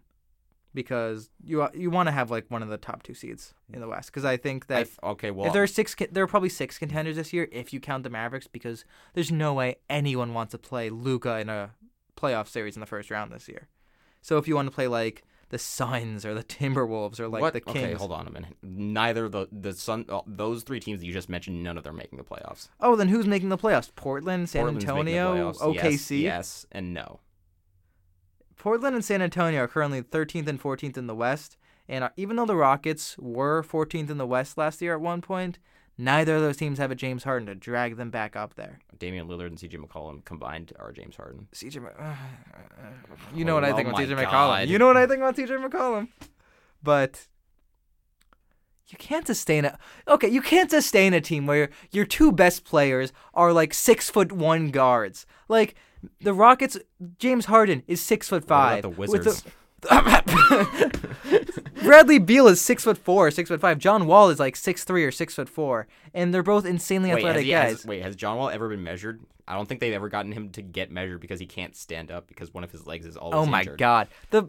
because 0.73 1.29
you 1.43 1.67
you 1.73 1.89
want 1.89 2.07
to 2.07 2.11
have 2.11 2.31
like 2.31 2.45
one 2.49 2.63
of 2.63 2.69
the 2.69 2.77
top 2.77 3.03
two 3.03 3.13
seeds 3.13 3.53
in 3.73 3.81
the 3.81 3.87
West. 3.87 4.09
Because 4.09 4.25
I 4.25 4.37
think 4.37 4.67
that 4.67 4.85
th- 4.85 4.99
okay, 5.03 5.31
well, 5.31 5.47
if 5.47 5.53
there 5.53 5.63
are 5.63 5.67
six, 5.67 5.95
there 6.11 6.23
are 6.23 6.27
probably 6.27 6.49
six 6.49 6.77
contenders 6.77 7.15
this 7.15 7.33
year 7.33 7.47
if 7.51 7.73
you 7.73 7.79
count 7.79 8.03
the 8.03 8.09
Mavericks, 8.09 8.47
because 8.47 8.85
there's 9.13 9.31
no 9.31 9.53
way 9.53 9.77
anyone 9.89 10.33
wants 10.33 10.51
to 10.51 10.57
play 10.57 10.89
Luka 10.89 11.39
in 11.39 11.49
a 11.49 11.71
playoff 12.15 12.47
series 12.47 12.75
in 12.75 12.79
the 12.79 12.85
first 12.85 13.11
round 13.11 13.31
this 13.31 13.47
year. 13.47 13.67
So 14.21 14.37
if 14.37 14.47
you 14.47 14.55
want 14.55 14.67
to 14.67 14.75
play 14.75 14.87
like 14.87 15.23
the 15.49 15.57
Suns 15.57 16.25
or 16.25 16.33
the 16.33 16.43
Timberwolves 16.43 17.19
or 17.19 17.27
like 17.27 17.41
what? 17.41 17.53
the 17.53 17.59
Kings, 17.61 17.77
Okay, 17.77 17.93
hold 17.93 18.11
on 18.11 18.27
a 18.27 18.31
minute. 18.31 18.55
Neither 18.61 19.27
the 19.27 19.47
the 19.51 19.73
Sun, 19.73 20.05
uh, 20.09 20.21
those 20.25 20.63
three 20.63 20.79
teams 20.79 21.01
that 21.01 21.05
you 21.05 21.13
just 21.13 21.29
mentioned, 21.29 21.61
none 21.63 21.77
of 21.77 21.83
them 21.83 21.95
are 21.95 21.97
making 21.97 22.17
the 22.17 22.23
playoffs. 22.23 22.69
oh, 22.79 22.95
then 22.95 23.09
who's 23.09 23.27
making 23.27 23.49
the 23.49 23.57
playoffs? 23.57 23.93
Portland, 23.95 24.49
San 24.49 24.61
Portland's 24.61 24.85
Antonio, 24.85 25.51
playoffs. 25.51 25.73
Yes, 25.75 25.83
OKC. 25.83 26.21
yes, 26.21 26.65
and 26.71 26.93
no. 26.93 27.19
Portland 28.61 28.93
and 28.93 29.03
San 29.03 29.23
Antonio 29.23 29.63
are 29.63 29.67
currently 29.67 30.03
13th 30.03 30.47
and 30.47 30.61
14th 30.61 30.95
in 30.95 31.07
the 31.07 31.15
West, 31.15 31.57
and 31.89 32.03
uh, 32.03 32.09
even 32.15 32.35
though 32.35 32.45
the 32.45 32.55
Rockets 32.55 33.17
were 33.17 33.63
14th 33.63 34.11
in 34.11 34.19
the 34.19 34.27
West 34.27 34.55
last 34.55 34.83
year 34.83 34.93
at 34.93 35.01
one 35.01 35.19
point, 35.19 35.57
neither 35.97 36.35
of 36.35 36.43
those 36.43 36.57
teams 36.57 36.77
have 36.77 36.91
a 36.91 36.95
James 36.95 37.23
Harden 37.23 37.47
to 37.47 37.55
drag 37.55 37.97
them 37.97 38.11
back 38.11 38.35
up 38.35 38.53
there. 38.53 38.77
Damian 38.99 39.27
Lillard 39.27 39.47
and 39.47 39.57
CJ 39.57 39.83
McCollum 39.83 40.23
combined 40.25 40.73
are 40.77 40.91
James 40.91 41.15
Harden. 41.15 41.47
CJ, 41.55 41.81
Mc- 41.81 41.95
you 43.33 43.45
know 43.45 43.55
what 43.55 43.65
I 43.65 43.71
Oh 43.71 43.75
think 43.75 43.87
about 43.87 43.99
my 43.99 44.05
CJ 44.05 44.25
McCollum. 44.25 44.67
You 44.67 44.77
know 44.77 44.85
what 44.85 44.97
I 44.97 45.07
think 45.07 45.21
about 45.21 45.35
CJ 45.35 45.67
McCollum. 45.67 46.09
But 46.83 47.25
you 48.89 48.97
can't 48.99 49.25
sustain 49.25 49.65
a 49.65 49.79
okay. 50.07 50.27
You 50.27 50.43
can't 50.43 50.69
sustain 50.69 51.15
a 51.15 51.21
team 51.21 51.47
where 51.47 51.71
your 51.89 52.05
two 52.05 52.31
best 52.31 52.63
players 52.63 53.11
are 53.33 53.53
like 53.53 53.73
six 53.73 54.11
foot 54.11 54.31
one 54.31 54.69
guards. 54.69 55.25
Like 55.47 55.73
the 56.21 56.33
Rockets, 56.33 56.77
James 57.17 57.45
Harden 57.45 57.83
is 57.87 58.01
six 58.01 58.27
foot 58.29 58.45
five. 58.45 58.81
the 58.81 58.89
Wizards? 58.89 59.43
Bradley 61.83 62.19
Beal 62.19 62.47
is 62.47 62.61
six 62.61 62.83
foot 62.83 62.97
four, 62.97 63.31
six 63.31 63.49
foot 63.49 63.59
five. 63.59 63.79
John 63.79 64.05
Wall 64.07 64.29
is 64.29 64.39
like 64.39 64.55
six 64.55 64.83
three 64.83 65.03
or 65.03 65.11
six 65.11 65.33
foot 65.35 65.49
four, 65.49 65.87
and 66.13 66.33
they're 66.33 66.43
both 66.43 66.65
insanely 66.65 67.09
wait, 67.09 67.15
has 67.15 67.23
athletic 67.23 67.45
he, 67.45 67.51
guys. 67.51 67.71
has, 67.71 67.85
wait, 67.85 68.03
has 68.03 68.15
John 68.15 68.37
Wall 68.37 68.49
ever 68.49 68.69
been 68.69 68.83
measured? 68.83 69.21
I 69.47 69.55
don't 69.55 69.67
think 69.67 69.81
they've 69.81 69.93
ever 69.93 70.07
gotten 70.09 70.31
him 70.31 70.49
to 70.51 70.61
get 70.61 70.91
measured 70.91 71.19
because 71.19 71.39
he 71.39 71.45
can't 71.45 71.75
stand 71.75 72.11
up 72.11 72.27
because 72.27 72.53
one 72.53 72.63
of 72.63 72.71
his 72.71 72.85
legs 72.85 73.05
is 73.05 73.17
always 73.17 73.35
Oh 73.37 73.45
my 73.45 73.59
injured. 73.61 73.79
god. 73.79 74.07
The 74.29 74.43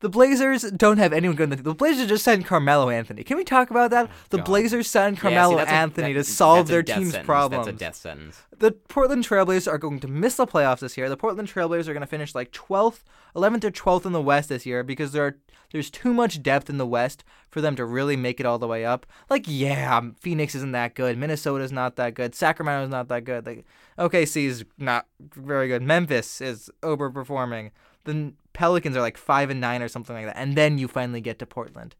The 0.00 0.08
Blazers 0.10 0.62
don't 0.72 0.98
have 0.98 1.12
anyone 1.14 1.36
good. 1.36 1.44
In 1.44 1.56
the, 1.56 1.62
the 1.62 1.74
Blazers 1.74 2.06
just 2.08 2.22
signed 2.24 2.44
Carmelo 2.44 2.90
Anthony. 2.90 3.24
Can 3.24 3.36
we 3.38 3.44
talk 3.44 3.70
about 3.70 3.90
that? 3.92 4.08
Oh, 4.10 4.14
the 4.28 4.36
God. 4.38 4.44
Blazers 4.46 4.90
signed 4.90 5.16
Yeah, 5.16 5.20
see, 5.20 5.22
Carmelo 5.22 5.58
a- 5.58 5.64
Anthony 5.66 6.12
that- 6.12 6.24
to 6.26 6.30
solve 6.30 6.68
their 6.68 6.82
team's 6.82 7.12
sentence. 7.12 7.24
problems. 7.26 7.64
That's 7.66 7.76
a 7.76 7.78
death 7.78 7.96
sentence. 7.96 8.42
the 8.58 8.72
Portland 8.72 9.24
Trailblazers 9.26 9.66
are 9.72 9.78
going 9.78 10.00
to 10.00 10.08
miss 10.08 10.36
the 10.36 10.46
playoffs 10.46 10.80
this 10.80 10.96
year. 10.98 11.08
The 11.08 11.16
Portland 11.16 11.48
Trailblazers 11.48 11.88
are 11.88 11.94
going 11.94 12.00
to 12.02 12.06
finish 12.06 12.34
like 12.34 12.52
12th, 12.52 13.04
11th 13.34 13.64
or 13.64 13.70
12th 13.70 14.04
in 14.06 14.12
the 14.12 14.20
West 14.22 14.50
this 14.50 14.66
year 14.66 14.82
because 14.82 15.12
there 15.12 15.24
are 15.26 15.36
there's 15.72 15.90
too 15.90 16.14
much 16.14 16.42
depth 16.44 16.70
in 16.70 16.78
the 16.78 16.86
West 16.86 17.24
for 17.50 17.60
them 17.60 17.74
to 17.74 17.84
really 17.84 18.16
make 18.16 18.38
it 18.38 18.46
all 18.46 18.58
the 18.58 18.68
way 18.68 18.84
up. 18.84 19.04
Like, 19.28 19.46
yeah, 19.48 20.00
Phoenix 20.20 20.54
isn't 20.54 20.70
that 20.72 20.94
good. 20.94 21.18
Minnesota's 21.18 21.72
not 21.72 21.96
that 21.96 22.14
good. 22.14 22.36
Sacramento's 22.36 22.88
not 22.88 23.08
that 23.08 23.24
good. 23.24 23.44
Like, 23.44 23.64
OKC's 23.98 24.64
not 24.78 25.06
very 25.34 25.66
good. 25.66 25.82
Memphis 25.82 26.40
is 26.40 26.70
overperforming. 26.82 27.70
The 28.04 28.32
Pelicans 28.56 28.96
are 28.96 29.00
like 29.00 29.16
5 29.16 29.50
and 29.50 29.60
9 29.60 29.82
or 29.82 29.88
something 29.88 30.16
like 30.16 30.26
that. 30.26 30.36
And 30.36 30.56
then 30.56 30.78
you 30.78 30.88
finally 30.88 31.20
get 31.20 31.38
to 31.38 31.46
Portland 31.46 31.94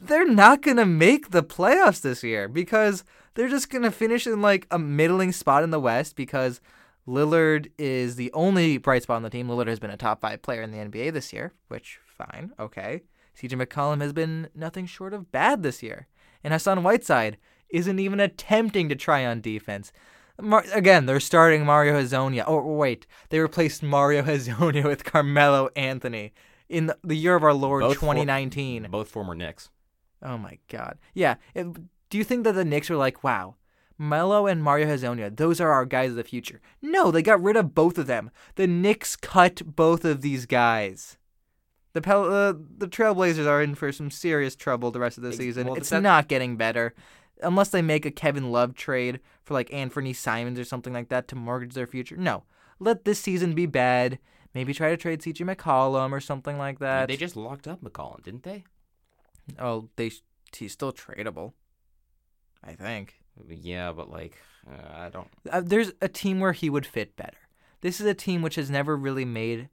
they're 0.00 0.28
not 0.28 0.62
to 0.76 0.86
make 0.86 1.30
the 1.30 1.42
playoffs 1.42 2.00
this 2.00 2.22
year 2.22 2.48
because 2.48 3.04
they're 3.34 3.48
just 3.48 3.70
to 3.82 3.90
finish 3.90 4.26
in 4.26 4.40
like 4.40 4.66
a 4.70 4.78
middling 4.78 5.32
spot 5.32 5.62
in 5.62 5.70
the 5.70 5.80
West 5.80 6.16
because 6.16 6.60
Lillard 7.06 7.70
is 7.78 8.16
the 8.16 8.32
only 8.32 8.78
bright 8.78 9.02
spot 9.02 9.16
on 9.16 9.22
the 9.22 9.30
team. 9.30 9.48
Lillard 9.48 9.68
has 9.68 9.78
been 9.78 9.90
a 9.90 9.96
top 9.96 10.20
five 10.20 10.42
player 10.42 10.62
in 10.62 10.70
the 10.70 10.78
NBA 10.78 11.12
this 11.12 11.32
year, 11.32 11.52
which, 11.68 11.98
fine, 12.06 12.52
okay. 12.58 13.02
CJ 13.36 13.62
McCollum 13.62 14.00
has 14.00 14.12
been 14.12 14.48
nothing 14.54 14.86
short 14.86 15.12
of 15.12 15.30
bad 15.30 15.62
this 15.62 15.82
year. 15.82 16.08
And 16.42 16.52
Hassan 16.52 16.82
Whiteside 16.82 17.36
isn't 17.68 17.98
even 17.98 18.20
attempting 18.20 18.88
to 18.88 18.96
try 18.96 19.24
on 19.24 19.40
defense. 19.40 19.92
Mar- 20.42 20.64
again, 20.72 21.06
they're 21.06 21.20
starting 21.20 21.64
Mario 21.64 21.94
Hezonja. 22.00 22.44
Oh, 22.46 22.60
wait, 22.74 23.06
they 23.30 23.38
replaced 23.40 23.82
Mario 23.82 24.22
Hezonja 24.30 24.84
with 24.84 25.04
Carmelo 25.04 25.70
Anthony 25.76 26.32
in 26.68 26.92
the, 27.02 27.14
year 27.16 27.34
of 27.34 27.42
our 27.44 27.54
Lord 27.54 27.82
Both 27.82 27.96
for- 27.96 28.00
2019. 28.06 28.88
Both 28.90 29.08
former 29.08 29.34
Knicks. 29.34 29.70
Oh 30.22 30.38
my 30.38 30.58
god. 30.68 30.98
Yeah. 31.14 31.36
it- 31.54 31.66
do 32.10 32.18
you 32.18 32.24
think 32.24 32.44
that 32.44 32.52
the 32.52 32.64
Knicks 32.64 32.90
were 32.90 32.96
like, 32.96 33.22
wow, 33.22 33.54
Melo 33.96 34.46
and 34.48 34.62
Mario 34.62 34.86
Hezonja, 34.86 35.36
those 35.36 35.60
are 35.60 35.70
our 35.70 35.84
guys 35.86 36.10
of 36.10 36.16
the 36.16 36.24
future? 36.24 36.60
No, 36.82 37.10
they 37.12 37.22
got 37.22 37.40
rid 37.42 37.56
of 37.56 37.74
both 37.74 37.98
of 37.98 38.06
them. 38.08 38.30
The 38.56 38.66
Knicks 38.66 39.14
cut 39.14 39.62
both 39.76 40.04
of 40.04 40.20
these 40.20 40.44
guys. 40.46 41.18
The 41.92 42.00
Pel- 42.00 42.32
uh, 42.32 42.52
the 42.78 42.86
Trailblazers 42.88 43.46
are 43.46 43.62
in 43.62 43.74
for 43.74 43.90
some 43.92 44.10
serious 44.10 44.54
trouble 44.56 44.90
the 44.90 45.00
rest 45.00 45.18
of 45.18 45.24
the 45.24 45.32
season. 45.32 45.66
well, 45.66 45.74
it's 45.76 45.90
not 45.92 46.28
getting 46.28 46.56
better. 46.56 46.94
Unless 47.42 47.70
they 47.70 47.82
make 47.82 48.04
a 48.04 48.10
Kevin 48.10 48.50
Love 48.50 48.74
trade 48.74 49.20
for 49.42 49.54
like 49.54 49.72
Anthony 49.72 50.12
Simons 50.12 50.58
or 50.58 50.64
something 50.64 50.92
like 50.92 51.08
that 51.08 51.28
to 51.28 51.36
mortgage 51.36 51.74
their 51.74 51.86
future. 51.86 52.16
No. 52.16 52.44
Let 52.78 53.04
this 53.04 53.20
season 53.20 53.54
be 53.54 53.66
bad. 53.66 54.18
Maybe 54.54 54.74
try 54.74 54.90
to 54.90 54.96
trade 54.96 55.20
CJ 55.20 55.54
McCollum 55.54 56.12
or 56.12 56.20
something 56.20 56.58
like 56.58 56.78
that. 56.80 57.08
They 57.08 57.16
just 57.16 57.36
locked 57.36 57.68
up 57.68 57.82
McCollum, 57.82 58.22
didn't 58.22 58.42
they? 58.42 58.64
oh, 59.58 59.88
they 59.96 60.10
he's 60.56 60.72
still 60.72 60.92
tradable. 60.92 61.52
I 62.62 62.72
think. 62.72 63.14
Yeah, 63.48 63.92
but 63.92 64.10
like, 64.10 64.36
uh, 64.68 64.98
I 64.98 65.08
don't. 65.08 65.28
uh, 65.50 65.62
there's 65.64 65.92
a 66.00 66.08
team 66.08 66.40
where 66.40 66.52
he 66.52 66.68
would 66.68 66.84
fit 66.84 67.16
better. 67.16 67.38
This 67.80 68.00
is 68.00 68.06
a 68.06 68.14
team 68.14 68.42
which 68.42 68.56
has 68.56 68.70
never 68.70 68.96
really 68.96 69.24
made 69.24 69.70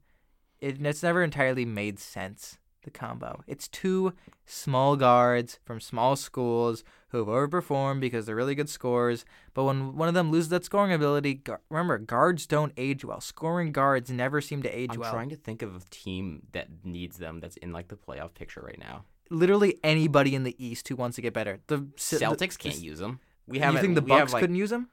it. 0.60 0.77
It's 0.85 1.03
never 1.03 1.23
entirely 1.23 1.65
made 1.65 1.99
sense. 1.99 2.57
The 2.84 2.91
combo. 2.91 3.44
It's 3.48 3.68
two 3.68 4.14
small 4.45 4.95
guards 4.95 5.60
from 5.65 5.81
small 5.81 6.15
schools 6.15 6.85
who 7.10 7.20
have 7.20 7.28
overperformed 7.28 8.00
because 8.02 8.26
they're 8.26 8.36
really 8.36 8.56
good 8.56 8.70
scorers. 8.70 9.24
But 9.54 9.64
when 9.64 9.96
one 9.96 10.08
of 10.08 10.14
them 10.14 10.32
loses 10.32 10.50
that 10.50 10.66
scoring 10.66 10.92
ability, 10.92 11.42
remember 11.70 11.98
guards 11.98 12.46
don't 12.46 12.74
age 12.78 13.06
well. 13.06 13.22
Scoring 13.22 13.72
guards 13.72 14.12
never 14.12 14.42
seem 14.42 14.62
to 14.64 14.70
age 14.70 14.98
well. 14.98 15.08
I'm 15.10 15.14
trying 15.16 15.30
to 15.30 15.36
think 15.36 15.62
of 15.62 15.76
a 15.76 15.80
team 15.90 16.44
that 16.52 16.68
needs 16.84 17.18
them 17.18 17.40
that's 17.40 17.58
in 17.58 17.72
like 17.72 17.88
the 17.88 17.96
playoff 17.96 18.34
picture 18.34 18.62
right 18.62 18.80
now. 18.80 19.06
Literally 19.30 19.78
anybody 19.84 20.36
in 20.36 20.44
the 20.44 20.56
East 20.64 20.88
who 20.88 20.96
wants 20.96 21.16
to 21.16 21.22
get 21.22 21.34
better. 21.34 21.60
The 21.68 21.88
C- 21.98 22.18
the- 22.18 22.26
Celtics 22.26 22.58
can't 22.58 22.80
use 22.82 23.00
them. 23.00 23.20
We 23.46 23.60
have. 23.60 23.74
you 23.74 23.80
think 23.80 23.96
the 23.96 24.02
have, 24.02 24.08
Bucks 24.24 24.34
like- 24.34 24.42
couldn't 24.42 24.56
use 24.58 24.70
them? 24.70 24.90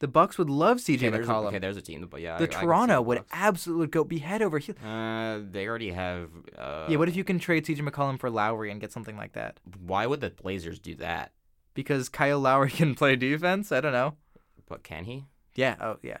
The 0.00 0.06
Bucks 0.06 0.38
would 0.38 0.48
love 0.48 0.76
CJ 0.78 1.08
Okay, 1.08 1.08
a, 1.08 1.10
McCollum. 1.26 1.46
okay, 1.48 1.58
there's 1.58 1.76
a 1.76 1.82
team, 1.82 2.06
but 2.08 2.20
yeah, 2.20 2.38
the 2.38 2.44
I 2.44 2.46
Toronto 2.62 2.94
the 2.94 3.02
would 3.02 3.24
absolutely 3.32 3.88
go 3.88 4.04
be 4.04 4.18
head 4.18 4.42
over 4.42 4.60
heels. 4.60 4.78
Uh, 4.78 5.40
they 5.50 5.66
already 5.66 5.90
have. 5.90 6.30
Uh, 6.56 6.86
Yeah, 6.88 6.98
what 6.98 7.08
if 7.08 7.16
you 7.16 7.24
can 7.24 7.40
trade 7.40 7.64
CJ 7.64 7.80
McCollum 7.80 8.16
for 8.20 8.30
Lowry 8.30 8.70
and 8.70 8.80
get 8.80 8.92
something 8.92 9.16
like 9.16 9.32
that? 9.32 9.58
Why 9.80 10.06
would 10.06 10.20
the 10.20 10.30
Blazers 10.30 10.78
do 10.78 10.94
that? 10.96 11.32
Because 11.74 12.08
Kyle 12.08 12.40
Lowry 12.40 12.70
can 12.80 12.94
play 12.94 13.16
defense? 13.16 13.70
I 13.72 13.80
don't 13.80 13.92
know. 13.92 14.14
But 14.68 14.82
can 14.82 15.04
he? 15.04 15.24
Yeah, 15.54 15.76
oh 15.80 15.96
yeah. 16.02 16.18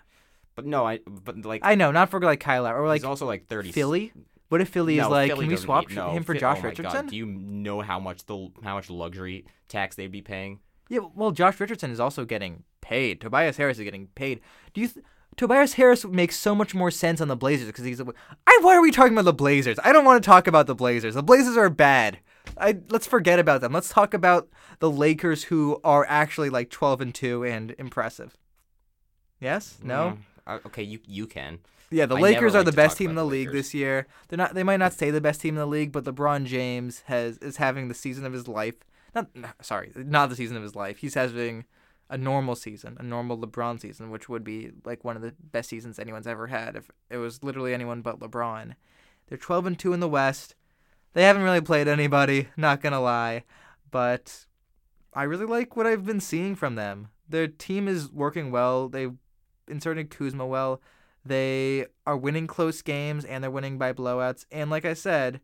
But 0.54 0.66
no, 0.66 0.86
I. 0.86 1.00
But 1.06 1.44
like, 1.44 1.60
I 1.64 1.74
know, 1.74 1.90
not 1.92 2.10
for 2.10 2.20
like 2.20 2.40
Kyle 2.40 2.62
Lowry. 2.64 2.80
Or 2.80 2.86
like 2.88 3.00
he's 3.00 3.04
also 3.04 3.26
like 3.26 3.46
thirty. 3.46 3.72
Philly? 3.72 4.12
What 4.48 4.60
if 4.62 4.70
Philly 4.70 4.98
is 4.98 5.06
like, 5.06 5.30
Philly 5.30 5.44
can 5.44 5.50
we 5.50 5.56
swap 5.56 5.88
need- 5.88 5.96
no, 5.96 6.10
him 6.12 6.24
for 6.24 6.32
Phil- 6.32 6.40
Josh 6.40 6.58
oh 6.60 6.62
Richardson? 6.62 7.02
God, 7.02 7.10
do 7.10 7.16
you 7.16 7.26
know 7.26 7.80
how 7.82 8.00
much 8.00 8.24
the 8.26 8.48
how 8.64 8.74
much 8.74 8.88
luxury 8.88 9.44
tax 9.68 9.94
they'd 9.96 10.10
be 10.10 10.22
paying? 10.22 10.60
Yeah, 10.88 11.00
well, 11.14 11.32
Josh 11.32 11.60
Richardson 11.60 11.90
is 11.90 12.00
also 12.00 12.24
getting 12.24 12.64
paid. 12.80 13.20
Tobias 13.20 13.58
Harris 13.58 13.78
is 13.78 13.84
getting 13.84 14.06
paid. 14.14 14.40
Do 14.72 14.80
you? 14.80 14.88
Th- 14.88 15.04
Tobias 15.36 15.74
Harris 15.74 16.04
makes 16.04 16.34
so 16.36 16.54
much 16.54 16.74
more 16.74 16.90
sense 16.90 17.20
on 17.20 17.28
the 17.28 17.36
Blazers 17.36 17.66
because 17.68 17.84
he's. 17.84 18.00
I. 18.00 18.58
Why 18.62 18.74
are 18.74 18.80
we 18.82 18.90
talking 18.90 19.12
about 19.12 19.26
the 19.26 19.32
Blazers? 19.34 19.78
I 19.84 19.92
don't 19.92 20.04
want 20.06 20.22
to 20.22 20.26
talk 20.26 20.46
about 20.46 20.66
the 20.66 20.74
Blazers. 20.74 21.14
The 21.14 21.22
Blazers 21.22 21.56
are 21.56 21.70
bad. 21.70 22.18
I 22.56 22.78
let's 22.88 23.06
forget 23.06 23.38
about 23.38 23.60
them. 23.60 23.72
Let's 23.72 23.88
talk 23.88 24.14
about 24.14 24.48
the 24.78 24.90
Lakers, 24.90 25.44
who 25.44 25.80
are 25.84 26.06
actually 26.08 26.50
like 26.50 26.70
twelve 26.70 27.00
and 27.00 27.14
two 27.14 27.44
and 27.44 27.74
impressive. 27.78 28.36
Yes? 29.40 29.78
No. 29.82 30.18
Mm, 30.46 30.66
okay, 30.66 30.82
you 30.82 31.00
you 31.06 31.26
can. 31.26 31.60
Yeah, 31.90 32.06
the 32.06 32.16
I 32.16 32.20
Lakers 32.20 32.54
are 32.54 32.62
the 32.62 32.72
best 32.72 32.98
team 32.98 33.10
in 33.10 33.16
the 33.16 33.22
the 33.22 33.28
league 33.28 33.52
this 33.52 33.72
year. 33.72 34.06
They're 34.28 34.36
not. 34.36 34.54
They 34.54 34.62
might 34.62 34.76
not 34.76 34.92
stay 34.92 35.10
the 35.10 35.20
best 35.20 35.40
team 35.40 35.54
in 35.54 35.60
the 35.60 35.66
league, 35.66 35.92
but 35.92 36.04
LeBron 36.04 36.44
James 36.44 37.02
has 37.06 37.38
is 37.38 37.56
having 37.56 37.88
the 37.88 37.94
season 37.94 38.24
of 38.24 38.32
his 38.32 38.46
life. 38.46 38.76
Not 39.14 39.34
no, 39.34 39.48
sorry, 39.62 39.92
not 39.94 40.28
the 40.28 40.36
season 40.36 40.56
of 40.56 40.62
his 40.62 40.76
life. 40.76 40.98
He's 40.98 41.14
having 41.14 41.64
a 42.10 42.18
normal 42.18 42.56
season, 42.56 42.96
a 43.00 43.02
normal 43.02 43.38
LeBron 43.38 43.80
season, 43.80 44.10
which 44.10 44.28
would 44.28 44.44
be 44.44 44.70
like 44.84 45.04
one 45.04 45.16
of 45.16 45.22
the 45.22 45.34
best 45.52 45.68
seasons 45.70 45.98
anyone's 45.98 46.26
ever 46.26 46.48
had 46.48 46.76
if 46.76 46.90
it 47.10 47.18
was 47.18 47.42
literally 47.42 47.74
anyone 47.74 48.02
but 48.02 48.20
LeBron. 48.20 48.74
They're 49.28 49.38
12 49.38 49.66
and 49.66 49.78
2 49.78 49.92
in 49.92 50.00
the 50.00 50.08
West. 50.08 50.54
They 51.14 51.22
haven't 51.22 51.42
really 51.42 51.60
played 51.60 51.88
anybody, 51.88 52.48
not 52.56 52.82
to 52.82 52.98
lie, 52.98 53.44
but 53.90 54.46
I 55.12 55.24
really 55.24 55.46
like 55.46 55.76
what 55.76 55.86
I've 55.86 56.04
been 56.04 56.20
seeing 56.20 56.54
from 56.54 56.74
them. 56.74 57.08
Their 57.28 57.48
team 57.48 57.88
is 57.88 58.10
working 58.10 58.50
well. 58.50 58.88
They've 58.88 59.14
inserted 59.66 60.10
Kuzma 60.10 60.46
well. 60.46 60.80
They 61.24 61.86
are 62.06 62.16
winning 62.16 62.46
close 62.46 62.82
games 62.82 63.24
and 63.24 63.42
they're 63.42 63.50
winning 63.50 63.78
by 63.78 63.92
blowouts. 63.92 64.46
And 64.50 64.70
like 64.70 64.84
I 64.84 64.94
said, 64.94 65.40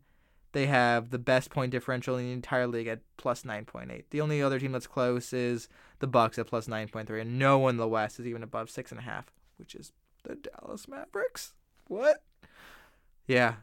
they 0.55 0.67
have 0.67 1.09
the 1.09 1.19
best 1.19 1.49
point 1.49 1.71
differential 1.71 2.15
in 2.17 2.25
the 2.25 2.31
entire 2.31 2.65
league 2.65 2.87
at 2.87 3.01
plus 3.17 3.43
9.8. 3.43 4.05
The 4.09 4.21
only 4.21 4.41
other 4.41 4.57
team 4.57 4.71
that's 4.71 4.87
close 4.87 5.33
is 5.33 5.67
the 5.99 6.07
Bucks 6.07 6.39
at 6.39 6.47
plus 6.47 6.67
9.3, 6.67 7.19
and 7.21 7.37
no 7.37 7.59
one 7.59 7.71
in 7.71 7.77
the 7.77 7.87
West 7.87 8.21
is 8.21 8.25
even 8.25 8.41
above 8.41 8.69
six 8.69 8.89
and 8.89 8.99
a 8.99 9.03
half, 9.03 9.25
which 9.57 9.75
is 9.75 9.91
the 10.23 10.35
Dallas 10.35 10.87
Mavericks. 10.87 11.53
What? 11.87 12.23
Yeah, 13.27 13.55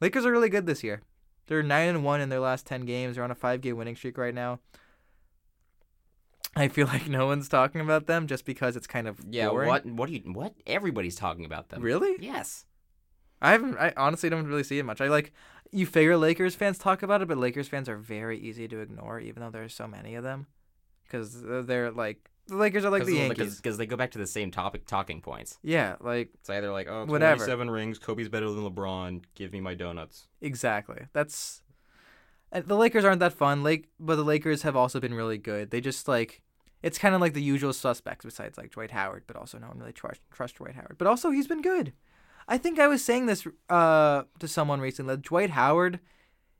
Lakers 0.00 0.24
are 0.24 0.32
really 0.32 0.48
good 0.48 0.64
this 0.64 0.82
year. 0.82 1.02
They're 1.48 1.62
nine 1.62 1.88
and 1.88 2.04
one 2.04 2.20
in 2.20 2.28
their 2.28 2.40
last 2.40 2.66
ten 2.66 2.82
games. 2.86 3.16
They're 3.16 3.24
on 3.24 3.30
a 3.30 3.34
five-game 3.34 3.76
winning 3.76 3.96
streak 3.96 4.16
right 4.16 4.34
now. 4.34 4.60
I 6.56 6.68
feel 6.68 6.86
like 6.86 7.08
no 7.08 7.26
one's 7.26 7.48
talking 7.48 7.80
about 7.80 8.06
them 8.06 8.26
just 8.26 8.44
because 8.44 8.76
it's 8.76 8.86
kind 8.86 9.06
of 9.06 9.18
Yeah. 9.28 9.48
boring. 9.48 9.68
What? 9.68 9.86
What 9.86 10.06
do 10.08 10.14
you? 10.14 10.20
What? 10.32 10.54
Everybody's 10.66 11.16
talking 11.16 11.44
about 11.44 11.68
them. 11.68 11.82
Really? 11.82 12.16
Yes. 12.20 12.64
I 13.40 13.52
haven't. 13.52 13.76
I 13.78 13.92
honestly 13.96 14.28
don't 14.28 14.46
really 14.46 14.64
see 14.64 14.78
it 14.78 14.84
much. 14.84 15.00
I 15.00 15.08
like 15.08 15.32
you 15.70 15.86
figure 15.86 16.16
Lakers 16.16 16.54
fans 16.54 16.78
talk 16.78 17.02
about 17.02 17.22
it, 17.22 17.28
but 17.28 17.38
Lakers 17.38 17.68
fans 17.68 17.88
are 17.88 17.96
very 17.96 18.38
easy 18.38 18.66
to 18.68 18.80
ignore, 18.80 19.20
even 19.20 19.42
though 19.42 19.50
there's 19.50 19.74
so 19.74 19.86
many 19.86 20.14
of 20.16 20.24
them, 20.24 20.46
because 21.04 21.44
uh, 21.44 21.62
they're 21.64 21.90
like 21.92 22.30
the 22.48 22.56
Lakers 22.56 22.84
are 22.84 22.90
like 22.90 23.04
the 23.04 23.14
Yankees. 23.14 23.56
Because 23.56 23.76
they 23.78 23.86
go 23.86 23.96
back 23.96 24.10
to 24.12 24.18
the 24.18 24.26
same 24.26 24.50
topic 24.50 24.86
talking 24.86 25.20
points. 25.20 25.58
Yeah, 25.62 25.96
like 26.00 26.30
It's 26.34 26.50
either 26.50 26.72
like, 26.72 26.88
oh, 26.88 27.04
Whatever. 27.06 27.36
27 27.38 27.70
rings, 27.70 27.98
Kobe's 27.98 28.28
better 28.28 28.50
than 28.50 28.64
LeBron, 28.64 29.22
give 29.34 29.52
me 29.52 29.60
my 29.60 29.74
donuts. 29.74 30.26
exactly. 30.40 31.06
That's 31.12 31.62
the 32.50 32.76
Lakers 32.76 33.04
aren't 33.04 33.20
that 33.20 33.34
fun. 33.34 33.62
Like, 33.62 33.88
but 34.00 34.16
the 34.16 34.24
Lakers 34.24 34.62
have 34.62 34.74
also 34.74 35.00
been 35.00 35.14
really 35.14 35.38
good. 35.38 35.70
They 35.70 35.80
just 35.80 36.08
like 36.08 36.42
it's 36.82 36.98
kind 36.98 37.14
of 37.14 37.20
like 37.20 37.34
the 37.34 37.42
usual 37.42 37.72
suspects, 37.72 38.24
besides 38.24 38.56
like 38.56 38.70
Dwight 38.70 38.92
Howard, 38.92 39.24
but 39.26 39.36
also 39.36 39.58
no 39.58 39.68
one 39.68 39.78
really 39.78 39.92
trust 39.92 40.20
trust 40.32 40.56
Dwight 40.56 40.74
Howard. 40.74 40.96
But 40.98 41.06
also 41.06 41.30
he's 41.30 41.46
been 41.46 41.60
good. 41.62 41.92
I 42.48 42.56
think 42.56 42.78
I 42.78 42.86
was 42.86 43.04
saying 43.04 43.26
this 43.26 43.46
uh 43.68 44.22
to 44.38 44.48
someone 44.48 44.80
recently 44.80 45.14
that 45.16 45.22
Dwight 45.22 45.50
Howard 45.50 46.00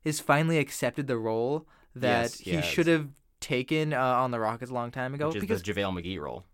has 0.05 0.21
finally 0.21 0.59
accepted 0.59 1.07
the 1.07 1.17
role 1.17 1.67
that 1.95 2.23
Yes, 2.25 2.39
he 2.41 2.53
yes. 2.53 2.65
should 2.67 2.87
have 2.87 3.09
taken 3.41 3.93
uh, 3.93 4.01
on 4.01 4.31
the 4.31 4.41
Rockets 4.41 4.71
a 4.71 4.75
long 4.75 4.91
time 4.91 5.15
ago. 5.15 5.29
Which 5.29 5.41
because 5.41 5.63
the 5.63 5.73
JaVale 5.73 6.03
McGee 6.03 6.21
role. 6.21 6.45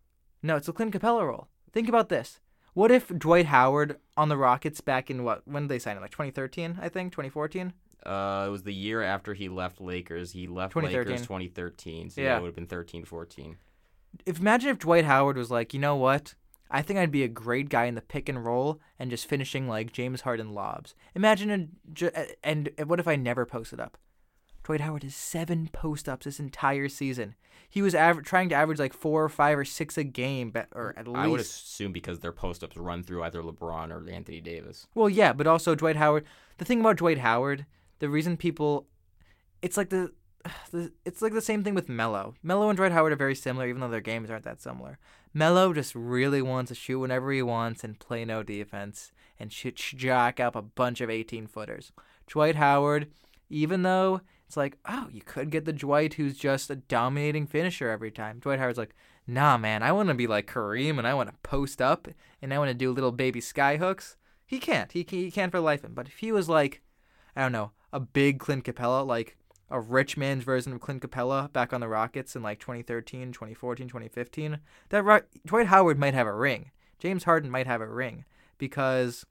no, 0.42 0.56
it's 0.56 0.66
the 0.66 0.72
Clint 0.72 0.92
Capela 0.94 1.26
role. 1.26 1.48
Think 1.72 1.88
about 1.88 2.08
this. 2.08 2.40
What 2.74 2.90
if 2.90 3.08
Dwight 3.08 3.46
Howard 3.46 3.98
on 4.16 4.28
the 4.28 4.36
Rockets 4.36 4.80
back 4.80 5.10
in 5.10 5.22
what? 5.24 5.42
When 5.46 5.64
did 5.64 5.68
they 5.68 5.78
sign 5.78 5.96
him? 5.96 6.02
Like 6.02 6.10
2013, 6.10 6.78
I 6.80 6.88
think, 6.88 7.12
2014. 7.12 7.72
Uh, 8.04 8.44
it 8.46 8.50
was 8.50 8.64
the 8.64 8.74
year 8.74 9.02
after 9.02 9.32
he 9.32 9.48
left 9.48 9.80
Lakers. 9.80 10.32
He 10.32 10.46
left 10.46 10.74
2013. 10.74 11.12
Lakers 11.12 11.26
2013. 11.26 12.10
So 12.10 12.20
Yeah. 12.20 12.26
yeah, 12.26 12.36
it 12.36 12.42
would 12.42 12.48
have 12.48 12.54
been 12.54 12.66
13, 12.66 13.04
14. 13.04 13.56
If 14.26 14.40
imagine 14.40 14.70
if 14.70 14.78
Dwight 14.78 15.04
Howard 15.04 15.36
was 15.36 15.50
like, 15.50 15.72
you 15.72 15.80
know 15.80 15.96
what? 15.96 16.34
I 16.70 16.82
think 16.82 16.98
I'd 16.98 17.10
be 17.10 17.22
a 17.22 17.28
great 17.28 17.68
guy 17.68 17.84
in 17.84 17.94
the 17.94 18.00
pick 18.00 18.28
and 18.28 18.44
roll 18.44 18.80
and 18.98 19.10
just 19.10 19.28
finishing 19.28 19.68
like 19.68 19.92
James 19.92 20.22
Harden 20.22 20.52
lobs. 20.52 20.94
Imagine 21.14 21.70
a, 22.02 22.26
and 22.42 22.70
what 22.84 23.00
if 23.00 23.06
I 23.06 23.16
never 23.16 23.46
posted 23.46 23.80
up? 23.80 23.96
Dwight 24.64 24.80
Howard 24.80 25.02
has 25.02 25.14
seven 25.14 25.68
post 25.72 26.08
ups 26.08 26.24
this 26.24 26.40
entire 26.40 26.88
season. 26.88 27.34
He 27.68 27.82
was 27.82 27.94
aver- 27.94 28.22
trying 28.22 28.48
to 28.48 28.54
average 28.54 28.78
like 28.78 28.94
four 28.94 29.22
or 29.22 29.28
five 29.28 29.58
or 29.58 29.64
six 29.64 29.98
a 29.98 30.04
game, 30.04 30.50
but, 30.50 30.68
or 30.72 30.94
at 30.96 31.06
least. 31.06 31.18
I 31.18 31.28
would 31.28 31.40
assume 31.40 31.92
because 31.92 32.20
their 32.20 32.32
post 32.32 32.64
ups 32.64 32.76
run 32.76 33.02
through 33.02 33.22
either 33.24 33.42
LeBron 33.42 33.90
or 33.90 34.08
Anthony 34.08 34.40
Davis. 34.40 34.86
Well, 34.94 35.10
yeah, 35.10 35.32
but 35.32 35.46
also 35.46 35.74
Dwight 35.74 35.96
Howard. 35.96 36.24
The 36.58 36.64
thing 36.64 36.80
about 36.80 36.96
Dwight 36.96 37.18
Howard, 37.18 37.66
the 37.98 38.08
reason 38.08 38.36
people, 38.36 38.86
it's 39.60 39.76
like 39.76 39.90
the, 39.90 40.12
the 40.70 40.92
it's 41.04 41.20
like 41.20 41.34
the 41.34 41.42
same 41.42 41.62
thing 41.62 41.74
with 41.74 41.90
Melo. 41.90 42.34
Melo 42.42 42.70
and 42.70 42.76
Dwight 42.76 42.92
Howard 42.92 43.12
are 43.12 43.16
very 43.16 43.34
similar, 43.34 43.68
even 43.68 43.80
though 43.80 43.88
their 43.88 44.00
games 44.00 44.30
aren't 44.30 44.44
that 44.44 44.62
similar. 44.62 44.98
Melo 45.34 45.74
just 45.74 45.94
really 45.94 46.40
wants 46.40 46.70
to 46.70 46.74
shoot 46.74 47.00
whenever 47.00 47.30
he 47.32 47.42
wants 47.42 47.84
and 47.84 47.98
play 47.98 48.24
no 48.24 48.42
defense 48.42 49.12
and 49.38 49.52
shoot 49.52 49.74
jack 49.74 50.40
up 50.40 50.56
a 50.56 50.62
bunch 50.62 51.02
of 51.02 51.10
18 51.10 51.48
footers. 51.48 51.92
Dwight 52.28 52.54
Howard, 52.54 53.08
even 53.50 53.82
though 53.82 54.20
it's 54.54 54.56
like, 54.56 54.78
oh, 54.88 55.08
you 55.10 55.20
could 55.20 55.50
get 55.50 55.64
the 55.64 55.72
Dwight 55.72 56.14
who's 56.14 56.38
just 56.38 56.70
a 56.70 56.76
dominating 56.76 57.44
finisher 57.44 57.90
every 57.90 58.12
time. 58.12 58.38
Dwight 58.38 58.60
Howard's 58.60 58.78
like, 58.78 58.94
nah, 59.26 59.58
man, 59.58 59.82
I 59.82 59.90
want 59.90 60.10
to 60.10 60.14
be 60.14 60.28
like 60.28 60.46
Kareem 60.46 60.96
and 60.96 61.08
I 61.08 61.14
want 61.14 61.28
to 61.28 61.34
post 61.42 61.82
up 61.82 62.06
and 62.40 62.54
I 62.54 62.58
want 62.58 62.68
to 62.68 62.74
do 62.74 62.92
little 62.92 63.10
baby 63.10 63.40
sky 63.40 63.78
hooks. 63.78 64.16
He 64.46 64.60
can't. 64.60 64.92
He, 64.92 65.04
he 65.08 65.32
can't 65.32 65.50
for 65.50 65.58
life. 65.58 65.84
But 65.88 66.06
if 66.06 66.18
he 66.18 66.30
was 66.30 66.48
like, 66.48 66.82
I 67.34 67.42
don't 67.42 67.50
know, 67.50 67.72
a 67.92 67.98
big 67.98 68.38
Clint 68.38 68.64
Capela, 68.64 69.04
like 69.04 69.36
a 69.70 69.80
rich 69.80 70.16
man's 70.16 70.44
version 70.44 70.72
of 70.72 70.80
Clint 70.80 71.02
Capela 71.02 71.52
back 71.52 71.72
on 71.72 71.80
the 71.80 71.88
Rockets 71.88 72.36
in 72.36 72.42
like 72.44 72.60
2013, 72.60 73.32
2014, 73.32 73.88
2015, 73.88 74.58
that 74.90 75.24
Dwight 75.44 75.66
Howard 75.66 75.98
might 75.98 76.14
have 76.14 76.28
a 76.28 76.32
ring. 76.32 76.70
James 77.00 77.24
Harden 77.24 77.50
might 77.50 77.66
have 77.66 77.80
a 77.80 77.88
ring 77.88 78.24
because 78.56 79.26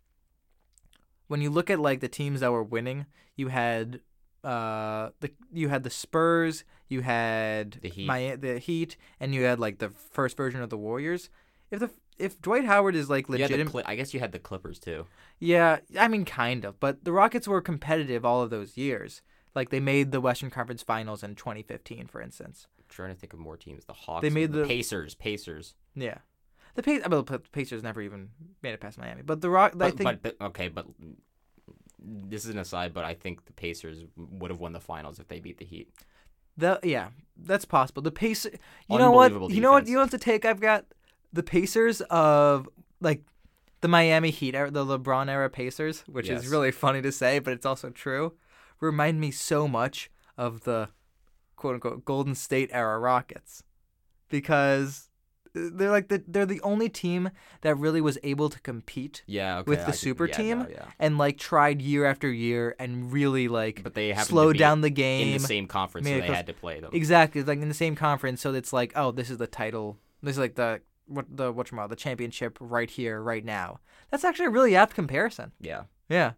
when 1.29 1.41
you 1.41 1.49
look 1.49 1.69
at 1.69 1.79
like 1.79 2.01
the 2.01 2.09
teams 2.09 2.41
that 2.41 2.51
were 2.51 2.61
winning, 2.61 3.05
you 3.37 3.47
had 3.47 4.01
uh 4.43 5.09
the 5.21 5.31
you 5.51 5.69
had 5.69 5.83
the 5.83 5.89
Spurs, 5.89 6.63
you 6.89 7.01
had 7.01 7.79
The 7.81 7.89
Heat. 7.89 8.41
The 8.41 8.59
Heat, 8.59 8.97
and 9.19 9.33
you 9.33 9.43
had 9.43 9.59
like 9.59 9.79
the 9.79 9.89
first 9.89 10.35
version 10.37 10.61
of 10.61 10.69
the 10.69 10.77
Warriors. 10.77 11.29
If 11.71 11.79
the 11.79 11.89
if 12.17 12.41
Dwight 12.41 12.65
Howard 12.65 12.95
is 12.95 13.09
like 13.09 13.29
legitimate, 13.29 13.71
Cli- 13.71 13.83
I 13.85 13.95
guess 13.95 14.13
you 14.13 14.19
had 14.19 14.31
the 14.31 14.39
Clippers 14.39 14.79
too. 14.79 15.05
yeah, 15.39 15.79
I 15.99 16.07
mean, 16.07 16.25
kind 16.25 16.63
of. 16.65 16.79
But 16.79 17.03
the 17.03 17.11
Rockets 17.11 17.47
were 17.47 17.61
competitive 17.61 18.23
all 18.25 18.41
of 18.41 18.49
those 18.49 18.77
years. 18.77 19.21
Like 19.55 19.69
they 19.69 19.79
made 19.79 20.11
the 20.11 20.21
Western 20.21 20.49
Conference 20.49 20.81
Finals 20.83 21.23
in 21.23 21.35
2015, 21.35 22.07
for 22.07 22.21
instance. 22.21 22.67
I'm 22.77 22.85
trying 22.89 23.13
to 23.13 23.19
think 23.19 23.33
of 23.33 23.39
more 23.39 23.55
teams. 23.57 23.85
The 23.85 23.93
Hawks. 23.93 24.21
They 24.23 24.29
made 24.29 24.51
the, 24.51 24.59
the- 24.59 24.67
Pacers. 24.67 25.15
Pacers. 25.15 25.75
Yeah, 25.95 26.17
the 26.75 26.83
Pac- 26.83 27.05
I 27.05 27.07
mean, 27.09 27.23
the 27.25 27.39
Pacers 27.39 27.81
never 27.83 28.01
even 28.01 28.29
made 28.61 28.73
it 28.73 28.79
past 28.79 28.97
Miami. 28.97 29.21
But 29.23 29.41
the 29.41 29.49
Rock, 29.49 29.73
I 29.79 29.91
think, 29.91 30.21
but, 30.21 30.21
but 30.37 30.45
okay, 30.47 30.67
but 30.69 30.85
this 32.03 32.43
is 32.45 32.51
an 32.51 32.57
aside. 32.59 32.93
But 32.93 33.05
I 33.05 33.13
think 33.13 33.45
the 33.45 33.53
Pacers 33.53 34.03
would 34.17 34.51
have 34.51 34.59
won 34.59 34.73
the 34.73 34.79
finals 34.79 35.19
if 35.19 35.27
they 35.27 35.39
beat 35.39 35.57
the 35.57 35.65
Heat. 35.65 35.89
the 36.57 36.79
yeah, 36.83 37.09
that's 37.37 37.65
possible. 37.65 38.01
The 38.01 38.11
Pacers, 38.11 38.53
you 38.89 38.97
know 38.97 39.11
what? 39.11 39.25
Unbelievable 39.31 39.51
You 39.51 39.61
know 39.61 39.71
what? 39.71 39.79
defense. 39.81 39.89
You 39.89 39.95
know 39.97 40.01
what's 40.11 40.23
take 40.23 40.45
I've 40.45 40.59
got? 40.59 40.85
The 41.31 41.43
Pacers 41.43 42.01
of 42.09 42.67
like 43.01 43.23
the 43.81 43.87
Miami 43.87 44.29
Heat 44.29 44.55
era, 44.55 44.69
the 44.71 44.85
LeBron 44.85 45.29
era 45.29 45.49
Pacers, 45.49 46.01
which 46.07 46.29
Yes. 46.29 46.43
is 46.43 46.49
really 46.49 46.71
funny 46.71 47.01
to 47.01 47.11
say, 47.11 47.39
but 47.39 47.53
it's 47.53 47.65
also 47.65 47.89
true. 47.89 48.33
Remind 48.79 49.19
me 49.19 49.31
so 49.31 49.67
much 49.67 50.09
of 50.37 50.61
the 50.63 50.89
quote 51.55 51.75
unquote 51.75 52.05
Golden 52.05 52.35
State 52.35 52.69
era 52.71 52.99
Rockets 52.99 53.63
because 54.29 55.09
they're 55.53 55.91
like 55.91 56.07
the 56.09 56.23
they're 56.27 56.45
the 56.45 56.61
only 56.61 56.89
team 56.89 57.29
that 57.61 57.75
really 57.77 58.01
was 58.01 58.17
able 58.23 58.49
to 58.49 58.59
compete 58.61 59.23
Yeah. 59.27 59.59
Okay, 59.59 59.69
with 59.69 59.79
the 59.81 59.85
could- 59.91 59.95
super 59.95 60.25
yeah, 60.27 60.35
team 60.35 60.59
no, 60.59 60.67
yeah. 60.69 60.85
and 60.99 61.17
like 61.17 61.37
tried 61.37 61.81
year 61.81 62.05
after 62.05 62.31
year 62.31 62.75
and 62.79 63.11
really 63.13 63.47
like 63.47 63.83
But 63.83 63.93
they 63.93 64.13
have 64.13 64.25
slow 64.25 64.47
to 64.47 64.53
be 64.53 64.59
down 64.59 64.81
the 64.81 64.89
game. 64.89 65.27
in 65.27 65.33
the 65.33 65.39
same 65.47 65.67
conference, 65.67 66.07
so 66.07 66.11
made 66.11 66.17
it 66.17 66.21
they 66.21 66.27
close. 66.27 66.37
had 66.37 66.47
to 66.47 66.53
play 66.53 66.79
them. 66.79 66.89
Exactly, 66.93 67.43
like 67.43 67.59
in 67.61 67.67
the 67.67 67.73
same 67.73 67.95
conference, 67.95 68.41
so 68.41 68.53
it's 68.53 68.73
like, 68.73 68.91
oh, 68.95 69.11
this 69.11 69.29
is 69.29 69.37
the 69.37 69.47
title. 69.47 69.97
This 70.21 70.33
is 70.33 70.39
like 70.39 70.55
the 70.55 70.81
what 71.05 71.25
the 71.29 71.51
what 71.51 71.69
the 71.89 71.95
championship 71.95 72.57
right 72.59 72.89
here, 72.89 73.21
right 73.21 73.43
now. 73.45 73.79
That's 74.09 74.23
actually 74.23 74.45
a 74.47 74.51
really 74.51 74.75
apt 74.75 74.95
comparison. 74.95 75.51
Yeah. 75.59 75.83
Yeah, 76.09 76.33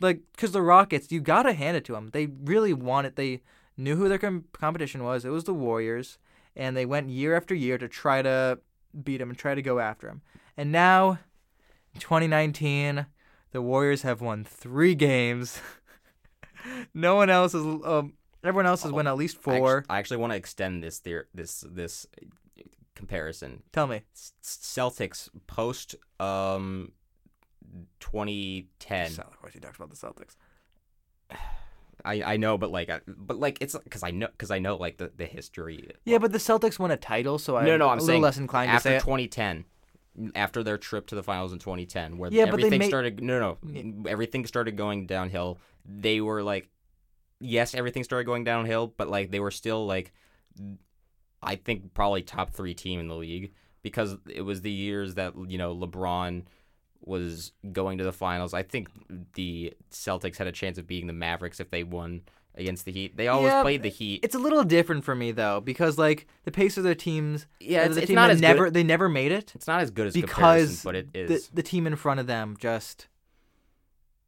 like 0.00 0.20
because 0.32 0.52
the 0.52 0.62
Rockets, 0.62 1.10
you 1.10 1.20
gotta 1.20 1.52
hand 1.52 1.76
it 1.76 1.84
to 1.86 1.92
them. 1.92 2.10
They 2.12 2.26
really 2.26 2.72
wanted. 2.72 3.16
They 3.16 3.42
knew 3.76 3.96
who 3.96 4.08
their 4.08 4.18
com- 4.18 4.44
competition 4.52 5.02
was. 5.02 5.24
It 5.24 5.30
was 5.30 5.44
the 5.44 5.54
Warriors, 5.54 6.18
and 6.58 6.76
they 6.76 6.84
went 6.84 7.08
year 7.08 7.36
after 7.36 7.54
year 7.54 7.78
to 7.78 7.88
try 7.88 8.20
to 8.20 8.58
beat 9.02 9.20
him 9.20 9.30
and 9.30 9.38
try 9.38 9.54
to 9.54 9.62
go 9.62 9.78
after 9.78 10.08
him. 10.08 10.20
And 10.56 10.72
now, 10.72 11.20
2019, 11.98 13.06
the 13.52 13.62
Warriors 13.62 14.02
have 14.02 14.20
won 14.20 14.44
three 14.44 14.94
games. 14.96 15.60
no 16.94 17.14
one 17.14 17.30
else 17.30 17.52
has. 17.52 17.62
Um, 17.62 18.14
everyone 18.42 18.66
else 18.66 18.82
has 18.82 18.92
won 18.92 19.06
at 19.06 19.16
least 19.16 19.38
four. 19.38 19.84
I 19.88 19.98
actually 19.98 20.18
want 20.18 20.32
to 20.32 20.36
extend 20.36 20.82
this 20.82 21.00
theor- 21.00 21.26
this 21.32 21.64
this 21.66 22.06
comparison. 22.96 23.62
Tell 23.72 23.86
me. 23.86 24.02
Celtics 24.42 25.28
post 25.46 25.94
um 26.18 26.92
2010. 28.00 29.12
Of 29.12 29.40
course, 29.40 29.54
he 29.54 29.60
talks 29.60 29.76
about 29.76 29.90
the 29.90 29.96
Celtics. 29.96 30.34
I, 32.04 32.22
I 32.34 32.36
know, 32.36 32.56
but 32.58 32.70
like, 32.70 32.88
I, 32.90 33.00
but 33.06 33.38
like, 33.38 33.58
it's 33.60 33.76
because 33.76 34.02
I 34.02 34.10
know 34.10 34.28
because 34.28 34.50
I 34.50 34.58
know 34.58 34.76
like 34.76 34.98
the, 34.98 35.10
the 35.16 35.24
history. 35.26 35.90
Yeah, 36.04 36.18
but 36.18 36.32
the 36.32 36.38
Celtics 36.38 36.78
won 36.78 36.90
a 36.90 36.96
title, 36.96 37.38
so 37.38 37.56
I'm 37.56 37.66
no, 37.66 37.76
no, 37.76 37.86
I'm 37.88 37.92
a 37.98 38.00
little 38.00 38.06
saying 38.06 38.22
less 38.22 38.38
inclined 38.38 38.68
to 38.70 38.74
after 38.74 38.88
say 38.90 38.96
it. 38.96 39.00
2010, 39.00 39.64
after 40.34 40.62
their 40.62 40.78
trip 40.78 41.06
to 41.08 41.14
the 41.14 41.22
finals 41.22 41.52
in 41.52 41.58
2010, 41.58 42.18
where 42.18 42.30
Yeah, 42.32 42.44
but 42.46 42.56
they 42.56 42.62
everything 42.66 42.78
made- 42.80 42.88
started. 42.88 43.22
No, 43.22 43.58
no, 43.62 44.08
everything 44.08 44.46
started 44.46 44.76
going 44.76 45.06
downhill. 45.06 45.58
They 45.84 46.20
were 46.20 46.42
like, 46.42 46.68
yes, 47.40 47.74
everything 47.74 48.04
started 48.04 48.24
going 48.24 48.44
downhill, 48.44 48.92
but 48.96 49.08
like 49.08 49.30
they 49.30 49.40
were 49.40 49.50
still 49.50 49.86
like, 49.86 50.12
I 51.42 51.56
think 51.56 51.94
probably 51.94 52.22
top 52.22 52.52
three 52.52 52.74
team 52.74 53.00
in 53.00 53.08
the 53.08 53.14
league 53.16 53.52
because 53.82 54.16
it 54.28 54.42
was 54.42 54.60
the 54.62 54.70
years 54.70 55.14
that 55.14 55.34
you 55.48 55.56
know 55.58 55.74
LeBron 55.76 56.44
was 57.02 57.52
going 57.72 57.98
to 57.98 58.04
the 58.04 58.12
finals. 58.12 58.54
I 58.54 58.62
think 58.62 58.88
the 59.34 59.72
Celtics 59.90 60.36
had 60.36 60.46
a 60.46 60.52
chance 60.52 60.78
of 60.78 60.86
beating 60.86 61.06
the 61.06 61.12
Mavericks 61.12 61.60
if 61.60 61.70
they 61.70 61.84
won 61.84 62.22
against 62.54 62.84
the 62.84 62.92
Heat. 62.92 63.16
They 63.16 63.28
always 63.28 63.50
Yeah, 63.50 63.62
played 63.62 63.82
the 63.82 63.88
Heat. 63.88 64.20
It's 64.24 64.34
a 64.34 64.38
little 64.38 64.64
different 64.64 65.04
for 65.04 65.14
me 65.14 65.30
though, 65.30 65.60
because 65.60 65.96
like 65.96 66.26
the 66.44 66.50
Pacers 66.50 66.84
are 66.84 66.94
teams. 66.94 67.46
Yeah, 67.60 67.78
uh, 67.78 67.82
it's- 67.82 67.94
the 67.94 68.00
it's 68.02 68.08
team 68.08 68.14
not 68.16 68.30
as 68.30 68.36
good- 68.40 68.46
never 68.48 68.70
they 68.70 68.82
never 68.82 69.08
made 69.08 69.30
it 69.32 69.52
It's 69.54 69.66
not 69.68 69.80
as 69.80 69.90
good 69.90 70.08
as 70.08 70.14
because 70.14 70.82
but 70.82 70.96
it 70.96 71.12
the 71.12 71.48
the 71.54 71.62
team 71.62 71.86
in 71.86 71.94
front 71.96 72.20
of 72.20 72.26
them 72.26 72.56
just 72.58 73.06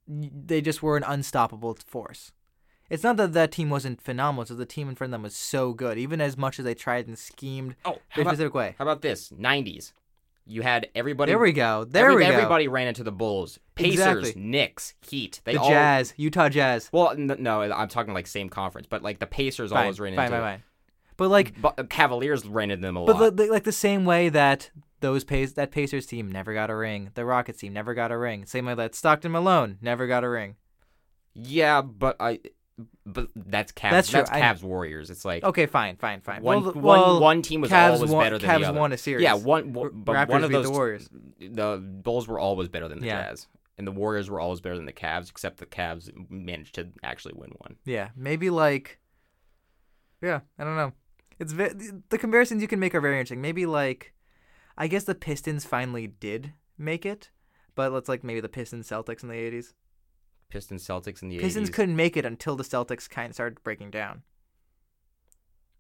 they 0.09 0.61
just 0.61 0.83
were 0.83 0.97
an 0.97 1.05
unstoppable 1.05 1.77
force. 1.87 2.33
It's 2.89 3.05
not 3.05 3.17
that 3.19 3.33
that 3.35 3.53
team 3.53 3.71
wasn't 3.71 4.01
phenomenal; 4.01 4.43
it's 4.43 4.49
that 4.51 4.57
the 4.57 4.67
team 4.67 4.89
in 4.89 4.97
front 4.97 5.11
of 5.11 5.13
them 5.13 5.23
was 5.23 5.37
so 5.37 5.73
good. 5.73 5.97
Even 5.99 6.21
as 6.21 6.37
much 6.37 6.59
as 6.59 6.65
they 6.65 6.75
tried 6.75 7.07
and 7.07 7.17
schemed 7.17 7.77
oh, 7.85 7.99
their 8.17 8.25
how 8.25 8.33
about, 8.33 8.55
way. 8.55 8.75
how 8.79 8.85
about 8.85 9.03
this? 9.03 9.31
90s. 9.31 9.93
You 10.51 10.63
had 10.63 10.89
everybody. 10.95 11.31
There 11.31 11.39
we 11.39 11.53
go. 11.53 11.85
There 11.85 12.07
every- 12.11 12.17
we 12.17 12.23
go. 12.29 12.37
Everybody 12.37 12.67
ran 12.69 12.89
into 12.89 13.05
the 13.05 13.13
Bulls. 13.13 13.59
Pacers, 13.77 13.95
Exactly. 14.01 14.33
Knicks, 14.43 14.95
Heat. 15.01 15.41
They 15.45 15.53
the 15.55 15.61
all. 15.61 15.69
Jazz, 15.71 16.13
Utah 16.17 16.49
Jazz. 16.49 16.89
Well, 16.93 17.11
n- 17.11 17.37
no, 17.39 17.63
I'm 17.63 17.89
talking 17.89 18.13
like 18.15 18.27
same 18.27 18.49
conference, 18.49 18.87
but 18.91 19.03
like 19.03 19.21
the 19.21 19.27
Pacers 19.27 19.71
Fine, 19.71 19.81
always 19.83 20.01
ran 20.01 20.17
fine, 20.17 20.27
into. 20.27 20.37
fine, 20.39 20.43
fine. 20.59 20.63
But 21.17 21.29
like, 21.31 21.61
But 21.61 21.79
uh, 21.79 21.85
Cavaliers 21.85 22.45
ran 22.47 22.71
into 22.71 22.87
them 22.87 22.97
a 22.97 23.05
But 23.05 23.17
lot. 23.17 23.37
the, 23.37 23.45
the, 23.45 23.51
like 23.53 23.65
the 23.65 23.73
same 23.73 24.05
way 24.05 24.29
that 24.31 24.71
those 25.01 25.23
Pace 25.25 25.53
that 25.53 25.71
Pacers 25.71 26.05
team 26.07 26.31
never 26.33 26.53
got 26.53 26.69
a 26.69 26.75
ring, 26.77 27.11
the 27.15 27.25
Rockets 27.25 27.61
team 27.61 27.73
never 27.73 27.95
got 27.95 28.11
a 28.11 28.19
ring. 28.19 28.45
Same 28.45 28.67
way 28.67 28.75
that 28.75 28.95
Stockton 28.95 29.33
Malone 29.33 29.79
never 29.81 30.07
got 30.07 30.25
a 30.25 30.29
ring. 30.29 30.57
yeah, 31.35 31.81
but 31.83 32.17
I. 32.21 32.41
But 33.07 33.29
that's 33.35 33.73
Cavs. 33.73 33.91
That's 33.91 34.11
That's, 34.11 34.29
true, 34.31 34.39
I- 34.39 34.43
Cavs 34.43 34.63
Warriors. 34.63 35.11
It's 35.11 35.25
like 35.25 35.43
Okay, 35.45 35.67
fine, 35.67 35.97
fine, 35.97 36.21
fine. 36.21 36.43
one, 36.43 36.63
well, 36.65 36.73
one, 36.75 36.83
well, 36.83 37.21
one 37.21 37.43
team 37.43 37.61
was 37.61 37.71
Cavs 37.71 37.95
always 37.95 38.11
won, 38.11 38.25
better 38.25 38.39
than 38.39 38.49
Cavs 38.51 38.61
the 38.61 38.69
other. 38.69 38.79
won 38.81 38.93
a 38.93 38.99
series. 38.99 39.23
Yeah, 39.25 39.35
one, 39.35 39.73
but 39.73 39.93
Raptors 40.15 40.29
one 40.29 40.45
of 40.45 40.51
those 40.53 40.67
the 40.67 40.71
Warriors. 40.73 41.09
the 41.41 41.77
Bulls 41.79 42.29
were 42.29 42.39
always 42.39 42.69
better 42.69 42.89
than 42.89 43.01
the 43.01 43.07
Yeah. 43.07 43.29
Jazz, 43.31 43.47
and 43.79 43.87
the 43.87 43.93
Warriors 43.93 44.29
were 44.31 44.41
always 44.41 44.61
better 44.61 44.77
than 44.77 44.87
the 44.87 44.93
Cavs, 44.93 45.31
except 45.31 45.59
the 45.59 45.67
Cavs 45.67 46.11
managed 46.31 46.75
to 46.77 46.89
actually 47.03 47.35
win 47.37 47.51
one. 47.59 47.77
Yeah, 47.85 48.11
maybe 48.17 48.51
like. 48.51 48.99
Yeah, 50.23 50.41
I 50.59 50.65
don't 50.65 50.77
know. 50.77 50.93
It's 51.39 51.53
ve- 51.53 51.73
the 52.11 52.19
comparisons 52.19 52.61
you 52.61 52.69
can 52.69 52.79
make 52.79 52.95
are 52.95 53.01
very 53.01 53.15
interesting. 53.17 53.41
Maybe 53.41 53.65
like, 53.65 54.13
I 54.77 54.87
guess 54.87 55.05
the 55.05 55.15
Pistons 55.15 55.65
finally 55.65 56.07
did 56.07 56.53
make 56.77 57.07
it, 57.07 57.31
but 57.75 57.93
let's 57.93 58.09
like 58.09 58.23
maybe 58.23 58.41
the 58.41 58.49
Pistons 58.51 58.89
Celtics 58.89 59.23
in 59.23 59.29
the 59.31 59.35
'80s. 59.35 59.73
Pistons, 60.51 60.87
Celtics 60.87 61.23
in 61.23 61.29
the 61.29 61.39
Pistons 61.39 61.71
80s. 61.71 61.73
couldn't 61.73 61.97
make 61.97 62.17
it 62.17 62.25
until 62.25 62.57
the 62.57 62.65
Celtics 62.65 63.09
kind 63.09 63.31
of 63.31 63.35
started 63.35 63.63
breaking 63.63 63.91
down. 63.91 64.23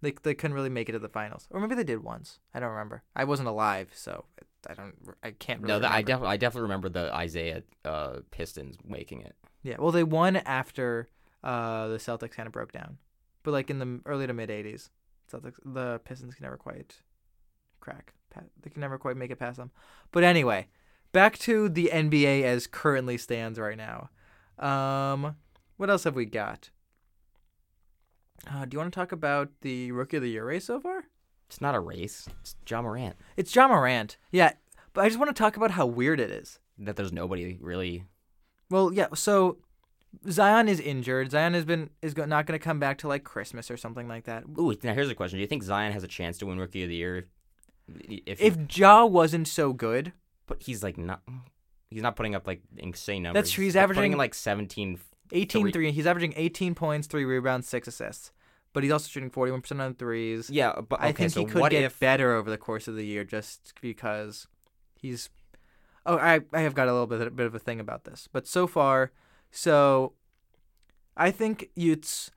They 0.03 0.15
they 0.23 0.35
couldn't 0.35 0.55
really 0.55 0.71
make 0.71 0.89
it 0.89 0.93
to 0.93 0.99
the 0.99 1.09
finals, 1.09 1.47
or 1.51 1.61
maybe 1.61 1.75
they 1.75 1.85
did 1.85 2.03
once. 2.03 2.39
I 2.55 2.61
don't 2.61 2.71
remember. 2.71 3.03
I 3.15 3.25
wasn't 3.25 3.49
alive, 3.49 3.91
so 3.95 4.25
I 4.69 4.75
don't. 4.75 4.95
I 5.23 5.33
can't. 5.33 5.61
Really 5.61 5.75
no, 5.75 5.79
that, 5.81 5.91
I 5.91 6.01
definitely, 6.01 6.33
I 6.33 6.37
definitely 6.39 6.63
remember 6.63 6.89
the 6.89 7.15
Isaiah 7.15 7.63
uh, 7.85 8.21
Pistons 8.31 8.79
making 8.83 9.21
it. 9.21 9.37
Yeah, 9.63 9.77
well, 9.79 9.93
they 9.93 10.05
won 10.05 10.37
after 10.37 11.09
uh, 11.45 11.89
the 11.89 11.99
Celtics 11.99 12.31
kind 12.31 12.47
of 12.47 12.53
broke 12.53 12.73
down, 12.73 12.97
but 13.43 13.51
like 13.51 13.69
in 13.69 13.79
the 13.79 14.01
early 14.07 14.27
to 14.27 14.33
mid 14.33 14.49
'80s, 14.49 14.89
Celtics 15.31 15.57
the 15.67 16.01
Pistons 16.05 16.35
can 16.35 16.45
never 16.45 16.57
quite 16.57 17.03
crack. 17.81 18.15
They 18.63 18.71
can 18.71 18.81
never 18.81 18.99
quite 18.99 19.17
make 19.17 19.31
it 19.31 19.39
past 19.39 19.59
them. 19.59 19.71
But 20.13 20.25
anyway, 20.25 20.69
back 21.13 21.39
to 21.41 21.69
the 21.69 21.91
NBA 21.93 22.43
as 22.43 22.67
currently 22.67 23.19
stands 23.19 23.59
right 23.59 23.77
now. 23.77 24.11
Um, 24.61 25.37
what 25.77 25.91
else 25.91 26.05
have 26.05 26.15
we 26.15 26.27
got? 26.27 26.71
Uh, 28.51 28.65
do 28.65 28.75
you 28.75 28.79
want 28.79 28.93
to 28.93 28.99
talk 28.99 29.13
about 29.13 29.51
the 29.63 29.93
rookie 29.93 30.17
of 30.17 30.23
the 30.23 30.31
year 30.31 30.45
race 30.47 30.67
so 30.67 30.81
far? 30.81 31.05
It's 31.49 31.61
not 31.61 31.75
a 31.75 31.81
race. 31.81 32.29
It's 32.43 32.55
Ja 32.69 32.81
Morant. 32.81 33.17
It's 33.37 33.55
Ja 33.55 33.67
Morant. 33.69 34.17
Yeah, 34.31 34.53
but 34.93 35.05
I 35.05 35.09
just 35.09 35.19
want 35.19 35.35
to 35.35 35.39
talk 35.39 35.57
about 35.57 35.73
how 35.73 35.87
weird 35.87 36.21
it 36.21 36.31
is. 36.31 36.59
That 36.79 36.97
there's 36.97 37.13
nobody 37.13 37.59
really. 37.61 38.05
Well, 38.71 38.93
yeah. 38.93 39.09
So 39.15 39.59
Zion 40.31 40.69
is 40.69 40.81
injured. 40.81 41.33
Zion 41.33 41.55
has 41.55 41.65
been 41.65 41.91
is 42.03 42.15
go- 42.15 42.25
not 42.25 42.47
going 42.47 42.59
to 42.59 42.63
come 42.63 42.79
back 42.79 42.99
to 42.99 43.09
like 43.09 43.25
Christmas 43.25 43.71
or 43.71 43.77
something 43.77 44.09
like 44.09 44.25
that. 44.25 44.45
Ooh, 44.59 44.75
now 44.83 44.95
here's 44.95 45.11
a 45.11 45.15
question: 45.15 45.39
Do 45.39 45.41
you 45.41 45.47
think 45.47 45.63
Zion 45.63 45.93
has 45.93 46.05
a 46.05 46.09
chance 46.09 46.39
to 46.39 46.47
win 46.47 46.59
Rookie 46.59 46.83
of 46.83 46.89
the 46.89 46.97
Year? 46.97 47.27
If, 47.89 48.21
if, 48.27 48.41
If 48.41 48.79
Ja 48.79 49.05
wasn't 49.05 49.49
so 49.49 49.73
good, 49.73 50.13
but 50.47 50.63
he's 50.63 50.83
like 50.83 50.97
not. 50.97 51.23
He's 51.91 52.03
not 52.03 52.17
putting 52.17 52.35
up 52.35 52.47
like 52.47 52.63
insane 52.77 53.23
numbers. 53.25 53.43
That's 53.43 53.51
true, 53.53 53.65
he's 53.65 53.75
like, 53.75 53.83
averaging- 53.83 54.17
like 54.17 54.35
17. 54.35 55.01
18 55.33 55.63
Three. 55.63 55.73
three. 55.73 55.93
He's 55.93 56.07
averaging 56.07 56.35
18 56.37 56.75
points, 56.75 57.07
three 57.07 57.25
rebounds, 57.25 57.69
six 57.69 57.87
assists. 57.87 58.33
But 58.73 58.83
he's 58.85 58.93
also 58.93 59.09
shooting 59.09 59.31
41% 59.31 59.81
on 59.81 59.95
threes. 59.95 60.49
Yeah, 60.51 60.81
but 60.89 61.01
okay, 61.01 61.09
I 61.09 61.13
think 61.13 61.31
so 61.33 61.41
he 61.41 61.47
could 61.47 61.71
get 61.71 61.83
if 61.83 61.99
better 61.99 62.35
over 62.35 62.51
the 62.51 62.59
course 62.59 62.87
of 62.87 62.95
the 62.95 63.05
year 63.05 63.25
just 63.25 63.75
because 63.81 64.47
he's. 64.95 65.29
Oh, 66.07 66.17
I 66.17 66.41
I 66.53 66.61
have 66.61 66.75
got 66.75 66.89
a 66.89 66.93
little 66.93 67.07
bit 67.09 67.21
a 67.21 67.31
bit 67.31 67.47
of 67.47 67.55
a 67.55 67.59
thing 67.59 67.81
about 67.81 68.05
this, 68.05 68.29
but 68.33 68.47
so 68.47 68.67
far, 68.67 69.11
so 69.51 70.13
I 71.17 71.31
think 71.33 71.71
it's 71.77 72.31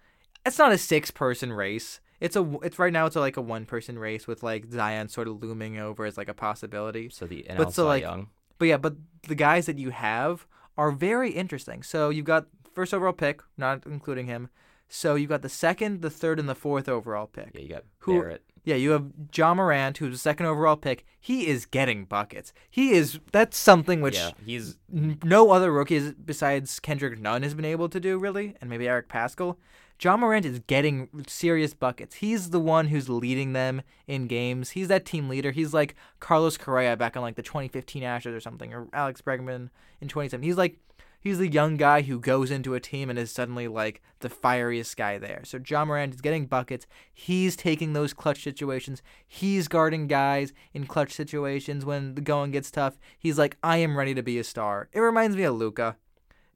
it's 0.46 0.58
not 0.58 0.72
a 0.72 0.78
six 0.78 1.12
person 1.12 1.54
race. 1.54 2.00
It's 2.20 2.36
a 2.36 2.58
it's 2.64 2.80
right 2.80 2.92
now 2.92 3.06
it's 3.06 3.16
a, 3.16 3.20
like 3.20 3.38
a 3.38 3.42
one 3.42 3.66
person 3.66 3.98
race 4.00 4.26
with 4.28 4.42
like 4.44 4.72
Zion 4.72 5.10
sort 5.10 5.28
of 5.28 5.42
looming 5.42 5.78
over 5.78 6.04
as 6.06 6.18
like 6.18 6.30
a 6.30 6.34
possibility. 6.34 7.10
so 7.10 7.26
the 7.28 7.46
NL 7.50 7.58
But 7.58 7.74
so, 7.74 7.84
Cy 7.84 7.88
like, 7.88 8.02
Young? 8.04 8.28
But 8.64 8.70
yeah, 8.70 8.78
but 8.78 8.96
the 9.28 9.36
guys 9.36 9.66
that 9.66 9.78
you 9.78 9.90
have 9.90 10.48
are 10.78 10.90
very 10.90 11.32
interesting. 11.32 11.84
So 11.84 12.10
you've 12.10 12.24
got 12.24 12.46
first 12.74 12.94
overall 12.94 13.12
pick, 13.12 13.42
not 13.58 13.86
including 13.86 14.28
him. 14.28 14.48
So 14.88 15.16
you've 15.16 15.28
got 15.28 15.42
the 15.42 15.50
second, 15.50 16.02
the 16.02 16.10
third, 16.10 16.40
and 16.40 16.48
the 16.48 16.56
fourth 16.56 16.88
overall 16.88 17.28
pick. 17.28 17.52
Yeah, 17.54 17.62
you 17.62 17.68
got 17.68 17.84
Who- 18.00 18.22
Barrett. 18.22 18.42
Yeah, 18.64 18.76
you 18.76 18.92
have 18.92 19.08
Ja 19.36 19.54
Morant, 19.54 19.98
who's 19.98 20.14
the 20.14 20.18
second 20.18 20.46
overall 20.46 20.78
pick. 20.78 21.04
He 21.20 21.48
is 21.48 21.66
getting 21.66 22.06
buckets. 22.06 22.54
He 22.72 22.92
is 22.92 23.20
that's 23.34 23.58
something 23.58 24.00
which 24.00 24.16
yeah, 24.16 24.32
he's 24.46 24.78
n- 24.96 25.20
no 25.26 25.52
other 25.52 25.74
rookies 25.74 26.14
besides 26.14 26.80
Kendrick 26.80 27.20
Nunn 27.20 27.44
has 27.44 27.54
been 27.54 27.66
able 27.66 27.90
to 27.90 28.00
do 28.00 28.18
really, 28.18 28.56
and 28.62 28.70
maybe 28.70 28.88
Eric 28.88 29.10
Paschall. 29.10 29.58
Ja 30.04 30.18
Morant 30.18 30.46
is 30.46 30.60
getting 30.68 31.08
serious 31.28 31.74
buckets. 31.74 32.16
He's 32.16 32.50
the 32.50 32.60
one 32.60 32.88
who's 32.88 33.08
leading 33.08 33.54
them 33.54 33.82
in 34.06 34.28
games. 34.28 34.72
He's 34.72 34.90
that 34.90 35.06
team 35.06 35.30
leader. 35.30 35.52
He's 35.52 35.74
like 35.74 35.96
Carlos 36.20 36.58
Correa 36.58 36.98
back 36.98 37.16
on 37.16 37.24
like 37.24 37.36
the 37.36 37.42
2015 37.42 38.04
Astros 38.04 38.36
or 38.36 38.42
something, 38.42 38.74
or 38.74 38.88
Alex 38.92 39.22
Bregman 39.22 39.70
in 40.02 40.10
2017. 40.10 40.42
He's 40.42 40.58
like 40.58 40.78
he's 41.22 41.38
the 41.38 41.48
young 41.48 41.78
guy 41.78 42.02
who 42.02 42.20
goes 42.20 42.52
into 42.52 42.74
a 42.74 42.82
team 42.82 43.10
and 43.10 43.18
is 43.18 43.32
suddenly 43.32 43.70
like 43.70 44.02
the 44.20 44.30
fieriest 44.30 44.98
guy 44.98 45.18
there. 45.18 45.42
So 45.46 45.60
Ja 45.66 45.86
Morant 45.86 46.14
is 46.14 46.22
getting 46.22 46.48
buckets. 46.48 46.86
He's 47.14 47.56
taking 47.56 47.94
those 47.94 48.14
clutch 48.14 48.44
situations. 48.44 49.02
He's 49.26 49.70
guarding 49.70 50.08
guys 50.08 50.52
in 50.74 50.86
clutch 50.86 51.14
situations 51.14 51.86
when 51.86 52.16
the 52.16 52.22
going 52.22 52.52
gets 52.52 52.72
tough. 52.72 52.98
He's 53.18 53.38
like, 53.38 53.56
I 53.64 53.78
am 53.78 53.98
ready 53.98 54.14
to 54.16 54.24
be 54.24 54.38
a 54.38 54.44
star. 54.44 54.90
It 54.92 55.00
reminds 55.00 55.38
me 55.38 55.44
of 55.44 55.56
Luka. 55.56 55.96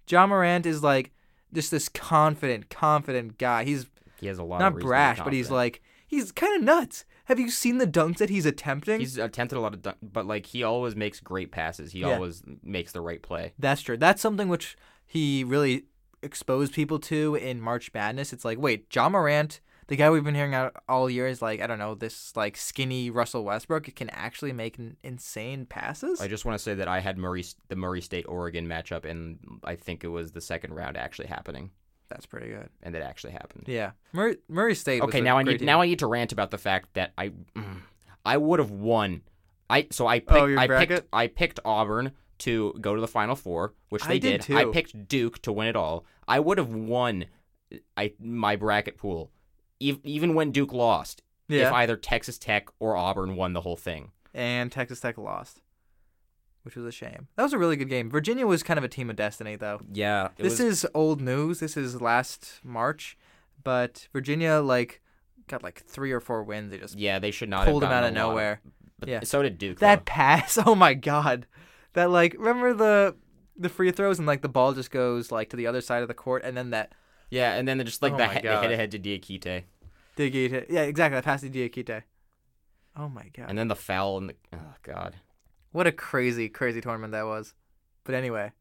John 0.06 0.30
Morant 0.30 0.66
is 0.66 0.84
like 0.84 1.12
just 1.54 1.72
this 1.72 1.90
confident, 1.90 2.70
confident 2.70 3.38
guy. 3.38 3.64
He's 3.64 3.88
he 4.20 4.28
has 4.28 4.38
a 4.40 4.44
lot. 4.44 4.62
of 4.62 4.74
not 4.74 4.82
brash, 4.82 5.20
but 5.24 5.34
he's 5.34 5.52
like 5.52 5.82
he's 6.08 6.32
kind 6.32 6.56
of 6.56 6.64
nuts. 6.64 7.06
Have 7.26 7.40
you 7.40 7.50
seen 7.50 7.78
the 7.78 7.88
dunks 7.88 8.18
that 8.20 8.30
he's 8.30 8.46
attempting? 8.46 9.00
He's 9.02 9.18
attempted 9.18 9.58
a 9.58 9.60
lot 9.62 9.74
of, 9.74 9.82
dun- 9.82 9.96
but 10.02 10.26
like 10.26 10.46
he 10.46 10.64
always 10.64 10.96
makes 10.96 11.20
great 11.20 11.52
passes. 11.52 11.92
He 11.92 12.00
Yeah. 12.00 12.14
always 12.16 12.42
makes 12.64 12.94
the 12.94 13.02
right 13.02 13.22
play. 13.22 13.54
That's 13.60 13.82
true. 13.82 13.98
That's 13.98 14.22
something 14.22 14.48
which 14.48 14.78
he 15.06 15.44
really 15.44 15.86
exposed 16.24 16.74
people 16.74 17.00
to 17.00 17.36
in 17.36 17.60
March 17.62 17.92
Madness. 17.94 18.32
It's 18.34 18.46
like, 18.46 18.58
wait, 18.58 18.88
Ja 18.96 19.10
Morant, 19.10 19.60
the 19.88 19.96
guy 19.96 20.10
we've 20.10 20.24
been 20.24 20.36
hearing 20.36 20.54
out 20.54 20.76
all 20.90 21.10
year, 21.10 21.28
is 21.28 21.42
like, 21.42 21.62
I 21.62 21.68
don't 21.68 21.80
know, 21.80 21.96
this 21.96 22.36
like 22.36 22.58
skinny 22.58 23.10
Russell 23.10 23.44
Westbrook 23.44 23.94
can 23.96 24.10
actually 24.10 24.52
make 24.54 24.78
insane 25.04 25.66
passes. 25.66 26.22
I 26.22 26.28
just 26.28 26.46
want 26.46 26.58
to 26.58 26.64
say 26.64 26.74
that 26.76 26.88
I 26.88 27.00
had 27.00 27.18
Murray, 27.18 27.46
the 27.70 27.76
Murray 27.76 28.02
State 28.02 28.26
Oregon 28.28 28.68
matchup, 28.68 29.06
and 29.06 29.40
I 29.64 29.76
think 29.76 30.04
it 30.04 30.08
was 30.10 30.32
the 30.32 30.42
second 30.42 30.74
round 30.74 30.98
actually 30.98 31.28
happening, 31.28 31.72
That's 32.10 32.26
pretty 32.26 32.50
good. 32.50 32.70
and 32.84 32.96
it 32.96 33.02
actually 33.02 33.34
happened. 33.34 33.64
Yeah, 33.68 33.92
Murray, 34.14 34.38
Murray 34.50 34.76
State. 34.76 35.02
Okay, 35.04 35.22
now 35.22 35.38
I 35.38 35.44
need 35.44 35.60
team. 35.60 35.66
now 35.66 35.82
I 35.82 35.86
need 35.88 36.00
to 36.00 36.08
rant 36.08 36.32
about 36.32 36.52
the 36.52 36.58
fact 36.58 36.94
that 36.96 37.14
I 37.18 37.30
mm, 37.56 37.82
I 38.26 38.38
would 38.38 38.60
have 38.60 38.72
won. 38.72 39.22
I 39.70 39.88
so 39.92 40.06
I 40.08 40.20
picked, 40.20 40.32
Oh, 40.32 40.56
I 40.58 40.68
bracket? 40.68 40.90
picked 40.90 41.08
I 41.14 41.28
picked 41.28 41.60
Auburn 41.66 42.12
to 42.40 42.74
go 42.82 42.94
to 42.94 43.02
the 43.02 43.08
Final 43.08 43.36
Four, 43.36 43.74
which 43.90 44.04
I 44.06 44.10
they 44.10 44.20
did 44.20 44.52
I 44.52 44.66
picked 44.66 45.08
Duke 45.08 45.42
to 45.44 45.52
win 45.54 45.68
it 45.68 45.76
all. 45.76 46.06
I 46.28 46.40
would 46.40 46.58
have 46.58 46.70
won 46.74 47.26
I 47.98 48.14
my 48.20 48.56
bracket 48.56 48.98
pool, 48.98 49.32
ev- 49.82 50.00
even 50.04 50.34
when 50.36 50.52
Duke 50.52 50.74
lost. 50.74 51.22
yeah, 51.48 51.68
If 51.68 51.74
either 51.74 51.96
Texas 51.98 52.38
Tech 52.38 52.68
or 52.80 52.96
Auburn 52.98 53.36
won 53.36 53.54
the 53.54 53.62
whole 53.62 53.78
thing. 53.78 54.12
and 54.34 54.72
Texas 54.72 55.00
Tech 55.00 55.18
lost, 55.18 55.62
which 56.64 56.76
was 56.76 56.86
a 56.86 56.92
shame. 56.92 57.28
That 57.36 57.44
was 57.44 57.54
a 57.54 57.58
really 57.58 57.76
good 57.78 57.90
game. 57.90 58.10
Virginia 58.10 58.46
was 58.46 58.62
kind 58.64 58.78
of 58.78 58.84
a 58.84 58.88
team 58.90 59.10
of 59.10 59.16
destiny, 59.16 59.56
though. 59.56 59.80
Yeah, 59.92 60.30
this 60.38 60.60
is 60.60 60.86
old 60.94 61.22
news. 61.22 61.60
This 61.60 61.78
is 61.78 62.02
last 62.02 62.60
March, 62.64 63.18
but 63.64 64.08
Virginia 64.14 64.56
like 64.60 65.02
got 65.48 65.64
like 65.64 65.84
three 65.86 66.12
or 66.12 66.20
four 66.20 66.44
wins. 66.44 66.72
They 66.72 66.78
just 66.78 66.98
yeah 67.00 67.20
they 67.20 67.32
should 67.32 67.50
not 67.50 67.66
pulled 67.66 67.84
have 67.84 67.92
him 67.92 67.98
out 67.98 68.04
of 68.04 68.14
nowhere. 68.14 68.62
but 69.00 69.08
Yeah. 69.10 69.22
so 69.24 69.42
did 69.42 69.58
Duke. 69.58 69.80
That 69.80 70.00
though. 70.00 70.04
pass, 70.12 70.58
oh 70.66 70.76
my 70.76 70.94
god, 70.94 71.48
that 71.94 72.10
like 72.12 72.34
remember 72.38 72.74
the 72.74 73.16
the 73.56 73.70
free 73.70 73.92
throws 73.92 74.20
and 74.20 74.28
like 74.28 74.42
the 74.42 74.50
ball 74.50 74.74
just 74.74 74.92
goes 74.92 75.32
like 75.32 75.50
to 75.50 75.56
the 75.56 75.66
other 75.68 75.82
side 75.82 76.02
of 76.04 76.08
the 76.10 76.14
court 76.14 76.44
and 76.44 76.56
then 76.58 76.70
that 76.72 76.92
yeah, 77.30 77.54
and 77.56 77.68
then 77.68 77.84
just 77.86 78.02
like 78.02 78.14
Oh 78.14 78.18
the, 78.18 78.28
he- 78.28 78.42
the 78.42 78.76
head 78.76 78.92
to 78.92 79.00
Diakite, 79.00 79.64
hit. 80.18 80.68
Yeah, 80.70 80.82
exactly. 80.84 81.16
That 81.18 81.24
passed 81.24 81.44
to 81.44 81.50
Diakite. 81.50 82.04
Oh 82.96 83.10
my 83.10 83.30
god, 83.36 83.46
and 83.50 83.58
then 83.58 83.68
the 83.68 83.76
foul 83.76 84.18
and 84.18 84.30
the 84.30 84.36
oh 84.54 84.74
god. 84.84 85.16
what 85.72 85.86
a 85.88 85.92
crazy 85.92 86.50
crazy 86.50 86.82
tournament 86.82 87.12
that 87.14 87.26
was. 87.26 87.54
But 88.04 88.16
anyway, 88.16 88.52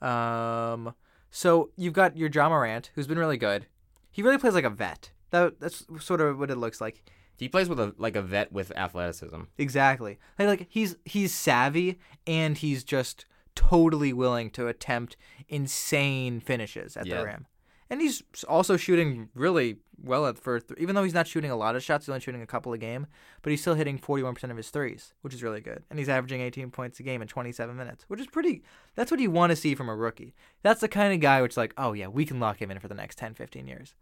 um, 0.00 0.94
so 1.30 1.70
you've 1.76 1.92
got 1.92 2.16
your 2.16 2.30
Ja 2.30 2.48
Morant 2.48 2.90
who's 2.94 3.06
been 3.06 3.18
really 3.18 3.36
good. 3.36 3.66
He 4.10 4.22
really 4.22 4.38
plays 4.38 4.54
like 4.54 4.64
a 4.64 4.70
vet. 4.70 5.12
That 5.30 5.60
that's 5.60 5.84
sort 6.00 6.20
of 6.20 6.38
what 6.38 6.50
it 6.50 6.56
looks 6.56 6.80
like. 6.80 7.02
He 7.36 7.48
plays 7.48 7.68
with 7.68 7.78
a 7.78 7.94
like 7.98 8.16
a 8.16 8.22
vet 8.22 8.50
with 8.52 8.72
athleticism. 8.76 9.42
Exactly. 9.58 10.18
Like, 10.38 10.48
like 10.48 10.66
he's 10.70 10.96
he's 11.04 11.34
savvy 11.34 11.98
and 12.26 12.56
he's 12.56 12.82
just 12.84 13.26
totally 13.54 14.12
willing 14.12 14.50
to 14.52 14.66
attempt 14.68 15.16
insane 15.48 16.40
finishes 16.40 16.96
at 16.96 17.06
Yeah. 17.06 17.18
the 17.18 17.24
rim. 17.26 17.46
And 17.90 18.00
he's 18.00 18.22
also 18.46 18.76
shooting 18.76 19.28
really 19.34 19.76
well 20.02 20.26
at 20.26 20.38
for 20.38 20.60
th- 20.60 20.78
even 20.78 20.94
though 20.94 21.04
he's 21.04 21.14
not 21.14 21.26
shooting 21.26 21.50
a 21.50 21.56
lot 21.56 21.74
of 21.74 21.82
shots, 21.82 22.04
he's 22.04 22.10
only 22.10 22.20
shooting 22.20 22.42
a 22.42 22.46
couple 22.46 22.72
a 22.72 22.78
game, 22.78 23.06
but 23.42 23.50
he's 23.50 23.60
still 23.60 23.74
hitting 23.74 23.98
41% 23.98 24.50
of 24.50 24.56
his 24.56 24.70
threes, 24.70 25.14
which 25.22 25.34
is 25.34 25.42
really 25.42 25.60
good. 25.60 25.82
And 25.90 25.98
he's 25.98 26.08
averaging 26.08 26.40
18 26.40 26.70
points 26.70 27.00
a 27.00 27.02
game 27.02 27.22
in 27.22 27.28
27 27.28 27.76
minutes, 27.76 28.04
which 28.08 28.20
is 28.20 28.26
pretty 28.26 28.62
that's 28.94 29.10
what 29.10 29.20
you 29.20 29.30
want 29.30 29.50
to 29.50 29.56
see 29.56 29.74
from 29.74 29.88
a 29.88 29.96
rookie. 29.96 30.34
That's 30.62 30.80
the 30.80 30.88
kind 30.88 31.14
of 31.14 31.20
guy 31.20 31.40
which 31.42 31.56
like, 31.56 31.72
oh 31.78 31.92
yeah, 31.94 32.08
we 32.08 32.26
can 32.26 32.40
lock 32.40 32.60
him 32.60 32.70
in 32.70 32.78
for 32.78 32.88
the 32.88 32.94
next 32.94 33.18
10, 33.18 33.34
15 33.34 33.66
years. 33.66 33.94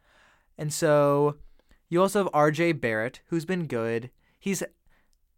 And 0.59 0.73
so 0.73 1.37
you 1.89 2.01
also 2.03 2.25
have 2.25 2.33
RJ 2.33 2.81
Barrett, 2.81 3.21
who's 3.27 3.45
been 3.45 3.67
good. 3.67 4.11
He's 4.39 4.63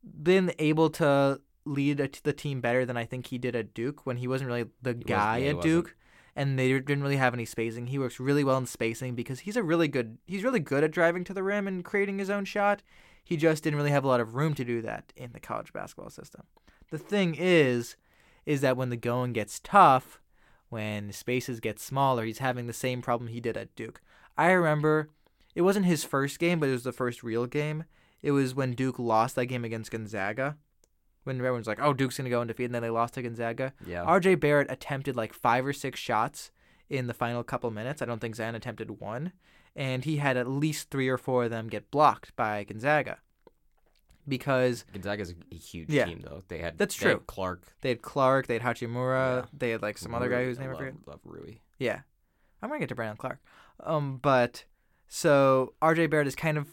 been 0.03 0.53
able 0.59 0.91
to 0.91 1.41
lead 1.65 2.01
a, 2.01 2.09
the 2.23 2.33
team 2.33 2.61
better 2.61 2.87
than 2.87 2.97
I 2.97 3.05
think 3.05 3.27
he 3.27 3.37
did 3.39 3.55
at 3.55 3.75
Duke 3.75 4.07
when 4.07 4.16
he 4.16 4.27
wasn't 4.27 4.49
really 4.49 4.66
the 4.81 4.95
guy 4.95 5.43
at. 5.43 5.61
Duke, 5.61 5.97
and 6.39 6.56
they 6.56 6.69
didn't 6.69 7.02
really 7.02 7.16
have 7.16 7.35
any 7.35 7.44
spacing. 7.44 7.89
He 7.89 7.98
works 7.98 8.20
really 8.20 8.44
well 8.44 8.59
in 8.59 8.66
spacing 8.66 9.16
because 9.16 9.40
he's 9.40 9.56
a 9.56 9.62
really 9.62 9.89
good. 9.89 10.19
He's 10.24 10.44
really 10.44 10.60
good 10.60 10.85
at 10.85 10.93
driving 10.93 11.24
to 11.24 11.35
the 11.35 11.43
rim 11.43 11.66
and 11.66 11.85
creating 11.85 12.20
his 12.20 12.31
own 12.31 12.44
shot. 12.44 12.81
He 13.24 13.36
just 13.36 13.65
didn't 13.65 13.77
really 13.77 13.90
have 13.90 14.05
a 14.05 14.09
lot 14.09 14.20
of 14.20 14.36
room 14.36 14.55
to 14.55 14.65
do 14.65 14.81
that 14.82 15.12
in 15.16 15.32
the 15.32 15.40
college 15.40 15.73
basketball 15.73 16.10
system. 16.10 16.43
The 16.93 16.98
thing 16.98 17.35
is, 17.36 17.97
is 18.47 18.60
that 18.60 18.77
when 18.77 18.89
the 18.89 18.97
going 18.97 19.32
gets 19.32 19.59
tough, 19.59 20.20
when 20.69 21.10
spaces 21.10 21.59
get 21.59 21.81
smaller, 21.81 22.24
he's 22.24 22.39
having 22.39 22.69
the 22.69 22.73
same 22.73 23.02
problem 23.02 23.28
he 23.28 23.40
did 23.40 23.56
at 23.56 23.74
Duke. 23.74 24.01
I 24.36 24.52
remember 24.52 25.10
it 25.56 25.62
wasn't 25.62 25.86
his 25.86 26.05
first 26.05 26.39
game, 26.39 26.60
but 26.60 26.69
it 26.69 26.73
was 26.73 26.85
the 26.85 26.93
first 26.93 27.24
real 27.24 27.47
game. 27.47 27.82
It 28.23 28.31
was 28.31 28.55
when 28.55 28.74
Duke 28.74 29.01
lost 29.01 29.35
that 29.35 29.47
game 29.47 29.65
against 29.65 29.90
Gonzaga. 29.90 30.56
When 31.29 31.37
everyone's 31.39 31.67
like, 31.69 31.81
"Oh, 31.81 31.93
Duke's 31.93 32.17
gonna 32.19 32.31
go 32.31 32.41
undefeated," 32.41 32.71
and 32.71 32.75
then 32.75 32.83
they 32.83 32.91
lost 32.91 33.15
to 33.15 33.23
Gonzaga. 33.23 33.73
Yeah. 33.87 34.03
R.J. 34.03 34.35
Barrett 34.37 34.71
attempted 34.71 35.15
like 35.17 35.33
five 35.33 35.65
or 35.67 35.73
six 35.73 36.01
shots 36.01 36.51
in 36.91 37.07
the 37.07 37.15
final 37.15 37.45
couple 37.45 37.71
minutes. 37.71 38.03
I 38.03 38.07
don't 38.07 38.21
think 38.21 38.35
Zion 38.35 38.55
attempted 38.55 39.01
one, 39.01 39.33
and 39.77 40.05
he 40.05 40.17
had 40.17 40.37
at 40.37 40.49
least 40.49 40.91
three 40.91 41.09
or 41.09 41.19
four 41.19 41.45
of 41.45 41.51
them 41.51 41.69
get 41.69 41.91
blocked 41.91 42.35
by 42.35 42.65
Gonzaga 42.65 43.19
because 44.27 44.85
Gonzaga's 44.93 45.35
a 45.51 45.55
huge 45.55 45.91
Yeah. 45.91 46.05
team, 46.07 46.21
though. 46.21 46.43
They 46.49 46.59
had 46.59 46.77
That's 46.79 46.97
they 46.99 47.09
had 47.09 47.15
true. 47.17 47.25
Clarke, 47.27 47.63
they 47.81 47.89
had 47.91 48.03
Clarke, 48.03 48.47
they 48.47 48.59
had 48.59 48.63
Hachimura, 48.63 49.43
Yeah. 49.43 49.47
they 49.53 49.71
had 49.71 49.83
like 49.83 49.97
some 49.99 50.15
other 50.15 50.29
guy 50.29 50.45
whose 50.45 50.59
name 50.59 50.71
I 50.71 50.77
forget. 50.77 50.95
love 51.07 51.21
Rui. 51.25 51.57
Yeah. 51.79 52.01
I'm 52.63 52.69
gonna 52.69 52.81
get 52.81 52.89
to 52.91 52.95
Brandon 52.95 53.17
Clarke. 53.17 53.41
Um, 53.81 54.19
but 54.19 54.65
so 55.07 55.75
RJ 55.81 56.09
Barrett 56.11 56.27
is 56.27 56.35
kind 56.35 56.59
of 56.59 56.67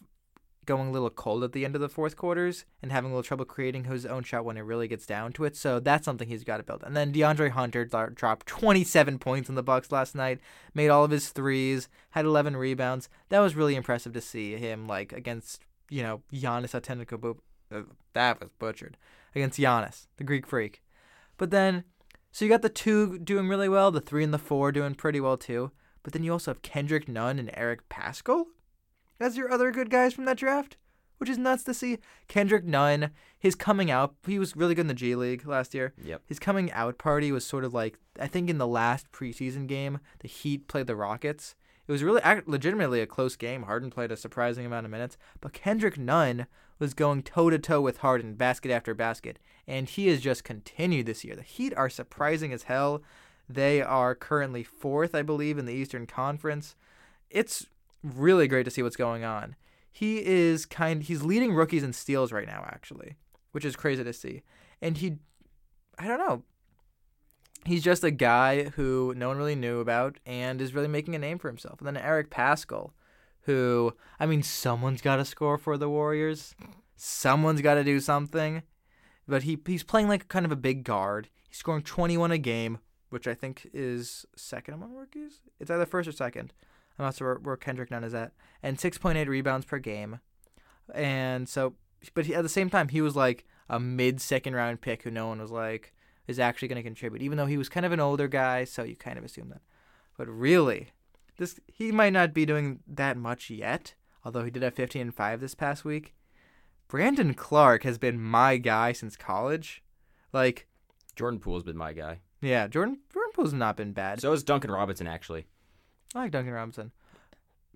going 0.66 0.90
a 0.90 0.92
little 0.92 1.10
cold 1.10 1.44
at 1.44 1.52
the 1.52 1.64
end 1.64 1.76
of 1.76 1.82
the 1.82 1.90
fourth 1.90 2.16
quarters 2.16 2.66
and 2.82 2.92
having 2.92 3.12
a 3.12 3.14
little 3.14 3.28
trouble 3.28 3.46
creating 3.46 3.86
his 3.86 4.06
own 4.06 4.24
shot 4.24 4.46
when 4.46 4.58
it 4.58 4.62
really 4.62 4.88
gets 4.88 5.06
down 5.06 5.32
to 5.34 5.46
it. 5.46 5.56
So 5.56 5.80
that's 5.80 6.06
something 6.06 6.28
he's 6.28 6.44
got 6.44 6.58
to 6.58 6.64
build. 6.64 6.84
And 6.84 6.96
then 6.96 7.14
DeAndre 7.14 7.52
Hunter 7.52 7.86
dropped 7.86 8.48
27 8.48 9.20
points 9.20 9.50
in 9.50 9.56
the 9.56 9.64
Bucks 9.64 9.92
last 9.92 10.16
night, 10.16 10.40
made 10.74 10.90
all 10.90 11.04
of 11.04 11.12
his 11.12 11.30
threes, 11.30 11.88
had 12.12 12.26
11 12.26 12.58
rebounds. 12.58 13.10
That 13.30 13.40
was 13.40 13.56
really 13.56 13.76
impressive 13.76 14.14
to 14.14 14.22
see 14.22 14.56
him 14.56 14.88
like 14.88 15.14
against 15.14 15.62
you 15.90 16.04
know 16.04 16.22
Giannis 16.34 16.80
Antetokounmpo. 16.80 17.38
Uh, 17.72 17.82
that 18.14 18.40
was 18.40 18.50
butchered 18.60 18.98
against 19.34 19.60
Giannis, 19.60 20.08
the 20.18 20.24
Greek 20.24 20.46
freak. 20.46 20.82
But 21.38 21.52
then, 21.52 21.84
so 22.32 22.46
you 22.46 22.50
got 22.50 22.62
the 22.62 22.70
two 22.70 23.20
doing 23.20 23.48
really 23.48 23.70
well, 23.70 23.92
the 23.92 24.02
three 24.02 24.24
and 24.24 24.34
the 24.34 24.40
four 24.40 24.72
doing 24.72 24.96
pretty 24.96 25.20
well 25.20 25.38
too. 25.38 25.72
But 26.04 26.14
then 26.14 26.24
you 26.24 26.32
also 26.32 26.52
have 26.52 26.62
Kendrick 26.62 27.08
Nunn 27.08 27.40
and 27.40 27.50
Eric 27.54 27.90
Paschall 27.90 28.46
as 29.20 29.38
your 29.38 29.52
other 29.52 29.72
good 29.72 29.90
guys 29.90 30.14
from 30.14 30.26
that 30.26 30.38
draft, 30.38 30.78
which 31.18 31.30
is 31.30 31.38
nuts 31.38 31.64
to 31.64 31.74
see. 31.74 32.00
Kendrick 32.28 32.66
Nunn, 32.66 33.12
his 33.38 33.56
coming 33.56 33.90
out, 33.90 34.16
he 34.26 34.40
was 34.40 34.56
really 34.56 34.76
good 34.76 34.82
in 34.82 34.88
the 34.88 34.94
G 34.94 35.16
League 35.16 35.48
last 35.48 35.74
year. 35.74 35.94
Yep. 36.04 36.22
His 36.26 36.40
coming 36.40 36.72
out 36.72 36.98
party 36.98 37.32
was 37.32 37.46
sort 37.46 37.64
of 37.64 37.74
like 37.74 37.98
I 38.20 38.28
think 38.28 38.50
in 38.50 38.58
the 38.58 38.68
last 38.68 39.12
preseason 39.12 39.68
game, 39.68 40.00
the 40.20 40.28
Heat 40.28 40.68
played 40.68 40.88
the 40.88 40.96
Rockets. 40.96 41.56
It 41.88 41.92
was 41.92 42.04
really 42.04 42.22
legitimately 42.48 43.02
a 43.02 43.06
close 43.06 43.36
game. 43.36 43.64
Harden 43.64 43.92
played 43.92 44.12
a 44.12 44.18
surprising 44.18 44.66
amount 44.66 44.86
of 44.86 44.92
minutes, 44.92 45.18
but 45.40 45.54
Kendrick 45.54 46.00
Nunn 46.00 46.48
was 46.80 46.94
going 46.96 47.22
toe 47.22 47.50
to 47.50 47.60
toe 47.60 47.80
with 47.80 47.98
Harden, 47.98 48.34
basket 48.34 48.72
after 48.72 48.94
basket, 48.94 49.38
and 49.68 49.88
he 49.88 50.08
has 50.08 50.20
just 50.20 50.44
continued 50.44 51.06
this 51.06 51.24
year. 51.24 51.36
The 51.36 51.44
Heat 51.44 51.74
are 51.76 51.90
surprising 51.90 52.52
as 52.52 52.64
hell. 52.64 53.04
They 53.48 53.82
are 53.82 54.16
currently 54.16 54.64
fourth, 54.64 55.14
I 55.14 55.22
believe, 55.22 55.58
in 55.60 55.66
the 55.66 55.74
Eastern 55.74 56.08
Conference. 56.08 56.76
It's 57.30 57.68
really 58.06 58.48
great 58.48 58.64
to 58.64 58.72
see 58.72 58.84
what's 58.84 58.96
going 58.96 59.24
on. 59.24 59.56
He 59.92 60.26
is 60.26 60.66
kind 60.66 61.04
he's 61.04 61.24
leading 61.24 61.54
rookies 61.54 61.84
in 61.84 61.94
steals 61.94 62.32
right 62.32 62.48
now 62.48 62.66
actually, 62.68 63.16
which 63.52 63.66
is 63.66 63.76
crazy 63.76 64.04
to 64.04 64.14
see. 64.14 64.44
And 64.82 64.98
he 64.98 65.18
I 65.98 66.08
don't 66.08 66.20
know. 66.20 66.44
He's 67.66 67.84
just 67.84 68.04
a 68.04 68.12
guy 68.12 68.66
who 68.66 69.14
no 69.16 69.30
one 69.30 69.38
really 69.38 69.56
knew 69.56 69.80
about 69.80 70.18
and 70.26 70.62
is 70.62 70.76
really 70.76 70.88
making 70.88 71.16
a 71.16 71.20
name 71.20 71.40
for 71.40 71.48
himself. 71.48 71.80
And 71.80 71.88
then 71.88 71.98
Eric 71.98 72.30
Paschall, 72.30 72.92
who 73.42 73.94
I 74.20 74.26
mean 74.26 74.44
someone's 74.44 75.02
got 75.02 75.16
to 75.16 75.26
score 75.26 75.58
for 75.58 75.78
the 75.78 75.90
Warriors. 75.90 76.56
Someone's 76.96 77.62
got 77.62 77.76
to 77.76 77.84
do 77.84 78.00
something. 78.00 78.64
But 79.28 79.44
he 79.44 79.58
he's 79.66 79.84
playing 79.84 80.08
like 80.08 80.28
kind 80.28 80.46
of 80.46 80.52
a 80.52 80.58
big 80.58 80.84
guard. 80.84 81.30
He's 81.50 81.58
scoring 81.58 81.82
21 81.84 82.32
a 82.32 82.38
game, 82.38 82.80
which 83.10 83.28
I 83.28 83.34
think 83.34 83.68
is 83.74 84.26
second 84.36 84.74
among 84.76 84.94
rookies. 84.94 85.42
It's 85.60 85.72
either 85.72 85.86
first 85.86 86.10
or 86.10 86.12
second. 86.12 86.54
I'm 86.98 87.06
not 87.06 87.16
sure 87.16 87.40
where 87.42 87.58
Kendrick 87.58 87.92
Nunn 87.92 88.04
is 88.04 88.14
at, 88.14 88.32
and 88.64 88.78
6.8 88.78 89.28
rebounds 89.28 89.66
per 89.66 89.80
game. 89.80 90.20
And 90.94 91.50
so, 91.50 91.74
but 92.14 92.26
he, 92.26 92.36
at 92.36 92.44
the 92.44 92.50
same 92.50 92.70
time, 92.70 92.90
he 92.90 93.02
was 93.02 93.16
like 93.16 93.46
a 93.70 93.80
mid 93.80 94.22
second 94.22 94.56
round 94.56 94.82
pick 94.82 95.04
who 95.04 95.12
no 95.12 95.28
one 95.28 95.42
was 95.42 95.52
like 95.52 95.94
is 96.28 96.40
actually 96.40 96.68
going 96.68 96.78
to 96.78 96.84
contribute, 96.84 97.22
even 97.22 97.38
though 97.38 97.46
he 97.46 97.58
was 97.58 97.70
kind 97.70 97.86
of 97.86 97.92
an 97.92 98.00
older 98.00 98.28
guy, 98.28 98.64
so 98.64 98.84
you 98.84 98.96
kind 98.96 99.18
of 99.18 99.24
assume 99.24 99.50
that. 99.50 99.62
But 100.18 100.28
really, 100.28 100.90
this 101.38 101.60
he 101.68 101.92
might 101.92 102.14
not 102.14 102.34
be 102.34 102.46
doing 102.46 102.80
that 102.88 103.18
much 103.18 103.50
yet, 103.50 103.96
although 104.24 104.44
he 104.44 104.52
did 104.52 104.64
have 104.64 104.74
15 104.74 105.02
and 105.02 105.16
5 105.16 105.40
this 105.42 105.56
past 105.56 105.86
week. 105.86 106.16
Brandon 106.88 107.34
Clarke 107.34 107.84
has 107.84 107.98
been 107.98 108.22
my 108.22 108.58
guy 108.58 108.92
since 108.92 109.18
college. 109.18 109.84
Like, 110.32 110.68
Jordan 111.16 111.40
Poole's 111.40 111.64
been 111.64 111.78
my 111.78 111.94
guy. 111.94 112.20
yeah, 112.42 112.68
Jordan 112.68 113.00
Jordan 113.12 113.32
Poole's 113.34 113.54
not 113.54 113.76
been 113.76 113.92
bad. 113.92 114.22
So 114.22 114.32
is 114.34 114.44
Duncan 114.44 114.72
Robinson, 114.72 115.08
actually. 115.08 115.48
I 116.16 116.20
like 116.20 116.32
Duncan 116.32 116.54
Robinson. 116.54 116.92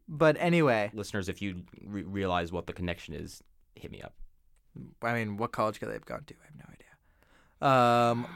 But 0.08 0.38
anyway, 0.40 0.90
Listeners, 0.94 1.30
if 1.30 1.42
you 1.42 1.64
re- 1.86 2.04
realize 2.04 2.52
what 2.52 2.66
the 2.66 2.74
connection 2.74 3.14
is, 3.14 3.44
hit 3.76 3.92
me 3.92 4.02
up. 4.02 4.16
I 5.04 5.14
mean, 5.14 5.38
what 5.38 5.52
college 5.52 5.80
could 5.80 5.90
they 5.90 5.94
have 5.94 6.06
gone 6.06 6.24
to? 6.26 6.34
I 6.34 6.46
have 6.46 6.56
no 6.56 6.66
idea. 6.74 6.80
Um, 7.62 8.28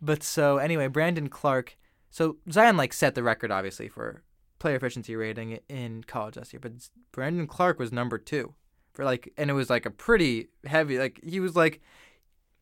but 0.00 0.22
so 0.22 0.58
anyway, 0.58 0.86
Brandon 0.86 1.28
Clarke. 1.28 1.76
So 2.10 2.36
Zion 2.50 2.76
like 2.76 2.92
set 2.92 3.14
the 3.14 3.22
record 3.22 3.50
obviously 3.50 3.88
for 3.88 4.22
player 4.58 4.76
efficiency 4.76 5.16
rating 5.16 5.58
in 5.68 6.04
college 6.04 6.36
last 6.36 6.52
year, 6.52 6.60
but 6.60 6.72
Brandon 7.10 7.46
Clarke 7.46 7.78
was 7.78 7.92
number 7.92 8.16
two 8.16 8.54
for 8.92 9.04
like, 9.04 9.32
and 9.36 9.50
it 9.50 9.54
was 9.54 9.68
like 9.68 9.86
a 9.86 9.90
pretty 9.90 10.48
heavy. 10.64 10.98
Like 10.98 11.20
he 11.24 11.40
was 11.40 11.56
like, 11.56 11.82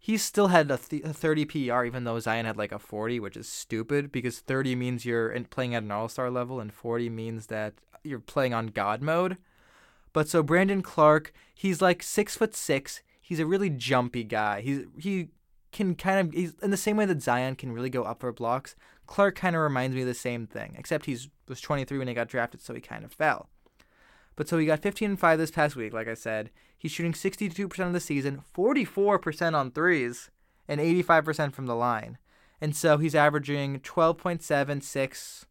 he 0.02 0.16
still 0.16 0.48
had 0.48 0.70
a, 0.70 0.78
th- 0.78 1.04
a 1.04 1.12
30 1.12 1.44
PER 1.44 1.84
even 1.84 2.04
though 2.04 2.18
Zion 2.18 2.46
had 2.46 2.56
like 2.56 2.72
a 2.72 2.78
40, 2.78 3.20
which 3.20 3.36
is 3.36 3.46
stupid 3.46 4.10
because 4.10 4.40
30 4.40 4.74
means 4.74 5.04
you're 5.04 5.30
in, 5.30 5.44
playing 5.44 5.74
at 5.74 5.82
an 5.82 5.90
All 5.90 6.08
Star 6.08 6.30
level 6.30 6.58
and 6.58 6.72
40 6.72 7.10
means 7.10 7.46
that 7.46 7.74
you're 8.02 8.18
playing 8.18 8.54
on 8.54 8.68
God 8.68 9.02
mode. 9.02 9.36
But 10.14 10.26
so 10.26 10.42
Brandon 10.42 10.80
Clarke, 10.80 11.34
he's 11.54 11.82
like 11.82 12.02
six 12.02 12.34
foot 12.34 12.56
six. 12.56 13.02
He's 13.20 13.40
a 13.40 13.46
really 13.46 13.68
jumpy 13.68 14.24
guy. 14.24 14.62
He's 14.62 14.86
he 14.98 15.28
can 15.70 15.94
kind 15.94 16.26
of 16.26 16.34
he's 16.34 16.54
in 16.62 16.70
the 16.70 16.78
same 16.78 16.96
way 16.96 17.04
that 17.04 17.20
Zion 17.22 17.54
can 17.54 17.70
really 17.70 17.90
go 17.90 18.02
up 18.02 18.20
for 18.20 18.32
blocks. 18.32 18.74
Clark 19.06 19.36
kind 19.36 19.54
of 19.54 19.60
reminds 19.60 19.94
me 19.94 20.00
of 20.00 20.08
the 20.08 20.14
same 20.14 20.46
thing, 20.46 20.76
except 20.78 21.04
he's 21.04 21.28
was 21.46 21.60
23 21.60 21.98
when 21.98 22.08
he 22.08 22.14
got 22.14 22.28
drafted, 22.28 22.62
so 22.62 22.72
he 22.72 22.80
kind 22.80 23.04
of 23.04 23.12
fell. 23.12 23.50
But 24.40 24.48
so 24.48 24.56
he 24.56 24.64
got 24.64 24.80
15 24.80 25.10
and 25.10 25.20
5 25.20 25.38
this 25.38 25.50
past 25.50 25.76
week, 25.76 25.92
like 25.92 26.08
I 26.08 26.14
said. 26.14 26.48
He's 26.78 26.90
shooting 26.90 27.12
62% 27.12 27.86
of 27.86 27.92
the 27.92 28.00
season, 28.00 28.42
44% 28.56 29.54
on 29.54 29.70
threes, 29.70 30.30
and 30.66 30.80
85% 30.80 31.52
from 31.52 31.66
the 31.66 31.74
line. 31.74 32.16
And 32.58 32.74
so 32.74 32.96
he's 32.96 33.14
averaging 33.14 33.80
12.76 33.80 35.44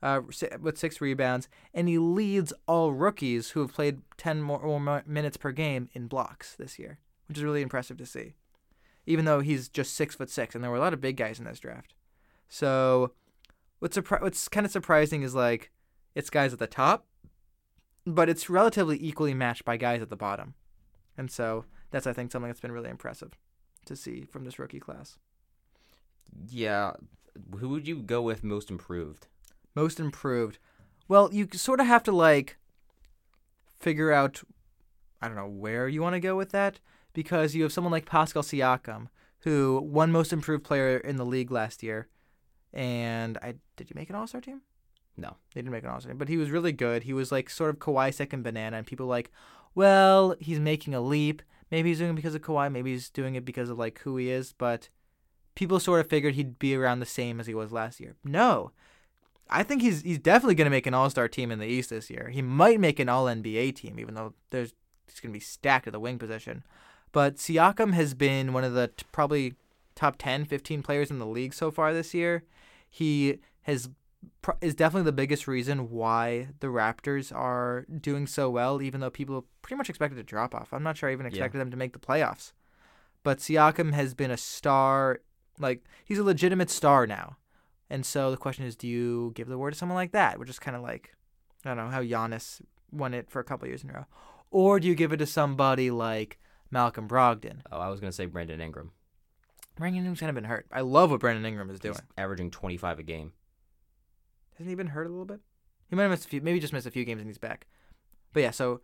uh, 0.00 0.20
with 0.60 0.78
six 0.78 1.00
rebounds, 1.00 1.48
and 1.74 1.88
he 1.88 1.98
leads 1.98 2.52
all 2.68 2.92
rookies 2.92 3.50
who 3.50 3.62
have 3.62 3.74
played 3.74 4.02
10 4.16 4.42
more, 4.42 4.78
more 4.78 5.02
minutes 5.04 5.36
per 5.36 5.50
game 5.50 5.88
in 5.92 6.06
blocks 6.06 6.54
this 6.54 6.78
year, 6.78 7.00
which 7.26 7.38
is 7.38 7.42
really 7.42 7.62
impressive 7.62 7.96
to 7.96 8.06
see. 8.06 8.34
Even 9.06 9.24
though 9.24 9.40
he's 9.40 9.68
just 9.68 9.94
six 9.94 10.14
foot 10.14 10.30
six, 10.30 10.54
and 10.54 10.62
there 10.62 10.70
were 10.70 10.76
a 10.76 10.80
lot 10.80 10.94
of 10.94 11.00
big 11.00 11.16
guys 11.16 11.40
in 11.40 11.46
this 11.46 11.58
draft. 11.58 11.94
So, 12.48 13.10
what's 13.80 13.98
surpri- 13.98 14.22
what's 14.22 14.46
kind 14.46 14.64
of 14.64 14.70
surprising 14.70 15.22
is 15.22 15.34
like 15.34 15.72
it's 16.14 16.30
guys 16.30 16.52
at 16.52 16.60
the 16.60 16.68
top, 16.68 17.06
but 18.06 18.28
it's 18.28 18.48
relatively 18.48 18.98
equally 19.00 19.34
matched 19.34 19.64
by 19.64 19.76
guys 19.76 20.00
at 20.00 20.08
the 20.08 20.16
bottom, 20.16 20.54
and 21.18 21.30
so 21.30 21.64
that's 21.90 22.06
I 22.06 22.12
think 22.12 22.30
something 22.30 22.48
that's 22.48 22.60
been 22.60 22.72
really 22.72 22.90
impressive 22.90 23.32
to 23.86 23.96
see 23.96 24.24
from 24.24 24.44
this 24.44 24.58
rookie 24.58 24.80
class. 24.80 25.18
Yeah. 26.48 26.92
Who 27.58 27.68
would 27.70 27.86
you 27.86 27.96
go 27.96 28.22
with 28.22 28.42
most 28.42 28.70
improved? 28.70 29.26
Most 29.74 30.00
improved. 30.00 30.58
Well, 31.08 31.28
you 31.32 31.48
sort 31.52 31.80
of 31.80 31.86
have 31.86 32.02
to 32.04 32.12
like 32.12 32.56
figure 33.78 34.12
out 34.12 34.42
I 35.20 35.28
don't 35.28 35.36
know 35.36 35.48
where 35.48 35.88
you 35.88 36.02
want 36.02 36.14
to 36.14 36.20
go 36.20 36.36
with 36.36 36.50
that 36.52 36.80
because 37.12 37.54
you 37.54 37.62
have 37.62 37.72
someone 37.72 37.92
like 37.92 38.06
Pascal 38.06 38.42
Siakam 38.42 39.08
who 39.40 39.80
won 39.84 40.10
most 40.10 40.32
improved 40.32 40.64
player 40.64 40.98
in 40.98 41.16
the 41.16 41.24
league 41.24 41.50
last 41.50 41.82
year. 41.82 42.08
And 42.72 43.38
I 43.38 43.54
did 43.76 43.90
you 43.90 43.94
make 43.94 44.10
an 44.10 44.16
All-Star 44.16 44.40
team? 44.40 44.62
No. 45.16 45.36
They 45.54 45.60
didn't 45.60 45.72
make 45.72 45.84
an 45.84 45.90
All-Star 45.90 46.10
team, 46.10 46.18
but 46.18 46.28
he 46.28 46.36
was 46.36 46.50
really 46.50 46.72
good. 46.72 47.04
He 47.04 47.12
was 47.12 47.32
like 47.32 47.48
sort 47.50 47.70
of 47.70 47.78
Kawhi 47.78 48.12
second 48.12 48.42
banana 48.42 48.76
and 48.76 48.86
people 48.86 49.06
like, 49.06 49.30
"Well, 49.74 50.36
he's 50.40 50.60
making 50.60 50.94
a 50.94 51.00
leap. 51.00 51.42
Maybe 51.70 51.88
he's 51.88 51.98
doing 51.98 52.12
it 52.12 52.16
because 52.16 52.34
of 52.34 52.42
Kawhi, 52.42 52.70
maybe 52.70 52.92
he's 52.92 53.10
doing 53.10 53.34
it 53.34 53.44
because 53.44 53.70
of 53.70 53.78
like 53.78 53.98
who 54.00 54.16
he 54.16 54.30
is, 54.30 54.52
but 54.52 54.88
people 55.54 55.80
sort 55.80 56.00
of 56.00 56.08
figured 56.08 56.34
he'd 56.34 56.58
be 56.58 56.76
around 56.76 57.00
the 57.00 57.06
same 57.06 57.40
as 57.40 57.46
he 57.46 57.54
was 57.54 57.72
last 57.72 57.98
year. 57.98 58.14
No. 58.24 58.72
I 59.48 59.62
think 59.62 59.82
he's 59.82 60.02
he's 60.02 60.18
definitely 60.18 60.54
going 60.54 60.66
to 60.66 60.70
make 60.70 60.86
an 60.86 60.94
All-Star 60.94 61.28
team 61.28 61.50
in 61.50 61.58
the 61.58 61.66
East 61.66 61.90
this 61.90 62.10
year. 62.10 62.30
He 62.32 62.42
might 62.42 62.80
make 62.80 62.98
an 62.98 63.08
All-NBA 63.08 63.74
team 63.76 63.98
even 63.98 64.14
though 64.14 64.34
there's 64.50 64.74
he's 65.06 65.20
going 65.20 65.32
to 65.32 65.36
be 65.36 65.40
stacked 65.40 65.86
at 65.86 65.92
the 65.92 66.00
wing 66.00 66.18
position. 66.18 66.64
But 67.12 67.36
Siakam 67.36 67.94
has 67.94 68.14
been 68.14 68.52
one 68.52 68.64
of 68.64 68.74
the 68.74 68.88
t- 68.88 69.06
probably 69.12 69.54
top 69.94 70.16
10, 70.18 70.44
15 70.44 70.82
players 70.82 71.10
in 71.10 71.18
the 71.18 71.26
league 71.26 71.54
so 71.54 71.70
far 71.70 71.94
this 71.94 72.12
year. 72.12 72.44
He 72.88 73.38
has 73.62 73.88
is 74.60 74.74
definitely 74.74 75.04
the 75.04 75.12
biggest 75.12 75.48
reason 75.48 75.90
why 75.90 76.48
the 76.60 76.68
Raptors 76.68 77.34
are 77.34 77.86
doing 78.00 78.26
so 78.26 78.48
well, 78.50 78.80
even 78.80 79.00
though 79.00 79.10
people 79.10 79.46
pretty 79.62 79.76
much 79.76 79.88
expected 79.88 80.18
a 80.18 80.22
drop 80.22 80.54
off. 80.54 80.72
I'm 80.72 80.82
not 80.82 80.96
sure 80.96 81.08
I 81.08 81.12
even 81.12 81.26
expected 81.26 81.60
them 81.60 81.70
to 81.70 81.76
make 81.76 81.92
the 81.92 81.98
playoffs. 81.98 82.52
But 83.22 83.38
Siakam 83.38 83.92
has 83.92 84.14
been 84.14 84.30
a 84.30 84.36
star, 84.36 85.20
like 85.58 85.84
he's 86.04 86.18
a 86.18 86.24
legitimate 86.24 86.70
star 86.70 87.06
now. 87.06 87.36
And 87.90 88.04
so 88.06 88.30
the 88.30 88.36
question 88.36 88.64
is, 88.64 88.76
do 88.76 88.88
you 88.88 89.32
give 89.34 89.48
the 89.48 89.54
award 89.54 89.72
to 89.72 89.78
someone 89.78 89.96
like 89.96 90.12
that, 90.12 90.38
which 90.38 90.50
is 90.50 90.58
kind 90.58 90.76
of 90.76 90.82
like, 90.82 91.14
I 91.64 91.68
don't 91.68 91.76
know 91.76 91.90
how 91.90 92.02
Giannis 92.02 92.60
won 92.92 93.14
it 93.14 93.30
for 93.30 93.40
a 93.40 93.44
couple 93.44 93.68
years 93.68 93.82
in 93.82 93.90
a 93.90 93.94
row, 93.94 94.06
or 94.50 94.80
do 94.80 94.88
you 94.88 94.94
give 94.94 95.12
it 95.12 95.18
to 95.18 95.26
somebody 95.26 95.90
like 95.90 96.38
Malcolm 96.70 97.08
Brogdon? 97.08 97.60
Oh, 97.70 97.78
I 97.78 97.88
was 97.88 98.00
gonna 98.00 98.12
say 98.12 98.26
Brandon 98.26 98.60
Ingram. 98.60 98.92
Brandon 99.76 99.98
Ingram's 99.98 100.20
kind 100.20 100.30
of 100.30 100.34
been 100.34 100.44
hurt. 100.44 100.66
I 100.72 100.80
love 100.80 101.10
what 101.10 101.20
Brandon 101.20 101.44
Ingram 101.44 101.70
is 101.70 101.80
doing. 101.80 101.94
He's 101.94 102.02
averaging 102.16 102.50
25 102.50 102.98
a 102.98 103.02
game. 103.02 103.32
Hasn't 104.56 104.68
he 104.68 104.74
been 104.74 104.88
hurt 104.88 105.06
a 105.06 105.10
little 105.10 105.24
bit? 105.24 105.40
He 105.88 105.96
might 105.96 106.02
have 106.02 106.10
missed 106.10 106.24
a 106.24 106.28
few, 106.28 106.40
maybe 106.40 106.60
just 106.60 106.72
missed 106.72 106.86
a 106.86 106.90
few 106.90 107.04
games 107.04 107.20
and 107.20 107.28
he's 107.28 107.38
back. 107.38 107.66
But 108.32 108.40
yeah, 108.40 108.50
so 108.50 108.80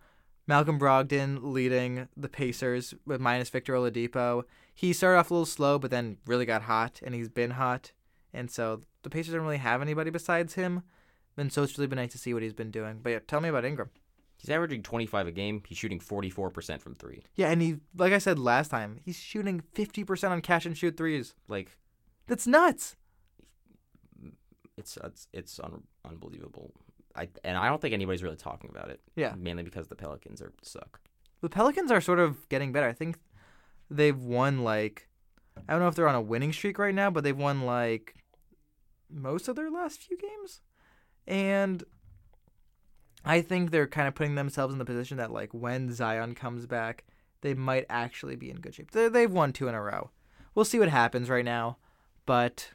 Malcolm 0.46 0.78
Brogdon 0.78 1.38
leading 1.42 2.08
the 2.16 2.28
Pacers 2.28 2.94
with 3.06 3.20
minus 3.20 3.50
Victor 3.50 3.74
Oladipo. 3.74 4.44
He 4.74 4.92
started 4.92 5.18
off 5.18 5.30
a 5.30 5.34
little 5.34 5.46
slow, 5.46 5.78
but 5.78 5.90
then 5.90 6.18
really 6.26 6.46
got 6.46 6.62
hot, 6.62 7.00
and 7.04 7.14
he's 7.14 7.28
been 7.28 7.52
hot. 7.52 7.92
And 8.32 8.50
so 8.50 8.82
the 9.02 9.10
Pacers 9.10 9.34
don't 9.34 9.42
really 9.42 9.58
have 9.58 9.82
anybody 9.82 10.10
besides 10.10 10.54
him. 10.54 10.82
And 11.36 11.52
so 11.52 11.62
it's 11.62 11.78
really 11.78 11.86
been 11.86 11.96
nice 11.96 12.12
to 12.12 12.18
see 12.18 12.34
what 12.34 12.42
he's 12.42 12.52
been 12.52 12.70
doing. 12.70 13.00
But 13.02 13.10
yeah, 13.10 13.18
tell 13.26 13.40
me 13.40 13.48
about 13.48 13.64
Ingram. 13.64 13.90
He's 14.36 14.50
averaging 14.50 14.82
25 14.82 15.28
a 15.28 15.32
game. 15.32 15.62
He's 15.66 15.78
shooting 15.78 16.00
44% 16.00 16.80
from 16.80 16.94
three. 16.94 17.22
Yeah, 17.36 17.50
and 17.50 17.62
he, 17.62 17.76
like 17.96 18.12
I 18.12 18.18
said 18.18 18.38
last 18.38 18.70
time, 18.70 18.98
he's 19.04 19.16
shooting 19.16 19.62
50% 19.74 20.30
on 20.30 20.40
catch 20.40 20.66
and 20.66 20.76
shoot 20.76 20.96
threes. 20.96 21.34
Like 21.46 21.78
That's 22.26 22.46
nuts. 22.46 22.96
It's 24.76 24.98
it's 25.02 25.28
it's 25.32 25.60
un- 25.60 25.82
unbelievable. 26.08 26.72
I 27.14 27.28
and 27.44 27.56
I 27.56 27.68
don't 27.68 27.80
think 27.80 27.94
anybody's 27.94 28.22
really 28.22 28.36
talking 28.36 28.70
about 28.70 28.88
it. 28.90 29.00
Yeah. 29.16 29.34
Mainly 29.36 29.62
because 29.62 29.88
the 29.88 29.96
Pelicans 29.96 30.40
are 30.40 30.52
suck. 30.62 31.00
The 31.40 31.48
Pelicans 31.48 31.90
are 31.90 32.00
sort 32.00 32.18
of 32.18 32.48
getting 32.48 32.72
better. 32.72 32.88
I 32.88 32.92
think 32.92 33.18
they've 33.90 34.18
won 34.18 34.62
like 34.64 35.08
I 35.68 35.72
don't 35.72 35.82
know 35.82 35.88
if 35.88 35.94
they're 35.94 36.08
on 36.08 36.14
a 36.14 36.20
winning 36.20 36.52
streak 36.52 36.78
right 36.78 36.94
now, 36.94 37.10
but 37.10 37.24
they've 37.24 37.36
won 37.36 37.62
like 37.62 38.14
most 39.10 39.48
of 39.48 39.56
their 39.56 39.70
last 39.70 40.02
few 40.02 40.16
games. 40.16 40.60
And 41.26 41.84
I 43.24 43.40
think 43.42 43.70
they're 43.70 43.86
kind 43.86 44.08
of 44.08 44.14
putting 44.14 44.34
themselves 44.34 44.72
in 44.72 44.78
the 44.78 44.84
position 44.84 45.18
that 45.18 45.30
like 45.30 45.52
when 45.52 45.92
Zion 45.92 46.34
comes 46.34 46.66
back, 46.66 47.04
they 47.42 47.54
might 47.54 47.86
actually 47.90 48.36
be 48.36 48.50
in 48.50 48.56
good 48.56 48.74
shape. 48.74 48.90
they 48.92 49.08
they've 49.08 49.30
won 49.30 49.52
two 49.52 49.68
in 49.68 49.74
a 49.74 49.82
row. 49.82 50.10
We'll 50.54 50.64
see 50.64 50.78
what 50.78 50.88
happens 50.88 51.30
right 51.30 51.44
now, 51.44 51.78
but 52.26 52.70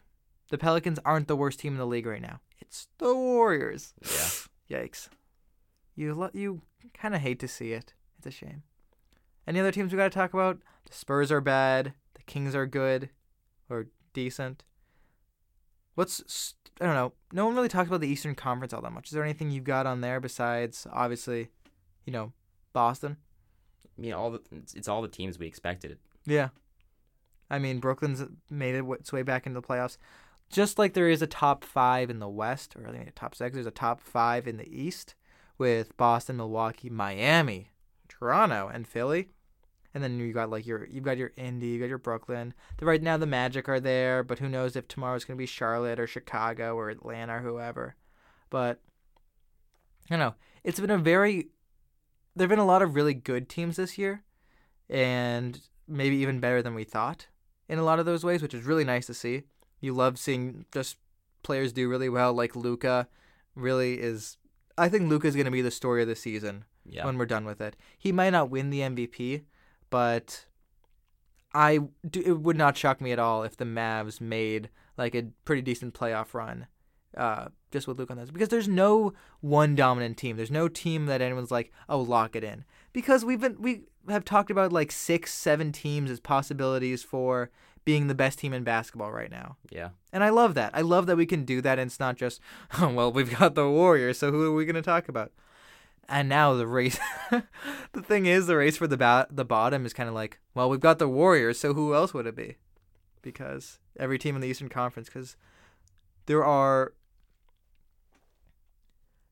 the 0.50 0.58
Pelicans 0.58 1.00
aren't 1.06 1.28
the 1.28 1.36
worst 1.36 1.60
team 1.60 1.74
in 1.74 1.80
the 1.80 1.86
league 1.86 2.06
right 2.06 2.22
now. 2.22 2.40
It's 2.60 2.88
the 2.98 3.14
Warriors. 3.14 3.94
Yeah. 4.70 4.80
Yikes. 4.82 5.10
You 5.96 6.14
lo- 6.14 6.32
you 6.34 6.62
kind 6.94 7.16
of 7.16 7.22
hate 7.22 7.40
to 7.40 7.48
see 7.48 7.72
it. 7.74 7.94
It's 8.18 8.28
a 8.28 8.32
shame. 8.32 8.64
Any 9.48 9.60
other 9.60 9.72
teams 9.72 9.92
we 9.92 9.98
got 9.98 10.12
to 10.12 10.18
talk 10.18 10.34
about? 10.34 10.60
The 10.86 10.94
Spurs 10.94 11.32
are 11.32 11.42
bad. 11.42 11.94
The 12.16 12.24
Kings 12.24 12.54
are 12.56 12.66
good 12.66 13.10
or 13.70 13.88
decent. 14.14 14.64
What's 15.96 16.54
I 16.80 16.86
don't 16.86 16.94
know. 16.94 17.14
No 17.32 17.46
one 17.46 17.56
really 17.56 17.70
talks 17.70 17.88
about 17.88 18.02
the 18.02 18.08
Eastern 18.08 18.36
Conference 18.36 18.74
all 18.74 18.82
that 18.82 18.92
much. 18.92 19.08
Is 19.08 19.12
there 19.12 19.24
anything 19.24 19.50
you've 19.50 19.64
got 19.64 19.88
on 19.88 20.02
there 20.02 20.20
besides 20.20 20.86
obviously, 20.92 21.50
you 22.06 22.14
know, 22.14 22.34
Boston? 22.74 23.18
I 23.98 24.02
mean, 24.02 24.14
all 24.14 24.32
the 24.32 24.42
it's, 24.52 24.74
it's 24.74 24.88
all 24.88 25.02
the 25.02 25.08
teams 25.08 25.40
we 25.40 25.48
expected. 25.48 25.98
Yeah. 26.26 26.50
I 27.50 27.60
mean, 27.60 27.80
Brooklyn's 27.80 28.24
made 28.50 28.76
its 28.76 29.14
way 29.14 29.24
back 29.24 29.48
into 29.48 29.60
the 29.60 29.68
playoffs. 29.68 29.98
Just 30.50 30.80
like 30.80 30.94
there 30.94 31.10
is 31.10 31.22
a 31.22 31.28
top 31.28 31.64
five 31.64 32.10
in 32.10 32.20
the 32.20 32.30
West, 32.30 32.76
or 32.76 32.88
I 32.88 32.92
think 32.92 33.08
a 33.08 33.12
top 33.12 33.36
six, 33.36 33.54
there's 33.54 33.66
a 33.66 33.72
top 33.72 34.02
five 34.02 34.48
in 34.48 34.58
the 34.58 34.70
East 34.70 35.16
with 35.58 35.96
Boston, 35.98 36.38
Milwaukee, 36.38 36.90
Miami, 36.90 37.72
Toronto, 38.08 38.70
and 38.74 38.88
Philly. 38.88 39.30
And 39.94 40.04
then 40.04 40.20
you 40.20 40.32
got 40.32 40.50
like 40.50 40.66
your 40.66 40.86
you've 40.86 41.04
got 41.04 41.18
your 41.18 41.32
Indy, 41.38 41.68
you 41.68 41.80
got 41.80 41.90
your 41.90 41.98
Brooklyn. 41.98 42.54
The, 42.78 42.86
right 42.86 43.02
now 43.02 43.18
the 43.18 43.26
Magic 43.26 43.68
are 43.68 43.80
there, 43.80 44.24
but 44.24 44.40
who 44.40 44.48
knows 44.48 44.76
if 44.76 44.88
tomorrow's 44.88 45.26
gonna 45.26 45.38
be 45.38 45.48
Charlotte 45.48 46.00
or 46.00 46.08
Chicago 46.08 46.76
or 46.76 46.90
Atlanta 46.90 47.38
or 47.38 47.40
whoever. 47.40 47.96
But 48.50 48.80
I 50.10 50.16
don't 50.16 50.20
know. 50.20 50.36
It's 50.64 50.80
been 50.80 50.92
a 50.92 50.98
very 50.98 51.50
there've 52.36 52.50
been 52.50 52.60
a 52.60 52.66
lot 52.66 52.84
of 52.84 52.96
really 52.96 53.16
good 53.16 53.50
teams 53.50 53.78
this 53.78 53.98
year 53.98 54.24
and 54.90 55.60
maybe 55.88 56.18
even 56.18 56.40
better 56.40 56.62
than 56.62 56.76
we 56.76 56.84
thought 56.84 57.28
in 57.68 57.80
a 57.80 57.84
lot 57.84 58.00
of 58.00 58.06
those 58.06 58.24
ways, 58.24 58.42
which 58.42 58.54
is 58.54 58.64
really 58.64 58.84
nice 58.84 59.08
to 59.08 59.14
see. 59.14 59.44
You 59.80 59.94
love 59.94 60.18
seeing 60.18 60.66
just 60.74 60.98
players 61.44 61.72
do 61.74 61.88
really 61.90 62.10
well, 62.10 62.34
like 62.34 62.56
Luka. 62.56 63.08
Really 63.56 63.96
is. 64.00 64.38
I 64.78 64.90
think 64.90 65.10
Luka 65.10 65.28
is 65.28 65.36
going 65.36 65.46
to 65.46 65.52
be 65.52 65.62
the 65.62 65.72
story 65.72 66.02
of 66.02 66.08
the 66.08 66.16
season 66.16 66.66
Yeah. 66.86 67.06
when 67.06 67.18
we're 67.18 67.26
done 67.26 67.46
with 67.46 67.60
it. 67.62 67.76
He 67.98 68.12
might 68.12 68.30
not 68.32 68.50
win 68.50 68.70
the 68.70 68.82
MVP, 68.82 69.44
but 69.90 70.46
I 71.54 71.80
do, 72.08 72.22
it 72.26 72.40
would 72.42 72.58
not 72.58 72.78
shock 72.78 73.02
me 73.02 73.12
at 73.12 73.20
all 73.20 73.44
if 73.44 73.58
the 73.58 73.66
Mavs 73.66 74.22
made 74.22 74.70
like 74.98 75.16
a 75.16 75.24
pretty 75.46 75.62
decent 75.62 75.94
playoff 75.94 76.34
run, 76.34 76.68
uh, 77.16 77.48
just 77.72 77.88
with 77.88 77.98
Luke 77.98 78.12
on 78.12 78.18
this. 78.18 78.32
Because 78.32 78.50
there's 78.50 78.68
no 78.68 79.14
one 79.42 79.76
dominant 79.76 80.18
team. 80.18 80.38
There's 80.38 80.52
no 80.52 80.68
team 80.68 81.06
that 81.08 81.22
anyone's 81.22 81.52
like, 81.52 81.72
oh, 81.90 82.00
lock 82.02 82.36
it 82.36 82.44
in. 82.44 82.64
Because 82.94 83.24
we've 83.26 83.42
been 83.42 83.58
we 83.60 83.84
have 84.10 84.26
talked 84.26 84.52
about 84.52 84.72
like 84.74 84.92
six, 84.92 85.34
seven 85.34 85.72
teams 85.72 86.10
as 86.12 86.20
possibilities 86.20 87.04
for 87.04 87.50
being 87.88 88.08
the 88.08 88.14
best 88.14 88.38
team 88.38 88.52
in 88.52 88.66
basketball 88.66 89.14
right 89.14 89.32
now. 89.32 89.56
yeah. 89.70 89.92
And 90.12 90.22
I 90.22 90.28
love 90.28 90.56
that. 90.56 90.72
I 90.74 90.82
love 90.82 91.06
that 91.06 91.16
we 91.16 91.26
can 91.26 91.46
do 91.46 91.62
that 91.62 91.80
and 91.80 91.88
it's 91.88 92.02
not 92.02 92.18
just, 92.18 92.42
oh, 92.82 92.90
well, 92.90 93.14
we've 93.14 93.34
got 93.40 93.56
the 93.56 93.70
Warriors, 93.70 94.20
so 94.20 94.30
who 94.30 94.44
are 94.44 94.54
we 94.54 94.66
going 94.66 94.76
to 94.76 94.82
talk 94.82 95.08
about? 95.08 95.32
And 96.10 96.28
now 96.28 96.54
the 96.54 96.68
race, 96.68 97.00
the 97.32 98.02
thing 98.02 98.26
is, 98.26 98.46
the 98.46 98.58
race 98.58 98.76
for 98.76 98.88
the 98.88 98.98
ba- 98.98 99.28
the 99.32 99.46
bottom 99.46 99.86
is 99.86 99.94
kind 99.94 100.10
of 100.10 100.16
like, 100.16 100.38
well, 100.54 100.70
we've 100.70 100.82
got 100.82 101.00
the 101.00 101.08
Warriors, 101.08 101.62
so 101.62 101.74
who 101.74 101.96
else 101.96 102.14
would 102.14 102.28
it 102.28 102.36
be? 102.36 102.58
Because 103.22 103.80
every 103.98 104.20
team 104.20 104.36
in 104.36 104.42
the 104.42 104.50
Eastern 104.50 104.68
Conference, 104.68 105.08
because 105.08 105.38
there 106.26 106.44
are 106.44 106.92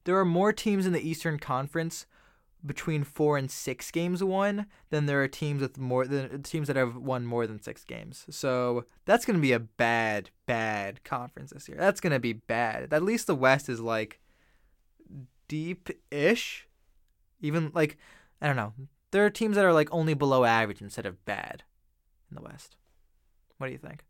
there 0.06 0.18
are 0.18 0.24
more 0.24 0.54
teams 0.54 0.86
in 0.86 0.94
the 0.94 1.06
Eastern 1.06 1.40
Conference 1.40 2.06
between 2.66 3.04
four 3.04 3.38
and 3.38 3.50
six 3.52 3.92
games 3.92 4.24
won 4.24 4.66
than 4.90 5.06
there 5.06 5.22
are 5.22 5.28
teams 5.28 5.62
with 5.62 5.78
more 5.78 6.06
than 6.06 6.42
teams 6.44 6.68
that 6.68 6.76
have 6.76 6.96
won 6.96 7.26
more 7.26 7.46
than 7.46 7.62
six 7.62 7.84
games. 7.84 8.26
So 8.30 8.86
that's 9.06 9.26
gonna 9.26 9.40
be 9.40 9.52
a 9.52 9.60
bad, 9.60 10.30
bad 10.46 11.04
conference 11.04 11.52
this 11.52 11.68
year. 11.68 11.78
That's 11.78 12.02
gonna 12.02 12.20
be 12.20 12.34
bad. 12.34 12.92
At 12.92 13.04
least 13.04 13.28
the 13.28 13.36
West 13.36 13.70
is 13.70 13.80
like 13.80 14.20
deep-ish. 15.48 16.68
Even 17.42 17.72
like 17.74 17.98
I 18.42 18.48
don't 18.48 18.56
know. 18.56 18.74
There 19.12 19.26
are 19.26 19.30
teams 19.30 19.56
that 19.56 19.66
are 19.66 19.74
like 19.74 19.90
only 19.92 20.14
below 20.14 20.44
average 20.44 20.82
instead 20.82 21.06
of 21.06 21.24
bad 21.26 21.64
in 22.30 22.36
the 22.36 22.42
West. 22.42 22.76
What 23.58 23.68
do 23.68 23.74
you 23.74 23.80
think? 23.80 24.04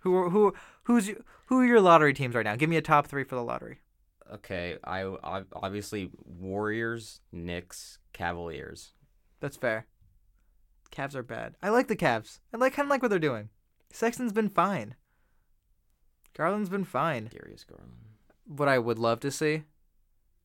Who 0.00 0.30
who 0.30 0.52
who's 0.84 1.10
who 1.46 1.60
are 1.60 1.66
your 1.66 1.80
lottery 1.80 2.12
teams 2.12 2.34
right 2.34 2.44
now? 2.44 2.56
Give 2.56 2.70
me 2.70 2.76
a 2.76 2.82
top 2.82 3.06
three 3.06 3.24
for 3.24 3.34
the 3.34 3.42
lottery. 3.42 3.78
Okay. 4.34 4.76
I, 4.84 5.02
I 5.22 5.42
obviously 5.52 6.10
Warriors, 6.24 7.20
Knicks, 7.32 7.98
Cavaliers. 8.12 8.92
That's 9.40 9.56
fair. 9.56 9.86
Cavs 10.90 11.14
are 11.14 11.22
bad. 11.22 11.54
I 11.62 11.70
like 11.70 11.88
the 11.88 11.96
Cavs. 11.96 12.40
I 12.52 12.58
like 12.58 12.74
kind 12.74 12.86
of 12.86 12.90
like 12.90 13.02
what 13.02 13.08
they're 13.08 13.18
doing. 13.18 13.48
Sexton's 13.92 14.32
been 14.32 14.48
fine. 14.50 14.94
Garland's 16.34 16.68
been 16.68 16.84
fine. 16.84 17.30
Darius 17.32 17.64
Garland. 17.64 17.92
What 18.46 18.68
I 18.68 18.78
would 18.78 18.98
love 18.98 19.20
to 19.20 19.30
see, 19.30 19.54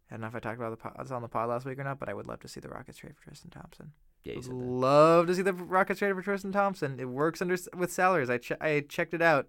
I 0.10 0.12
don't 0.12 0.22
know 0.22 0.28
if 0.28 0.36
I 0.36 0.40
talked 0.40 0.58
about 0.58 0.70
the 0.72 0.78
pod, 0.78 1.12
on 1.12 1.22
the 1.22 1.28
pod 1.28 1.50
last 1.50 1.66
week 1.66 1.80
or 1.80 1.84
not, 1.84 2.00
but 2.00 2.10
I 2.10 2.14
would 2.14 2.28
love 2.28 2.40
to 2.42 2.48
see 2.48 2.60
the 2.60 2.70
Rockets 2.70 2.98
trade 2.98 3.16
for 3.18 3.24
Tristan 3.24 3.50
Thompson. 3.52 3.92
Yeah, 4.24 4.34
you 4.34 4.38
Would 4.38 4.46
said 4.46 4.54
that. 4.54 4.64
love 4.64 5.28
to 5.28 5.36
see 5.36 5.42
the 5.42 5.54
Rockets 5.54 6.00
trade 6.00 6.14
for 6.14 6.22
Tristan 6.22 6.52
Thompson. 6.52 7.00
It 7.00 7.06
works 7.10 7.42
under 7.42 7.58
with 7.76 7.92
salaries. 7.92 8.30
I 8.30 8.38
che- 8.38 8.56
I 8.62 8.82
checked 8.88 9.14
it 9.14 9.22
out, 9.22 9.48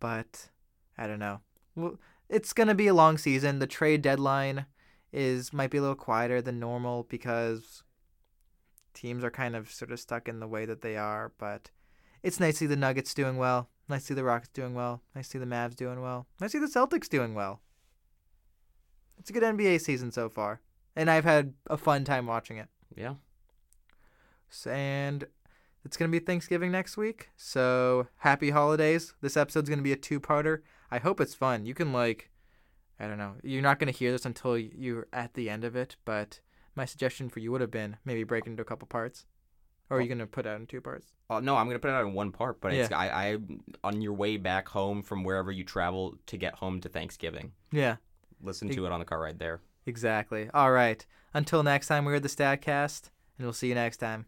but 0.00 0.48
I 0.98 1.06
don't 1.06 1.18
know. 1.18 1.40
Well, 1.74 1.98
it's 2.32 2.54
gonna 2.54 2.74
be 2.74 2.88
a 2.88 2.94
long 2.94 3.18
season. 3.18 3.58
The 3.58 3.66
trade 3.66 4.02
deadline 4.02 4.66
is 5.12 5.52
might 5.52 5.70
be 5.70 5.78
a 5.78 5.82
little 5.82 5.94
quieter 5.94 6.40
than 6.40 6.58
normal 6.58 7.04
because 7.04 7.82
teams 8.94 9.22
are 9.22 9.30
kind 9.30 9.54
of 9.54 9.70
sort 9.70 9.92
of 9.92 10.00
stuck 10.00 10.28
in 10.28 10.40
the 10.40 10.48
way 10.48 10.64
that 10.64 10.80
they 10.80 10.96
are. 10.96 11.32
But 11.38 11.70
it's 12.22 12.40
nice 12.40 12.54
to 12.54 12.58
see 12.60 12.66
the 12.66 12.76
Nuggets 12.76 13.12
doing 13.12 13.36
well. 13.36 13.68
Nice 13.88 14.02
to 14.02 14.06
see 14.08 14.14
the 14.14 14.24
Rockets 14.24 14.52
doing 14.54 14.74
well. 14.74 15.02
Nice 15.14 15.26
to 15.26 15.32
see 15.32 15.38
the 15.38 15.44
Mavs 15.44 15.76
doing 15.76 16.00
well. 16.00 16.26
Nice 16.40 16.52
to 16.52 16.58
see 16.58 16.66
the 16.66 16.80
Celtics 16.80 17.08
doing 17.08 17.34
well. 17.34 17.60
It's 19.18 19.28
a 19.28 19.32
good 19.32 19.42
NBA 19.42 19.82
season 19.82 20.10
so 20.10 20.28
far, 20.28 20.60
and 20.96 21.10
I've 21.10 21.24
had 21.24 21.52
a 21.68 21.76
fun 21.76 22.04
time 22.04 22.26
watching 22.26 22.56
it. 22.56 22.68
Yeah. 22.96 23.14
And 24.66 25.26
it's 25.84 25.96
going 25.96 26.10
to 26.10 26.18
be 26.18 26.24
Thanksgiving 26.24 26.72
next 26.72 26.96
week. 26.96 27.28
So 27.36 28.08
happy 28.18 28.50
holidays. 28.50 29.14
This 29.20 29.36
episode's 29.36 29.68
going 29.68 29.78
to 29.78 29.84
be 29.84 29.92
a 29.92 29.96
two 29.96 30.18
parter. 30.18 30.62
I 30.92 30.98
hope 30.98 31.20
it's 31.20 31.34
fun. 31.34 31.66
You 31.66 31.74
can, 31.74 31.92
like, 31.92 32.30
I 33.00 33.06
don't 33.06 33.18
know. 33.18 33.34
You're 33.42 33.62
not 33.62 33.78
going 33.78 33.92
to 33.92 33.98
hear 33.98 34.12
this 34.12 34.26
until 34.26 34.56
you're 34.56 35.08
at 35.12 35.34
the 35.34 35.50
end 35.50 35.64
of 35.64 35.74
it, 35.74 35.96
but 36.04 36.40
my 36.76 36.84
suggestion 36.84 37.28
for 37.28 37.40
you 37.40 37.50
would 37.50 37.60
have 37.60 37.70
been 37.70 37.96
maybe 38.04 38.24
break 38.24 38.46
it 38.46 38.50
into 38.50 38.62
a 38.62 38.66
couple 38.66 38.86
parts. 38.86 39.26
Or 39.90 39.96
are 39.96 40.00
you 40.00 40.06
oh. 40.06 40.08
going 40.08 40.18
to 40.18 40.26
put 40.26 40.46
it 40.46 40.50
out 40.50 40.60
in 40.60 40.66
two 40.66 40.80
parts? 40.80 41.12
Oh 41.28 41.38
no, 41.38 41.56
I'm 41.56 41.66
gonna 41.66 41.78
put 41.78 41.88
it 41.88 41.94
out 41.94 42.04
in 42.04 42.12
one 42.12 42.30
part, 42.30 42.60
but 42.60 42.74
it's 42.74 42.92
I, 42.92 43.08
I 43.08 43.38
on 43.82 44.02
your 44.02 44.12
way 44.12 44.36
back 44.36 44.68
home 44.68 45.02
from 45.02 45.24
wherever 45.24 45.50
you 45.50 45.64
travel 45.64 46.18
to 46.26 46.36
get 46.36 46.54
home 46.56 46.78
to 46.82 46.90
Thanksgiving. 46.90 47.52
Yeah, 47.70 47.96
Listen 48.42 48.68
to 48.68 48.86
it 48.86 48.92
on 48.92 48.98
the 48.98 49.06
car 49.06 49.20
ride 49.20 49.38
there. 49.38 49.60
exactly. 49.86 50.50
All 50.52 50.72
right. 50.72 51.04
Until 51.32 51.62
next 51.62 51.86
time, 51.86 52.04
we're 52.04 52.20
the 52.20 52.28
Stat 52.28 52.60
Cast, 52.60 53.10
and 53.38 53.46
we'll 53.46 53.54
see 53.54 53.68
you 53.68 53.74
next 53.74 53.96
time. 53.96 54.26